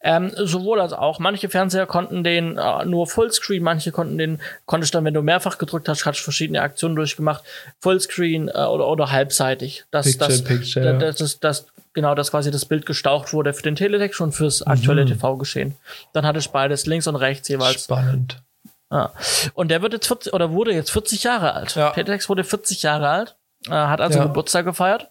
Ähm, 0.00 0.32
sowohl 0.34 0.80
als 0.80 0.92
auch. 0.92 1.18
Manche 1.18 1.48
Fernseher 1.48 1.86
konnten 1.86 2.24
den 2.24 2.56
äh, 2.56 2.84
nur 2.84 3.06
Fullscreen, 3.06 3.62
manche 3.62 3.92
konnten 3.92 4.18
den, 4.18 4.40
konntest 4.66 4.94
dann, 4.94 5.04
wenn 5.04 5.14
du 5.14 5.22
mehrfach 5.22 5.58
gedrückt 5.58 5.88
hast, 5.88 6.04
hast 6.06 6.20
verschiedene 6.20 6.62
Aktionen 6.62 6.96
durchgemacht, 6.96 7.44
Fullscreen 7.80 8.48
äh, 8.48 8.52
oder, 8.52 8.88
oder 8.88 9.10
halbseitig. 9.10 9.84
Das, 9.90 10.06
Picture, 10.06 10.28
das, 10.28 10.44
Picture, 10.44 10.98
das, 10.98 11.16
das, 11.16 11.40
das, 11.40 11.66
genau, 11.92 12.14
dass 12.14 12.30
quasi 12.30 12.50
das 12.50 12.64
Bild 12.64 12.86
gestaucht 12.86 13.32
wurde 13.32 13.52
für 13.52 13.62
den 13.62 13.76
Teletext 13.76 14.20
und 14.20 14.32
fürs 14.32 14.62
aktuelle 14.62 15.04
mhm. 15.04 15.08
TV-Geschehen. 15.08 15.74
Dann 16.12 16.26
hatte 16.26 16.38
ich 16.38 16.48
beides 16.50 16.86
links 16.86 17.06
und 17.06 17.16
rechts 17.16 17.48
jeweils. 17.48 17.84
Spannend. 17.84 18.42
Ja. 18.90 19.12
Und 19.54 19.68
der 19.68 19.82
wird 19.82 19.92
jetzt 19.92 20.06
40, 20.06 20.32
oder 20.32 20.52
wurde 20.52 20.72
jetzt 20.72 20.90
40 20.90 21.24
Jahre 21.24 21.54
alt. 21.54 21.74
Ja. 21.74 21.90
Teletext 21.90 22.28
wurde 22.28 22.44
40 22.44 22.82
Jahre 22.82 23.08
alt, 23.08 23.36
äh, 23.66 23.70
hat 23.70 24.00
also 24.00 24.18
ja. 24.18 24.26
Geburtstag 24.26 24.64
gefeiert. 24.64 25.10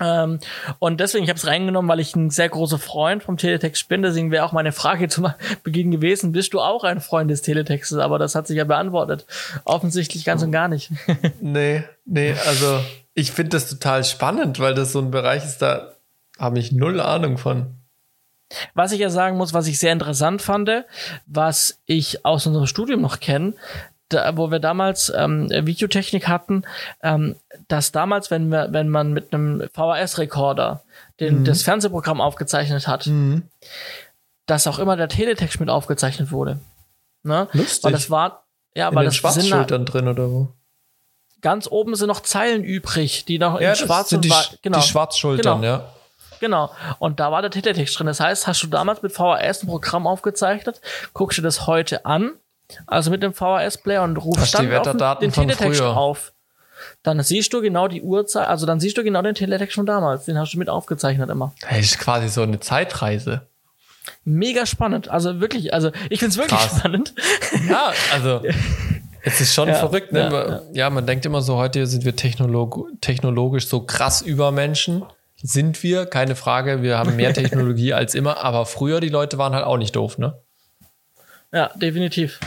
Ähm, 0.00 0.40
und 0.78 1.00
deswegen, 1.00 1.24
ich 1.24 1.30
habe 1.30 1.38
es 1.38 1.46
reingenommen, 1.46 1.88
weil 1.88 2.00
ich 2.00 2.16
ein 2.16 2.30
sehr 2.30 2.48
großer 2.48 2.78
Freund 2.78 3.22
vom 3.22 3.36
Teletext 3.36 3.88
bin. 3.88 4.02
Deswegen 4.02 4.30
wäre 4.30 4.44
auch 4.44 4.52
meine 4.52 4.72
Frage 4.72 5.08
zum 5.08 5.32
Beginn 5.62 5.90
gewesen, 5.90 6.32
bist 6.32 6.54
du 6.54 6.60
auch 6.60 6.84
ein 6.84 7.00
Freund 7.00 7.30
des 7.30 7.42
Teletextes? 7.42 7.98
Aber 7.98 8.18
das 8.18 8.34
hat 8.34 8.46
sich 8.46 8.56
ja 8.56 8.64
beantwortet. 8.64 9.26
Offensichtlich 9.64 10.24
ganz 10.24 10.42
und 10.42 10.52
gar 10.52 10.68
nicht. 10.68 10.90
nee, 11.40 11.84
nee, 12.04 12.34
also 12.46 12.80
ich 13.14 13.32
finde 13.32 13.50
das 13.50 13.68
total 13.68 14.04
spannend, 14.04 14.58
weil 14.58 14.74
das 14.74 14.92
so 14.92 15.00
ein 15.00 15.10
Bereich 15.10 15.44
ist, 15.44 15.58
da 15.58 15.92
habe 16.38 16.58
ich 16.58 16.72
null 16.72 17.00
Ahnung 17.00 17.38
von. 17.38 17.74
Was 18.74 18.92
ich 18.92 18.98
ja 18.98 19.10
sagen 19.10 19.36
muss, 19.36 19.54
was 19.54 19.68
ich 19.68 19.78
sehr 19.78 19.92
interessant 19.92 20.42
fand, 20.42 20.70
was 21.26 21.80
ich 21.86 22.24
aus 22.24 22.46
unserem 22.46 22.66
Studium 22.66 23.00
noch 23.00 23.20
kenne, 23.20 23.54
da, 24.10 24.36
wo 24.36 24.50
wir 24.50 24.58
damals 24.58 25.12
ähm, 25.16 25.48
Videotechnik 25.50 26.28
hatten, 26.28 26.64
ähm, 27.02 27.36
dass 27.68 27.92
damals, 27.92 28.30
wenn 28.30 28.48
wir, 28.48 28.68
wenn 28.72 28.88
man 28.88 29.12
mit 29.12 29.32
einem 29.32 29.68
VHS-Rekorder 29.72 30.82
mhm. 31.18 31.44
das 31.44 31.62
Fernsehprogramm 31.62 32.20
aufgezeichnet 32.20 32.86
hat, 32.86 33.06
mhm. 33.06 33.44
dass 34.46 34.66
auch 34.66 34.78
immer 34.78 34.96
der 34.96 35.08
Teletext 35.08 35.60
mit 35.60 35.70
aufgezeichnet 35.70 36.30
wurde. 36.30 36.60
Ne? 37.22 37.48
Lustig. 37.52 37.84
Weil 37.84 37.92
das 37.92 38.10
war, 38.10 38.44
ja, 38.74 38.88
in 38.88 38.94
weil 38.94 39.04
das 39.04 39.16
Schwarzschultern 39.16 39.86
drin 39.86 40.08
oder 40.08 40.30
wo? 40.30 40.48
Ganz 41.40 41.66
oben 41.70 41.94
sind 41.94 42.08
noch 42.08 42.20
Zeilen 42.20 42.64
übrig, 42.64 43.24
die 43.24 43.38
noch 43.38 43.60
ja, 43.60 43.70
in 43.70 43.76
schwarz 43.76 44.10
sind 44.10 44.26
die, 44.26 44.32
genau. 44.60 44.78
die 44.78 44.86
Schwarzschultern, 44.86 45.62
genau. 45.62 45.72
ja. 45.72 45.94
Genau. 46.38 46.70
Und 46.98 47.20
da 47.20 47.30
war 47.30 47.42
der 47.42 47.50
Teletext 47.50 47.98
drin. 47.98 48.06
Das 48.06 48.18
heißt, 48.18 48.46
hast 48.46 48.62
du 48.62 48.66
damals 48.66 49.02
mit 49.02 49.12
VHS 49.12 49.62
ein 49.62 49.66
Programm 49.66 50.06
aufgezeichnet, 50.06 50.80
guckst 51.12 51.38
du 51.38 51.42
das 51.42 51.66
heute 51.66 52.06
an 52.06 52.32
also 52.86 53.10
mit 53.10 53.22
dem 53.22 53.32
VHS-Player 53.32 54.02
und 54.02 54.16
rufst 54.16 54.54
dann 54.54 54.68
den 55.20 55.32
Teletext 55.32 55.82
auf. 55.82 56.32
Dann 57.02 57.22
siehst 57.22 57.52
du 57.52 57.60
genau 57.60 57.88
die 57.88 58.02
Uhrzeit, 58.02 58.48
also 58.48 58.66
dann 58.66 58.80
siehst 58.80 58.96
du 58.96 59.04
genau 59.04 59.22
den 59.22 59.34
Teletext 59.34 59.74
von 59.74 59.86
damals. 59.86 60.24
Den 60.24 60.38
hast 60.38 60.54
du 60.54 60.58
mit 60.58 60.68
aufgezeichnet 60.68 61.30
immer. 61.30 61.52
Das 61.60 61.78
ist 61.78 61.98
quasi 61.98 62.28
so 62.28 62.42
eine 62.42 62.60
Zeitreise. 62.60 63.42
Mega 64.24 64.66
spannend. 64.66 65.08
Also 65.08 65.40
wirklich, 65.40 65.72
also 65.72 65.90
ich 66.08 66.20
finde 66.20 66.32
es 66.32 66.36
wirklich 66.38 66.58
Krass. 66.58 66.78
spannend. 66.78 67.14
Ja, 67.68 67.92
also 68.12 68.40
es 69.22 69.40
ist 69.40 69.54
schon 69.54 69.68
ja, 69.68 69.74
verrückt. 69.74 70.12
Ne? 70.12 70.20
Ja, 70.20 70.48
ja. 70.48 70.62
ja, 70.72 70.90
man 70.90 71.06
denkt 71.06 71.26
immer 71.26 71.42
so, 71.42 71.56
heute 71.56 71.86
sind 71.86 72.04
wir 72.04 72.16
technolog 72.16 72.86
technologisch 73.00 73.66
so 73.66 73.80
krass 73.80 74.22
über 74.22 74.50
Menschen. 74.50 75.04
Sind 75.42 75.82
wir, 75.82 76.06
keine 76.06 76.36
Frage. 76.36 76.82
Wir 76.82 76.98
haben 76.98 77.16
mehr 77.16 77.32
Technologie 77.32 77.94
als 77.94 78.14
immer. 78.14 78.42
Aber 78.44 78.66
früher, 78.66 79.00
die 79.00 79.08
Leute 79.08 79.38
waren 79.38 79.54
halt 79.54 79.64
auch 79.64 79.78
nicht 79.78 79.96
doof, 79.96 80.18
ne? 80.18 80.38
Ja, 81.52 81.70
definitiv. 81.74 82.38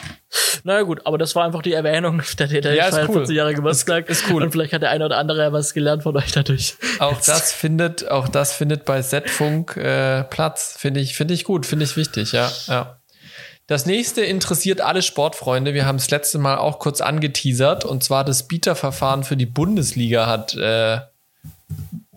Naja 0.64 0.82
gut, 0.84 1.02
aber 1.06 1.18
das 1.18 1.36
war 1.36 1.46
einfach 1.46 1.62
die 1.62 1.74
Erwähnung. 1.74 2.22
Der 2.40 2.48
Täter 2.48 2.74
ja, 2.74 2.88
ist 2.88 2.98
cool. 3.10 3.18
40 3.18 3.36
Jahre 3.36 3.54
Geburtstag. 3.54 4.10
Ist, 4.10 4.24
ist 4.24 4.32
cool. 4.32 4.44
Und 4.44 4.52
vielleicht 4.52 4.74
hat 4.74 4.82
der 4.82 4.90
eine 4.92 5.06
oder 5.06 5.18
andere 5.18 5.42
ja 5.42 5.54
was 5.54 5.74
gelernt 5.74 6.04
von 6.04 6.16
euch 6.16 6.32
dadurch. 6.32 6.76
Auch 7.00 7.20
das 7.22 7.52
findet, 7.52 8.10
auch 8.10 8.28
das 8.28 8.54
findet 8.54 8.86
bei 8.86 9.02
Z-Funk 9.02 9.78
äh, 9.78 10.24
Platz. 10.24 10.76
Finde 10.78 11.02
ich, 11.02 11.16
finde 11.16 11.34
ich 11.34 11.44
gut, 11.44 11.66
finde 11.66 11.86
ich 11.86 11.98
wichtig, 11.98 12.32
ja, 12.32 12.52
ja. 12.68 12.98
Das 13.68 13.86
nächste 13.86 14.22
interessiert 14.22 14.82
alle 14.82 15.02
Sportfreunde. 15.02 15.74
Wir 15.74 15.86
haben 15.86 15.96
es 15.96 16.10
letzte 16.10 16.38
Mal 16.38 16.58
auch 16.58 16.80
kurz 16.80 17.00
angeteasert. 17.00 17.86
Und 17.86 18.04
zwar 18.04 18.26
das 18.26 18.48
Bieterverfahren 18.48 19.24
für 19.24 19.38
die 19.38 19.46
Bundesliga 19.46 20.28
hat 20.28 20.54
äh, 20.56 21.00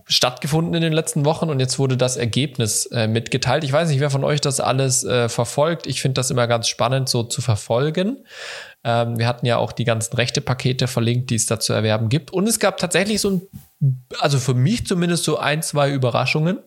stattgefunden 0.09 0.75
in 0.75 0.83
den 0.83 0.93
letzten 0.93 1.25
Wochen 1.25 1.51
und 1.51 1.59
jetzt 1.59 1.79
wurde 1.81 1.97
das 1.97 2.17
Ergebnis 2.17 2.87
äh, 2.87 3.09
mitgeteilt. 3.09 3.65
Ich 3.65 3.73
weiß 3.73 3.89
nicht, 3.89 3.99
wer 3.99 4.11
von 4.11 4.23
euch 4.23 4.41
das 4.41 4.61
alles 4.61 5.03
äh, 5.03 5.29
verfolgt. 5.29 5.87
Ich 5.87 6.01
finde 6.01 6.15
das 6.15 6.31
immer 6.31 6.47
ganz 6.47 6.69
spannend, 6.69 7.09
so 7.09 7.25
zu 7.25 7.43
verfolgen. 7.43 8.25
Ähm, 8.85 9.19
wir 9.19 9.27
hatten 9.27 9.47
ja 9.47 9.57
auch 9.57 9.73
die 9.73 9.85
ganzen 9.85 10.15
Rechte-Pakete 10.15 10.87
verlinkt, 10.87 11.31
die 11.31 11.35
es 11.35 11.47
da 11.47 11.59
zu 11.59 11.73
erwerben 11.73 12.09
gibt. 12.09 12.31
Und 12.31 12.49
es 12.49 12.61
gab 12.61 12.79
tatsächlich 12.79 13.21
so 13.21 13.31
ein, 13.31 13.43
also 14.21 14.39
für 14.39 14.55
mich 14.55 14.87
zumindest 14.87 15.25
so 15.25 15.39
ein, 15.39 15.63
zwei 15.63 15.91
Überraschungen, 15.91 16.61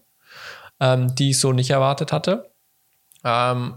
ähm, 0.82 1.16
die 1.16 1.30
ich 1.30 1.40
so 1.40 1.54
nicht 1.54 1.70
erwartet 1.70 2.12
hatte. 2.12 2.52
Ähm, 3.24 3.76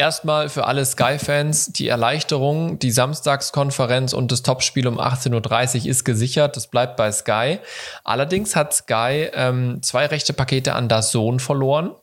Erstmal 0.00 0.48
für 0.48 0.66
alle 0.66 0.84
Sky-Fans 0.84 1.72
die 1.72 1.88
Erleichterung, 1.88 2.78
die 2.78 2.92
Samstagskonferenz 2.92 4.12
und 4.12 4.30
das 4.30 4.44
Topspiel 4.44 4.86
um 4.86 5.00
18.30 5.00 5.80
Uhr 5.80 5.86
ist 5.86 6.04
gesichert. 6.04 6.56
Das 6.56 6.68
bleibt 6.68 6.96
bei 6.96 7.10
Sky. 7.10 7.58
Allerdings 8.04 8.54
hat 8.54 8.72
Sky 8.72 9.28
ähm, 9.34 9.82
zwei 9.82 10.06
rechte 10.06 10.32
Pakete 10.32 10.74
an 10.74 10.88
das 10.88 11.10
Sohn 11.10 11.40
verloren. 11.40 11.96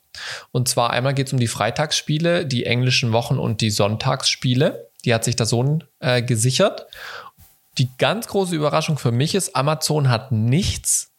Und 0.52 0.68
zwar 0.68 0.90
einmal 0.90 1.14
geht 1.14 1.28
es 1.28 1.34
um 1.34 1.40
die 1.40 1.48
Freitagsspiele, 1.48 2.46
die 2.46 2.66
englischen 2.66 3.14
Wochen 3.14 3.40
und 3.40 3.62
die 3.62 3.72
Sonntagsspiele. 3.72 4.90
Die 5.06 5.14
hat 5.14 5.24
sich 5.24 5.38
der 5.38 5.46
Sohn 5.46 5.86
äh, 6.00 6.22
gesichert. 6.22 6.88
Die 7.78 7.90
ganz 7.98 8.28
große 8.28 8.56
Überraschung 8.56 8.98
für 8.98 9.14
mich 9.14 9.36
ist, 9.36 9.56
Amazon 9.56 10.10
hat 10.10 10.34
nichts. 10.34 11.15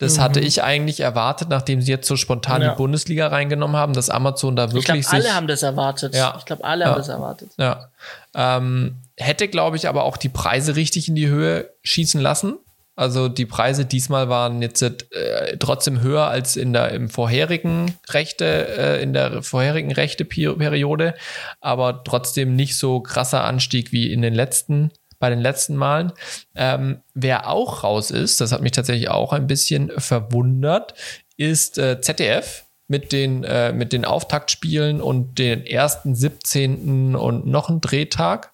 Das 0.00 0.16
mhm. 0.16 0.22
hatte 0.22 0.40
ich 0.40 0.62
eigentlich 0.62 1.00
erwartet, 1.00 1.50
nachdem 1.50 1.82
sie 1.82 1.92
jetzt 1.92 2.08
so 2.08 2.16
spontan 2.16 2.62
ja. 2.62 2.70
die 2.70 2.76
Bundesliga 2.76 3.28
reingenommen 3.28 3.76
haben, 3.76 3.92
dass 3.92 4.08
Amazon 4.08 4.56
da 4.56 4.72
wirklich. 4.72 5.00
Ich 5.00 5.06
glaube, 5.06 5.24
alle 5.24 5.34
haben 5.34 5.46
das 5.46 5.62
erwartet. 5.62 6.14
Ja. 6.14 6.34
Ich 6.38 6.46
glaube, 6.46 6.64
alle 6.64 6.84
ja. 6.84 6.90
haben 6.90 6.96
das 6.96 7.08
erwartet. 7.08 7.50
Ja. 7.58 7.90
Ähm, 8.34 8.96
hätte, 9.16 9.46
glaube 9.46 9.76
ich, 9.76 9.88
aber 9.88 10.04
auch 10.04 10.16
die 10.16 10.30
Preise 10.30 10.74
richtig 10.74 11.08
in 11.08 11.14
die 11.14 11.28
Höhe 11.28 11.70
schießen 11.82 12.20
lassen. 12.20 12.56
Also 12.96 13.28
die 13.28 13.46
Preise 13.46 13.84
diesmal 13.84 14.28
waren 14.28 14.62
jetzt 14.62 14.82
äh, 14.82 15.56
trotzdem 15.58 16.00
höher 16.00 16.26
als 16.26 16.56
in 16.56 16.72
der 16.72 16.90
im 16.92 17.08
vorherigen 17.08 17.94
Rechte, 18.08 18.44
äh, 18.44 19.02
in 19.02 19.12
der 19.12 19.42
vorherigen 19.42 19.92
Rechte-Periode, 19.92 21.14
aber 21.60 22.04
trotzdem 22.04 22.56
nicht 22.56 22.76
so 22.76 23.00
krasser 23.00 23.44
Anstieg 23.44 23.92
wie 23.92 24.12
in 24.12 24.22
den 24.22 24.34
letzten, 24.34 24.90
bei 25.20 25.30
den 25.30 25.38
letzten 25.38 25.76
Malen. 25.76 26.12
Ähm, 26.56 27.02
wer 27.14 27.48
auch 27.48 27.84
raus 27.84 28.10
ist, 28.10 28.40
das 28.40 28.50
hat 28.50 28.62
mich 28.62 28.72
tatsächlich 28.72 29.08
auch 29.08 29.32
ein 29.32 29.46
bisschen 29.46 29.92
verwundert, 29.96 30.94
ist 31.36 31.78
äh, 31.78 32.00
ZDF 32.00 32.64
mit 32.88 33.12
den, 33.12 33.44
äh, 33.44 33.72
mit 33.72 33.92
den 33.92 34.04
Auftaktspielen 34.04 35.00
und 35.00 35.38
den 35.38 35.64
ersten 35.64 36.16
17. 36.16 37.14
und 37.14 37.46
noch 37.46 37.68
ein 37.68 37.80
Drehtag. 37.80 38.52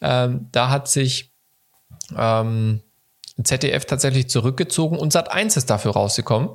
Ähm, 0.00 0.48
da 0.52 0.70
hat 0.70 0.88
sich 0.88 1.32
ähm, 2.16 2.80
ZDF 3.42 3.84
tatsächlich 3.84 4.30
zurückgezogen 4.30 4.96
und 4.96 5.12
Sat1 5.14 5.58
ist 5.58 5.68
dafür 5.68 5.92
rausgekommen. 5.92 6.50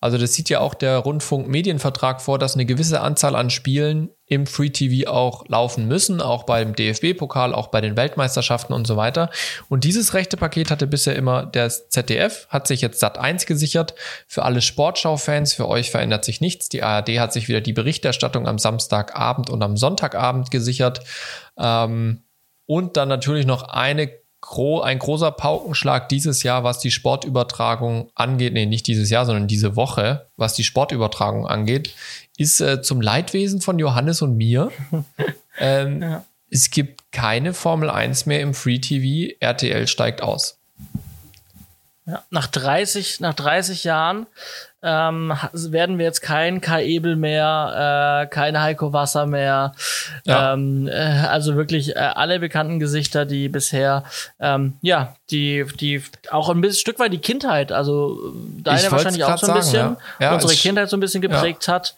Also 0.00 0.18
das 0.18 0.34
sieht 0.34 0.48
ja 0.48 0.60
auch 0.60 0.74
der 0.74 0.98
Rundfunk-Medienvertrag 0.98 2.22
vor, 2.22 2.38
dass 2.38 2.54
eine 2.54 2.64
gewisse 2.64 3.00
Anzahl 3.00 3.34
an 3.34 3.50
Spielen 3.50 4.10
im 4.34 4.46
Free 4.46 4.70
TV 4.70 5.10
auch 5.10 5.44
laufen 5.48 5.88
müssen, 5.88 6.20
auch 6.20 6.44
beim 6.44 6.74
DFB-Pokal, 6.74 7.54
auch 7.54 7.68
bei 7.68 7.80
den 7.80 7.96
Weltmeisterschaften 7.96 8.74
und 8.74 8.86
so 8.86 8.96
weiter. 8.96 9.30
Und 9.68 9.84
dieses 9.84 10.14
rechte 10.14 10.36
Paket 10.36 10.70
hatte 10.70 10.86
bisher 10.86 11.16
immer 11.16 11.46
der 11.46 11.68
ZDF, 11.70 12.46
hat 12.50 12.66
sich 12.66 12.80
jetzt 12.80 13.02
Sat1 13.02 13.46
gesichert. 13.46 13.94
Für 14.26 14.44
alle 14.44 14.60
Sportschau-Fans, 14.60 15.54
für 15.54 15.68
euch 15.68 15.90
verändert 15.90 16.24
sich 16.24 16.40
nichts. 16.40 16.68
Die 16.68 16.82
ARD 16.82 17.20
hat 17.20 17.32
sich 17.32 17.48
wieder 17.48 17.60
die 17.60 17.72
Berichterstattung 17.72 18.46
am 18.46 18.58
Samstagabend 18.58 19.50
und 19.50 19.62
am 19.62 19.76
Sonntagabend 19.76 20.50
gesichert. 20.50 21.00
Ähm, 21.58 22.22
und 22.66 22.96
dann 22.96 23.08
natürlich 23.08 23.46
noch 23.46 23.68
eine 23.68 24.10
ein 24.82 24.98
großer 24.98 25.30
Paukenschlag 25.30 26.08
dieses 26.08 26.42
Jahr, 26.42 26.64
was 26.64 26.78
die 26.78 26.90
Sportübertragung 26.90 28.10
angeht, 28.14 28.52
nee, 28.52 28.66
nicht 28.66 28.86
dieses 28.86 29.10
Jahr, 29.10 29.24
sondern 29.24 29.46
diese 29.46 29.74
Woche, 29.74 30.26
was 30.36 30.54
die 30.54 30.64
Sportübertragung 30.64 31.46
angeht, 31.46 31.94
ist 32.36 32.60
äh, 32.60 32.82
zum 32.82 33.00
Leidwesen 33.00 33.60
von 33.60 33.78
Johannes 33.78 34.22
und 34.22 34.36
mir. 34.36 34.72
ähm, 35.58 36.02
ja. 36.02 36.24
Es 36.50 36.70
gibt 36.70 37.12
keine 37.12 37.54
Formel 37.54 37.90
1 37.90 38.26
mehr 38.26 38.40
im 38.40 38.54
Free 38.54 38.78
TV. 38.78 39.34
RTL 39.40 39.86
steigt 39.86 40.22
aus. 40.22 40.58
Ja, 42.06 42.22
nach 42.30 42.46
30, 42.46 43.20
nach 43.20 43.34
30 43.34 43.84
Jahren 43.84 44.26
ähm, 44.84 45.32
werden 45.54 45.98
wir 45.98 46.04
jetzt 46.04 46.20
kein 46.20 46.60
Kai 46.60 46.84
Ebel 46.84 47.16
mehr, 47.16 48.24
äh, 48.24 48.26
kein 48.26 48.60
Heiko 48.60 48.92
Wasser 48.92 49.26
mehr. 49.26 49.72
Ja. 50.24 50.52
Ähm, 50.52 50.86
äh, 50.88 50.92
also 50.92 51.56
wirklich 51.56 51.96
äh, 51.96 51.98
alle 51.98 52.38
bekannten 52.38 52.78
Gesichter, 52.78 53.24
die 53.24 53.48
bisher, 53.48 54.04
ähm, 54.38 54.74
ja, 54.82 55.16
die, 55.30 55.64
die 55.80 56.02
auch 56.30 56.50
ein 56.50 56.60
bisschen 56.60 56.80
Stück 56.80 56.98
weit 56.98 57.12
die 57.14 57.18
Kindheit, 57.18 57.72
also 57.72 58.34
deine 58.58 58.92
wahrscheinlich 58.92 59.24
auch 59.24 59.38
so 59.38 59.46
ein 59.46 59.54
bisschen, 59.54 59.96
ja. 60.20 60.26
Ja, 60.26 60.34
unsere 60.34 60.52
Kindheit 60.52 60.90
so 60.90 60.98
ein 60.98 61.00
bisschen 61.00 61.22
geprägt 61.22 61.66
hat 61.66 61.94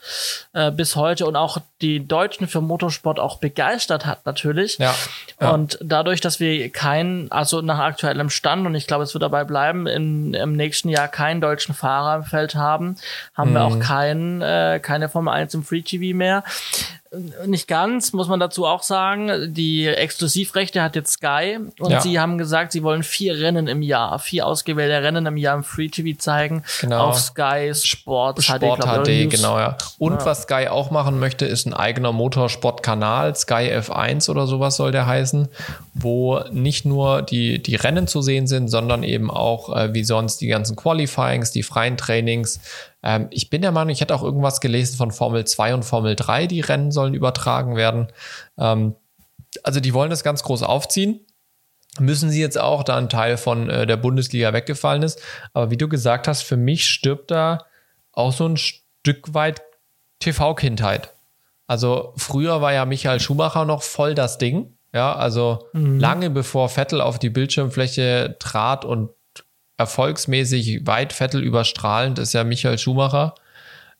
äh, 0.52 0.70
bis 0.70 0.94
heute 0.94 1.26
und 1.26 1.34
auch 1.34 1.58
die 1.82 2.06
Deutschen 2.06 2.46
für 2.46 2.60
Motorsport 2.60 3.18
auch 3.18 3.38
begeistert 3.38 4.06
hat 4.06 4.24
natürlich. 4.24 4.78
Ja. 4.78 4.94
Und 5.40 5.78
dadurch, 5.82 6.20
dass 6.20 6.40
wir 6.40 6.70
keinen, 6.70 7.30
also 7.32 7.60
nach 7.60 7.80
aktuellem 7.80 8.30
Stand 8.30 8.66
und 8.66 8.74
ich 8.74 8.86
glaube, 8.86 9.04
es 9.04 9.12
wird 9.12 9.22
dabei 9.22 9.44
bleiben, 9.44 9.86
in, 9.86 10.32
im 10.32 10.52
nächsten 10.52 10.88
Jahr 10.88 11.08
keinen 11.08 11.40
deutschen 11.40 11.74
Fahrer 11.74 12.16
im 12.16 12.24
Feld 12.24 12.54
haben, 12.54 12.75
haben, 12.76 12.96
haben 13.34 13.50
mhm. 13.50 13.54
wir 13.54 13.64
auch 13.64 13.76
mhm. 13.76 13.80
kein, 13.80 14.42
äh, 14.42 14.80
keine 14.82 15.08
Formel 15.08 15.32
1 15.32 15.54
im 15.54 15.64
Free 15.64 15.82
TV 15.82 16.16
mehr. 16.16 16.44
Nicht 17.46 17.68
ganz, 17.68 18.12
muss 18.12 18.28
man 18.28 18.40
dazu 18.40 18.66
auch 18.66 18.82
sagen. 18.82 19.52
Die 19.54 19.86
Exklusivrechte 19.86 20.82
hat 20.82 20.96
jetzt 20.96 21.12
Sky 21.12 21.58
und 21.78 21.90
ja. 21.90 22.00
sie 22.00 22.18
haben 22.18 22.38
gesagt, 22.38 22.72
sie 22.72 22.82
wollen 22.82 23.02
vier 23.02 23.38
Rennen 23.38 23.68
im 23.68 23.82
Jahr, 23.82 24.18
vier 24.18 24.46
ausgewählte 24.46 25.02
Rennen 25.02 25.26
im 25.26 25.36
Jahr 25.36 25.56
im 25.56 25.64
Free 25.64 25.88
TV 25.88 26.18
zeigen. 26.18 26.64
Genau. 26.80 27.08
Auf 27.08 27.18
Sky 27.18 27.72
Sport, 27.74 28.42
Sport 28.42 28.80
HD, 28.80 29.04
HD 29.04 29.30
genau, 29.30 29.58
ja. 29.58 29.76
Und 29.98 30.20
ja. 30.20 30.26
was 30.26 30.42
Sky 30.42 30.68
auch 30.68 30.90
machen 30.90 31.18
möchte, 31.18 31.46
ist 31.46 31.66
ein 31.66 31.74
eigener 31.74 32.12
Motorsportkanal, 32.12 33.34
Sky 33.36 33.72
F1 33.72 34.28
oder 34.30 34.46
sowas 34.46 34.76
soll 34.76 34.92
der 34.92 35.06
heißen, 35.06 35.48
wo 35.94 36.40
nicht 36.50 36.84
nur 36.84 37.22
die, 37.22 37.62
die 37.62 37.76
Rennen 37.76 38.06
zu 38.06 38.22
sehen 38.22 38.46
sind, 38.46 38.68
sondern 38.68 39.02
eben 39.02 39.30
auch 39.30 39.74
äh, 39.74 39.94
wie 39.94 40.04
sonst 40.04 40.40
die 40.40 40.48
ganzen 40.48 40.76
Qualifyings, 40.76 41.52
die 41.52 41.62
freien 41.62 41.96
Trainings, 41.96 42.60
ähm, 43.06 43.28
ich 43.30 43.50
bin 43.50 43.62
der 43.62 43.70
Meinung, 43.70 43.90
ich 43.90 44.00
hätte 44.00 44.16
auch 44.16 44.24
irgendwas 44.24 44.60
gelesen 44.60 44.96
von 44.96 45.12
Formel 45.12 45.44
2 45.44 45.74
und 45.74 45.84
Formel 45.84 46.16
3, 46.16 46.48
die 46.48 46.60
Rennen 46.60 46.90
sollen 46.90 47.14
übertragen 47.14 47.76
werden. 47.76 48.08
Ähm, 48.58 48.96
also 49.62 49.78
die 49.78 49.94
wollen 49.94 50.10
das 50.10 50.24
ganz 50.24 50.42
groß 50.42 50.64
aufziehen. 50.64 51.20
Müssen 52.00 52.30
sie 52.30 52.40
jetzt 52.40 52.58
auch, 52.58 52.82
da 52.82 52.96
ein 52.96 53.08
Teil 53.08 53.36
von 53.36 53.70
äh, 53.70 53.86
der 53.86 53.96
Bundesliga 53.96 54.52
weggefallen 54.52 55.04
ist. 55.04 55.22
Aber 55.52 55.70
wie 55.70 55.76
du 55.76 55.88
gesagt 55.88 56.26
hast, 56.26 56.42
für 56.42 56.56
mich 56.56 56.88
stirbt 56.88 57.30
da 57.30 57.66
auch 58.10 58.32
so 58.32 58.44
ein 58.44 58.56
Stück 58.56 59.32
weit 59.32 59.62
TV-Kindheit. 60.18 61.10
Also 61.68 62.12
früher 62.16 62.60
war 62.60 62.72
ja 62.72 62.84
Michael 62.86 63.20
Schumacher 63.20 63.64
noch 63.64 63.84
voll 63.84 64.16
das 64.16 64.38
Ding. 64.38 64.76
Ja, 64.92 65.14
also 65.14 65.68
mhm. 65.72 66.00
lange 66.00 66.30
bevor 66.30 66.68
Vettel 66.68 67.00
auf 67.00 67.20
die 67.20 67.30
Bildschirmfläche 67.30 68.36
trat 68.40 68.84
und 68.84 69.10
erfolgsmäßig 69.76 70.86
weit 70.86 71.12
Vettel 71.12 71.42
überstrahlend 71.42 72.18
ist 72.18 72.32
ja 72.32 72.44
Michael 72.44 72.78
Schumacher. 72.78 73.34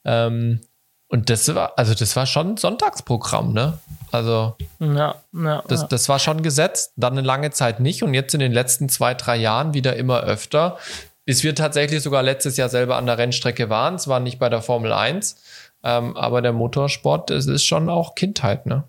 Ähm, 0.04 0.60
und 1.08 1.30
das 1.30 1.54
war, 1.54 1.74
also 1.76 1.94
das 1.94 2.16
war 2.16 2.26
schon 2.26 2.56
Sonntagsprogramm, 2.56 3.52
ne? 3.52 3.78
Also 4.10 4.56
ja, 4.80 5.14
ja, 5.32 5.62
das, 5.68 5.82
ja. 5.82 5.86
das 5.88 6.08
war 6.08 6.18
schon 6.18 6.42
gesetzt, 6.42 6.92
dann 6.96 7.12
eine 7.12 7.26
lange 7.26 7.50
Zeit 7.50 7.80
nicht 7.80 8.02
und 8.02 8.14
jetzt 8.14 8.34
in 8.34 8.40
den 8.40 8.52
letzten 8.52 8.88
zwei, 8.88 9.14
drei 9.14 9.36
Jahren 9.36 9.74
wieder 9.74 9.96
immer 9.96 10.20
öfter. 10.20 10.78
Bis 11.24 11.42
wir 11.42 11.54
tatsächlich 11.54 12.02
sogar 12.02 12.22
letztes 12.22 12.56
Jahr 12.56 12.68
selber 12.68 12.96
an 12.96 13.06
der 13.06 13.18
Rennstrecke 13.18 13.68
waren, 13.68 13.98
zwar 13.98 14.20
nicht 14.20 14.38
bei 14.38 14.48
der 14.48 14.62
Formel 14.62 14.92
1, 14.92 15.36
ähm, 15.82 16.16
aber 16.16 16.40
der 16.40 16.52
Motorsport, 16.52 17.30
das 17.30 17.46
ist 17.46 17.64
schon 17.64 17.88
auch 17.88 18.14
Kindheit, 18.14 18.66
ne? 18.66 18.84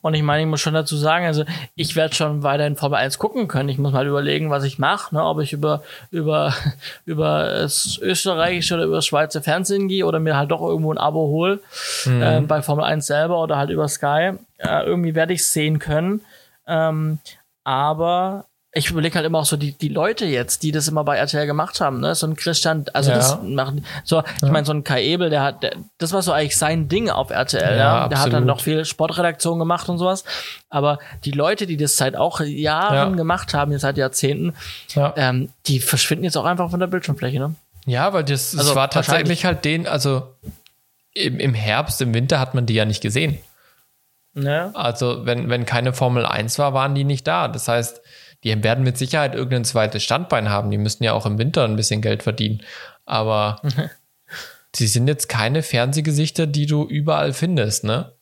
Und 0.00 0.14
ich 0.14 0.22
meine, 0.22 0.42
ich 0.42 0.48
muss 0.48 0.60
schon 0.60 0.74
dazu 0.74 0.96
sagen, 0.96 1.26
also 1.26 1.44
ich 1.74 1.96
werde 1.96 2.14
schon 2.14 2.42
weiter 2.42 2.66
in 2.66 2.76
Formel 2.76 2.98
1 2.98 3.18
gucken 3.18 3.48
können. 3.48 3.68
Ich 3.68 3.78
muss 3.78 3.92
mal 3.92 4.06
überlegen, 4.06 4.50
was 4.50 4.64
ich 4.64 4.78
mache, 4.78 5.14
ne? 5.14 5.24
ob 5.24 5.40
ich 5.40 5.52
über, 5.52 5.82
über, 6.10 6.54
über 7.04 7.44
das 7.48 7.98
österreichische 8.00 8.74
oder 8.74 8.84
über 8.84 8.96
das 8.96 9.06
Schweizer 9.06 9.42
Fernsehen 9.42 9.88
gehe 9.88 10.06
oder 10.06 10.20
mir 10.20 10.36
halt 10.36 10.50
doch 10.50 10.62
irgendwo 10.62 10.92
ein 10.92 10.98
Abo 10.98 11.28
hole 11.28 11.60
mhm. 12.04 12.22
äh, 12.22 12.40
bei 12.40 12.62
Formel 12.62 12.84
1 12.84 13.06
selber 13.06 13.42
oder 13.42 13.56
halt 13.56 13.70
über 13.70 13.88
Sky. 13.88 14.32
Äh, 14.58 14.84
irgendwie 14.84 15.14
werde 15.14 15.32
ich 15.32 15.40
es 15.40 15.52
sehen 15.52 15.78
können. 15.78 16.22
Ähm, 16.66 17.18
aber 17.64 18.46
ich 18.72 18.90
überlege 18.90 19.14
halt 19.14 19.24
immer 19.24 19.38
auch 19.38 19.46
so 19.46 19.56
die, 19.56 19.72
die 19.72 19.88
Leute 19.88 20.26
jetzt, 20.26 20.62
die 20.62 20.72
das 20.72 20.88
immer 20.88 21.02
bei 21.02 21.16
RTL 21.16 21.46
gemacht 21.46 21.80
haben, 21.80 22.00
ne? 22.00 22.14
So 22.14 22.26
ein 22.26 22.36
Christian, 22.36 22.84
also 22.92 23.10
ja. 23.10 23.16
das 23.16 23.38
machen, 23.42 23.84
so, 24.04 24.20
ich 24.20 24.42
ja. 24.42 24.50
meine, 24.50 24.66
so 24.66 24.72
ein 24.72 24.84
Kai 24.84 25.04
Ebel, 25.04 25.30
der 25.30 25.42
hat, 25.42 25.62
der, 25.62 25.72
das 25.96 26.12
war 26.12 26.20
so 26.20 26.32
eigentlich 26.32 26.56
sein 26.56 26.88
Ding 26.88 27.08
auf 27.08 27.30
RTL, 27.30 27.62
ja. 27.62 28.02
ja? 28.02 28.08
Der 28.08 28.20
hat 28.20 28.32
dann 28.32 28.44
noch 28.44 28.60
viel 28.60 28.84
Sportredaktion 28.84 29.58
gemacht 29.58 29.88
und 29.88 29.96
sowas. 29.96 30.24
Aber 30.68 30.98
die 31.24 31.30
Leute, 31.30 31.66
die 31.66 31.78
das 31.78 31.96
seit 31.96 32.14
auch 32.14 32.40
Jahren 32.40 33.16
gemacht 33.16 33.54
haben, 33.54 33.72
jetzt 33.72 33.82
seit 33.82 33.96
Jahrzehnten, 33.96 34.54
ähm, 35.16 35.48
die 35.66 35.80
verschwinden 35.80 36.24
jetzt 36.24 36.36
auch 36.36 36.44
einfach 36.44 36.70
von 36.70 36.80
der 36.80 36.88
Bildschirmfläche, 36.88 37.38
ne? 37.38 37.54
Ja, 37.86 38.12
weil 38.12 38.24
das, 38.24 38.50
das 38.50 38.60
also 38.60 38.74
war 38.74 38.90
tatsächlich 38.90 39.46
halt 39.46 39.64
den, 39.64 39.86
also 39.86 40.34
im, 41.14 41.40
im 41.40 41.54
Herbst, 41.54 42.02
im 42.02 42.12
Winter 42.12 42.38
hat 42.38 42.54
man 42.54 42.66
die 42.66 42.74
ja 42.74 42.84
nicht 42.84 43.00
gesehen. 43.00 43.38
Ja. 44.34 44.70
Also, 44.74 45.24
wenn, 45.24 45.48
wenn 45.48 45.64
keine 45.64 45.92
Formel 45.92 46.26
1 46.26 46.58
war, 46.58 46.74
waren 46.74 46.94
die 46.94 47.04
nicht 47.04 47.26
da. 47.26 47.48
Das 47.48 47.66
heißt, 47.66 48.02
die 48.44 48.62
werden 48.62 48.84
mit 48.84 48.96
Sicherheit 48.98 49.34
irgendein 49.34 49.64
zweites 49.64 50.02
Standbein 50.02 50.48
haben. 50.48 50.70
Die 50.70 50.78
müssten 50.78 51.04
ja 51.04 51.12
auch 51.12 51.26
im 51.26 51.38
Winter 51.38 51.64
ein 51.64 51.76
bisschen 51.76 52.02
Geld 52.02 52.22
verdienen. 52.22 52.62
Aber 53.04 53.60
sie 54.74 54.86
sind 54.86 55.08
jetzt 55.08 55.28
keine 55.28 55.62
Fernsehgesichter, 55.62 56.46
die 56.46 56.66
du 56.66 56.84
überall 56.84 57.32
findest, 57.32 57.84
ne? 57.84 58.12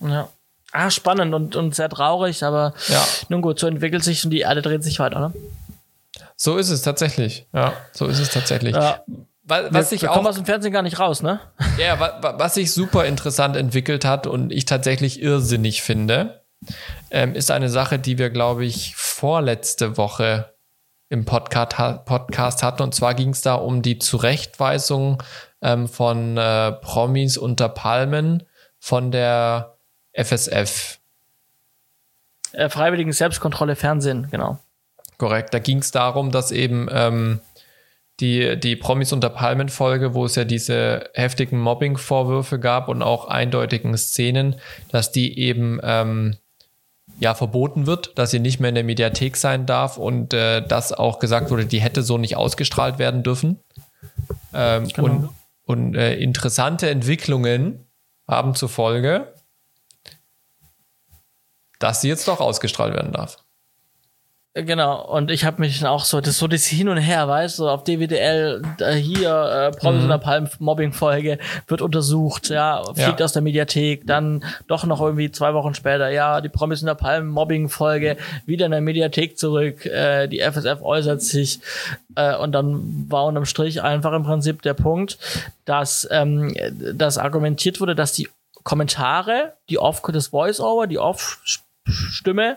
Ja. 0.00 0.28
Ah, 0.72 0.90
spannend 0.90 1.34
und, 1.34 1.54
und 1.54 1.74
sehr 1.74 1.88
traurig, 1.88 2.42
aber 2.42 2.74
ja. 2.88 3.04
nun 3.28 3.42
gut, 3.42 3.60
so 3.60 3.68
entwickelt 3.68 4.02
sich 4.02 4.24
und 4.24 4.32
die 4.32 4.40
Erde 4.40 4.60
dreht 4.60 4.82
sich 4.82 4.98
weiter, 4.98 5.20
ne? 5.20 5.32
So 6.36 6.56
ist 6.56 6.70
es 6.70 6.82
tatsächlich. 6.82 7.46
Ja, 7.52 7.74
so 7.92 8.06
ist 8.06 8.18
es 8.18 8.30
tatsächlich. 8.30 8.74
Ja. 8.74 9.04
Was, 9.44 9.72
was 9.72 9.90
wir, 9.90 9.96
ich 9.96 10.02
wir 10.02 10.10
auch, 10.10 10.16
kommen 10.16 10.26
aus 10.26 10.34
dem 10.34 10.46
Fernsehen 10.46 10.72
gar 10.72 10.82
nicht 10.82 10.98
raus, 10.98 11.22
ne? 11.22 11.38
Ja, 11.78 12.00
was, 12.00 12.38
was 12.38 12.54
sich 12.54 12.72
super 12.72 13.04
interessant 13.04 13.56
entwickelt 13.56 14.04
hat 14.04 14.26
und 14.26 14.50
ich 14.50 14.64
tatsächlich 14.64 15.22
irrsinnig 15.22 15.82
finde, 15.82 16.42
ähm, 17.14 17.34
ist 17.34 17.52
eine 17.52 17.68
Sache, 17.68 18.00
die 18.00 18.18
wir, 18.18 18.28
glaube 18.28 18.64
ich, 18.64 18.96
vorletzte 18.96 19.96
Woche 19.96 20.52
im 21.08 21.24
Podcast, 21.24 22.04
Podcast 22.04 22.64
hatten. 22.64 22.82
Und 22.82 22.92
zwar 22.92 23.14
ging 23.14 23.30
es 23.30 23.40
da 23.40 23.54
um 23.54 23.82
die 23.82 24.00
Zurechtweisung 24.00 25.22
ähm, 25.62 25.86
von 25.86 26.36
äh, 26.36 26.72
Promis 26.72 27.38
unter 27.38 27.68
Palmen 27.68 28.42
von 28.80 29.12
der 29.12 29.78
FSF. 30.12 30.98
äh, 32.52 32.68
freiwilligen 32.68 33.12
Selbstkontrolle 33.12 33.76
Fernsehen, 33.76 34.26
genau. 34.32 34.58
Korrekt. 35.16 35.54
Da 35.54 35.60
ging 35.60 35.78
es 35.78 35.92
darum, 35.92 36.32
dass 36.32 36.50
eben 36.50 36.88
ähm, 36.90 37.38
die, 38.18 38.58
die 38.58 38.74
Promis 38.74 39.12
unter 39.12 39.30
Palmen-Folge, 39.30 40.14
wo 40.14 40.24
es 40.24 40.34
ja 40.34 40.44
diese 40.44 41.10
heftigen 41.14 41.60
Mobbing-Vorwürfe 41.60 42.58
gab 42.58 42.88
und 42.88 43.02
auch 43.02 43.28
eindeutigen 43.28 43.96
Szenen, 43.96 44.56
dass 44.90 45.12
die 45.12 45.38
eben 45.38 45.78
ähm, 45.84 46.38
ja 47.18 47.34
verboten 47.34 47.86
wird, 47.86 48.18
dass 48.18 48.30
sie 48.30 48.40
nicht 48.40 48.60
mehr 48.60 48.70
in 48.70 48.74
der 48.74 48.84
Mediathek 48.84 49.36
sein 49.36 49.66
darf 49.66 49.96
und 49.98 50.34
äh, 50.34 50.66
dass 50.66 50.92
auch 50.92 51.18
gesagt 51.18 51.50
wurde, 51.50 51.66
die 51.66 51.80
hätte 51.80 52.02
so 52.02 52.18
nicht 52.18 52.36
ausgestrahlt 52.36 52.98
werden 52.98 53.22
dürfen. 53.22 53.60
Ähm, 54.52 54.88
genau. 54.88 55.04
Und, 55.04 55.28
und 55.66 55.94
äh, 55.94 56.14
interessante 56.16 56.90
Entwicklungen 56.90 57.86
haben 58.26 58.54
zur 58.54 58.68
Folge, 58.68 59.32
dass 61.78 62.00
sie 62.00 62.08
jetzt 62.08 62.26
doch 62.28 62.40
ausgestrahlt 62.40 62.94
werden 62.94 63.12
darf. 63.12 63.43
Genau, 64.56 65.04
und 65.04 65.32
ich 65.32 65.44
habe 65.44 65.60
mich 65.60 65.84
auch 65.84 66.04
so, 66.04 66.20
das 66.20 66.38
so 66.38 66.46
das 66.46 66.64
Hin 66.64 66.88
und 66.88 66.98
Her, 66.98 67.26
weißt 67.26 67.58
du, 67.58 67.68
auf 67.68 67.82
DWDL, 67.82 68.62
äh, 68.78 68.92
hier, 68.92 69.72
äh, 69.72 69.76
Promis 69.76 70.04
mhm. 70.04 70.08
der 70.08 70.18
Palm 70.18 70.48
Mobbing-Folge 70.60 71.38
wird 71.66 71.82
untersucht, 71.82 72.50
ja, 72.50 72.84
fliegt 72.94 73.18
ja. 73.18 73.24
aus 73.24 73.32
der 73.32 73.42
Mediathek, 73.42 74.06
dann 74.06 74.44
doch 74.68 74.84
noch 74.84 75.00
irgendwie 75.00 75.32
zwei 75.32 75.54
Wochen 75.54 75.74
später, 75.74 76.08
ja, 76.10 76.40
die 76.40 76.48
Promis 76.48 76.82
in 76.82 76.86
der 76.86 76.94
Palm 76.94 77.26
Mobbing-Folge 77.30 78.16
wieder 78.46 78.66
in 78.66 78.70
der 78.70 78.80
Mediathek 78.80 79.36
zurück, 79.36 79.86
äh, 79.86 80.28
die 80.28 80.38
FSF 80.38 80.82
äußert 80.82 81.20
sich, 81.20 81.58
äh, 82.14 82.36
und 82.36 82.52
dann 82.52 83.06
war 83.08 83.24
unterm 83.24 83.46
Strich 83.46 83.82
einfach 83.82 84.12
im 84.12 84.22
Prinzip 84.22 84.62
der 84.62 84.74
Punkt, 84.74 85.18
dass 85.64 86.06
ähm, 86.12 86.54
das 86.94 87.18
argumentiert 87.18 87.80
wurde, 87.80 87.96
dass 87.96 88.12
die 88.12 88.28
Kommentare, 88.62 89.54
die 89.68 89.80
off, 89.80 90.00
das 90.12 90.28
Voice-Over, 90.28 90.86
die 90.86 91.00
off 91.00 91.40
Stimme 91.86 92.56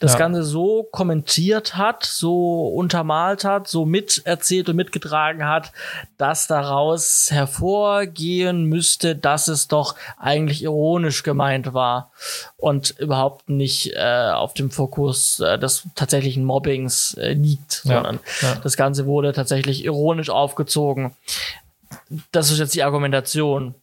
das 0.00 0.14
ja. 0.14 0.18
Ganze 0.18 0.42
so 0.42 0.82
kommentiert 0.90 1.76
hat, 1.76 2.04
so 2.04 2.66
untermalt 2.66 3.44
hat, 3.44 3.68
so 3.68 3.86
miterzählt 3.86 4.68
und 4.68 4.74
mitgetragen 4.74 5.46
hat, 5.46 5.72
dass 6.18 6.48
daraus 6.48 7.28
hervorgehen 7.30 8.64
müsste, 8.64 9.14
dass 9.14 9.46
es 9.46 9.68
doch 9.68 9.94
eigentlich 10.18 10.64
ironisch 10.64 11.22
gemeint 11.22 11.74
war 11.74 12.10
und 12.56 12.98
überhaupt 12.98 13.48
nicht 13.48 13.92
äh, 13.94 14.30
auf 14.32 14.52
dem 14.54 14.72
Fokus 14.72 15.38
äh, 15.38 15.58
des 15.60 15.84
tatsächlichen 15.94 16.44
Mobbings 16.44 17.14
äh, 17.14 17.34
liegt, 17.34 17.84
ja. 17.84 17.94
sondern 17.94 18.18
ja. 18.40 18.56
das 18.64 18.76
Ganze 18.76 19.06
wurde 19.06 19.32
tatsächlich 19.32 19.84
ironisch 19.84 20.30
aufgezogen. 20.30 21.14
Das 22.32 22.50
ist 22.50 22.58
jetzt 22.58 22.74
die 22.74 22.82
Argumentation. 22.82 23.76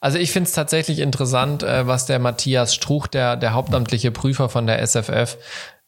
Also 0.00 0.18
ich 0.18 0.32
finde 0.32 0.48
es 0.48 0.54
tatsächlich 0.54 0.98
interessant, 0.98 1.62
äh, 1.62 1.86
was 1.86 2.06
der 2.06 2.18
Matthias 2.18 2.74
Struch, 2.74 3.06
der, 3.06 3.36
der 3.36 3.54
hauptamtliche 3.54 4.10
Prüfer 4.10 4.48
von 4.48 4.66
der 4.66 4.80
SFF, 4.86 5.38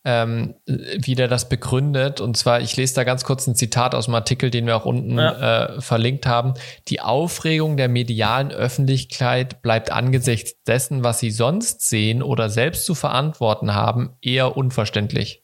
ähm, 0.05 0.55
wie 0.67 1.15
der 1.15 1.29
das 1.29 1.49
begründet. 1.49 2.21
Und 2.21 2.37
zwar, 2.37 2.61
ich 2.61 2.77
lese 2.77 2.95
da 2.95 3.05
ganz 3.05 3.25
kurz 3.25 3.47
ein 3.47 3.55
Zitat 3.55 3.95
aus 3.95 4.05
dem 4.05 4.15
Artikel, 4.15 4.51
den 4.51 4.67
wir 4.67 4.77
auch 4.77 4.85
unten 4.85 5.17
ja. 5.17 5.77
äh, 5.77 5.81
verlinkt 5.81 6.27
haben. 6.27 6.55
Die 6.89 7.01
Aufregung 7.01 7.77
der 7.77 7.89
medialen 7.89 8.53
Öffentlichkeit 8.53 9.63
bleibt 9.63 9.91
angesichts 9.91 10.63
dessen, 10.65 11.05
was 11.05 11.21
sie 11.21 11.31
sonst 11.31 11.89
sehen 11.89 12.23
oder 12.23 12.51
selbst 12.51 12.85
zu 12.85 12.95
verantworten 12.95 13.75
haben, 13.75 14.17
eher 14.21 14.57
unverständlich. 14.57 15.43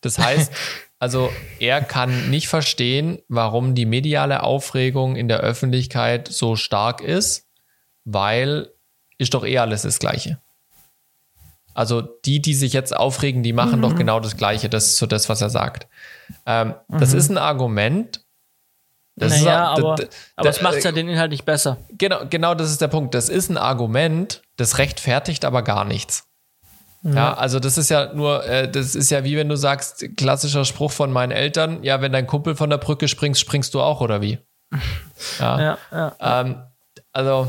Das 0.00 0.18
heißt, 0.18 0.52
Also 1.02 1.32
er 1.58 1.82
kann 1.82 2.30
nicht 2.30 2.46
verstehen, 2.46 3.18
warum 3.26 3.74
die 3.74 3.86
mediale 3.86 4.44
Aufregung 4.44 5.16
in 5.16 5.26
der 5.26 5.40
Öffentlichkeit 5.40 6.28
so 6.28 6.54
stark 6.54 7.00
ist, 7.00 7.48
weil 8.04 8.68
ist 9.18 9.34
doch 9.34 9.44
eh 9.44 9.58
alles 9.58 9.82
das 9.82 9.98
Gleiche. 9.98 10.40
Also 11.74 12.02
die, 12.02 12.40
die 12.40 12.54
sich 12.54 12.72
jetzt 12.72 12.94
aufregen, 12.94 13.42
die 13.42 13.52
machen 13.52 13.78
mhm. 13.78 13.82
doch 13.82 13.96
genau 13.96 14.20
das 14.20 14.36
Gleiche. 14.36 14.68
Das 14.68 14.86
ist 14.86 14.98
so 14.98 15.06
das, 15.06 15.28
was 15.28 15.40
er 15.40 15.50
sagt. 15.50 15.88
Ähm, 16.46 16.76
mhm. 16.86 16.98
Das 17.00 17.14
ist 17.14 17.30
ein 17.30 17.38
Argument. 17.38 18.24
Das 19.16 19.40
naja, 19.40 19.72
ist, 19.74 19.80
aber, 19.80 19.96
aber 20.36 20.48
es 20.48 20.62
macht 20.62 20.84
ja 20.84 20.92
den 20.92 21.08
Inhalt 21.08 21.32
nicht 21.32 21.44
besser. 21.44 21.78
Genau, 21.90 22.26
genau 22.30 22.54
das 22.54 22.70
ist 22.70 22.80
der 22.80 22.86
Punkt. 22.86 23.16
Das 23.16 23.28
ist 23.28 23.50
ein 23.50 23.58
Argument, 23.58 24.40
das 24.56 24.78
rechtfertigt 24.78 25.44
aber 25.44 25.62
gar 25.62 25.84
nichts. 25.84 26.28
Ja. 27.04 27.34
also 27.34 27.58
das 27.58 27.78
ist 27.78 27.90
ja 27.90 28.12
nur, 28.14 28.44
äh, 28.46 28.70
das 28.70 28.94
ist 28.94 29.10
ja 29.10 29.24
wie 29.24 29.36
wenn 29.36 29.48
du 29.48 29.56
sagst, 29.56 30.04
klassischer 30.16 30.64
Spruch 30.64 30.92
von 30.92 31.10
meinen 31.10 31.32
Eltern, 31.32 31.82
ja, 31.82 32.00
wenn 32.00 32.12
dein 32.12 32.28
Kumpel 32.28 32.54
von 32.54 32.70
der 32.70 32.78
Brücke 32.78 33.08
springst, 33.08 33.40
springst 33.40 33.74
du 33.74 33.80
auch, 33.80 34.00
oder 34.00 34.20
wie? 34.20 34.38
Ja. 35.38 35.60
ja, 35.60 35.78
ja. 35.92 36.40
Ähm, 36.40 36.56
also, 37.12 37.48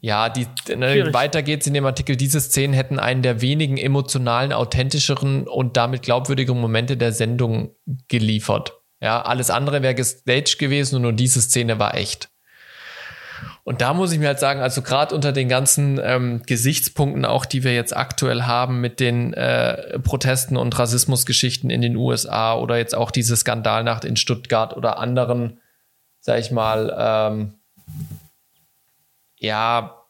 ja, 0.00 0.28
die, 0.28 0.46
ne, 0.74 1.12
weiter 1.12 1.42
geht's 1.42 1.66
in 1.66 1.74
dem 1.74 1.86
Artikel. 1.86 2.16
Diese 2.16 2.40
Szenen 2.40 2.74
hätten 2.74 2.98
einen 2.98 3.22
der 3.22 3.40
wenigen 3.40 3.76
emotionalen, 3.76 4.52
authentischeren 4.52 5.46
und 5.46 5.76
damit 5.76 6.02
glaubwürdigen 6.02 6.58
Momente 6.58 6.96
der 6.96 7.12
Sendung 7.12 7.76
geliefert. 8.08 8.80
Ja, 9.00 9.22
alles 9.22 9.50
andere 9.50 9.82
wäre 9.82 9.94
gestaged 9.94 10.58
gewesen 10.58 10.96
und 10.96 11.02
nur 11.02 11.12
diese 11.12 11.40
Szene 11.40 11.78
war 11.78 11.94
echt. 11.94 12.29
Und 13.70 13.80
da 13.80 13.94
muss 13.94 14.10
ich 14.10 14.18
mir 14.18 14.26
halt 14.26 14.40
sagen, 14.40 14.58
also 14.58 14.82
gerade 14.82 15.14
unter 15.14 15.30
den 15.30 15.48
ganzen 15.48 16.00
ähm, 16.02 16.42
Gesichtspunkten 16.44 17.24
auch, 17.24 17.44
die 17.44 17.62
wir 17.62 17.72
jetzt 17.72 17.96
aktuell 17.96 18.42
haben 18.42 18.80
mit 18.80 18.98
den 18.98 19.32
äh, 19.32 20.00
Protesten 20.00 20.56
und 20.56 20.76
Rassismusgeschichten 20.76 21.70
in 21.70 21.80
den 21.80 21.94
USA 21.94 22.56
oder 22.56 22.78
jetzt 22.78 22.96
auch 22.96 23.12
diese 23.12 23.36
Skandalnacht 23.36 24.04
in 24.04 24.16
Stuttgart 24.16 24.76
oder 24.76 24.98
anderen, 24.98 25.60
sag 26.18 26.40
ich 26.40 26.50
mal, 26.50 26.92
ähm, 26.98 27.54
ja, 29.36 30.02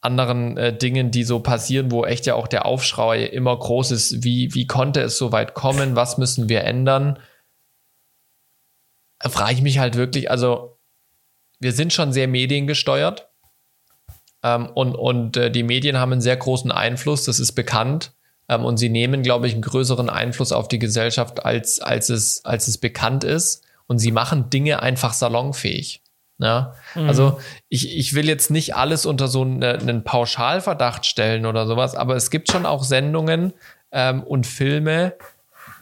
anderen 0.00 0.56
äh, 0.58 0.78
Dingen, 0.78 1.10
die 1.10 1.24
so 1.24 1.40
passieren, 1.40 1.90
wo 1.90 2.04
echt 2.04 2.24
ja 2.26 2.36
auch 2.36 2.46
der 2.46 2.66
Aufschrei 2.66 3.24
immer 3.24 3.58
groß 3.58 3.90
ist. 3.90 4.22
Wie, 4.22 4.54
wie 4.54 4.68
konnte 4.68 5.00
es 5.00 5.18
so 5.18 5.32
weit 5.32 5.54
kommen? 5.54 5.96
Was 5.96 6.18
müssen 6.18 6.48
wir 6.48 6.62
ändern? 6.62 7.18
Frage 9.18 9.54
ich 9.54 9.62
mich 9.62 9.80
halt 9.80 9.96
wirklich, 9.96 10.30
also 10.30 10.77
wir 11.60 11.72
sind 11.72 11.92
schon 11.92 12.12
sehr 12.12 12.28
mediengesteuert 12.28 13.28
ähm, 14.42 14.66
und, 14.66 14.94
und 14.94 15.36
äh, 15.36 15.50
die 15.50 15.62
Medien 15.62 15.98
haben 15.98 16.12
einen 16.12 16.20
sehr 16.20 16.36
großen 16.36 16.70
Einfluss, 16.70 17.24
das 17.24 17.40
ist 17.40 17.52
bekannt. 17.52 18.12
Ähm, 18.48 18.64
und 18.64 18.76
sie 18.78 18.88
nehmen, 18.88 19.22
glaube 19.22 19.46
ich, 19.46 19.52
einen 19.52 19.62
größeren 19.62 20.08
Einfluss 20.08 20.52
auf 20.52 20.68
die 20.68 20.78
Gesellschaft, 20.78 21.44
als, 21.44 21.80
als, 21.80 22.08
es, 22.08 22.44
als 22.44 22.68
es 22.68 22.78
bekannt 22.78 23.24
ist. 23.24 23.64
Und 23.86 23.98
sie 23.98 24.12
machen 24.12 24.50
Dinge 24.50 24.82
einfach 24.82 25.12
salonfähig. 25.12 26.02
Ja? 26.38 26.74
Mhm. 26.94 27.08
Also 27.08 27.40
ich, 27.68 27.96
ich 27.96 28.14
will 28.14 28.28
jetzt 28.28 28.50
nicht 28.50 28.76
alles 28.76 29.06
unter 29.06 29.28
so 29.28 29.42
eine, 29.42 29.78
einen 29.78 30.04
Pauschalverdacht 30.04 31.04
stellen 31.04 31.46
oder 31.46 31.66
sowas, 31.66 31.94
aber 31.94 32.16
es 32.16 32.30
gibt 32.30 32.50
schon 32.50 32.66
auch 32.66 32.84
Sendungen 32.84 33.52
ähm, 33.92 34.22
und 34.22 34.46
Filme, 34.46 35.14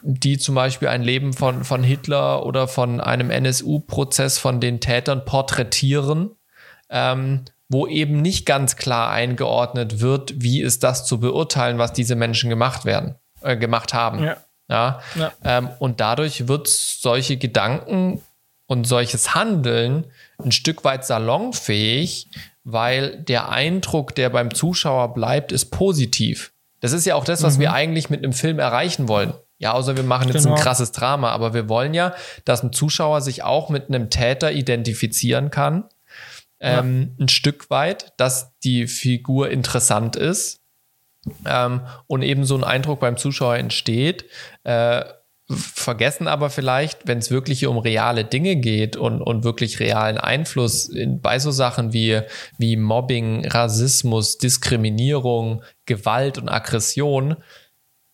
die 0.07 0.37
zum 0.37 0.55
Beispiel 0.55 0.87
ein 0.87 1.03
Leben 1.03 1.33
von, 1.33 1.65
von 1.65 1.83
Hitler 1.83 2.45
oder 2.45 2.69
von 2.69 3.01
einem 3.01 3.29
NSU-Prozess 3.29 4.37
von 4.37 4.61
den 4.61 4.79
Tätern 4.79 5.25
porträtieren, 5.25 6.31
ähm, 6.89 7.43
wo 7.67 7.87
eben 7.87 8.21
nicht 8.21 8.45
ganz 8.45 8.77
klar 8.77 9.11
eingeordnet 9.11 9.99
wird, 9.99 10.41
wie 10.41 10.61
ist 10.61 10.83
das 10.83 11.05
zu 11.05 11.19
beurteilen, 11.19 11.77
was 11.77 11.91
diese 11.91 12.15
Menschen 12.15 12.49
gemacht 12.49 12.85
werden, 12.85 13.15
äh, 13.41 13.57
gemacht 13.57 13.93
haben. 13.93 14.23
Ja. 14.23 14.37
ja? 14.69 15.01
ja. 15.15 15.33
Ähm, 15.43 15.69
und 15.79 15.99
dadurch 15.99 16.47
wird 16.47 16.69
solche 16.69 17.35
Gedanken 17.35 18.21
und 18.65 18.87
solches 18.87 19.35
Handeln 19.35 20.05
ein 20.41 20.53
Stück 20.53 20.85
weit 20.85 21.05
salonfähig, 21.05 22.29
weil 22.63 23.17
der 23.17 23.49
Eindruck, 23.49 24.15
der 24.15 24.29
beim 24.29 24.53
Zuschauer 24.53 25.13
bleibt, 25.13 25.51
ist 25.51 25.65
positiv. 25.65 26.53
Das 26.79 26.93
ist 26.93 27.05
ja 27.05 27.15
auch 27.15 27.25
das, 27.25 27.43
was 27.43 27.57
mhm. 27.57 27.61
wir 27.61 27.73
eigentlich 27.73 28.09
mit 28.09 28.23
einem 28.23 28.33
Film 28.33 28.59
erreichen 28.59 29.09
wollen. 29.09 29.33
Ja, 29.59 29.73
außer 29.73 29.95
wir 29.95 30.03
machen 30.03 30.29
jetzt 30.29 30.43
genau. 30.43 30.55
ein 30.55 30.61
krasses 30.61 30.91
Drama, 30.91 31.31
aber 31.31 31.53
wir 31.53 31.67
wollen 31.67 31.93
ja, 31.93 32.13
dass 32.45 32.63
ein 32.63 32.73
Zuschauer 32.73 33.21
sich 33.21 33.43
auch 33.43 33.69
mit 33.69 33.87
einem 33.89 34.09
Täter 34.09 34.51
identifizieren 34.51 35.49
kann. 35.49 35.85
Ähm, 36.59 37.13
ja. 37.17 37.23
Ein 37.23 37.29
Stück 37.29 37.69
weit, 37.69 38.13
dass 38.17 38.57
die 38.59 38.87
Figur 38.87 39.49
interessant 39.49 40.15
ist 40.15 40.61
ähm, 41.45 41.81
und 42.07 42.21
eben 42.21 42.45
so 42.45 42.55
ein 42.55 42.63
Eindruck 42.63 42.99
beim 42.99 43.17
Zuschauer 43.17 43.57
entsteht. 43.57 44.25
Äh, 44.63 45.03
vergessen 45.49 46.27
aber 46.27 46.49
vielleicht, 46.49 47.07
wenn 47.07 47.19
es 47.19 47.31
wirklich 47.31 47.65
um 47.67 47.77
reale 47.77 48.25
Dinge 48.25 48.57
geht 48.57 48.97
und, 48.97 49.21
und 49.21 49.43
wirklich 49.43 49.79
realen 49.79 50.17
Einfluss 50.17 50.89
in, 50.89 51.21
bei 51.21 51.39
so 51.39 51.51
Sachen 51.51 51.93
wie, 51.93 52.21
wie 52.57 52.75
Mobbing, 52.75 53.47
Rassismus, 53.47 54.37
Diskriminierung, 54.37 55.63
Gewalt 55.85 56.37
und 56.37 56.49
Aggression, 56.49 57.37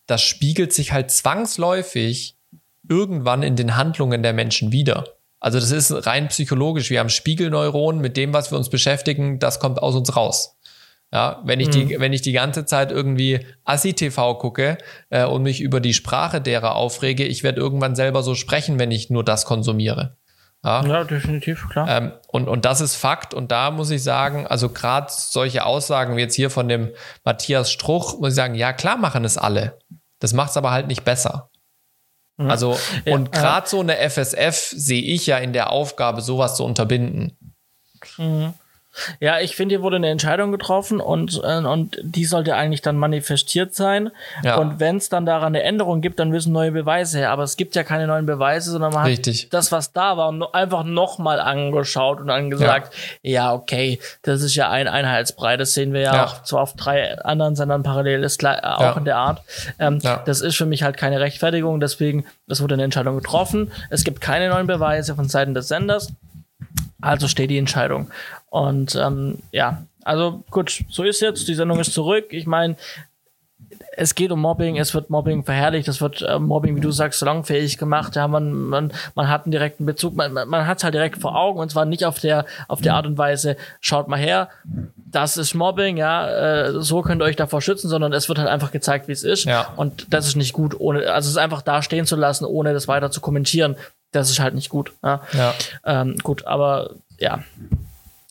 das 0.08 0.22
spiegelt 0.22 0.74
sich 0.74 0.92
halt 0.92 1.12
zwangsläufig 1.12 2.38
irgendwann 2.88 3.44
in 3.44 3.56
den 3.56 3.76
Handlungen 3.76 4.24
der 4.24 4.34
Menschen 4.34 4.72
wieder. 4.72 5.06
Also 5.40 5.60
das 5.60 5.72
ist 5.72 6.06
rein 6.06 6.30
psychologisch. 6.30 6.90
Wir 6.90 7.00
haben 7.00 7.10
Spiegelneuronen 7.10 8.02
mit 8.02 8.18
dem, 8.18 8.34
was 8.34 8.52
wir 8.52 8.58
uns 8.58 8.70
beschäftigen, 8.70 9.40
das 9.40 9.60
kommt 9.60 9.82
aus 9.82 9.96
uns 9.96 10.16
raus. 10.16 10.58
Ja, 11.12 11.42
wenn 11.46 11.60
ich 11.60 11.68
mhm. 11.68 11.72
die, 11.90 12.00
wenn 12.00 12.12
ich 12.12 12.22
die 12.22 12.32
ganze 12.32 12.66
Zeit 12.66 12.92
irgendwie 12.92 13.46
Assi-TV 13.66 14.36
gucke 14.40 14.80
äh, 15.12 15.26
und 15.26 15.44
mich 15.44 15.62
über 15.62 15.80
die 15.80 15.94
Sprache 15.94 16.42
derer 16.42 16.76
aufrege, 16.76 17.24
ich 17.26 17.44
werde 17.44 17.62
irgendwann 17.62 17.96
selber 17.96 18.24
so 18.24 18.34
sprechen, 18.34 18.80
wenn 18.80 18.90
ich 18.90 19.12
nur 19.12 19.24
das 19.24 19.46
konsumiere. 19.46 20.18
Ja, 20.64 20.86
ja 20.86 21.04
definitiv, 21.04 21.68
klar. 21.70 21.90
Ähm, 21.90 22.14
und, 22.28 22.48
und 22.48 22.66
das 22.66 22.82
ist 22.82 22.96
Fakt. 22.96 23.34
Und 23.34 23.52
da 23.52 23.72
muss 23.72 23.90
ich 23.92 24.02
sagen, 24.02 24.48
also 24.48 24.70
gerade 24.70 25.08
solche 25.10 25.66
Aussagen 25.66 26.16
wie 26.16 26.22
jetzt 26.22 26.36
hier 26.36 26.50
von 26.50 26.68
dem 26.68 26.92
Matthias 27.26 27.72
Struch, 27.72 28.20
muss 28.20 28.30
ich 28.30 28.36
sagen, 28.36 28.56
ja, 28.56 28.72
klar 28.72 28.98
machen 28.98 29.26
es 29.26 29.38
alle. 29.38 29.78
Das 30.20 30.34
macht 30.34 30.52
es 30.52 30.58
aber 30.58 30.72
halt 30.72 30.88
nicht 30.88 31.04
besser. 31.04 31.50
Mhm. 32.38 32.50
Also, 32.50 32.78
ja, 33.06 33.14
und 33.14 33.32
gerade 33.32 33.68
so 33.68 33.82
eine 33.82 33.98
FSF 33.98 34.56
sehe 34.56 35.02
ich 35.02 35.28
ja 35.28 35.38
in 35.38 35.54
der 35.54 35.70
Aufgabe, 35.70 36.22
sowas 36.22 36.56
zu 36.56 36.64
unterbinden. 36.64 37.38
Mhm. 38.18 38.54
Ja, 39.20 39.40
ich 39.40 39.56
finde, 39.56 39.76
hier 39.76 39.82
wurde 39.82 39.96
eine 39.96 40.10
Entscheidung 40.10 40.52
getroffen 40.52 41.00
und, 41.00 41.42
äh, 41.44 41.58
und 41.58 41.98
die 42.04 42.26
sollte 42.26 42.56
eigentlich 42.56 42.82
dann 42.82 42.98
manifestiert 42.98 43.74
sein. 43.74 44.12
Ja. 44.44 44.58
Und 44.58 44.80
wenn 44.80 44.98
es 44.98 45.10
dann 45.10 45.26
daran 45.26 45.56
eine 45.56 45.64
Änderung 45.64 46.02
gibt, 46.02 46.20
dann 46.20 46.30
müssen 46.30 46.54
neue 46.54 46.72
Beweise 46.72 47.18
her. 47.20 47.32
Aber 47.32 47.44
es 47.44 47.58
gibt 47.58 47.76
ja 47.76 47.84
keine 47.84 48.08
neuen 48.08 48.26
Beweise, 48.26 48.72
sondern 48.72 48.94
man 48.94 49.06
Richtig. 49.06 49.46
hat 49.46 49.54
das, 49.54 49.72
was 49.72 49.94
da 49.94 50.18
war, 50.18 50.34
einfach 50.54 50.84
nochmal 50.84 51.40
angeschaut 51.40 52.20
und 52.20 52.28
dann 52.28 52.50
gesagt, 52.50 52.94
ja. 53.22 53.32
ja. 53.32 53.54
okay, 53.54 54.00
das 54.22 54.42
ist 54.42 54.56
ja 54.56 54.70
ein 54.70 54.88
Einheitsbrei. 54.88 55.58
Das 55.58 55.74
sehen 55.74 55.94
wir 55.94 56.02
ja, 56.02 56.16
ja. 56.16 56.26
auch 56.26 56.46
so 56.46 56.60
auf 56.60 56.74
drei 56.74 57.18
anderen 57.20 57.56
Sendern 57.56 57.84
parallel, 57.84 58.24
ist 58.24 58.40
klar, 58.40 58.78
auch 58.78 58.82
ja. 58.82 58.98
in 58.98 59.06
der 59.06 59.18
Art. 59.18 59.42
Ähm, 59.80 60.00
Das 60.26 60.42
ist 60.42 60.56
für 60.56 60.66
mich 60.66 60.84
halt 60.84 60.98
keine 60.98 61.20
Rechtfertigung. 61.20 61.80
Deswegen, 61.80 62.26
es 62.48 62.62
wurde 62.62 62.76
eine 62.76 62.84
Entscheidung 62.84 63.16
getroffen. 63.16 63.72
Es 63.90 64.04
gibt 64.04 64.22
keine 64.22 64.50
neuen 64.50 64.68
Beweise 64.68 65.16
von 65.16 65.28
Seiten 65.30 65.54
des 65.54 65.68
Senders. 65.68 66.14
Also 67.02 67.28
steht 67.28 67.50
die 67.50 67.58
Entscheidung. 67.58 68.10
Und 68.54 68.96
ähm, 68.96 69.40
ja, 69.52 69.82
also 70.04 70.44
gut, 70.52 70.84
so 70.88 71.02
ist 71.02 71.22
jetzt. 71.22 71.48
Die 71.48 71.56
Sendung 71.56 71.80
ist 71.80 71.92
zurück. 71.92 72.28
Ich 72.30 72.46
meine, 72.46 72.76
es 73.98 74.14
geht 74.14 74.30
um 74.30 74.42
Mobbing, 74.42 74.78
es 74.78 74.94
wird 74.94 75.10
Mobbing 75.10 75.44
verherrlicht, 75.44 75.88
es 75.88 76.02
wird 76.02 76.22
äh, 76.22 76.38
Mobbing, 76.38 76.76
wie 76.76 76.80
du 76.80 76.92
sagst, 76.92 77.18
salonfähig 77.18 77.80
gemacht. 77.80 78.16
Ja, 78.16 78.28
man, 78.28 78.54
man, 78.54 78.94
man 79.16 79.28
hat 79.28 79.46
einen 79.46 79.52
direkten 79.54 79.88
Bezug, 79.88 80.16
man, 80.16 80.34
man 80.34 80.68
hat 80.68 80.78
es 80.78 80.84
halt 80.84 80.94
direkt 80.94 81.18
vor 81.20 81.36
Augen 81.36 81.58
und 81.60 81.72
zwar 81.72 81.86
nicht 81.86 82.06
auf 82.06 82.20
der, 82.20 82.46
auf 82.68 82.80
der 82.80 82.94
Art 82.94 83.08
und 83.08 83.18
Weise, 83.18 83.58
schaut 83.80 84.08
mal 84.08 84.20
her, 84.20 84.50
das 84.96 85.38
ist 85.38 85.56
Mobbing, 85.56 85.98
ja, 85.98 86.30
äh, 86.30 86.80
so 86.80 87.02
könnt 87.02 87.24
ihr 87.24 87.26
euch 87.26 87.36
davor 87.36 87.60
schützen, 87.60 87.90
sondern 87.90 88.14
es 88.14 88.30
wird 88.30 88.38
halt 88.38 88.50
einfach 88.50 88.72
gezeigt, 88.72 89.08
wie 89.08 89.14
es 89.14 89.24
ist. 89.24 89.46
Ja. 89.46 89.74
Und 89.78 90.14
das 90.14 90.28
ist 90.28 90.36
nicht 90.36 90.54
gut, 90.54 90.80
ohne, 90.80 91.12
also 91.12 91.28
es 91.28 91.38
einfach 91.38 91.64
da 91.64 91.82
stehen 91.82 92.06
zu 92.06 92.16
lassen, 92.16 92.46
ohne 92.46 92.72
das 92.74 92.88
weiter 92.88 93.10
zu 93.10 93.20
kommentieren. 93.20 93.78
Das 94.12 94.30
ist 94.30 94.40
halt 94.40 94.54
nicht 94.54 94.70
gut. 94.70 94.92
Ja. 95.04 95.22
ja. 95.34 95.56
Ähm, 95.86 96.18
gut, 96.22 96.46
aber 96.46 96.92
ja, 97.18 97.40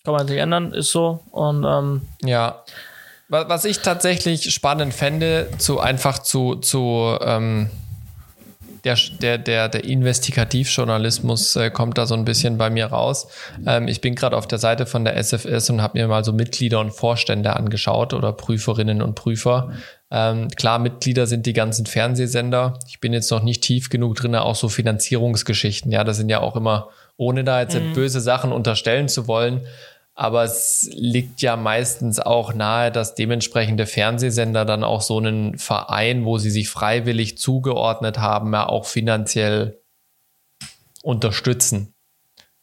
kann 0.05 0.15
man 0.15 0.27
sich 0.27 0.39
ändern, 0.39 0.73
ist 0.73 0.91
so. 0.91 1.21
Und 1.31 1.65
ähm, 1.65 2.03
ja. 2.25 2.65
Was 3.29 3.65
ich 3.65 3.79
tatsächlich 3.79 4.53
spannend 4.53 4.93
fände, 4.93 5.49
zu 5.57 5.81
einfach 5.81 6.19
zu, 6.19 6.57
zu 6.57 7.17
ähm, 7.23 7.71
der, 8.85 8.97
der, 9.21 9.39
der, 9.39 9.69
der 9.69 9.85
Investigativjournalismus 9.85 11.57
äh, 11.57 11.71
kommt 11.71 11.99
da 11.99 12.07
so 12.07 12.15
ein 12.15 12.25
bisschen 12.25 12.59
bei 12.59 12.69
mir 12.69 12.87
raus. 12.87 13.29
Ähm, 13.67 13.89
ich 13.89 14.01
bin 14.01 14.15
gerade 14.15 14.37
auf 14.37 14.47
der 14.47 14.59
Seite 14.59 14.87
von 14.87 15.05
der 15.05 15.17
SFS 15.17 15.71
und 15.71 15.81
habe 15.81 15.99
mir 15.99 16.09
mal 16.09 16.25
so 16.25 16.33
Mitglieder 16.33 16.81
und 16.81 16.91
Vorstände 16.91 17.55
angeschaut 17.55 18.13
oder 18.13 18.33
Prüferinnen 18.33 19.01
und 19.01 19.15
Prüfer. 19.15 19.73
Ähm, 20.11 20.49
klar, 20.49 20.79
Mitglieder 20.79 21.27
sind 21.27 21.47
die 21.47 21.53
ganzen 21.53 21.87
Fernsehsender. 21.87 22.79
Ich 22.89 23.01
bin 23.01 23.13
jetzt 23.13 23.31
noch 23.31 23.43
nicht 23.43 23.63
tief 23.63 23.89
genug 23.89 24.17
drin, 24.17 24.35
auch 24.35 24.57
so 24.57 24.69
Finanzierungsgeschichten. 24.69 25.91
Ja, 25.93 26.05
das 26.05 26.17
sind 26.17 26.29
ja 26.29 26.41
auch 26.41 26.57
immer, 26.57 26.91
ohne 27.17 27.45
da 27.45 27.61
jetzt 27.61 27.77
mhm. 27.77 27.95
böse 27.95 28.21
Sachen 28.21 28.53
unterstellen 28.53 29.09
zu 29.09 29.27
wollen, 29.27 29.63
aber 30.23 30.45
es 30.45 30.89
liegt 30.93 31.43
ja 31.43 31.57
meistens 31.57 32.21
auch 32.21 32.55
nahe, 32.55 32.93
dass 32.93 33.17
dementsprechende 33.17 33.87
Fernsehsender 33.87 34.65
dann 34.65 34.85
auch 34.85 35.03
so 35.03 35.19
einen 35.19 35.59
Verein, 35.59 36.25
wo 36.25 36.39
sie 36.39 36.53
sich 36.53 36.69
freiwillig 36.69 37.39
zugeordnet 37.39 38.21
haben, 38.21 38.53
ja 38.53 38.69
auch 38.69 38.85
finanziell 38.85 39.81
unterstützen. 41.03 41.93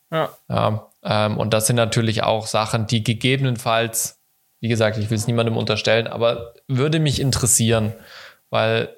Ja. 0.09 0.29
ja 0.47 0.87
ähm, 1.03 1.37
und 1.37 1.53
das 1.53 1.67
sind 1.67 1.75
natürlich 1.75 2.23
auch 2.23 2.47
Sachen, 2.47 2.87
die 2.87 3.03
gegebenenfalls, 3.03 4.21
wie 4.61 4.69
gesagt, 4.69 4.97
ich 4.97 5.09
will 5.09 5.17
es 5.17 5.27
niemandem 5.27 5.57
unterstellen, 5.57 6.07
aber 6.07 6.53
würde 6.69 7.01
mich 7.01 7.19
interessieren, 7.19 7.91
weil 8.49 8.95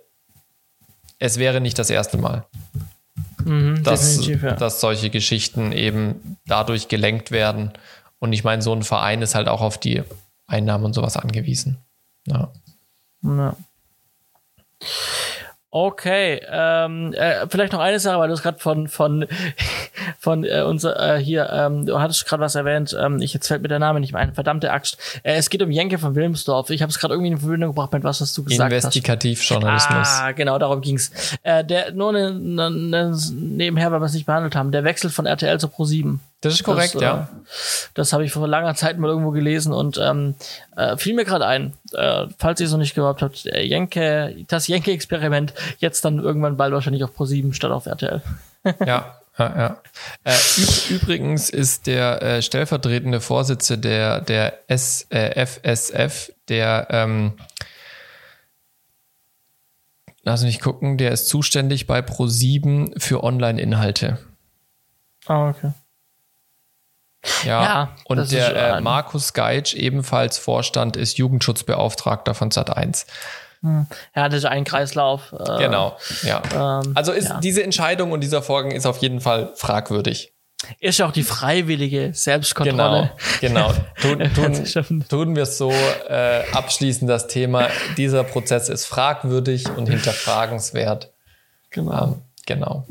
es 1.17 1.39
wäre 1.39 1.61
nicht 1.61 1.79
das 1.79 1.89
erste 1.89 2.19
Mal. 2.19 2.45
Mhm, 3.43 3.81
dass, 3.83 4.23
ja. 4.27 4.51
dass 4.51 4.81
solche 4.81 5.09
Geschichten 5.09 5.71
eben 5.71 6.38
dadurch 6.45 6.89
gelenkt 6.89 7.31
werden 7.31 7.71
und 8.22 8.34
ich 8.34 8.43
meine, 8.43 8.61
so 8.61 8.72
ein 8.72 8.84
Verein 8.84 9.22
ist 9.22 9.35
halt 9.35 9.49
auch 9.49 9.61
auf 9.61 9.77
die 9.80 10.03
Einnahmen 10.45 10.85
und 10.85 10.93
sowas 10.93 11.18
angewiesen. 11.18 11.80
Ja. 12.27 12.52
ja. 13.23 13.56
Okay, 15.73 16.41
ähm, 16.52 17.14
äh, 17.14 17.48
vielleicht 17.49 17.72
noch 17.72 17.80
eine 17.80 17.99
Sache, 17.99 18.19
weil 18.19 18.27
du 18.27 18.34
es 18.34 18.43
gerade 18.43 18.60
von 18.60 18.89
von 18.89 19.26
von 20.19 20.43
äh, 20.43 20.61
unser 20.61 21.15
äh, 21.15 21.23
hier, 21.23 21.49
ähm, 21.49 21.85
du 21.85 21.99
hattest 21.99 22.27
gerade 22.27 22.43
was 22.43 22.56
erwähnt. 22.56 22.95
Ähm, 22.99 23.22
ich 23.22 23.34
jetzt 23.34 23.48
fällt 23.48 23.64
mir 23.64 23.69
der 23.69 23.80
Name 23.80 24.02
nicht 24.02 24.11
mehr 24.11 24.22
ein. 24.22 24.34
Verdammte 24.34 24.72
Axt. 24.72 24.98
Äh, 25.23 25.35
es 25.35 25.49
geht 25.49 25.64
um 25.64 25.72
Jenke 25.72 25.98
von 25.98 26.14
Wilmsdorf. 26.14 26.69
Ich 26.69 26.81
habe 26.81 26.91
es 26.91 26.99
gerade 26.99 27.14
irgendwie 27.15 27.31
in 27.31 27.39
Verbindung 27.39 27.72
gebracht 27.72 27.93
mit 27.93 28.03
was, 28.03 28.22
was 28.22 28.34
du 28.34 28.43
gesagt 28.43 28.72
Investigativjournalismus. 28.72 29.98
hast. 29.98 30.22
Ah, 30.22 30.31
genau, 30.34 30.60
darum 30.60 30.81
ging's. 30.81 31.38
Äh, 31.41 31.64
der 31.64 31.91
nur 31.93 32.11
ne, 32.11 32.34
ne, 32.34 32.69
ne, 32.69 33.18
nebenher, 33.34 33.91
weil 33.91 34.02
wir 34.02 34.06
es 34.06 34.14
nicht 34.14 34.26
behandelt 34.27 34.56
haben. 34.56 34.72
Der 34.72 34.84
Wechsel 34.84 35.10
von 35.10 35.26
RTL 35.26 35.60
zu 35.60 35.69
Pro 35.69 35.85
7. 35.85 36.19
Das 36.41 36.55
ist 36.55 36.63
korrekt, 36.63 36.95
das, 36.95 37.01
ja. 37.01 37.30
Äh, 37.31 37.41
das 37.93 38.13
habe 38.13 38.26
ich 38.26 38.31
vor 38.31 38.47
langer 38.47 38.73
Zeit 38.73 38.97
mal 38.97 39.09
irgendwo 39.09 39.30
gelesen 39.30 39.73
und 39.73 39.99
ähm, 39.99 40.35
äh, 40.76 40.97
fiel 40.97 41.13
mir 41.13 41.23
gerade 41.23 41.45
ein, 41.45 41.73
äh, 41.93 42.26
falls 42.39 42.59
ihr 42.59 42.65
es 42.65 42.72
noch 42.72 42.80
nicht 42.80 42.95
gehört 42.95 43.22
habt, 43.22 43.45
äh, 43.45 43.61
Jenke, 43.61 44.35
das 44.47 44.68
Jenke-Experiment 44.68 45.53
jetzt 45.77 46.03
dann 46.03 46.18
irgendwann 46.18 46.57
bald 46.57 46.73
wahrscheinlich 46.73 47.03
auf 47.03 47.15
Pro7 47.15 47.53
statt 47.53 47.72
auf 47.72 47.85
RTL. 47.85 48.22
ja. 48.85 49.18
Ja, 49.38 49.57
ja. 49.57 49.81
Äh, 50.26 50.93
übrigens 50.93 51.49
ist 51.49 51.88
der 51.88 52.22
äh, 52.22 52.41
stellvertretende 52.41 53.22
Vorsitzende 53.22 53.88
der, 53.88 54.22
der 54.22 54.69
S, 54.69 55.07
äh, 55.09 55.45
FSF, 55.45 56.34
der, 56.49 56.88
ähm, 56.89 57.34
lass 60.23 60.43
mich 60.43 60.59
gucken, 60.59 60.97
der 60.97 61.11
ist 61.11 61.27
zuständig 61.30 61.88
bei 61.88 61.99
Pro7 61.99 62.99
für 62.99 63.23
Online-Inhalte. 63.23 64.18
Ah, 65.27 65.49
okay. 65.49 65.72
Ja, 67.45 67.64
ja 67.64 67.89
und 68.06 68.31
der 68.31 68.77
äh, 68.77 68.81
Markus 68.81 69.34
Geitsch, 69.34 69.73
ebenfalls 69.73 70.38
Vorstand, 70.38 70.98
ist 70.98 71.18
Jugendschutzbeauftragter 71.18 72.34
von 72.34 72.49
Sat1. 72.49 73.06
Hm. 73.61 73.85
Ja, 74.15 74.27
das 74.27 74.39
ist 74.39 74.45
ein 74.45 74.64
Kreislauf. 74.64 75.34
Äh, 75.34 75.60
genau, 75.60 75.98
ja. 76.23 76.41
Ähm, 76.53 76.93
also 76.95 77.11
ist 77.11 77.30
ja. 77.30 77.39
diese 77.39 77.64
Entscheidung 77.64 78.11
und 78.11 78.22
dieser 78.22 78.41
Vorgang 78.41 78.72
ist 78.72 78.85
auf 78.85 78.98
jeden 78.98 79.22
Fall 79.22 79.52
fragwürdig. 79.56 80.34
Ist 80.80 80.99
ja 80.99 81.07
auch 81.07 81.11
die 81.11 81.23
freiwillige 81.23 82.11
Selbstkontrolle. 82.14 83.11
Genau, 83.39 83.72
genau. 83.99 84.30
Tun, 84.34 84.64
tun, 84.76 85.06
tun 85.07 85.35
wir 85.35 85.43
es 85.43 85.57
so, 85.57 85.72
äh, 85.72 86.43
abschließen 86.53 87.07
das 87.07 87.27
Thema. 87.27 87.69
Dieser 87.98 88.23
Prozess 88.23 88.69
ist 88.69 88.85
fragwürdig 88.85 89.69
und 89.69 89.89
hinterfragenswert. 89.89 91.11
Genau. 91.72 92.03
Ähm, 92.03 92.22
genau. 92.45 92.88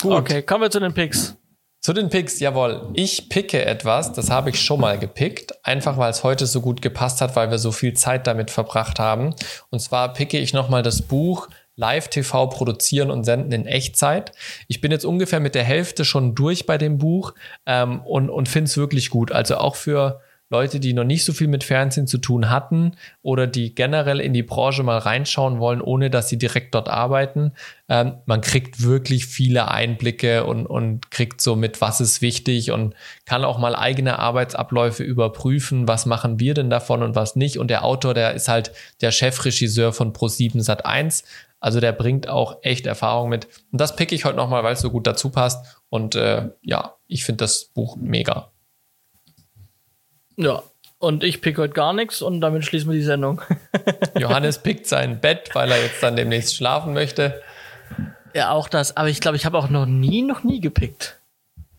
Gut. 0.00 0.12
Okay, 0.12 0.42
kommen 0.42 0.62
wir 0.62 0.70
zu 0.70 0.80
den 0.80 0.94
Picks. 0.94 1.36
Zu 1.88 1.94
den 1.94 2.10
Picks, 2.10 2.38
jawohl. 2.38 2.90
Ich 2.92 3.30
picke 3.30 3.64
etwas, 3.64 4.12
das 4.12 4.28
habe 4.28 4.50
ich 4.50 4.60
schon 4.60 4.78
mal 4.78 4.98
gepickt, 4.98 5.54
einfach 5.64 5.96
weil 5.96 6.10
es 6.10 6.22
heute 6.22 6.44
so 6.44 6.60
gut 6.60 6.82
gepasst 6.82 7.22
hat, 7.22 7.34
weil 7.34 7.50
wir 7.50 7.56
so 7.56 7.72
viel 7.72 7.94
Zeit 7.94 8.26
damit 8.26 8.50
verbracht 8.50 8.98
haben. 8.98 9.34
Und 9.70 9.78
zwar 9.78 10.12
picke 10.12 10.36
ich 10.36 10.52
nochmal 10.52 10.82
das 10.82 11.00
Buch 11.00 11.48
Live-TV 11.76 12.48
produzieren 12.48 13.10
und 13.10 13.24
senden 13.24 13.52
in 13.52 13.64
Echtzeit. 13.64 14.32
Ich 14.66 14.82
bin 14.82 14.92
jetzt 14.92 15.06
ungefähr 15.06 15.40
mit 15.40 15.54
der 15.54 15.64
Hälfte 15.64 16.04
schon 16.04 16.34
durch 16.34 16.66
bei 16.66 16.76
dem 16.76 16.98
Buch 16.98 17.32
ähm, 17.64 18.02
und, 18.02 18.28
und 18.28 18.50
finde 18.50 18.68
es 18.68 18.76
wirklich 18.76 19.08
gut. 19.08 19.32
Also 19.32 19.56
auch 19.56 19.74
für 19.74 20.20
Leute, 20.50 20.80
die 20.80 20.94
noch 20.94 21.04
nicht 21.04 21.24
so 21.24 21.34
viel 21.34 21.48
mit 21.48 21.62
Fernsehen 21.62 22.06
zu 22.06 22.16
tun 22.16 22.48
hatten 22.48 22.92
oder 23.20 23.46
die 23.46 23.74
generell 23.74 24.18
in 24.18 24.32
die 24.32 24.42
Branche 24.42 24.82
mal 24.82 24.96
reinschauen 24.96 25.58
wollen, 25.58 25.82
ohne 25.82 26.08
dass 26.08 26.30
sie 26.30 26.38
direkt 26.38 26.74
dort 26.74 26.88
arbeiten. 26.88 27.52
Ähm, 27.88 28.14
man 28.24 28.40
kriegt 28.40 28.82
wirklich 28.82 29.26
viele 29.26 29.70
Einblicke 29.70 30.44
und, 30.44 30.66
und 30.66 31.10
kriegt 31.10 31.42
so 31.42 31.54
mit, 31.54 31.82
was 31.82 32.00
ist 32.00 32.22
wichtig 32.22 32.70
und 32.70 32.94
kann 33.26 33.44
auch 33.44 33.58
mal 33.58 33.76
eigene 33.76 34.18
Arbeitsabläufe 34.18 35.02
überprüfen, 35.02 35.86
was 35.86 36.06
machen 36.06 36.40
wir 36.40 36.54
denn 36.54 36.70
davon 36.70 37.02
und 37.02 37.14
was 37.14 37.36
nicht. 37.36 37.58
Und 37.58 37.68
der 37.68 37.84
Autor, 37.84 38.14
der 38.14 38.32
ist 38.32 38.48
halt 38.48 38.72
der 39.02 39.12
Chefregisseur 39.12 39.92
von 39.92 40.14
Pro7 40.14 40.62
Sat 40.62 40.86
1. 40.86 41.24
Also 41.60 41.80
der 41.80 41.92
bringt 41.92 42.28
auch 42.28 42.58
echt 42.62 42.86
Erfahrung 42.86 43.28
mit. 43.28 43.48
Und 43.70 43.80
das 43.80 43.96
picke 43.96 44.14
ich 44.14 44.24
heute 44.24 44.36
nochmal, 44.36 44.64
weil 44.64 44.74
es 44.74 44.80
so 44.80 44.90
gut 44.90 45.06
dazu 45.06 45.28
passt. 45.28 45.78
Und 45.90 46.14
äh, 46.14 46.48
ja, 46.62 46.94
ich 47.06 47.24
finde 47.24 47.44
das 47.44 47.66
Buch 47.74 47.96
mega. 47.96 48.50
Ja, 50.38 50.62
und 50.98 51.24
ich 51.24 51.40
pick 51.40 51.58
heute 51.58 51.74
gar 51.74 51.92
nichts 51.92 52.22
und 52.22 52.40
damit 52.40 52.64
schließen 52.64 52.88
wir 52.88 52.96
die 52.96 53.02
Sendung. 53.02 53.42
Johannes 54.18 54.60
pickt 54.60 54.86
sein 54.86 55.20
Bett, 55.20 55.50
weil 55.52 55.70
er 55.70 55.82
jetzt 55.82 56.00
dann 56.00 56.14
demnächst 56.14 56.54
schlafen 56.54 56.94
möchte. 56.94 57.42
Ja, 58.34 58.52
auch 58.52 58.68
das. 58.68 58.96
Aber 58.96 59.08
ich 59.08 59.20
glaube, 59.20 59.36
ich 59.36 59.44
habe 59.44 59.58
auch 59.58 59.68
noch 59.68 59.84
nie, 59.84 60.22
noch 60.22 60.44
nie 60.44 60.60
gepickt. 60.60 61.18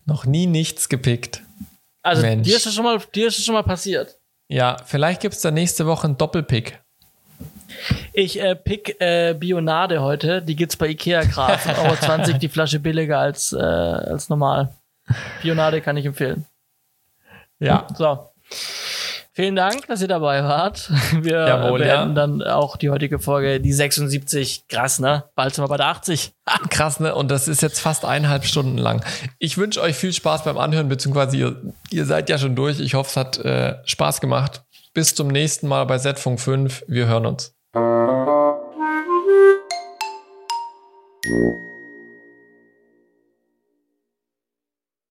Noch 0.05 0.25
nie 0.25 0.45
nichts 0.45 0.89
gepickt. 0.89 1.41
Also 2.01 2.21
Mensch. 2.21 2.47
dir 2.47 2.57
ist 2.57 2.65
es 2.65 2.75
schon 2.75 2.83
mal, 2.83 2.99
dir 3.15 3.27
ist 3.27 3.39
es 3.39 3.45
schon 3.45 3.53
mal 3.53 3.63
passiert. 3.63 4.17
Ja, 4.49 4.75
vielleicht 4.85 5.21
gibt 5.21 5.35
es 5.35 5.41
da 5.41 5.51
nächste 5.51 5.85
Woche 5.85 6.07
einen 6.07 6.17
Doppelpick. 6.17 6.79
Ich 8.11 8.41
äh, 8.41 8.55
pick 8.55 8.99
äh, 8.99 9.35
Bionade 9.35 10.01
heute. 10.01 10.41
Die 10.41 10.55
gibt's 10.57 10.75
bei 10.75 10.87
Ikea 10.87 11.23
gerade. 11.23 11.59
Euro 11.83 11.95
20 11.95 12.39
die 12.39 12.49
Flasche 12.49 12.79
billiger 12.79 13.19
als, 13.19 13.53
äh, 13.53 13.57
als 13.57 14.27
normal. 14.27 14.73
Pionade 15.41 15.79
kann 15.79 15.95
ich 15.95 16.05
empfehlen. 16.05 16.45
Ja. 17.59 17.87
So. 17.95 18.29
Vielen 19.39 19.55
Dank, 19.55 19.87
dass 19.87 20.01
ihr 20.01 20.09
dabei 20.09 20.43
wart. 20.43 20.91
Wir 21.21 21.47
Jawohl, 21.47 21.79
beenden 21.79 22.09
ja. 22.09 22.13
dann 22.13 22.43
auch 22.43 22.75
die 22.75 22.89
heutige 22.89 23.19
Folge, 23.19 23.61
die 23.61 23.71
76. 23.71 24.65
Krass, 24.67 24.99
ne? 24.99 25.23
Bald 25.35 25.55
sind 25.55 25.63
wir 25.63 25.69
bei 25.69 25.77
der 25.77 25.87
80. 25.87 26.33
Krass, 26.69 26.99
ne? 26.99 27.15
Und 27.15 27.31
das 27.31 27.47
ist 27.47 27.61
jetzt 27.61 27.79
fast 27.79 28.03
eineinhalb 28.03 28.43
Stunden 28.43 28.77
lang. 28.77 29.01
Ich 29.37 29.57
wünsche 29.57 29.81
euch 29.81 29.95
viel 29.95 30.11
Spaß 30.11 30.43
beim 30.43 30.57
Anhören, 30.57 30.89
beziehungsweise 30.89 31.37
ihr, 31.37 31.55
ihr 31.89 32.05
seid 32.05 32.29
ja 32.29 32.37
schon 32.37 32.55
durch. 32.55 32.81
Ich 32.81 32.95
hoffe, 32.95 33.09
es 33.09 33.15
hat 33.15 33.37
äh, 33.37 33.75
Spaß 33.85 34.19
gemacht. 34.19 34.63
Bis 34.93 35.15
zum 35.15 35.29
nächsten 35.29 35.67
Mal 35.67 35.85
bei 35.85 35.99
Z-Funk 35.99 36.41
5. 36.41 36.83
Wir 36.87 37.07
hören 37.07 37.25
uns. 37.25 37.55